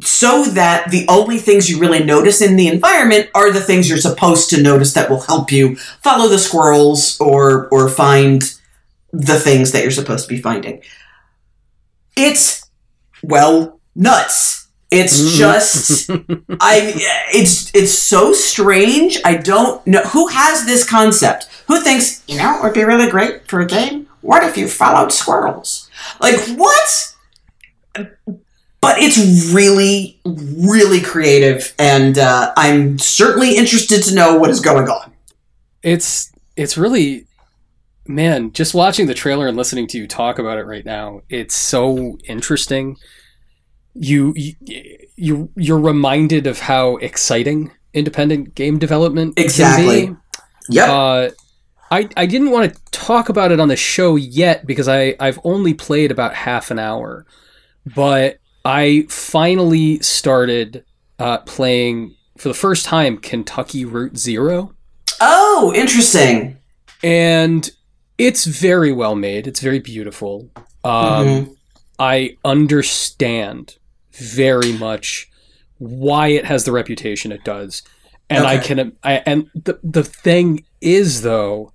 so 0.00 0.44
that 0.44 0.90
the 0.90 1.06
only 1.08 1.38
things 1.38 1.70
you 1.70 1.78
really 1.78 2.02
notice 2.02 2.42
in 2.42 2.56
the 2.56 2.66
environment 2.66 3.30
are 3.32 3.52
the 3.52 3.60
things 3.60 3.88
you're 3.88 3.96
supposed 3.96 4.50
to 4.50 4.60
notice 4.60 4.92
that 4.94 5.08
will 5.08 5.20
help 5.20 5.52
you 5.52 5.76
follow 6.02 6.28
the 6.28 6.38
squirrels 6.38 7.18
or 7.20 7.68
or 7.68 7.88
find 7.88 8.58
the 9.16 9.38
things 9.38 9.72
that 9.72 9.82
you're 9.82 9.90
supposed 9.92 10.28
to 10.28 10.34
be 10.34 10.40
finding. 10.40 10.82
It's 12.16 12.64
well 13.22 13.80
nuts. 13.94 14.68
It's 14.90 15.20
Mhm. 15.20 15.36
just 15.36 16.10
I 16.60 16.92
it's 17.32 17.70
it's 17.74 17.92
so 17.92 18.32
strange. 18.32 19.20
I 19.24 19.34
don't 19.36 19.84
know 19.86 20.02
who 20.02 20.28
has 20.28 20.66
this 20.66 20.88
concept. 20.88 21.48
Who 21.66 21.80
thinks, 21.80 22.22
you 22.28 22.36
know, 22.38 22.58
it 22.58 22.62
would 22.62 22.74
be 22.74 22.84
really 22.84 23.10
great 23.10 23.48
for 23.48 23.60
a 23.60 23.66
game? 23.66 24.06
What 24.20 24.44
if 24.44 24.56
you 24.56 24.68
followed 24.68 25.12
squirrels? 25.12 25.88
Like 26.20 26.38
what? 26.56 27.10
but 28.80 28.96
it's 28.98 29.52
really, 29.54 30.20
really 30.24 31.00
creative, 31.00 31.72
and 31.78 32.18
uh, 32.18 32.52
I'm 32.56 32.98
certainly 32.98 33.56
interested 33.56 34.02
to 34.04 34.14
know 34.14 34.36
what 34.36 34.50
is 34.50 34.60
going 34.60 34.88
on. 34.88 35.10
It's 35.82 36.30
it's 36.56 36.76
really 36.76 37.26
man, 38.06 38.52
just 38.52 38.74
watching 38.74 39.06
the 39.06 39.14
trailer 39.14 39.46
and 39.46 39.56
listening 39.56 39.86
to 39.88 39.98
you 39.98 40.06
talk 40.06 40.38
about 40.38 40.58
it 40.58 40.64
right 40.66 40.84
now, 40.84 41.20
it's 41.28 41.54
so 41.54 42.18
interesting. 42.24 42.96
You 43.94 44.32
you 44.36 44.54
you- 45.16 45.50
you're 45.56 45.78
reminded 45.78 46.46
of 46.48 46.58
how 46.60 46.96
exciting 46.96 47.70
independent 47.92 48.54
game 48.56 48.78
development 48.78 49.38
is. 49.38 49.44
Exactly. 49.44 50.14
Yep. 50.68 50.88
Uh, 50.88 51.28
I 51.90 52.08
I 52.16 52.26
didn't 52.26 52.50
want 52.50 52.74
to 52.74 52.80
talk 52.90 53.28
about 53.28 53.52
it 53.52 53.60
on 53.60 53.68
the 53.68 53.76
show 53.76 54.16
yet 54.16 54.66
because 54.66 54.88
I 54.88 55.14
I've 55.20 55.38
only 55.44 55.74
played 55.74 56.10
about 56.10 56.34
half 56.34 56.70
an 56.72 56.78
hour, 56.80 57.24
but 57.94 58.38
I 58.64 59.06
finally 59.08 60.00
started 60.00 60.84
uh, 61.20 61.38
playing 61.38 62.16
for 62.38 62.48
the 62.48 62.54
first 62.54 62.84
time 62.86 63.18
Kentucky 63.18 63.84
Route 63.84 64.16
Zero. 64.16 64.74
Oh, 65.20 65.72
interesting. 65.76 66.58
and 67.04 67.70
it's 68.18 68.44
very 68.44 68.92
well 68.92 69.14
made. 69.14 69.46
It's 69.46 69.60
very 69.60 69.78
beautiful. 69.80 70.50
Um, 70.84 71.26
Mhm. 71.26 71.56
I 71.98 72.36
understand 72.44 73.76
very 74.12 74.72
much 74.72 75.28
why 75.78 76.28
it 76.28 76.44
has 76.44 76.64
the 76.64 76.72
reputation 76.72 77.32
it 77.32 77.44
does, 77.44 77.82
and 78.30 78.46
I 78.46 78.58
can. 78.58 78.92
I, 79.02 79.22
and 79.26 79.48
the 79.54 79.78
the 79.82 80.04
thing 80.04 80.64
is 80.80 81.22
though, 81.22 81.72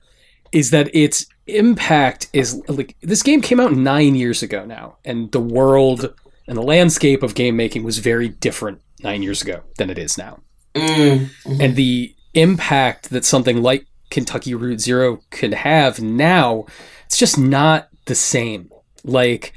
is 0.52 0.72
that 0.72 0.90
its 0.96 1.26
impact 1.48 2.28
is 2.34 2.62
like 2.68 2.96
this 3.02 3.24
game 3.24 3.42
came 3.42 3.60
out 3.60 3.74
nine 3.74 4.16
years 4.16 4.42
ago 4.44 4.66
now, 4.66 4.98
and 5.06 5.32
the 5.32 5.40
world 5.40 6.14
and 6.48 6.58
the 6.58 6.62
landscape 6.64 7.24
of 7.24 7.36
game 7.36 7.56
making 7.56 7.84
was 7.84 8.00
very 8.00 8.30
different 8.30 8.80
nine 9.02 9.22
years 9.24 9.42
ago 9.42 9.62
than 9.78 9.90
it 9.90 9.98
is 9.98 10.18
now 10.18 10.40
Mm. 10.76 11.30
and 11.60 11.76
the 11.76 12.14
impact 12.34 13.10
that 13.12 13.24
something 13.26 13.62
like 13.62 13.86
Kentucky 14.10 14.56
Route 14.56 14.80
Zero 14.82 15.22
could 15.30 15.54
have 15.54 16.02
now, 16.02 16.66
it's 17.06 17.18
just 17.18 17.38
not 17.38 17.90
the 18.06 18.16
same. 18.16 18.70
Like, 19.04 19.54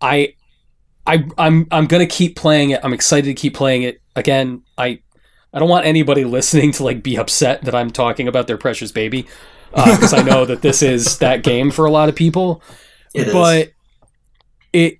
I, 0.00 0.34
I, 1.06 1.24
I'm, 1.38 1.66
I'm 1.70 1.86
gonna 1.86 2.06
keep 2.06 2.36
playing 2.36 2.70
it. 2.70 2.80
I'm 2.82 2.92
excited 2.92 3.26
to 3.26 3.34
keep 3.34 3.54
playing 3.54 3.82
it 3.82 4.00
again. 4.16 4.62
I, 4.78 5.00
I 5.52 5.58
don't 5.58 5.68
want 5.68 5.86
anybody 5.86 6.24
listening 6.38 6.72
to 6.72 6.84
like 6.84 7.02
be 7.02 7.16
upset 7.16 7.62
that 7.64 7.74
I'm 7.74 7.90
talking 7.90 8.28
about 8.28 8.46
their 8.46 8.58
precious 8.58 8.92
baby, 8.92 9.26
uh, 9.74 9.94
because 9.94 10.12
I 10.12 10.22
know 10.22 10.44
that 10.46 10.62
this 10.62 10.82
is 10.82 11.18
that 11.18 11.42
game 11.42 11.70
for 11.70 11.84
a 11.84 11.90
lot 11.90 12.08
of 12.08 12.14
people 12.16 12.62
It 13.14 13.28
is. 13.28 13.32
but 13.32 13.70
it 14.72 14.98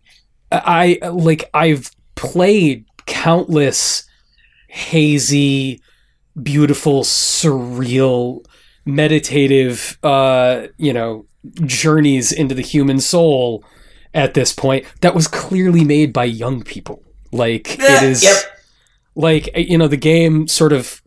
i 0.53 0.99
like 1.13 1.49
i've 1.55 1.91
played 2.17 2.85
countless 3.07 4.05
hazy 4.67 5.81
beautiful 6.43 7.03
surreal 7.05 8.45
meditative 8.95 9.99
uh 10.03 10.67
you 10.77 10.93
know 10.93 11.27
journeys 11.65 12.33
into 12.33 12.55
the 12.55 12.63
human 12.63 13.01
soul 13.01 13.65
at 14.15 14.35
this 14.35 14.53
point 14.53 14.85
that 15.01 15.15
was 15.15 15.29
clearly 15.29 15.85
made 15.85 16.13
by 16.13 16.25
young 16.25 16.63
people 16.63 17.03
like 17.33 17.79
it 17.89 18.03
Yeah, 18.03 18.03
is 18.03 18.23
Yep. 18.23 18.37
like 19.15 19.49
you 19.57 19.79
know 19.79 19.89
the 19.89 19.97
game 19.97 20.49
sort 20.49 20.73
of 20.73 21.03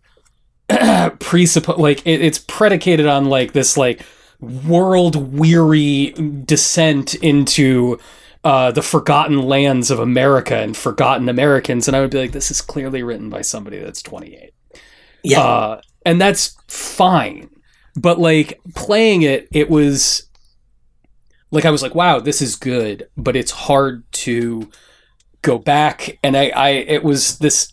presuppose 1.20 1.78
like 1.78 2.06
it, 2.06 2.22
it's 2.22 2.40
predicated 2.40 3.06
on 3.06 3.26
like 3.26 3.54
this 3.54 3.78
like 3.78 4.02
world 4.40 5.16
weary 5.38 6.12
descent 6.46 7.16
into 7.16 8.00
uh, 8.44 8.72
the 8.72 8.82
forgotten 8.82 9.42
lands 9.42 9.90
of 9.90 10.00
America 10.00 10.58
and 10.58 10.76
forgotten 10.76 11.30
Americans, 11.30 11.88
and 11.88 11.96
I 11.96 12.02
would 12.02 12.12
be 12.12 12.18
like, 12.20 12.34
this 12.34 12.52
is 12.52 12.62
clearly 12.62 13.02
written 13.02 13.30
by 13.30 13.42
somebody 13.42 13.80
that's 13.80 14.02
28. 14.02 14.54
Yeah. 15.24 15.40
Uh, 15.42 15.82
and 16.06 16.20
that's 16.20 16.58
fine. 16.68 17.50
But 17.96 18.20
like 18.20 18.60
playing 18.76 19.22
it, 19.22 19.48
it 19.52 19.70
was 19.70 20.28
like 21.52 21.66
I 21.66 21.72
was 21.72 21.82
like, 21.84 21.96
wow, 21.96 22.20
this 22.20 22.42
is 22.42 22.56
good, 22.56 23.08
but 23.16 23.36
it's 23.36 23.52
hard 23.52 24.04
to 24.14 24.70
go 25.42 25.58
back. 25.60 26.18
And 26.24 26.36
I, 26.36 26.50
I 26.56 26.70
it 26.70 27.04
was 27.04 27.38
this 27.38 27.72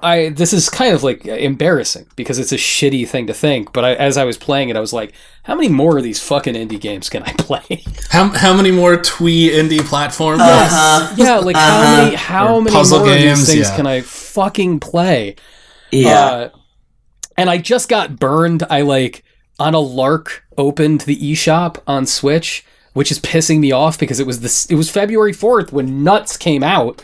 I 0.00 0.28
this 0.28 0.52
is 0.52 0.68
kind 0.70 0.94
of 0.94 1.02
like 1.02 1.26
embarrassing 1.26 2.06
because 2.14 2.38
it's 2.38 2.52
a 2.52 2.56
shitty 2.56 3.08
thing 3.08 3.26
to 3.26 3.34
think. 3.34 3.72
But 3.72 3.84
I, 3.84 3.94
as 3.94 4.16
I 4.16 4.22
was 4.22 4.38
playing 4.38 4.68
it, 4.68 4.76
I 4.76 4.80
was 4.80 4.92
like, 4.92 5.12
how 5.42 5.56
many 5.56 5.68
more 5.68 5.98
of 5.98 6.04
these 6.04 6.22
fucking 6.22 6.54
indie 6.54 6.80
games 6.80 7.08
can 7.10 7.24
I 7.24 7.32
play? 7.38 7.82
How, 8.10 8.28
how 8.28 8.54
many 8.54 8.70
more 8.70 8.96
twee 8.96 9.50
indie 9.50 9.84
platforms? 9.84 10.40
Uh-huh. 10.40 11.14
yeah, 11.18 11.38
like 11.38 11.56
how 11.56 11.80
Uh-huh. 11.80 12.04
many 12.04 12.14
how 12.16 12.54
Or 12.54 12.62
many 12.62 12.76
puzzle 12.76 13.00
more 13.00 13.08
of 13.08 13.18
games, 13.18 13.38
these 13.40 13.56
things 13.56 13.68
yeah. 13.70 13.76
can 13.76 13.86
I 13.88 14.02
fucking 14.02 14.78
play? 14.78 15.34
Yeah. 15.90 16.20
Uh, 16.20 16.48
and 17.38 17.48
I 17.48 17.56
just 17.56 17.88
got 17.88 18.18
burned. 18.18 18.64
I 18.68 18.82
like 18.82 19.24
on 19.58 19.72
a 19.74 19.80
lark 19.80 20.44
opened 20.58 21.02
the 21.02 21.16
eShop 21.16 21.80
on 21.86 22.04
Switch 22.04 22.64
which 22.98 23.12
is 23.12 23.20
pissing 23.20 23.60
me 23.60 23.70
off 23.70 23.96
because 23.96 24.18
it 24.18 24.26
was 24.26 24.40
this 24.40 24.66
it 24.66 24.74
was 24.74 24.90
February 24.90 25.32
4th 25.32 25.70
when 25.70 26.02
Nuts 26.02 26.36
came 26.36 26.64
out. 26.64 27.00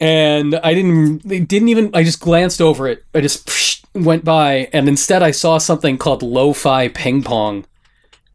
And 0.00 0.54
I 0.54 0.72
didn't 0.72 1.28
they 1.28 1.38
didn't 1.38 1.68
even 1.68 1.90
I 1.92 2.02
just 2.02 2.18
glanced 2.18 2.62
over 2.62 2.88
it. 2.88 3.04
I 3.14 3.20
just 3.20 3.46
psh, 3.46 3.84
went 3.94 4.24
by 4.24 4.70
and 4.72 4.88
instead 4.88 5.22
I 5.22 5.32
saw 5.32 5.58
something 5.58 5.98
called 5.98 6.22
Lo-Fi 6.22 6.88
Ping 6.88 7.22
Pong. 7.22 7.66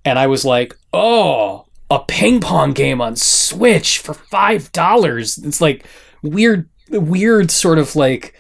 And 0.04 0.20
I 0.20 0.28
was 0.28 0.46
like, 0.46 0.78
"Oh, 0.94 1.66
a 1.90 1.98
ping 1.98 2.42
pong 2.42 2.74
game 2.74 3.02
on 3.02 3.16
Switch 3.16 3.98
for 3.98 4.14
$5." 4.14 5.48
It's 5.48 5.62
like 5.62 5.84
weird 6.22 6.70
weird 6.92 7.50
sort 7.50 7.80
of 7.80 7.96
like 7.96 8.36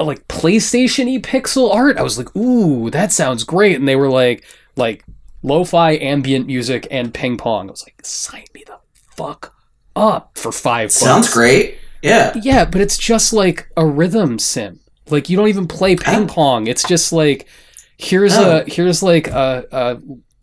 like 0.00 0.26
PlayStation-y 0.28 1.20
pixel 1.20 1.72
art. 1.74 1.96
I 1.98 2.02
was 2.02 2.18
like, 2.18 2.34
"Ooh, 2.36 2.90
that 2.90 3.12
sounds 3.12 3.44
great." 3.44 3.76
And 3.76 3.86
they 3.86 3.96
were 3.96 4.10
like 4.10 4.44
like 4.76 5.04
lo-fi 5.42 5.92
ambient 5.92 6.46
music 6.46 6.86
and 6.90 7.12
ping 7.14 7.36
pong. 7.36 7.68
I 7.68 7.70
was 7.72 7.84
like, 7.86 7.96
"Sign 8.04 8.44
me 8.54 8.64
the 8.66 8.78
fuck 9.16 9.54
up 9.96 10.36
for 10.36 10.50
5 10.50 10.90
Sounds 10.90 11.32
great. 11.32 11.78
Yeah. 12.02 12.32
Yeah, 12.42 12.64
but 12.64 12.80
it's 12.80 12.98
just 12.98 13.32
like 13.32 13.68
a 13.76 13.86
rhythm 13.86 14.38
sim. 14.38 14.80
Like 15.08 15.28
you 15.30 15.36
don't 15.36 15.48
even 15.48 15.68
play 15.68 15.94
ping 15.96 16.26
pong. 16.26 16.66
It's 16.66 16.82
just 16.86 17.12
like 17.12 17.46
here's 17.96 18.36
Oh. 18.36 18.58
a 18.66 18.70
here's 18.70 19.02
like 19.02 19.28
a, 19.28 19.64
a 19.70 19.98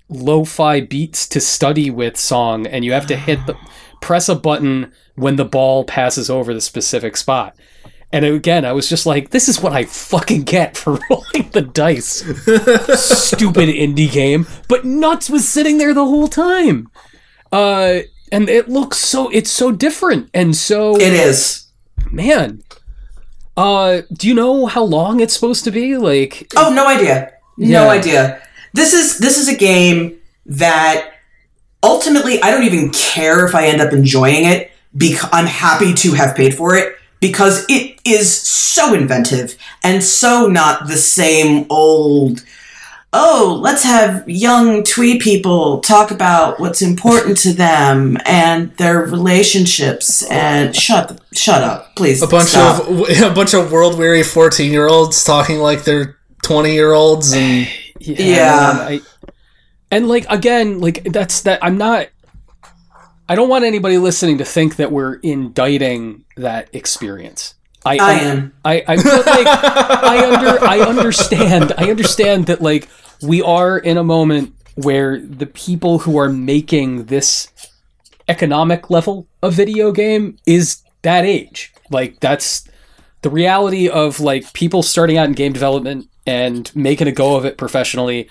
lo-fi 0.10 0.82
beats 0.82 1.28
to 1.30 1.40
study 1.40 1.90
with 1.90 2.18
song, 2.18 2.66
and 2.68 2.84
you 2.86 2.94
have 2.94 3.08
to 3.08 3.16
hit 3.16 3.46
the 3.48 3.56
press 4.02 4.30
a 4.30 4.36
button 4.36 4.92
when 5.16 5.36
the 5.36 5.46
ball 5.46 5.84
passes 5.84 6.30
over 6.30 6.54
the 6.54 6.62
specific 6.62 7.16
spot. 7.18 7.56
And 8.14 8.26
again, 8.26 8.66
I 8.66 8.74
was 8.74 8.90
just 8.90 9.06
like, 9.06 9.30
this 9.30 9.48
is 9.48 9.62
what 9.62 9.72
I 9.72 9.86
fucking 9.86 10.44
get 10.44 10.76
for 10.76 11.00
rolling 11.10 11.50
the 11.54 11.62
dice. 11.62 12.24
Stupid 13.00 13.70
indie 13.86 14.12
game. 14.12 14.48
But 14.68 14.84
Nuts 14.86 15.30
was 15.30 15.48
sitting 15.48 15.78
there 15.78 15.94
the 15.94 16.06
whole 16.06 16.28
time. 16.28 16.90
Uh, 17.52 18.00
and 18.32 18.50
it 18.50 18.68
looks 18.70 18.98
so, 18.98 19.30
it's 19.30 19.50
so 19.52 19.72
different 19.72 20.30
and 20.34 20.56
so 20.56 20.96
It 20.96 21.14
is. 21.14 21.68
man 22.12 22.62
uh 23.58 24.02
do 24.14 24.28
you 24.30 24.34
know 24.34 24.66
how 24.66 24.82
long 24.82 25.20
it's 25.20 25.34
supposed 25.34 25.66
to 25.66 25.72
be 25.72 25.98
like 25.98 26.48
Oh, 26.56 26.72
no 26.74 26.88
idea. 26.88 27.34
No 27.58 27.84
Yeah. 27.86 27.90
idea. 27.92 28.42
This 28.74 28.94
is 28.94 29.18
this 29.20 29.38
is 29.38 29.50
a 29.50 29.56
game 29.58 30.18
that 30.46 31.12
ultimately 31.84 32.42
I 32.42 32.50
don't 32.52 32.64
even 32.64 32.90
care 32.92 33.46
if 33.46 33.54
I 33.54 33.66
end 33.68 33.82
up 33.82 33.92
enjoying 33.92 34.46
it 34.46 34.72
because 34.96 35.30
I'm 35.34 35.46
happy 35.48 35.94
to 35.94 36.14
have 36.14 36.34
paid 36.36 36.56
for 36.56 36.76
it 36.76 36.96
because 37.22 37.66
it 37.70 38.00
is 38.04 38.30
so 38.30 38.94
inventive 38.94 39.56
and 39.84 40.04
so 40.04 40.48
not 40.48 40.88
the 40.88 40.98
same 40.98 41.66
old 41.70 42.44
oh, 43.14 43.60
let's 43.62 43.84
have 43.84 44.28
young 44.30 44.84
twee 44.84 45.20
people 45.20 45.82
talk 45.82 46.12
about 46.12 46.60
what's 46.62 46.82
important 46.82 47.38
to 47.38 47.52
them 47.52 48.18
and 48.26 48.76
their 48.78 49.00
relationships 49.02 50.24
and 50.32 50.74
shut 50.88 51.10
the, 51.10 51.36
shut 51.36 51.62
up, 51.62 51.94
please. 51.98 52.22
A 52.22 52.28
bunch 52.28 52.50
stop. 52.50 52.88
of 52.88 53.10
a 53.22 53.30
bunch 53.32 53.54
of 53.54 53.72
world 53.72 53.98
weary 53.98 54.24
fourteen 54.24 54.72
year 54.72 54.88
olds 54.88 55.24
talking 55.24 55.60
like 55.60 55.84
they're 55.84 56.18
twenty 56.42 56.74
year 56.74 56.94
olds, 56.94 57.34
and 57.34 57.68
Yeah. 58.00 58.74
man, 58.78 58.88
I, 58.88 59.02
and 59.92 60.08
like 60.08 60.26
again 60.30 60.80
like 60.80 61.04
that's 61.04 61.42
that 61.42 61.64
i'm 61.64 61.78
not 61.78 62.08
i 63.32 63.36
don't 63.36 63.50
want 63.50 63.64
anybody 63.64 63.98
listening 63.98 64.38
to 64.38 64.46
think 64.46 64.76
that 64.76 64.92
we're 64.92 65.16
indicting 65.16 66.24
that 66.38 66.70
experience 66.74 67.56
i 67.84 67.98
I 67.98 68.14
am. 68.14 68.54
I, 68.64 68.84
I 68.88 68.96
like 68.96 69.48
I 69.48 70.32
under 70.32 70.64
I 70.64 70.80
understand 70.82 71.74
I 71.78 71.90
understand 71.90 72.46
that 72.46 72.62
like 72.62 72.88
we 73.22 73.42
are 73.42 73.78
in 73.78 73.98
a 73.98 74.04
moment 74.04 74.54
where 74.76 75.20
the 75.20 75.46
people 75.46 76.00
who 76.00 76.18
are 76.18 76.30
making 76.30 77.06
this 77.06 77.50
economic 78.28 78.90
level 78.90 79.28
of 79.42 79.54
video 79.54 79.92
game 79.92 80.38
is 80.46 80.82
that 81.02 81.26
age. 81.26 81.74
Like 81.90 82.20
that's 82.20 82.68
the 83.22 83.30
reality 83.30 83.90
of 83.90 84.20
like 84.20 84.54
people 84.54 84.84
starting 84.84 85.18
out 85.18 85.28
in 85.28 85.34
game 85.34 85.54
development 85.54 86.08
and 86.26 86.74
making 86.76 87.08
a 87.08 87.12
go 87.12 87.36
of 87.36 87.46
it 87.46 87.58
professionally 87.58 88.30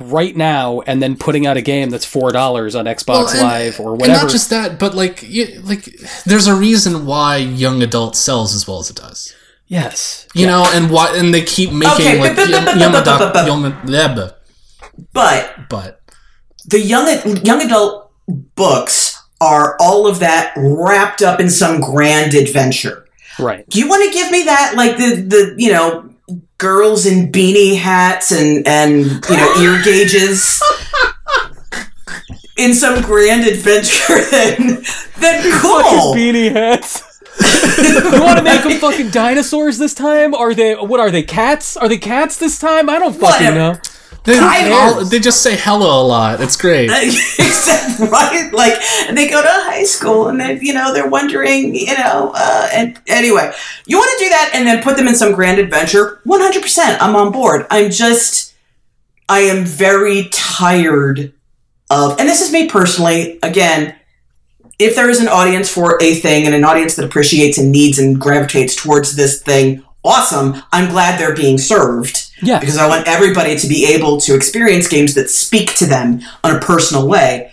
right 0.00 0.36
now 0.36 0.80
and 0.82 1.02
then 1.02 1.16
putting 1.16 1.46
out 1.46 1.56
a 1.56 1.62
game 1.62 1.90
that's 1.90 2.04
four 2.04 2.30
dollars 2.30 2.74
on 2.74 2.84
Xbox 2.84 3.06
Well, 3.06 3.28
and- 3.30 3.42
Live 3.42 3.80
or 3.80 3.92
whatever. 3.94 4.12
And 4.12 4.22
not 4.22 4.30
just 4.30 4.50
that, 4.50 4.78
but 4.78 4.94
like, 4.94 5.22
you, 5.22 5.60
like, 5.64 5.84
there's 6.24 6.46
a 6.46 6.54
reason 6.54 7.04
why 7.06 7.36
young 7.38 7.82
adult 7.82 8.14
sells 8.16 8.54
as 8.54 8.66
well 8.68 8.78
as 8.78 8.90
it 8.90 8.96
does. 8.96 9.34
yes. 9.66 10.26
You 10.34 10.46
know, 10.46 10.64
and 10.72 10.90
why, 10.90 11.16
and 11.16 11.34
they 11.34 11.42
keep 11.42 11.72
making 11.72 11.92
Okay, 12.06 12.20
like 12.20 12.36
but- 12.36 12.48
but- 12.48 12.76
Yam- 12.78 12.92
but- 12.92 13.04
but- 13.04 13.04
but- 13.04 13.06
Yamada- 13.06 13.32
but- 13.32 13.46
Yama- 13.46 13.82
yeah, 13.86 14.14
but- 14.14 14.34
But 15.12 15.68
but 15.68 16.00
the 16.66 16.80
young 16.80 17.06
young 17.44 17.62
adult 17.62 18.10
books 18.56 19.20
are 19.40 19.76
all 19.80 20.06
of 20.06 20.18
that 20.20 20.52
wrapped 20.56 21.22
up 21.22 21.38
in 21.40 21.48
some 21.50 21.80
grand 21.80 22.34
adventure. 22.34 23.04
Right. 23.38 23.68
Do 23.70 23.78
you 23.78 23.88
want 23.88 24.04
to 24.04 24.10
give 24.18 24.30
me 24.32 24.42
that 24.44 24.74
like 24.76 24.96
the 24.96 25.16
the 25.22 25.54
you 25.56 25.72
know 25.72 26.07
girls 26.58 27.06
in 27.06 27.30
beanie 27.30 27.76
hats 27.78 28.30
and 28.32 28.66
and 28.66 29.04
you 29.30 29.36
know 29.36 29.54
ear 29.60 29.80
gauges 29.84 30.60
in 32.56 32.74
some 32.74 33.00
grand 33.02 33.46
adventure 33.46 34.20
then 34.30 34.82
then 35.18 35.60
cool. 35.60 36.14
beanie 36.14 36.52
hats. 36.52 37.04
you 37.78 38.20
want 38.20 38.36
to 38.36 38.42
make 38.42 38.64
them 38.64 38.72
fucking 38.80 39.10
dinosaurs 39.10 39.78
this 39.78 39.94
time? 39.94 40.34
Are 40.34 40.52
they 40.54 40.74
what 40.74 40.98
are 40.98 41.10
they 41.10 41.22
cats? 41.22 41.76
Are 41.76 41.88
they 41.88 41.98
cats 41.98 42.36
this 42.38 42.58
time? 42.58 42.90
I 42.90 42.98
don't 42.98 43.12
fucking 43.12 43.46
Whatever. 43.54 43.54
know. 43.74 43.78
They, 44.24 44.38
all- 44.72 45.04
they 45.04 45.18
just 45.20 45.42
say 45.42 45.56
hello 45.56 46.02
a 46.02 46.06
lot. 46.06 46.40
It's 46.40 46.56
great. 46.56 46.90
Except, 47.38 47.98
right? 48.10 48.50
Like 48.52 48.74
they 49.14 49.28
go 49.28 49.40
to 49.42 49.48
high 49.48 49.84
school 49.84 50.28
and 50.28 50.40
they, 50.40 50.58
you 50.60 50.74
know, 50.74 50.92
they're 50.92 51.08
wondering, 51.08 51.74
you 51.74 51.96
know, 51.96 52.32
uh, 52.34 52.68
and 52.72 53.00
anyway, 53.06 53.52
you 53.86 53.96
want 53.96 54.10
to 54.18 54.24
do 54.24 54.28
that 54.30 54.50
and 54.54 54.66
then 54.66 54.82
put 54.82 54.96
them 54.96 55.08
in 55.08 55.14
some 55.14 55.32
grand 55.32 55.58
adventure. 55.58 56.20
One 56.24 56.40
hundred 56.40 56.62
percent, 56.62 57.00
I'm 57.02 57.16
on 57.16 57.32
board. 57.32 57.66
I'm 57.70 57.90
just, 57.90 58.54
I 59.28 59.40
am 59.40 59.64
very 59.64 60.28
tired 60.32 61.32
of, 61.90 62.18
and 62.18 62.28
this 62.28 62.40
is 62.42 62.52
me 62.52 62.68
personally. 62.68 63.38
Again, 63.42 63.94
if 64.78 64.94
there 64.94 65.10
is 65.10 65.20
an 65.20 65.28
audience 65.28 65.68
for 65.72 65.98
a 66.02 66.14
thing 66.14 66.44
and 66.46 66.54
an 66.54 66.64
audience 66.64 66.96
that 66.96 67.04
appreciates 67.04 67.58
and 67.58 67.72
needs 67.72 67.98
and 67.98 68.20
gravitates 68.20 68.76
towards 68.76 69.16
this 69.16 69.42
thing, 69.42 69.82
awesome. 70.04 70.62
I'm 70.72 70.90
glad 70.90 71.18
they're 71.18 71.34
being 71.34 71.58
served 71.58 72.27
Yeah. 72.42 72.58
because 72.60 72.76
I 72.76 72.86
want 72.88 73.06
everybody 73.08 73.56
to 73.56 73.66
be 73.66 73.86
able 73.94 74.18
to 74.20 74.34
experience 74.34 74.86
games 74.88 75.14
that 75.14 75.28
speak 75.30 75.74
to 75.76 75.86
them 75.86 76.20
on 76.44 76.54
a 76.56 76.60
personal 76.60 77.06
way. 77.08 77.52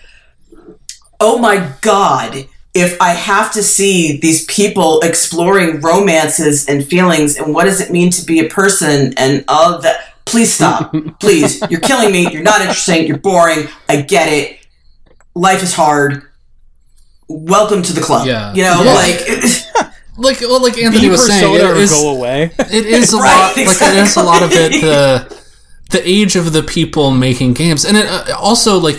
Oh 1.19 1.37
my 1.39 1.71
god, 1.81 2.45
if 2.73 3.01
I 3.01 3.09
have 3.11 3.51
to 3.53 3.63
see 3.63 4.17
these 4.17 4.45
people 4.45 4.99
exploring 5.01 5.79
romances 5.81 6.67
and 6.67 6.85
feelings 6.85 7.37
and 7.37 7.53
what 7.53 7.65
does 7.65 7.79
it 7.81 7.89
mean 7.91 8.09
to 8.11 8.25
be 8.25 8.39
a 8.39 8.49
person 8.49 9.13
and 9.17 9.45
all 9.47 9.79
that, 9.81 10.15
please 10.25 10.51
stop. 10.53 10.93
please, 11.19 11.61
you're 11.69 11.79
killing 11.79 12.11
me. 12.11 12.29
You're 12.31 12.43
not 12.43 12.59
interesting. 12.61 13.07
You're 13.07 13.17
boring. 13.17 13.67
I 13.87 14.01
get 14.01 14.27
it. 14.31 14.59
Life 15.35 15.63
is 15.63 15.73
hard. 15.73 16.23
Welcome 17.27 17.81
to 17.83 17.93
the 17.93 18.01
club. 18.01 18.27
Yeah. 18.27 18.53
You 18.53 18.63
know, 18.63 18.83
Yeah. 18.83 18.93
like. 18.93 19.64
Like, 20.17 20.39
well, 20.41 20.61
like 20.61 20.77
Anthony 20.77 21.01
Be 21.07 21.09
was 21.09 21.25
saying, 21.25 21.53
persona 21.57 21.79
it 21.79 21.89
go 21.89 22.15
away. 22.15 22.51
it 22.59 22.85
is 22.85 23.13
a 23.13 23.17
Right, 23.19 23.35
lot. 23.55 23.57
Like, 23.57 23.81
it 23.81 24.03
is 24.03 24.15
a 24.15 24.23
lot 24.23 24.43
of 24.43 24.51
it. 24.53 24.81
The 24.81 25.45
the 25.91 26.01
age 26.09 26.35
of 26.35 26.51
the 26.51 26.63
people 26.63 27.11
making 27.11 27.53
games, 27.53 27.85
and 27.85 27.95
it 27.95 28.07
uh, 28.07 28.35
also 28.39 28.79
like 28.79 28.97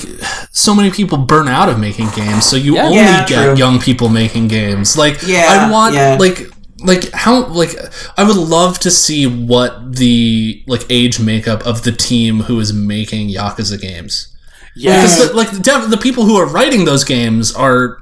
so 0.52 0.74
many 0.74 0.90
people 0.90 1.18
burn 1.18 1.48
out 1.48 1.68
of 1.68 1.80
making 1.80 2.08
games. 2.10 2.44
So 2.44 2.56
you 2.56 2.74
Yeah. 2.76 2.84
only 2.84 2.96
Yeah, 2.98 3.26
get 3.26 3.44
true. 3.44 3.56
young 3.56 3.80
people 3.80 4.08
making 4.08 4.48
games. 4.48 4.96
Like, 4.96 5.20
Yeah, 5.26 5.46
I 5.48 5.70
want 5.70 5.94
yeah. 5.94 6.16
like 6.20 6.48
like 6.80 7.10
how 7.12 7.46
like 7.46 7.74
I 8.16 8.22
would 8.24 8.36
love 8.36 8.78
to 8.80 8.90
see 8.90 9.26
what 9.26 9.96
the 9.96 10.62
like 10.68 10.84
age 10.90 11.18
makeup 11.18 11.66
of 11.66 11.82
the 11.82 11.92
team 11.92 12.40
who 12.40 12.60
is 12.60 12.72
making 12.72 13.30
Yakuza 13.30 13.80
games. 13.80 14.28
Yeah, 14.76 15.00
Because 15.02 15.30
the, 15.30 15.34
like 15.36 15.50
def- 15.62 15.88
the 15.90 15.96
people 15.96 16.24
who 16.24 16.36
are 16.36 16.46
writing 16.46 16.84
those 16.84 17.02
games 17.04 17.52
are 17.54 17.98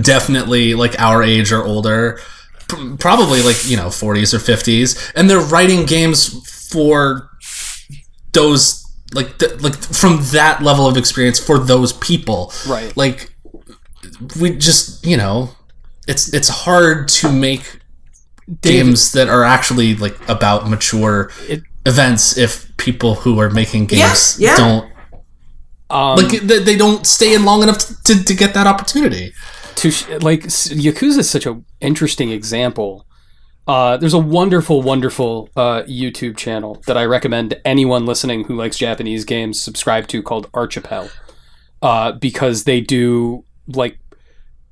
definitely 0.00 0.74
like 0.74 0.98
our 1.00 1.22
age 1.22 1.52
or 1.52 1.64
older, 1.64 2.20
probably 2.98 3.42
like 3.42 3.68
you 3.68 3.76
know 3.76 3.86
40s 3.86 4.34
or 4.34 4.38
50s, 4.38 5.12
and 5.14 5.28
they're 5.28 5.40
writing 5.40 5.86
games 5.86 6.68
for 6.70 7.30
those 8.32 8.80
like 9.14 9.38
th- 9.38 9.60
like 9.60 9.76
from 9.76 10.20
that 10.32 10.62
level 10.62 10.86
of 10.86 10.96
experience 10.96 11.38
for 11.38 11.58
those 11.58 11.92
people. 11.92 12.52
Right. 12.68 12.96
Like 12.96 13.34
we 14.40 14.56
just 14.56 15.04
you 15.06 15.16
know 15.16 15.50
it's 16.06 16.32
it's 16.34 16.48
hard 16.48 17.08
to 17.08 17.32
make 17.32 17.80
games 18.60 19.12
that 19.12 19.28
are 19.28 19.44
actually 19.44 19.94
like 19.96 20.16
about 20.28 20.68
mature 20.68 21.30
It- 21.48 21.62
events 21.86 22.36
if 22.36 22.74
people 22.76 23.14
who 23.14 23.38
are 23.40 23.50
making 23.50 23.86
games 23.86 24.36
yeah. 24.38 24.56
don't 24.56 24.92
Um, 25.90 26.16
like 26.16 26.42
they, 26.42 26.58
they 26.58 26.76
don't 26.76 27.06
stay 27.06 27.34
in 27.34 27.44
long 27.44 27.62
enough 27.62 27.78
to, 28.04 28.22
to 28.22 28.34
get 28.34 28.52
that 28.54 28.66
opportunity 28.66 29.32
to 29.76 29.88
like 30.20 30.42
Yakuza 30.42 31.18
is 31.18 31.30
such 31.30 31.46
an 31.46 31.64
interesting 31.80 32.30
example. 32.30 33.06
Uh, 33.66 33.96
there's 33.96 34.12
a 34.14 34.18
wonderful, 34.18 34.82
wonderful 34.82 35.48
uh, 35.56 35.82
YouTube 35.84 36.36
channel 36.36 36.82
that 36.86 36.98
I 36.98 37.04
recommend 37.06 37.58
anyone 37.64 38.04
listening 38.04 38.44
who 38.44 38.56
likes 38.56 38.76
Japanese 38.76 39.24
games 39.24 39.58
subscribe 39.58 40.06
to 40.08 40.22
called 40.22 40.50
Archipel. 40.52 41.10
uh, 41.80 42.12
because 42.12 42.64
they 42.64 42.80
do 42.80 43.44
like 43.68 43.98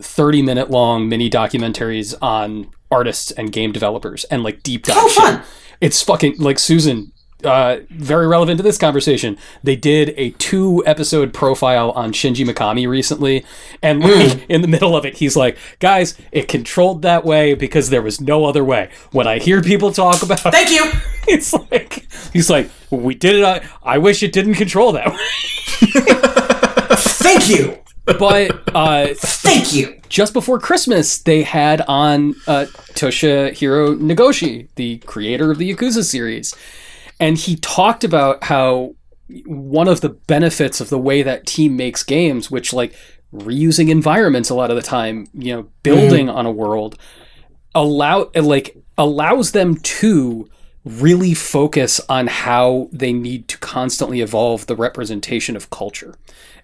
30 0.01 0.43
minute 0.43 0.71
long 0.71 1.09
mini 1.09 1.31
documentaries 1.31 2.15
on 2.21 2.71
artists 2.91 3.31
and 3.31 3.53
game 3.53 3.73
developers 3.73 4.25
and 4.25 4.43
like 4.43 4.63
deep 4.63 4.85
dive 4.85 4.97
Oh, 4.99 5.09
shit. 5.09 5.23
fun. 5.23 5.43
It's 5.81 6.03
fucking 6.03 6.37
like 6.39 6.59
Susan. 6.59 7.12
Uh, 7.45 7.81
very 7.91 8.27
relevant 8.27 8.59
to 8.59 8.63
this 8.63 8.79
conversation. 8.79 9.37
They 9.63 9.77
did 9.77 10.15
a 10.17 10.31
two 10.33 10.83
episode 10.87 11.33
profile 11.35 11.91
on 11.93 12.13
Shinji 12.13 12.47
Mikami 12.47 12.89
recently, 12.89 13.45
and 13.83 14.01
like, 14.01 14.45
in 14.49 14.63
the 14.63 14.69
middle 14.69 14.97
of 14.97 15.05
it, 15.05 15.17
he's 15.19 15.37
like, 15.37 15.59
"Guys, 15.81 16.17
it 16.31 16.49
controlled 16.49 17.03
that 17.03 17.25
way 17.25 17.55
because 17.55 17.91
there 17.91 18.03
was 18.03 18.21
no 18.21 18.45
other 18.45 18.65
way." 18.65 18.91
When 19.11 19.27
I 19.27 19.39
hear 19.39 19.61
people 19.63 19.93
talk 19.93 20.23
about, 20.23 20.41
Thank 20.41 20.71
you. 20.71 20.85
it's 21.29 21.53
like 21.53 22.07
he's 22.33 22.49
like, 22.51 22.71
"We 22.91 23.15
did 23.15 23.37
it. 23.37 23.45
I, 23.45 23.63
I 23.83 23.99
wish 23.99 24.23
it 24.23 24.33
didn't 24.33 24.55
control 24.55 24.93
that 24.93 25.09
way." 25.11 25.19
Thank 26.97 27.49
you. 27.49 27.79
But 28.05 28.63
uh, 28.75 29.09
Thank 29.15 29.75
you. 29.75 30.01
just 30.09 30.33
before 30.33 30.59
Christmas, 30.59 31.19
they 31.19 31.43
had 31.43 31.83
on 31.83 32.35
uh, 32.49 32.67
Toshihiro 32.95 33.97
Nagoshi, 34.01 34.67
the 34.75 34.99
creator 34.99 35.51
of 35.53 35.59
the 35.59 35.73
Yakuza 35.73 36.05
series. 36.05 36.53
And 37.23 37.39
he 37.39 37.55
talked 37.55 38.03
about 38.03 38.43
how 38.43 38.97
one 39.47 39.87
of 39.87 40.01
the 40.01 40.09
benefits 40.09 40.81
of 40.81 40.89
the 40.89 40.99
way 40.99 41.23
that 41.23 41.47
team 41.47 41.77
makes 41.77 42.03
games, 42.03 42.51
which 42.51 42.73
like 42.73 42.97
reusing 43.33 43.91
environments 43.91 44.51
a 44.51 44.57
lot 44.57 44.71
of 44.71 44.77
the 44.77 44.83
time, 44.83 45.29
you 45.33 45.55
know, 45.55 45.69
building 45.85 46.27
mm. 46.27 46.35
on 46.35 46.47
a 46.47 46.51
world, 46.51 46.99
allow 47.77 48.29
like 48.35 48.77
allows 48.99 49.53
them 49.53 49.77
to 49.77 50.51
really 50.85 51.33
focus 51.33 52.01
on 52.09 52.27
how 52.27 52.89
they 52.91 53.13
need 53.13 53.47
to 53.47 53.59
constantly 53.59 54.21
evolve 54.21 54.67
the 54.67 54.75
representation 54.75 55.55
of 55.55 55.71
culture 55.71 56.17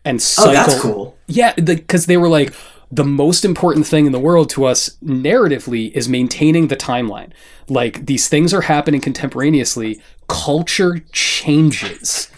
and 0.05 0.21
cycle. 0.21 0.51
Oh, 0.51 0.55
that's 0.55 0.81
cool. 0.81 1.19
yeah, 1.29 1.55
because 1.55 2.07
they 2.07 2.17
were 2.17 2.29
like 2.29 2.53
the 2.91 3.05
most 3.05 3.45
important 3.45 3.87
thing 3.87 4.07
in 4.07 4.13
the 4.13 4.19
world 4.19 4.49
to 4.51 4.65
us 4.65 4.91
narratively 5.05 5.93
is 5.93 6.09
maintaining 6.09 6.69
the 6.69 6.77
timeline. 6.77 7.33
Like 7.69 8.07
these 8.07 8.29
things 8.29 8.55
are 8.55 8.63
happening 8.63 9.01
contemporaneously, 9.01 10.01
culture 10.27 10.99
changes. 11.13 12.31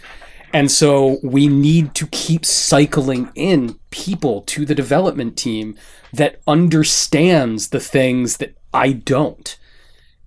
And 0.52 0.70
so 0.70 1.18
we 1.22 1.46
need 1.46 1.94
to 1.94 2.08
keep 2.08 2.44
cycling 2.44 3.30
in 3.36 3.78
people 3.90 4.42
to 4.42 4.66
the 4.66 4.74
development 4.74 5.36
team 5.36 5.76
that 6.12 6.40
understands 6.48 7.68
the 7.68 7.78
things 7.78 8.38
that 8.38 8.56
I 8.74 8.92
don't. 8.92 9.56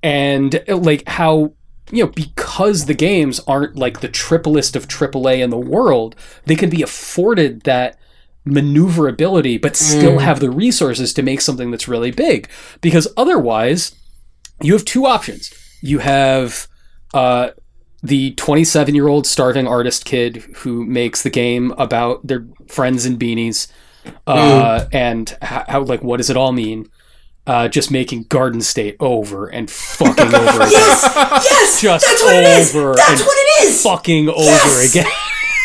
And 0.02 0.64
like 0.68 1.08
how 1.08 1.54
you 1.92 2.06
know, 2.06 2.12
because 2.12 2.86
the 2.86 2.94
games 2.94 3.42
aren't 3.46 3.76
like 3.76 4.00
the 4.00 4.08
triplest 4.08 4.76
of 4.76 4.88
AAA 4.88 5.40
in 5.40 5.50
the 5.50 5.58
world, 5.58 6.16
they 6.46 6.56
can 6.56 6.70
be 6.70 6.82
afforded 6.82 7.62
that 7.64 8.00
maneuverability, 8.46 9.58
but 9.58 9.76
still 9.76 10.20
have 10.20 10.40
the 10.40 10.50
resources 10.50 11.14
to 11.14 11.22
make 11.22 11.42
something 11.42 11.72
that's 11.72 11.88
really 11.88 12.12
big. 12.12 12.50
Because 12.82 13.08
otherwise, 13.18 13.96
you 14.62 14.74
have 14.74 14.86
two 14.86 15.06
options. 15.06 15.54
You 15.82 16.00
have 16.00 16.68
uh, 17.14 17.50
the 18.02 18.32
27 18.36 18.96
year 18.96 19.08
old 19.08 19.26
starving 19.28 19.68
artist 19.68 20.06
kid 20.06 20.38
who 20.58 20.86
makes 20.86 21.22
the 21.24 21.30
game 21.30 21.74
about 21.78 22.26
their 22.28 22.46
friends 22.68 23.06
and 23.06 23.20
beanies 23.20 23.68
uh, 24.28 24.86
and 24.92 25.38
how, 25.42 25.66
how, 25.68 25.82
like, 25.84 26.04
what 26.04 26.18
does 26.18 26.30
it 26.30 26.38
all 26.38 26.52
mean? 26.52 26.90
Uh, 27.46 27.68
just 27.68 27.92
making 27.92 28.24
Garden 28.24 28.62
State 28.62 28.96
over 29.02 29.48
and 29.48 29.70
fucking 29.70 30.28
over 30.28 30.36
again. 30.36 30.70
Yes, 30.72 31.44
yes. 31.44 31.82
Just 31.82 32.06
that's 32.08 32.24
what 32.24 32.36
it 32.36 32.44
is. 32.46 32.76
over 32.76 32.94
That's 32.96 33.10
and 33.12 33.20
what 33.28 33.38
it 33.38 33.64
is. 33.66 33.84
Fucking 33.84 34.30
over 34.30 34.42
Yes! 34.42 34.90
again. 34.96 35.12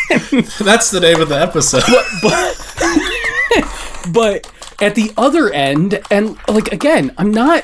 That's 0.59 0.89
the 0.91 0.99
name 1.01 1.21
of 1.21 1.29
the 1.29 1.39
episode. 1.39 1.83
but 2.21 4.11
but 4.13 4.51
at 4.81 4.95
the 4.95 5.11
other 5.17 5.51
end 5.51 5.99
and 6.09 6.37
like 6.47 6.71
again 6.71 7.13
i'm 7.17 7.31
not 7.31 7.63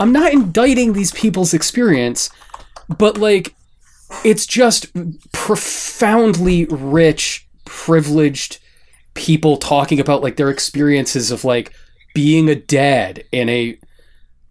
i'm 0.00 0.12
not 0.12 0.32
indicting 0.32 0.92
these 0.92 1.12
people's 1.12 1.54
experience 1.54 2.28
but 2.98 3.16
like 3.18 3.54
it's 4.24 4.46
just 4.46 4.86
profoundly 5.32 6.64
rich 6.66 7.46
privileged 7.64 8.58
people 9.14 9.56
talking 9.56 10.00
about 10.00 10.22
like 10.22 10.36
their 10.36 10.50
experiences 10.50 11.30
of 11.30 11.44
like 11.44 11.72
being 12.14 12.48
a 12.48 12.54
dad 12.56 13.22
in 13.30 13.48
a 13.48 13.78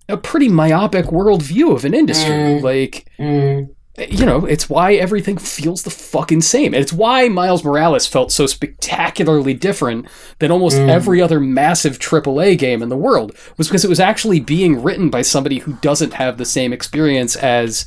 a 0.07 0.17
pretty 0.17 0.47
myopic 0.49 1.05
worldview 1.07 1.75
of 1.75 1.83
an 1.85 1.93
industry 1.93 2.31
Mm. 2.33 2.61
like 2.61 3.07
Mm. 3.19 3.69
You 4.09 4.25
know, 4.25 4.45
it's 4.45 4.69
why 4.69 4.93
everything 4.93 5.37
feels 5.37 5.83
the 5.83 5.89
fucking 5.89 6.41
same. 6.41 6.73
And 6.73 6.81
it's 6.81 6.93
why 6.93 7.27
Miles 7.27 7.63
Morales 7.63 8.07
felt 8.07 8.31
so 8.31 8.45
spectacularly 8.47 9.53
different 9.53 10.07
than 10.39 10.51
almost 10.51 10.77
Mm. 10.77 10.89
every 10.89 11.21
other 11.21 11.39
massive 11.39 11.99
AAA 11.99 12.55
game 12.57 12.81
in 12.81 12.89
the 12.89 12.95
world, 12.97 13.35
was 13.57 13.67
because 13.67 13.83
it 13.83 13.89
was 13.89 13.99
actually 13.99 14.39
being 14.39 14.81
written 14.81 15.09
by 15.09 15.21
somebody 15.21 15.59
who 15.59 15.73
doesn't 15.81 16.13
have 16.13 16.37
the 16.37 16.45
same 16.45 16.71
experience 16.71 17.35
as, 17.35 17.85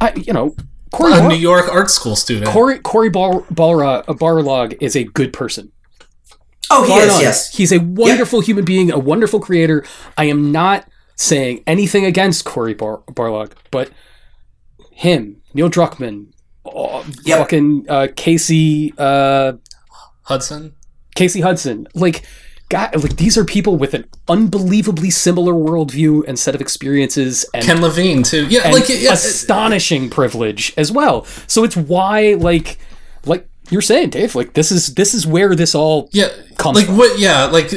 I, 0.00 0.12
you 0.16 0.32
know, 0.32 0.54
Cory, 0.92 1.12
a 1.12 1.16
Bar- 1.18 1.28
New 1.28 1.34
York 1.36 1.68
art 1.72 1.90
school 1.90 2.14
student. 2.14 2.46
Cory, 2.50 2.78
Cory 2.78 3.10
Bar- 3.10 3.42
Balra- 3.52 4.04
Barlog 4.06 4.76
is 4.80 4.94
a 4.94 5.04
good 5.04 5.32
person. 5.32 5.72
Oh, 6.70 6.84
he 6.84 6.90
Bar 6.90 7.00
is. 7.02 7.08
none. 7.08 7.20
Yes. 7.20 7.54
He's 7.54 7.72
a 7.72 7.78
wonderful 7.78 8.40
human 8.40 8.64
being, 8.64 8.92
a 8.92 8.98
wonderful 8.98 9.40
creator. 9.40 9.84
I 10.16 10.24
am 10.26 10.52
not 10.52 10.86
saying 11.16 11.62
anything 11.66 12.04
against 12.04 12.44
Cory 12.44 12.74
Bar- 12.74 13.02
Barlog, 13.10 13.52
but 13.70 13.90
him, 14.94 15.42
Neil 15.52 15.68
Druckmann, 15.68 16.28
oh, 16.64 17.04
Yep. 17.24 17.38
fucking 17.38 17.86
uh, 17.88 18.08
Casey 18.16 18.94
uh, 18.96 19.54
Hudson. 20.22 20.74
Casey 21.14 21.40
Hudson, 21.40 21.86
like. 21.94 22.24
God, 22.70 22.96
like 23.02 23.16
these 23.18 23.36
are 23.36 23.44
people 23.44 23.76
with 23.76 23.92
an 23.92 24.06
unbelievably 24.26 25.10
similar 25.10 25.52
worldview 25.52 26.26
and 26.26 26.38
set 26.38 26.54
of 26.54 26.62
experiences 26.62 27.44
and 27.52 27.62
Ken 27.62 27.82
Levine 27.82 28.22
too. 28.22 28.46
Yeah, 28.46 28.70
like 28.70 28.88
yeah, 28.88 29.12
astonishing 29.12 30.08
privilege 30.08 30.72
as 30.78 30.90
well. 30.90 31.26
So 31.46 31.62
it's 31.64 31.76
why, 31.76 32.34
like, 32.34 32.78
like 33.26 33.46
you're 33.70 33.80
saying, 33.80 34.10
Dave, 34.10 34.34
like 34.34 34.52
this 34.52 34.70
is 34.70 34.94
this 34.94 35.14
is 35.14 35.26
where 35.26 35.54
this 35.54 35.74
all 35.74 36.08
yeah, 36.12 36.28
comes 36.58 36.76
like 36.76 36.86
from. 36.86 36.98
what? 36.98 37.18
Yeah, 37.18 37.46
like 37.46 37.72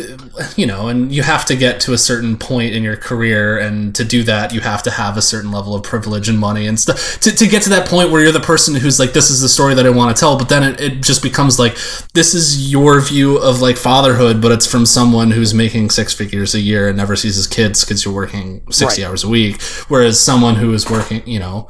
you 0.58 0.66
know, 0.66 0.90
and 0.90 1.12
you 1.14 1.24
have 1.24 1.46
to 1.46 1.56
get 1.56 1.80
to 1.82 1.94
a 1.94 1.98
certain 1.98 2.38
point 2.38 2.74
in 2.76 2.84
your 2.84 2.98
career, 2.98 3.58
and 3.58 3.96
to 3.96 4.04
do 4.04 4.22
that, 4.24 4.54
you 4.54 4.60
have 4.60 4.84
to 4.84 4.92
have 4.92 5.16
a 5.18 5.22
certain 5.22 5.52
level 5.52 5.74
of 5.74 5.84
privilege 5.84 6.28
and 6.30 6.38
money 6.38 6.68
and 6.68 6.78
stuff 6.80 7.20
to, 7.22 7.32
to 7.32 7.48
get 7.48 7.62
to 7.64 7.70
that 7.70 7.88
point 7.88 8.12
where 8.12 8.22
you're 8.22 8.32
the 8.34 8.40
person 8.42 8.76
who's 8.76 9.00
like, 9.00 9.14
this 9.14 9.30
is 9.30 9.40
the 9.42 9.48
story 9.50 9.74
that 9.76 9.86
I 9.86 9.90
want 9.90 10.16
to 10.16 10.20
tell. 10.20 10.38
But 10.38 10.50
then 10.50 10.62
it, 10.64 10.82
it 10.82 11.02
just 11.02 11.24
becomes 11.24 11.58
like, 11.58 11.76
this 12.14 12.34
is 12.36 12.70
your 12.72 13.00
view 13.02 13.38
of 13.38 13.62
like 13.62 13.78
fatherhood, 13.78 14.42
but 14.42 14.52
it's 14.52 14.68
from 14.68 14.86
someone 14.86 15.32
who's 15.32 15.54
making 15.54 15.90
six 15.92 16.14
figures 16.14 16.54
a 16.54 16.60
year 16.60 16.90
and 16.90 16.98
never 16.98 17.16
sees 17.16 17.36
his 17.38 17.48
kids 17.48 17.86
because 17.86 18.04
you're 18.04 18.14
working 18.14 18.62
sixty 18.72 19.02
Right. 19.04 19.10
hours 19.10 19.24
a 19.24 19.30
week, 19.30 19.62
whereas 19.88 20.20
someone 20.20 20.56
who 20.56 20.74
is 20.74 20.90
working, 20.90 21.26
you 21.26 21.40
know. 21.40 21.70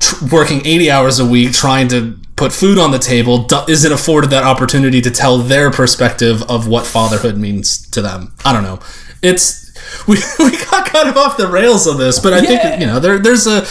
tr- 0.00 0.26
working 0.32 0.66
80 0.66 0.90
hours 0.90 1.18
a 1.20 1.24
week 1.24 1.52
trying 1.52 1.88
to 1.88 2.18
put 2.36 2.52
food 2.52 2.78
on 2.78 2.90
the 2.90 2.98
table 2.98 3.46
isn't 3.68 3.92
afforded 3.92 4.30
that 4.30 4.44
opportunity 4.44 5.00
to 5.00 5.10
tell 5.10 5.38
their 5.38 5.70
perspective 5.70 6.42
of 6.50 6.68
what 6.68 6.86
fatherhood 6.86 7.36
means 7.38 7.88
to 7.90 8.02
them. 8.02 8.32
I 8.44 8.52
don't 8.52 8.62
know. 8.62 8.78
It's 9.22 9.64
we, 10.08 10.16
we 10.38 10.50
got 10.70 10.86
kind 10.86 11.08
of 11.08 11.16
off 11.16 11.36
the 11.36 11.46
rails 11.48 11.86
of 11.86 11.98
this, 11.98 12.18
but 12.18 12.32
I 12.34 12.40
Yeah. 12.40 12.58
think 12.58 12.80
you 12.80 12.86
know 12.86 13.00
there 13.00 13.18
there's 13.18 13.46
a 13.46 13.66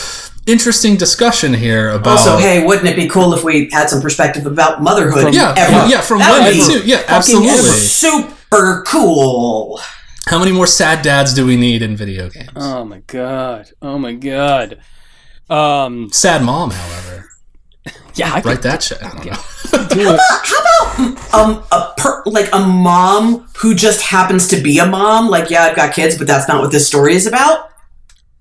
interesting 0.50 0.96
discussion 0.96 1.54
here 1.54 1.90
about 1.90 2.20
Also, 2.20 2.38
hey, 2.38 2.66
wouldn't 2.66 2.88
it 2.88 2.96
be 2.96 3.08
cool 3.08 3.34
if 3.34 3.44
we 3.44 3.70
had 3.72 3.90
some 3.90 4.02
perspective 4.02 4.46
about 4.46 4.82
motherhood? 4.82 5.24
From- 5.24 5.34
yeah 5.34 5.54
ever? 5.58 5.88
yeah 5.90 6.02
from 6.02 6.20
That 6.20 6.52
women 6.52 6.68
too 6.68 6.88
yeah 6.88 7.04
absolutely. 7.08 7.50
ever. 7.50 7.62
Super 7.68 8.84
cool. 8.88 9.80
How 10.28 10.40
many 10.40 10.52
more 10.52 10.66
sad 10.68 11.04
dads 11.04 11.34
do 11.36 11.46
we 11.46 11.56
need 11.56 11.82
in 11.84 11.96
video 11.96 12.30
games? 12.30 12.50
Oh 12.56 12.84
my 12.84 13.00
god! 13.06 13.70
Oh 13.82 14.00
my 14.00 14.14
god! 14.14 14.80
Um, 15.50 16.10
sad 16.12 16.44
mom, 16.44 16.72
however, 16.72 17.25
yeah, 18.16 18.30
I 18.32 18.36
write 18.36 18.44
could 18.44 18.62
that 18.64 18.84
shit. 18.84 19.02
I 19.04 19.10
don't 19.10 19.26
know. 19.26 19.88
do 19.90 20.14
it. 20.14 20.20
How 20.44 20.60
about 20.98 21.34
um 21.34 21.64
a 21.72 21.94
per, 21.98 22.24
like 22.26 22.50
a 22.54 22.60
mom 22.60 23.48
who 23.58 23.76
just 23.76 24.02
happens 24.02 24.48
to 24.50 24.62
be 24.62 24.80
a 24.80 24.86
mom? 24.86 25.30
Like, 25.30 25.50
yeah, 25.50 25.64
I've 25.64 25.76
got 25.76 25.94
kids, 25.94 26.18
but 26.18 26.28
that's 26.28 26.48
not 26.48 26.62
what 26.62 26.72
this 26.72 26.88
story 26.88 27.14
is 27.16 27.28
about. 27.28 27.72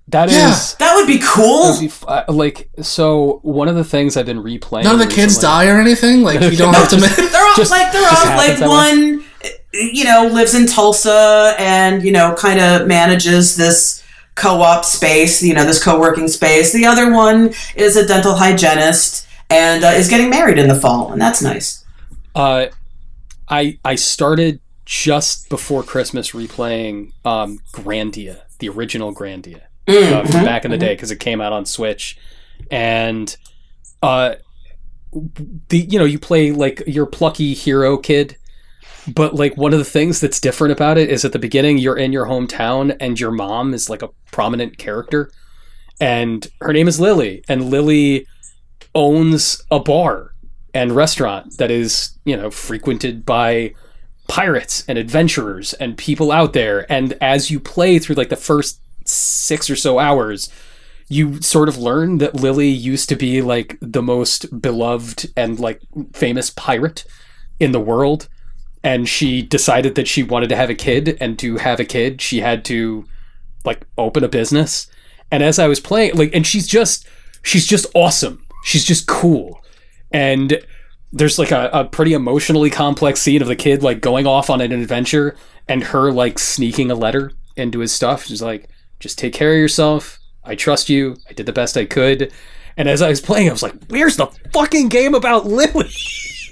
That 0.09 0.29
is 0.29 0.35
Yeah. 0.37 0.59
That 0.79 0.95
would 0.97 1.07
be 1.07 1.19
cool. 1.25 1.73
would 1.73 1.81
be 1.81 1.93
uh, 2.07 2.25
like 2.29 2.69
so. 2.83 3.41
One 3.43 3.69
of 3.69 3.75
the 3.75 3.85
things 3.85 4.17
I've 4.17 4.27
been 4.27 4.43
replaying. 4.43 4.85
None 4.85 5.01
of 5.01 5.09
the 5.09 5.13
kids 5.15 5.39
die 5.39 5.67
or 5.69 5.79
anything. 5.81 6.23
Like 6.23 6.41
you 6.41 6.57
don't 6.57 6.75
have 6.75 6.89
to. 6.91 6.97
just- 6.97 7.19
make 7.19 7.31
they're 7.33 7.43
all 7.43 7.55
Just- 7.57 7.71
like 7.71 7.93
they're 7.93 8.03
all 8.07 8.37
like 8.37 8.59
that 8.59 8.69
way. 8.69 8.69
one 8.69 9.25
you 9.73 10.05
know 10.05 10.29
lives 10.33 10.55
in 10.55 10.67
tulsa 10.69 11.55
and 11.59 12.03
you 12.05 12.13
know 12.13 12.33
kind 12.39 12.61
of 12.61 12.87
manages 12.87 13.57
this 13.57 14.03
co-op 14.37 14.85
space 14.85 15.43
you 15.43 15.53
know 15.53 15.65
this 15.65 15.83
co-working 15.83 16.29
space 16.29 16.73
the 16.73 16.87
other 16.87 17.13
one 17.13 17.53
is 17.75 17.97
a 17.97 18.07
dental 18.07 18.37
hygienist 18.37 19.27
and 19.55 19.85
uh, 19.85 19.89
is 19.89 20.09
getting 20.09 20.29
married 20.31 20.59
in 20.59 20.69
the 20.69 20.75
fall 20.75 21.13
and 21.13 21.21
that's 21.21 21.41
nice 21.43 21.85
Uh, 22.35 22.67
I 23.49 23.79
I 23.85 23.95
started 23.95 24.61
just 24.85 25.49
before 25.49 25.83
Christmas 25.83 26.33
replaying 26.33 27.13
um, 27.25 27.59
Grandia, 27.73 28.43
the 28.59 28.69
original 28.69 29.15
Grandia. 29.15 29.61
uh, 29.89 30.23
from 30.25 30.41
Mhm. 30.41 30.45
back 30.45 30.65
in 30.65 30.71
the 30.71 30.79
day 30.79 30.95
because 30.95 31.11
it 31.11 31.21
came 31.21 31.41
out 31.41 31.53
on 31.53 31.65
Switch, 31.67 32.17
and 32.71 33.37
uh, 34.03 34.35
the 35.69 35.79
you 35.79 35.99
know 35.99 36.05
you 36.05 36.19
play 36.19 36.51
like 36.53 36.83
your 36.87 37.07
plucky 37.07 37.55
hero 37.55 37.97
kid 37.97 38.37
but 39.15 39.35
like 39.35 39.57
one 39.57 39.73
of 39.75 39.79
the 39.79 39.85
things 39.85 40.21
that's 40.21 40.41
different 40.41 40.73
about 40.73 40.97
it 40.99 41.11
is 41.11 41.25
at 41.25 41.33
the 41.33 41.39
beginning 41.39 41.77
you're 41.79 41.97
in 41.99 42.11
your 42.13 42.25
hometown 42.27 42.97
and 43.01 43.21
your 43.21 43.31
mom 43.31 43.75
is 43.75 43.89
like 43.91 44.03
a 44.03 44.09
prominent 44.33 44.77
character 44.79 45.31
and 46.01 46.49
her 46.63 46.73
name 46.73 46.89
is 46.89 46.99
lily 46.99 47.45
and 47.49 47.71
lily 47.71 48.27
owns 48.95 49.63
a 49.71 49.81
bar 49.81 50.35
and 50.73 50.93
restaurant 50.93 51.57
that 51.59 51.71
is 51.71 52.19
you 52.25 52.37
know 52.37 52.51
frequented 52.51 53.25
by 53.25 53.75
pirates 54.29 54.85
and 54.89 54.99
adventurers 54.99 55.75
and 55.75 55.97
people 55.97 56.33
out 56.33 56.53
there. 56.53 56.91
And 56.91 57.17
as 57.21 57.51
you 57.51 57.61
play 57.61 57.99
through 57.99 58.17
like 58.17 58.31
the 58.31 58.37
first 58.37 58.81
six 59.05 59.69
or 59.69 59.77
so 59.77 59.99
hours 59.99 60.49
you 61.09 61.41
sort 61.43 61.69
of 61.69 61.77
learn 61.77 62.19
that 62.19 62.35
Lily 62.35 62.69
used 62.69 63.11
to 63.11 63.17
be 63.17 63.43
like 63.43 63.77
the 63.81 64.03
most 64.03 64.63
beloved 64.63 65.31
and 65.37 65.61
like 65.61 65.83
famous 66.15 66.49
pirate 66.49 67.05
in 67.61 67.73
the 67.73 67.81
world. 67.81 68.29
And 68.83 69.09
she 69.09 69.43
decided 69.43 69.95
that 69.95 70.09
she 70.09 70.23
wanted 70.23 70.49
to 70.49 70.57
have 70.57 70.71
a 70.71 70.75
kid. 70.75 71.19
And 71.21 71.39
to 71.39 71.59
have 71.59 71.79
a 71.79 71.85
kid 71.85 72.23
she 72.23 72.41
had 72.41 72.65
to 72.67 73.05
like 73.65 73.87
open 73.99 74.25
a 74.25 74.29
business. 74.29 74.87
And 75.31 75.43
as 75.43 75.59
I 75.59 75.69
was 75.69 75.81
playing 75.81 76.15
like 76.15 76.35
and 76.35 76.47
she's 76.47 76.67
just 76.67 77.07
she's 77.43 77.67
just 77.67 77.87
awesome 77.95 78.44
she's 78.65 78.85
just 78.85 79.07
cool 79.07 79.63
and 80.11 80.61
there's 81.13 81.39
like 81.39 81.53
a, 81.53 81.71
a 81.73 81.85
pretty 81.85 82.13
emotionally 82.13 82.71
complex 82.71 83.21
scene 83.21 83.41
of 83.41 83.49
the 83.49 83.55
kid 83.55 83.83
like 83.83 84.01
going 84.01 84.27
off 84.27 84.51
on 84.51 84.61
an 84.61 84.73
adventure 84.73 85.37
and 85.69 85.85
her 85.85 86.11
like 86.11 86.39
sneaking 86.39 86.91
a 86.91 86.95
letter 86.95 87.31
into 87.57 87.79
his 87.79 87.93
stuff 87.93 88.25
she's 88.25 88.43
like 88.43 88.69
just 88.99 89.19
take 89.19 89.33
care 89.33 89.53
of 89.53 89.59
yourself 89.59 90.19
I 90.45 90.55
trust 90.55 90.89
you. 90.89 91.17
I 91.29 91.33
did 91.33 91.47
the 91.47 91.53
best 91.53 91.77
I 91.77 91.87
could. 91.87 92.33
And 92.77 92.89
as 92.89 93.01
I 93.01 93.09
was 93.09 93.21
playing, 93.21 93.49
I 93.49 93.53
was 93.53 93.63
like, 93.63 93.75
where's 93.89 94.17
the 94.17 94.27
fucking 94.53 94.89
game 94.89 95.15
about 95.15 95.47
Lily? 95.47 95.91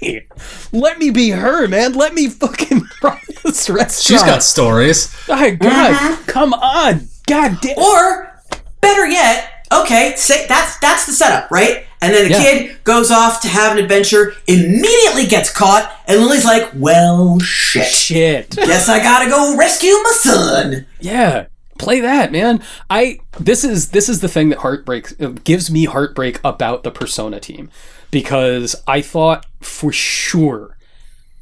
Let 0.71 0.99
me 0.99 1.11
be 1.11 1.29
her, 1.29 1.67
man. 1.67 1.93
Let 1.93 2.13
me 2.13 2.27
fucking 2.27 2.81
run 3.03 3.19
this 3.43 3.69
restaurant. 3.69 3.91
She's 3.91 4.23
got 4.23 4.41
stories. 4.41 5.13
Oh, 5.29 5.55
God, 5.55 5.91
uh-huh. 5.91 6.23
come 6.27 6.53
on. 6.53 7.07
God 7.27 7.57
damn. 7.61 7.77
Or 7.77 8.41
better 8.81 9.05
yet, 9.07 9.51
okay, 9.81 10.13
say 10.17 10.45
that's 10.47 10.77
that's 10.79 11.05
the 11.05 11.11
setup, 11.13 11.49
right? 11.51 11.85
And 12.01 12.13
then 12.13 12.25
the 12.25 12.31
Yeah. 12.31 12.41
kid 12.43 12.83
goes 12.83 13.11
off 13.11 13.41
to 13.41 13.47
have 13.47 13.77
an 13.77 13.81
adventure, 13.83 14.33
immediately 14.47 15.25
gets 15.25 15.49
caught, 15.51 15.89
and 16.07 16.19
Lily's 16.21 16.43
like, 16.45 16.69
"Well, 16.75 17.39
shit. 17.39 17.87
Shit. 17.87 18.49
Guess 18.55 18.89
I 18.89 18.99
gotta 18.99 19.29
go 19.29 19.55
rescue 19.57 19.91
my 20.03 20.11
son." 20.21 20.85
Yeah. 20.99 21.45
Play 21.79 22.01
that, 22.01 22.31
man. 22.31 22.61
I 22.89 23.19
this 23.39 23.63
is 23.63 23.89
this 23.89 24.07
is 24.09 24.19
the 24.21 24.27
thing 24.27 24.49
that 24.49 24.59
heartbreaks 24.59 25.15
uh, 25.19 25.29
gives 25.43 25.71
me 25.71 25.85
heartbreak 25.85 26.39
about 26.43 26.83
the 26.83 26.91
Persona 26.91 27.39
team 27.39 27.69
because 28.11 28.75
I 28.87 29.01
thought 29.01 29.45
for 29.61 29.91
sure 29.91 30.77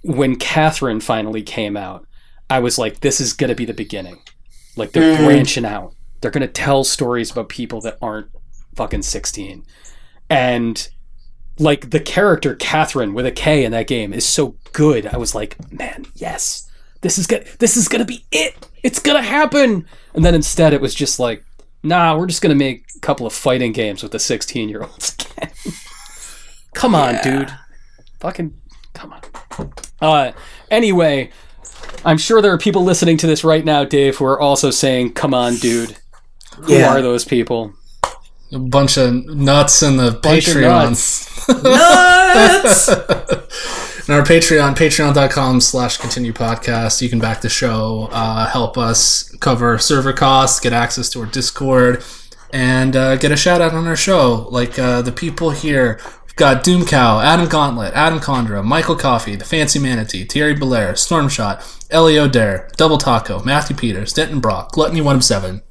when 0.04 0.36
Catherine 0.38 1.00
finally 1.02 1.44
came 1.44 1.76
out, 1.76 2.06
I 2.50 2.60
was 2.60 2.78
like, 2.78 3.02
this 3.02 3.20
is 3.20 3.34
gonna 3.34 3.56
be 3.56 3.66
the 3.66 3.74
beginning. 3.74 4.20
Like 4.78 4.94
they're 4.94 5.18
branching 5.18 5.66
out. 5.66 5.94
They're 6.22 6.32
gonna 6.32 6.48
tell 6.48 6.84
stories 6.84 7.32
about 7.32 7.50
people 7.50 7.82
that 7.82 7.98
aren't 8.02 8.30
fucking 8.76 9.02
sixteen, 9.02 9.66
and 10.30 10.88
like 11.60 11.92
the 11.92 12.00
character 12.00 12.56
Catherine 12.56 13.14
with 13.14 13.26
a 13.26 13.32
K 13.32 13.66
in 13.66 13.72
that 13.72 13.88
game 13.88 14.14
is 14.14 14.26
so 14.26 14.56
good. 14.74 15.06
I 15.08 15.18
was 15.18 15.36
like, 15.36 15.58
man, 15.72 16.06
yes, 16.16 16.70
this 17.02 17.18
is 17.18 17.28
gonna 17.28 17.44
this 17.60 17.78
is 17.78 17.88
gonna 17.88 18.06
be 18.06 18.26
it. 18.32 18.68
It's 18.84 19.00
gonna 19.00 19.22
happen. 19.22 19.86
And 20.14 20.26
then 20.26 20.36
instead, 20.36 20.74
it 20.74 20.82
was 20.82 20.96
just 20.96 21.20
like, 21.20 21.44
nah, 21.84 22.18
we're 22.18 22.28
just 22.28 22.42
gonna 22.42 22.56
make 22.56 22.86
a 22.96 23.00
couple 23.00 23.26
of 23.28 23.34
fighting 23.34 23.72
games 23.72 24.04
with 24.04 24.12
the 24.12 24.20
sixteen 24.20 24.70
year 24.70 24.84
olds 24.84 25.16
again. 25.38 25.52
come 26.74 26.96
on, 26.96 27.16
dude. 27.24 27.52
Fucking 28.20 28.54
come 28.94 29.14
on. 29.14 29.74
Uh, 30.00 30.32
anyway, 30.70 31.32
I'm 32.06 32.18
sure 32.18 32.42
there 32.42 32.54
are 32.54 32.58
people 32.58 32.84
listening 32.84 33.18
to 33.18 33.28
this 33.28 33.44
right 33.44 33.66
now, 33.66 33.84
Dave, 33.84 34.18
who 34.18 34.26
are 34.26 34.40
also 34.40 34.72
saying, 34.72 35.14
"Come 35.14 35.34
on, 35.34 35.56
dude." 35.56 35.98
Who 36.64 36.74
Yeah. 36.74 36.90
are 36.90 37.02
those 37.02 37.26
people? 37.26 37.74
A 38.54 38.60
bunch 38.60 38.98
of 38.98 39.14
nuts 39.14 39.82
in 39.82 39.98
the 39.98 40.12
Bunch 40.12 40.46
Patreon. 40.48 40.90
nuts. 40.90 41.28
Nuts! 41.64 42.88
In 44.08 44.14
our 44.16 44.24
Patreon, 44.24 44.76
patreon.com 44.76 45.62
slash 45.62 45.98
continue 45.98 46.34
podcast, 46.34 47.02
you 47.02 47.10
can 47.10 47.20
back 47.20 47.42
the 47.42 47.50
show, 47.50 48.10
uh, 48.12 48.48
help 48.48 48.78
us 48.78 49.34
cover 49.40 49.78
server 49.78 50.12
costs, 50.12 50.60
get 50.60 50.74
access 50.74 51.10
to 51.12 51.20
our 51.22 51.26
Discord, 51.28 52.04
and 52.52 52.96
uh, 52.96 53.16
get 53.16 53.32
a 53.32 53.38
shout 53.38 53.62
out 53.62 53.74
on 53.74 53.88
our 53.88 53.96
show. 53.96 54.48
Like 54.50 54.78
uh, 54.78 55.02
the 55.02 55.12
people 55.12 55.52
here. 55.52 56.00
We've 56.26 56.36
got 56.36 56.64
Doomcow, 56.64 57.24
Adam 57.24 57.48
Gauntlet, 57.48 57.94
Adam 57.94 58.20
Condra, 58.20 58.64
Michael 58.64 58.96
Coffey, 58.96 59.36
The 59.36 59.46
Fancy 59.46 59.80
Manatee, 59.80 60.24
Thierry 60.26 60.54
Belair, 60.56 60.94
Stormshot, 60.94 61.86
Elio 61.92 62.28
Dare, 62.28 62.70
Double 62.78 62.98
Taco, 62.98 63.44
Matthew 63.44 63.76
Peters, 63.76 64.14
Denton 64.14 64.40
Brock, 64.40 64.72
Gluttony 64.72 65.02
1 65.02 65.18
of 65.18 65.24
7, 65.24 65.62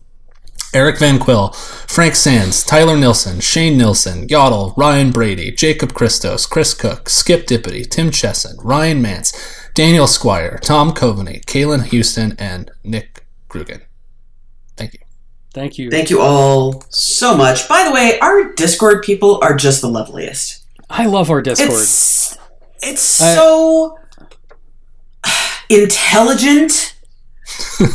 Eric 0.73 0.99
Van 0.99 1.19
Quill, 1.19 1.49
Frank 1.89 2.15
Sands, 2.15 2.63
Tyler 2.63 2.97
Nilsson, 2.97 3.41
Shane 3.41 3.77
Nilsson, 3.77 4.29
Yodel, 4.29 4.73
Ryan 4.77 5.11
Brady, 5.11 5.51
Jacob 5.51 5.95
Christos, 5.95 6.47
Chris 6.47 6.75
Cook, 6.75 7.09
Skip 7.09 7.47
Dippity, 7.47 7.89
Tim 7.89 8.11
Chesson, 8.11 8.57
Ryan 8.63 9.03
Mance, 9.03 9.33
Daniel 9.75 10.07
Squire, 10.07 10.59
Tom 10.63 10.93
Coveney, 10.93 11.45
Kalen 11.45 11.85
Houston, 11.87 12.37
and 12.39 12.71
Nick 12.85 13.25
Krugen. 13.49 13.81
Thank 14.77 14.95
you. 14.95 15.01
Thank 15.53 15.79
you. 15.79 15.91
Thank 15.91 16.11
you 16.11 16.21
all 16.21 16.85
so 16.91 17.37
much. 17.37 17.69
By 17.69 17.83
the 17.85 17.91
way, 17.93 18.19
our 18.21 18.53
Discord 18.55 19.03
people 19.03 19.41
are 19.43 19.57
just 19.57 19.81
the 19.81 19.89
loveliest. 19.89 20.65
I 20.89 21.07
love 21.07 21.31
our 21.31 21.43
Discord. 21.43 21.71
It's 21.73 22.39
it's 22.83 23.21
I- 23.21 23.35
so 23.35 23.99
intelligent. 25.71 26.97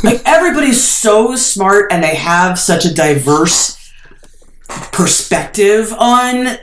Like 0.02 0.20
everybody's 0.24 0.82
so 0.82 1.36
smart 1.36 1.92
and 1.92 2.02
they 2.02 2.14
have 2.16 2.58
such 2.58 2.84
a 2.84 2.92
diverse 2.94 3.76
perspective 4.92 5.92
on 5.98 6.56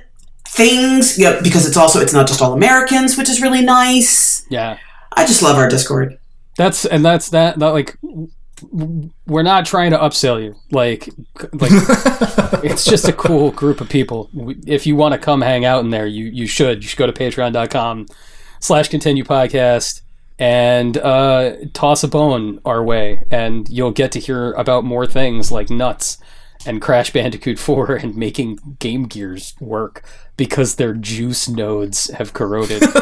things. 0.49 1.17
Yeah, 1.17 1.39
because 1.41 1.65
it's 1.67 1.77
also 1.77 1.99
it's 1.99 2.13
not 2.13 2.27
just 2.27 2.41
all 2.41 2.53
Americans, 2.53 3.17
which 3.17 3.29
is 3.29 3.41
really 3.41 3.61
nice. 3.63 4.45
yeah. 4.49 4.77
I 5.15 5.25
just 5.27 5.43
love 5.43 5.57
our 5.57 5.69
Discord. 5.69 6.17
That's 6.57 6.85
and 6.85 7.05
that's 7.05 7.29
that. 7.29 7.59
That 7.59 7.67
like 7.69 7.99
w- 8.01 8.29
w- 8.75 9.09
we're 9.27 9.43
not 9.43 9.65
trying 9.67 9.91
to 9.91 9.97
upsell 9.97 10.43
you. 10.43 10.55
Like 10.71 11.07
like 11.53 11.71
it's 12.63 12.83
just 12.83 13.07
a 13.07 13.13
cool 13.13 13.51
group 13.51 13.79
of 13.79 13.89
people. 13.89 14.29
If 14.65 14.87
you 14.87 14.95
want 14.95 15.13
to 15.13 15.19
come 15.19 15.41
hang 15.41 15.65
out 15.65 15.83
in 15.83 15.91
there, 15.91 16.07
you 16.07 16.25
you 16.25 16.47
should. 16.47 16.81
You 16.83 16.89
should 16.89 16.97
go 16.97 17.05
to 17.05 17.13
patreon.com 17.13 18.07
slash 18.59 18.87
continue 18.87 19.23
podcast 19.23 20.01
and 20.43 20.97
uh, 20.97 21.55
toss 21.71 22.03
a 22.03 22.07
bone 22.09 22.59
our 22.65 22.83
way, 22.83 23.23
and 23.31 23.69
you'll 23.69 23.91
get 23.91 24.11
to 24.11 24.19
hear 24.19 24.51
about 24.55 24.83
more 24.83 25.07
things 25.07 25.53
like 25.53 25.69
nuts 25.69 26.17
and 26.65 26.81
Crash 26.81 27.13
Bandicoot 27.13 27.57
4 27.59 27.95
and 27.95 28.17
making 28.17 28.75
Game 28.79 29.05
Gears 29.05 29.55
work 29.61 30.03
because 30.35 30.75
their 30.75 30.95
juice 30.95 31.47
nodes 31.47 32.09
have 32.11 32.33
corroded. 32.33 32.81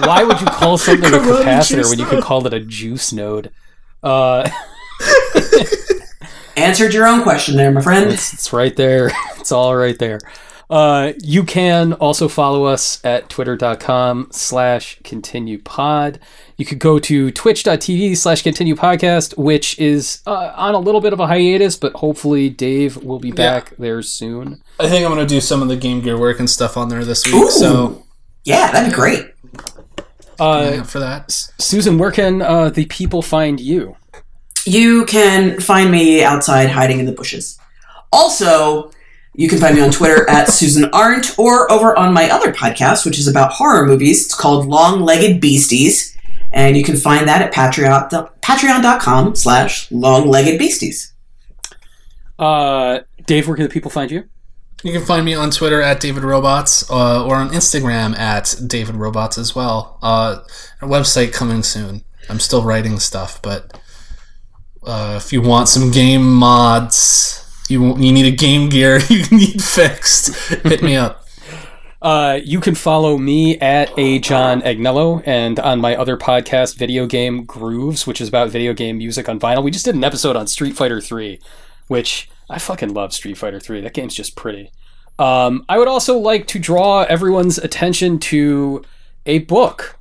Why 0.00 0.24
would 0.24 0.40
you 0.40 0.48
call 0.48 0.78
something 0.78 1.14
a 1.14 1.18
capacitor 1.18 1.88
when 1.88 2.00
you 2.00 2.06
could 2.06 2.24
call 2.24 2.44
it 2.44 2.52
a 2.52 2.58
juice 2.58 3.12
node? 3.12 3.52
Uh, 4.02 4.50
Answered 6.56 6.92
your 6.92 7.06
own 7.06 7.22
question 7.22 7.54
there, 7.54 7.70
my 7.70 7.82
friend. 7.82 8.10
it's, 8.10 8.32
it's 8.32 8.52
right 8.52 8.74
there. 8.74 9.12
It's 9.36 9.52
all 9.52 9.76
right 9.76 9.96
there. 9.96 10.18
Uh, 10.70 11.12
you 11.22 11.44
can 11.44 11.94
also 11.94 12.28
follow 12.28 12.64
us 12.64 13.02
at 13.04 13.30
twitter.com 13.30 14.28
slash 14.30 14.98
continue 15.02 15.58
pod. 15.58 16.20
You 16.58 16.66
could 16.66 16.78
go 16.78 16.98
to 16.98 17.30
twitch.tv 17.30 18.16
slash 18.16 18.42
continue 18.42 18.74
podcast, 18.74 19.36
which 19.38 19.78
is 19.78 20.20
uh, 20.26 20.52
on 20.56 20.74
a 20.74 20.78
little 20.78 21.00
bit 21.00 21.12
of 21.12 21.20
a 21.20 21.26
hiatus, 21.26 21.76
but 21.76 21.94
hopefully 21.94 22.50
Dave 22.50 22.96
will 23.02 23.18
be 23.18 23.32
back 23.32 23.74
there 23.76 24.02
soon. 24.02 24.60
I 24.78 24.88
think 24.88 25.06
I'm 25.06 25.12
going 25.12 25.26
to 25.26 25.34
do 25.34 25.40
some 25.40 25.62
of 25.62 25.68
the 25.68 25.76
Game 25.76 26.02
Gear 26.02 26.18
work 26.18 26.38
and 26.38 26.50
stuff 26.50 26.76
on 26.76 26.90
there 26.90 27.04
this 27.04 27.24
week, 27.26 27.34
Ooh. 27.34 27.50
so 27.50 28.04
Yeah, 28.44 28.70
that'd 28.70 28.90
be 28.90 28.94
great. 28.94 29.26
Uh, 30.38 30.72
yeah, 30.74 30.82
for 30.82 30.98
that. 31.00 31.30
Susan, 31.58 31.98
where 31.98 32.12
can 32.12 32.42
uh, 32.42 32.68
the 32.68 32.84
people 32.86 33.22
find 33.22 33.58
you? 33.58 33.96
You 34.64 35.06
can 35.06 35.60
find 35.60 35.90
me 35.90 36.22
outside 36.22 36.68
hiding 36.68 36.98
in 36.98 37.06
the 37.06 37.12
bushes. 37.12 37.58
Also, 38.12 38.90
you 39.38 39.48
can 39.48 39.58
find 39.58 39.76
me 39.76 39.80
on 39.80 39.92
Twitter 39.92 40.28
at 40.28 40.48
Susan 40.48 40.90
Arendt 40.92 41.38
or 41.38 41.70
over 41.70 41.96
on 41.96 42.12
my 42.12 42.28
other 42.28 42.52
podcast, 42.52 43.06
which 43.06 43.20
is 43.20 43.28
about 43.28 43.52
horror 43.52 43.86
movies. 43.86 44.24
It's 44.24 44.34
called 44.34 44.66
Long 44.66 45.02
Legged 45.02 45.40
Beasties. 45.40 46.16
And 46.52 46.76
you 46.76 46.82
can 46.82 46.96
find 46.96 47.28
that 47.28 47.40
at 47.40 47.54
Patreon, 47.54 48.10
patreon.com 48.40 49.36
slash 49.36 49.88
long 49.92 50.28
legged 50.28 50.58
beasties. 50.58 51.12
Uh, 52.36 53.00
Dave, 53.26 53.46
where 53.46 53.54
can 53.54 53.62
the 53.62 53.70
people 53.70 53.92
find 53.92 54.10
you? 54.10 54.24
You 54.82 54.92
can 54.92 55.04
find 55.04 55.24
me 55.24 55.34
on 55.34 55.52
Twitter 55.52 55.80
at 55.80 56.00
David 56.00 56.24
Robots 56.24 56.90
uh, 56.90 57.24
or 57.24 57.36
on 57.36 57.50
Instagram 57.50 58.18
at 58.18 58.56
David 58.66 58.96
Robots 58.96 59.38
as 59.38 59.54
well. 59.54 60.00
Uh, 60.02 60.40
a 60.80 60.86
website 60.86 61.32
coming 61.32 61.62
soon. 61.62 62.02
I'm 62.28 62.40
still 62.40 62.64
writing 62.64 62.98
stuff, 62.98 63.40
but 63.40 63.80
uh, 64.84 65.14
if 65.16 65.32
you 65.32 65.42
want 65.42 65.68
some 65.68 65.92
game 65.92 66.28
mods, 66.28 67.47
you 67.68 67.96
you 67.98 68.12
need 68.12 68.26
a 68.26 68.30
Game 68.36 68.68
Gear, 68.68 68.98
you 69.08 69.24
need 69.30 69.62
fixed, 69.62 70.34
hit 70.64 70.82
me 70.82 70.96
up. 70.96 71.24
Uh, 72.00 72.38
you 72.44 72.60
can 72.60 72.76
follow 72.76 73.18
me 73.18 73.58
at 73.58 73.90
a 73.98 74.20
John 74.20 74.62
Agnello 74.62 75.20
and 75.26 75.58
on 75.58 75.80
my 75.80 75.96
other 75.96 76.16
podcast, 76.16 76.76
Video 76.76 77.06
Game 77.06 77.44
Grooves, 77.44 78.06
which 78.06 78.20
is 78.20 78.28
about 78.28 78.50
video 78.50 78.72
game 78.72 78.98
music 78.98 79.28
on 79.28 79.40
vinyl. 79.40 79.64
We 79.64 79.72
just 79.72 79.84
did 79.84 79.96
an 79.96 80.04
episode 80.04 80.36
on 80.36 80.46
Street 80.46 80.76
Fighter 80.76 81.00
3, 81.00 81.40
which 81.88 82.30
I 82.48 82.60
fucking 82.60 82.94
love 82.94 83.12
Street 83.12 83.36
Fighter 83.36 83.58
3. 83.58 83.80
That 83.80 83.94
game's 83.94 84.14
just 84.14 84.36
pretty. 84.36 84.70
Um, 85.18 85.64
I 85.68 85.76
would 85.76 85.88
also 85.88 86.16
like 86.18 86.46
to 86.48 86.60
draw 86.60 87.02
everyone's 87.02 87.58
attention 87.58 88.20
to 88.20 88.84
a 89.26 89.40
book 89.40 89.98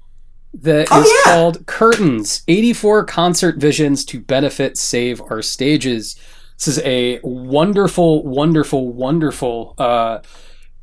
that 0.54 0.84
is 0.84 0.88
Oh, 0.92 1.22
yeah. 1.26 1.32
called 1.34 1.66
Curtains 1.66 2.44
84 2.48 3.06
Concert 3.06 3.58
Visions 3.58 4.06
to 4.06 4.20
Benefit 4.20 4.78
Save 4.78 5.20
Our 5.32 5.42
Stages. 5.42 6.16
This 6.58 6.68
is 6.68 6.80
a 6.80 7.20
wonderful, 7.22 8.24
wonderful, 8.24 8.92
wonderful 8.92 9.76
uh, 9.78 10.20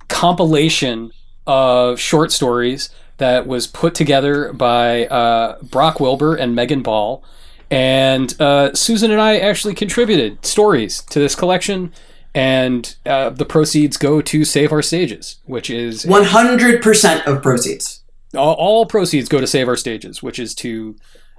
compilation 0.08 1.10
of 1.46 1.98
short 1.98 2.30
stories 2.30 2.90
that 3.18 3.46
was 3.46 3.66
put 3.66 3.94
together 3.94 4.52
by 4.52 5.06
uh, 5.06 5.58
Brock 5.62 5.98
Wilbur 5.98 6.36
and 6.36 6.54
Megan 6.54 6.82
Ball. 6.82 7.24
And 7.70 8.40
uh, 8.40 8.72
Susan 8.74 9.10
and 9.10 9.20
I 9.20 9.38
actually 9.38 9.74
contributed 9.74 10.44
stories 10.46 11.02
to 11.02 11.18
this 11.18 11.34
collection, 11.34 11.92
and 12.34 12.94
uh, 13.04 13.30
the 13.30 13.44
proceeds 13.44 13.96
go 13.96 14.20
to 14.20 14.44
Save 14.44 14.70
Our 14.70 14.82
Stages, 14.82 15.38
which 15.44 15.70
is 15.70 16.04
100% 16.04 17.26
of 17.26 17.42
proceeds. 17.42 18.04
all, 18.36 18.54
all 18.54 18.86
proceeds 18.86 19.28
go 19.28 19.40
to 19.40 19.46
Save 19.46 19.66
Our 19.66 19.76
Stages, 19.76 20.22
which 20.22 20.38
is 20.38 20.54
to 20.56 20.94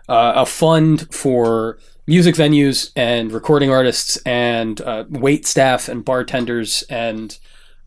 uh, 0.10 0.34
a 0.36 0.46
fund 0.46 1.14
for 1.14 1.78
music 2.08 2.36
venues 2.36 2.92
and 2.96 3.32
recording 3.32 3.70
artists 3.72 4.18
and 4.26 4.82
uh, 4.82 5.06
wait 5.10 5.46
staff 5.46 5.88
and 5.88 6.06
bartenders 6.06 6.84
and 6.90 7.40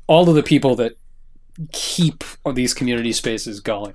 all 0.07 0.29
of 0.29 0.35
the 0.35 0.43
people 0.43 0.75
that 0.77 0.97
keep 1.73 2.25
these 2.55 2.75
community 2.75 3.13
spaces 3.13 3.61
going. 3.61 3.95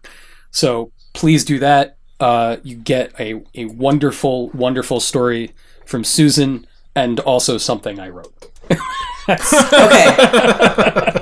So 0.51 0.91
please 1.13 1.43
do 1.43 1.59
that. 1.59 1.97
Uh, 2.19 2.57
you 2.63 2.75
get 2.75 3.19
a, 3.19 3.41
a 3.55 3.65
wonderful, 3.65 4.49
wonderful 4.49 4.99
story 4.99 5.51
from 5.85 6.03
Susan 6.03 6.67
and 6.95 7.19
also 7.21 7.57
something 7.57 7.99
I 7.99 8.09
wrote. 8.09 8.33
Okay. 9.29 10.15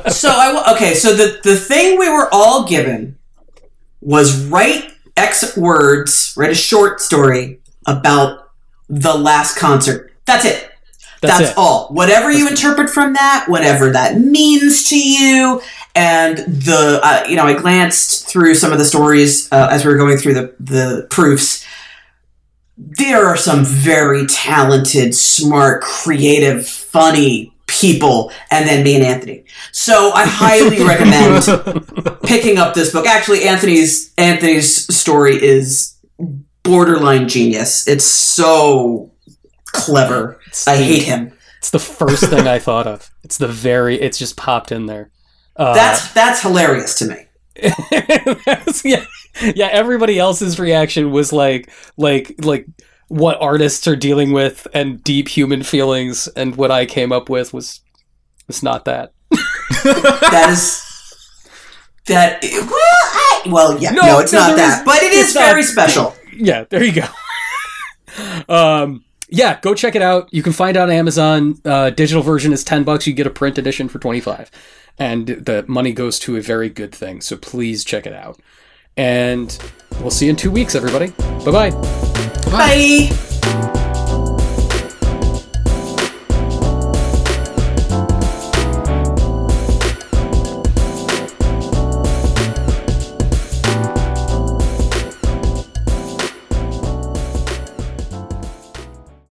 so 0.10 0.30
I 0.32 0.74
okay. 0.74 0.96
So 0.96 1.14
the 1.16 1.40
the 1.44 1.56
thing 1.56 2.00
we 2.00 2.10
were 2.10 2.28
all 2.32 2.68
given 2.68 3.16
was 4.02 4.48
write 4.48 4.92
X 5.16 5.56
words, 5.56 6.34
write 6.36 6.50
a 6.50 6.56
short 6.56 7.00
story 7.00 7.60
about 7.86 8.51
the 8.92 9.14
last 9.14 9.58
concert. 9.58 10.12
That's 10.26 10.46
it. 10.46 10.70
That's, 11.22 11.40
That's, 11.40 11.52
it. 11.52 11.58
all. 11.58 11.88
Whatever 11.90 12.32
you 12.32 12.48
interpret 12.48 12.90
from 12.90 13.14
that, 13.14 13.46
whatever 13.48 13.92
that 13.92 14.20
means 14.20 14.90
to 14.90 15.00
you, 15.00 15.62
and 15.94 16.38
the 16.40 17.00
uh, 17.04 17.24
you 17.28 17.36
know, 17.36 17.46
I 17.46 17.54
glanced 17.54 18.28
through 18.28 18.56
some 18.56 18.72
of 18.72 18.80
the 18.80 18.86
stories 18.86 19.52
uh, 19.52 19.70
as 19.72 19.86
we 19.86 19.92
were 19.92 19.98
going 19.98 20.18
through 20.18 20.34
the 20.34 20.56
the 20.60 21.08
proofs. 21.10 21.66
There 22.76 23.28
are 23.28 23.38
some 23.38 23.64
very 23.64 24.26
talented, 24.26 25.14
smart, 25.14 25.84
creative, 25.84 26.68
funny 26.68 27.54
people, 27.68 28.32
and 28.50 28.68
then 28.68 28.84
me 28.84 28.96
and 28.96 29.04
Anthony. 29.04 29.46
So 29.72 30.12
I 30.14 30.26
highly 30.26 30.84
recommend 30.84 32.20
picking 32.24 32.58
up 32.58 32.74
this 32.74 32.92
book. 32.92 33.06
Actually, 33.06 33.44
Anthony's 33.44 34.12
Anthony's 34.18 34.94
story 34.96 35.36
is 35.36 35.96
borderline 36.64 37.28
genius. 37.28 37.88
It's 37.88 38.04
so 38.06 39.12
clever. 39.68 40.40
I 40.68 40.78
hate 40.78 41.04
him. 41.04 41.34
It's 41.60 41.70
the 41.72 41.80
first 41.80 42.24
thing 42.30 42.48
I 42.48 42.60
thought 42.60 42.88
of. 42.88 43.10
It's 43.24 43.38
the 43.38 43.48
very. 43.48 44.00
It's 44.02 44.18
just 44.18 44.36
popped 44.38 44.72
in 44.72 44.86
there. 44.88 45.12
Uh, 45.56 45.74
That's 45.74 46.12
that's 46.14 46.42
hilarious 46.42 46.98
to 47.00 47.06
me. 47.08 47.16
Yeah, 48.84 49.06
yeah. 49.56 49.68
Everybody 49.72 50.18
else's 50.18 50.60
reaction 50.60 51.12
was 51.12 51.32
like, 51.32 51.70
like, 51.98 52.34
like 52.44 52.66
what 53.10 53.38
artists 53.42 53.88
are 53.88 53.96
dealing 53.96 54.32
with 54.32 54.66
and 54.74 55.04
deep 55.04 55.28
human 55.28 55.62
feelings, 55.64 56.28
and 56.30 56.56
what 56.56 56.72
I 56.72 56.86
came 56.86 57.12
up 57.12 57.30
with 57.30 57.54
was 57.54 57.82
was 58.48 58.64
not 58.64 58.86
that. 58.86 59.14
That 59.84 60.48
is 60.50 60.82
that. 62.08 62.42
Well, 62.44 62.72
I, 62.74 63.42
well, 63.48 63.80
yeah, 63.80 63.92
No, 63.92 64.02
no, 64.04 64.20
it's 64.20 64.34
no, 64.34 64.40
not 64.40 64.56
that, 64.58 64.80
is- 64.80 64.86
but 64.86 65.04
it's 65.04 65.30
is 65.30 65.36
not- 65.36 65.46
very 65.46 65.64
special. 65.64 66.16
Yeah, 66.34 66.66
there 66.70 66.84
you 66.84 67.02
go. 67.02 67.08
um, 68.54 69.04
yeah, 69.30 69.60
go 69.62 69.74
check 69.74 69.96
it 69.96 70.02
out. 70.02 70.32
You 70.34 70.44
can 70.44 70.54
find 70.54 70.76
it 70.76 70.80
on 70.80 70.92
Amazon. 70.92 71.60
Uh, 71.64 71.90
digital 71.90 72.22
version 72.22 72.52
is 72.52 72.64
ten 72.64 72.84
bucks. 72.84 73.08
You 73.08 73.14
get 73.14 73.28
a 73.28 73.32
print 73.32 73.58
edition 73.58 73.88
for 73.88 74.00
twenty 74.00 74.20
five, 74.20 74.52
and 75.00 75.28
the 75.28 75.64
money 75.68 75.94
goes 75.94 76.20
to 76.20 76.36
a 76.36 76.42
very 76.42 76.70
good 76.70 76.94
thing. 76.94 77.22
So 77.22 77.38
please 77.38 77.84
check 77.84 78.06
it 78.06 78.14
out. 78.14 78.40
And 78.98 79.58
we'll 80.02 80.12
see 80.12 80.26
you 80.26 80.32
in 80.32 80.36
two 80.36 80.52
weeks, 80.52 80.76
everybody. 80.76 81.12
Bye 81.46 81.72
bye. 81.72 81.72
Bye. 82.52 83.88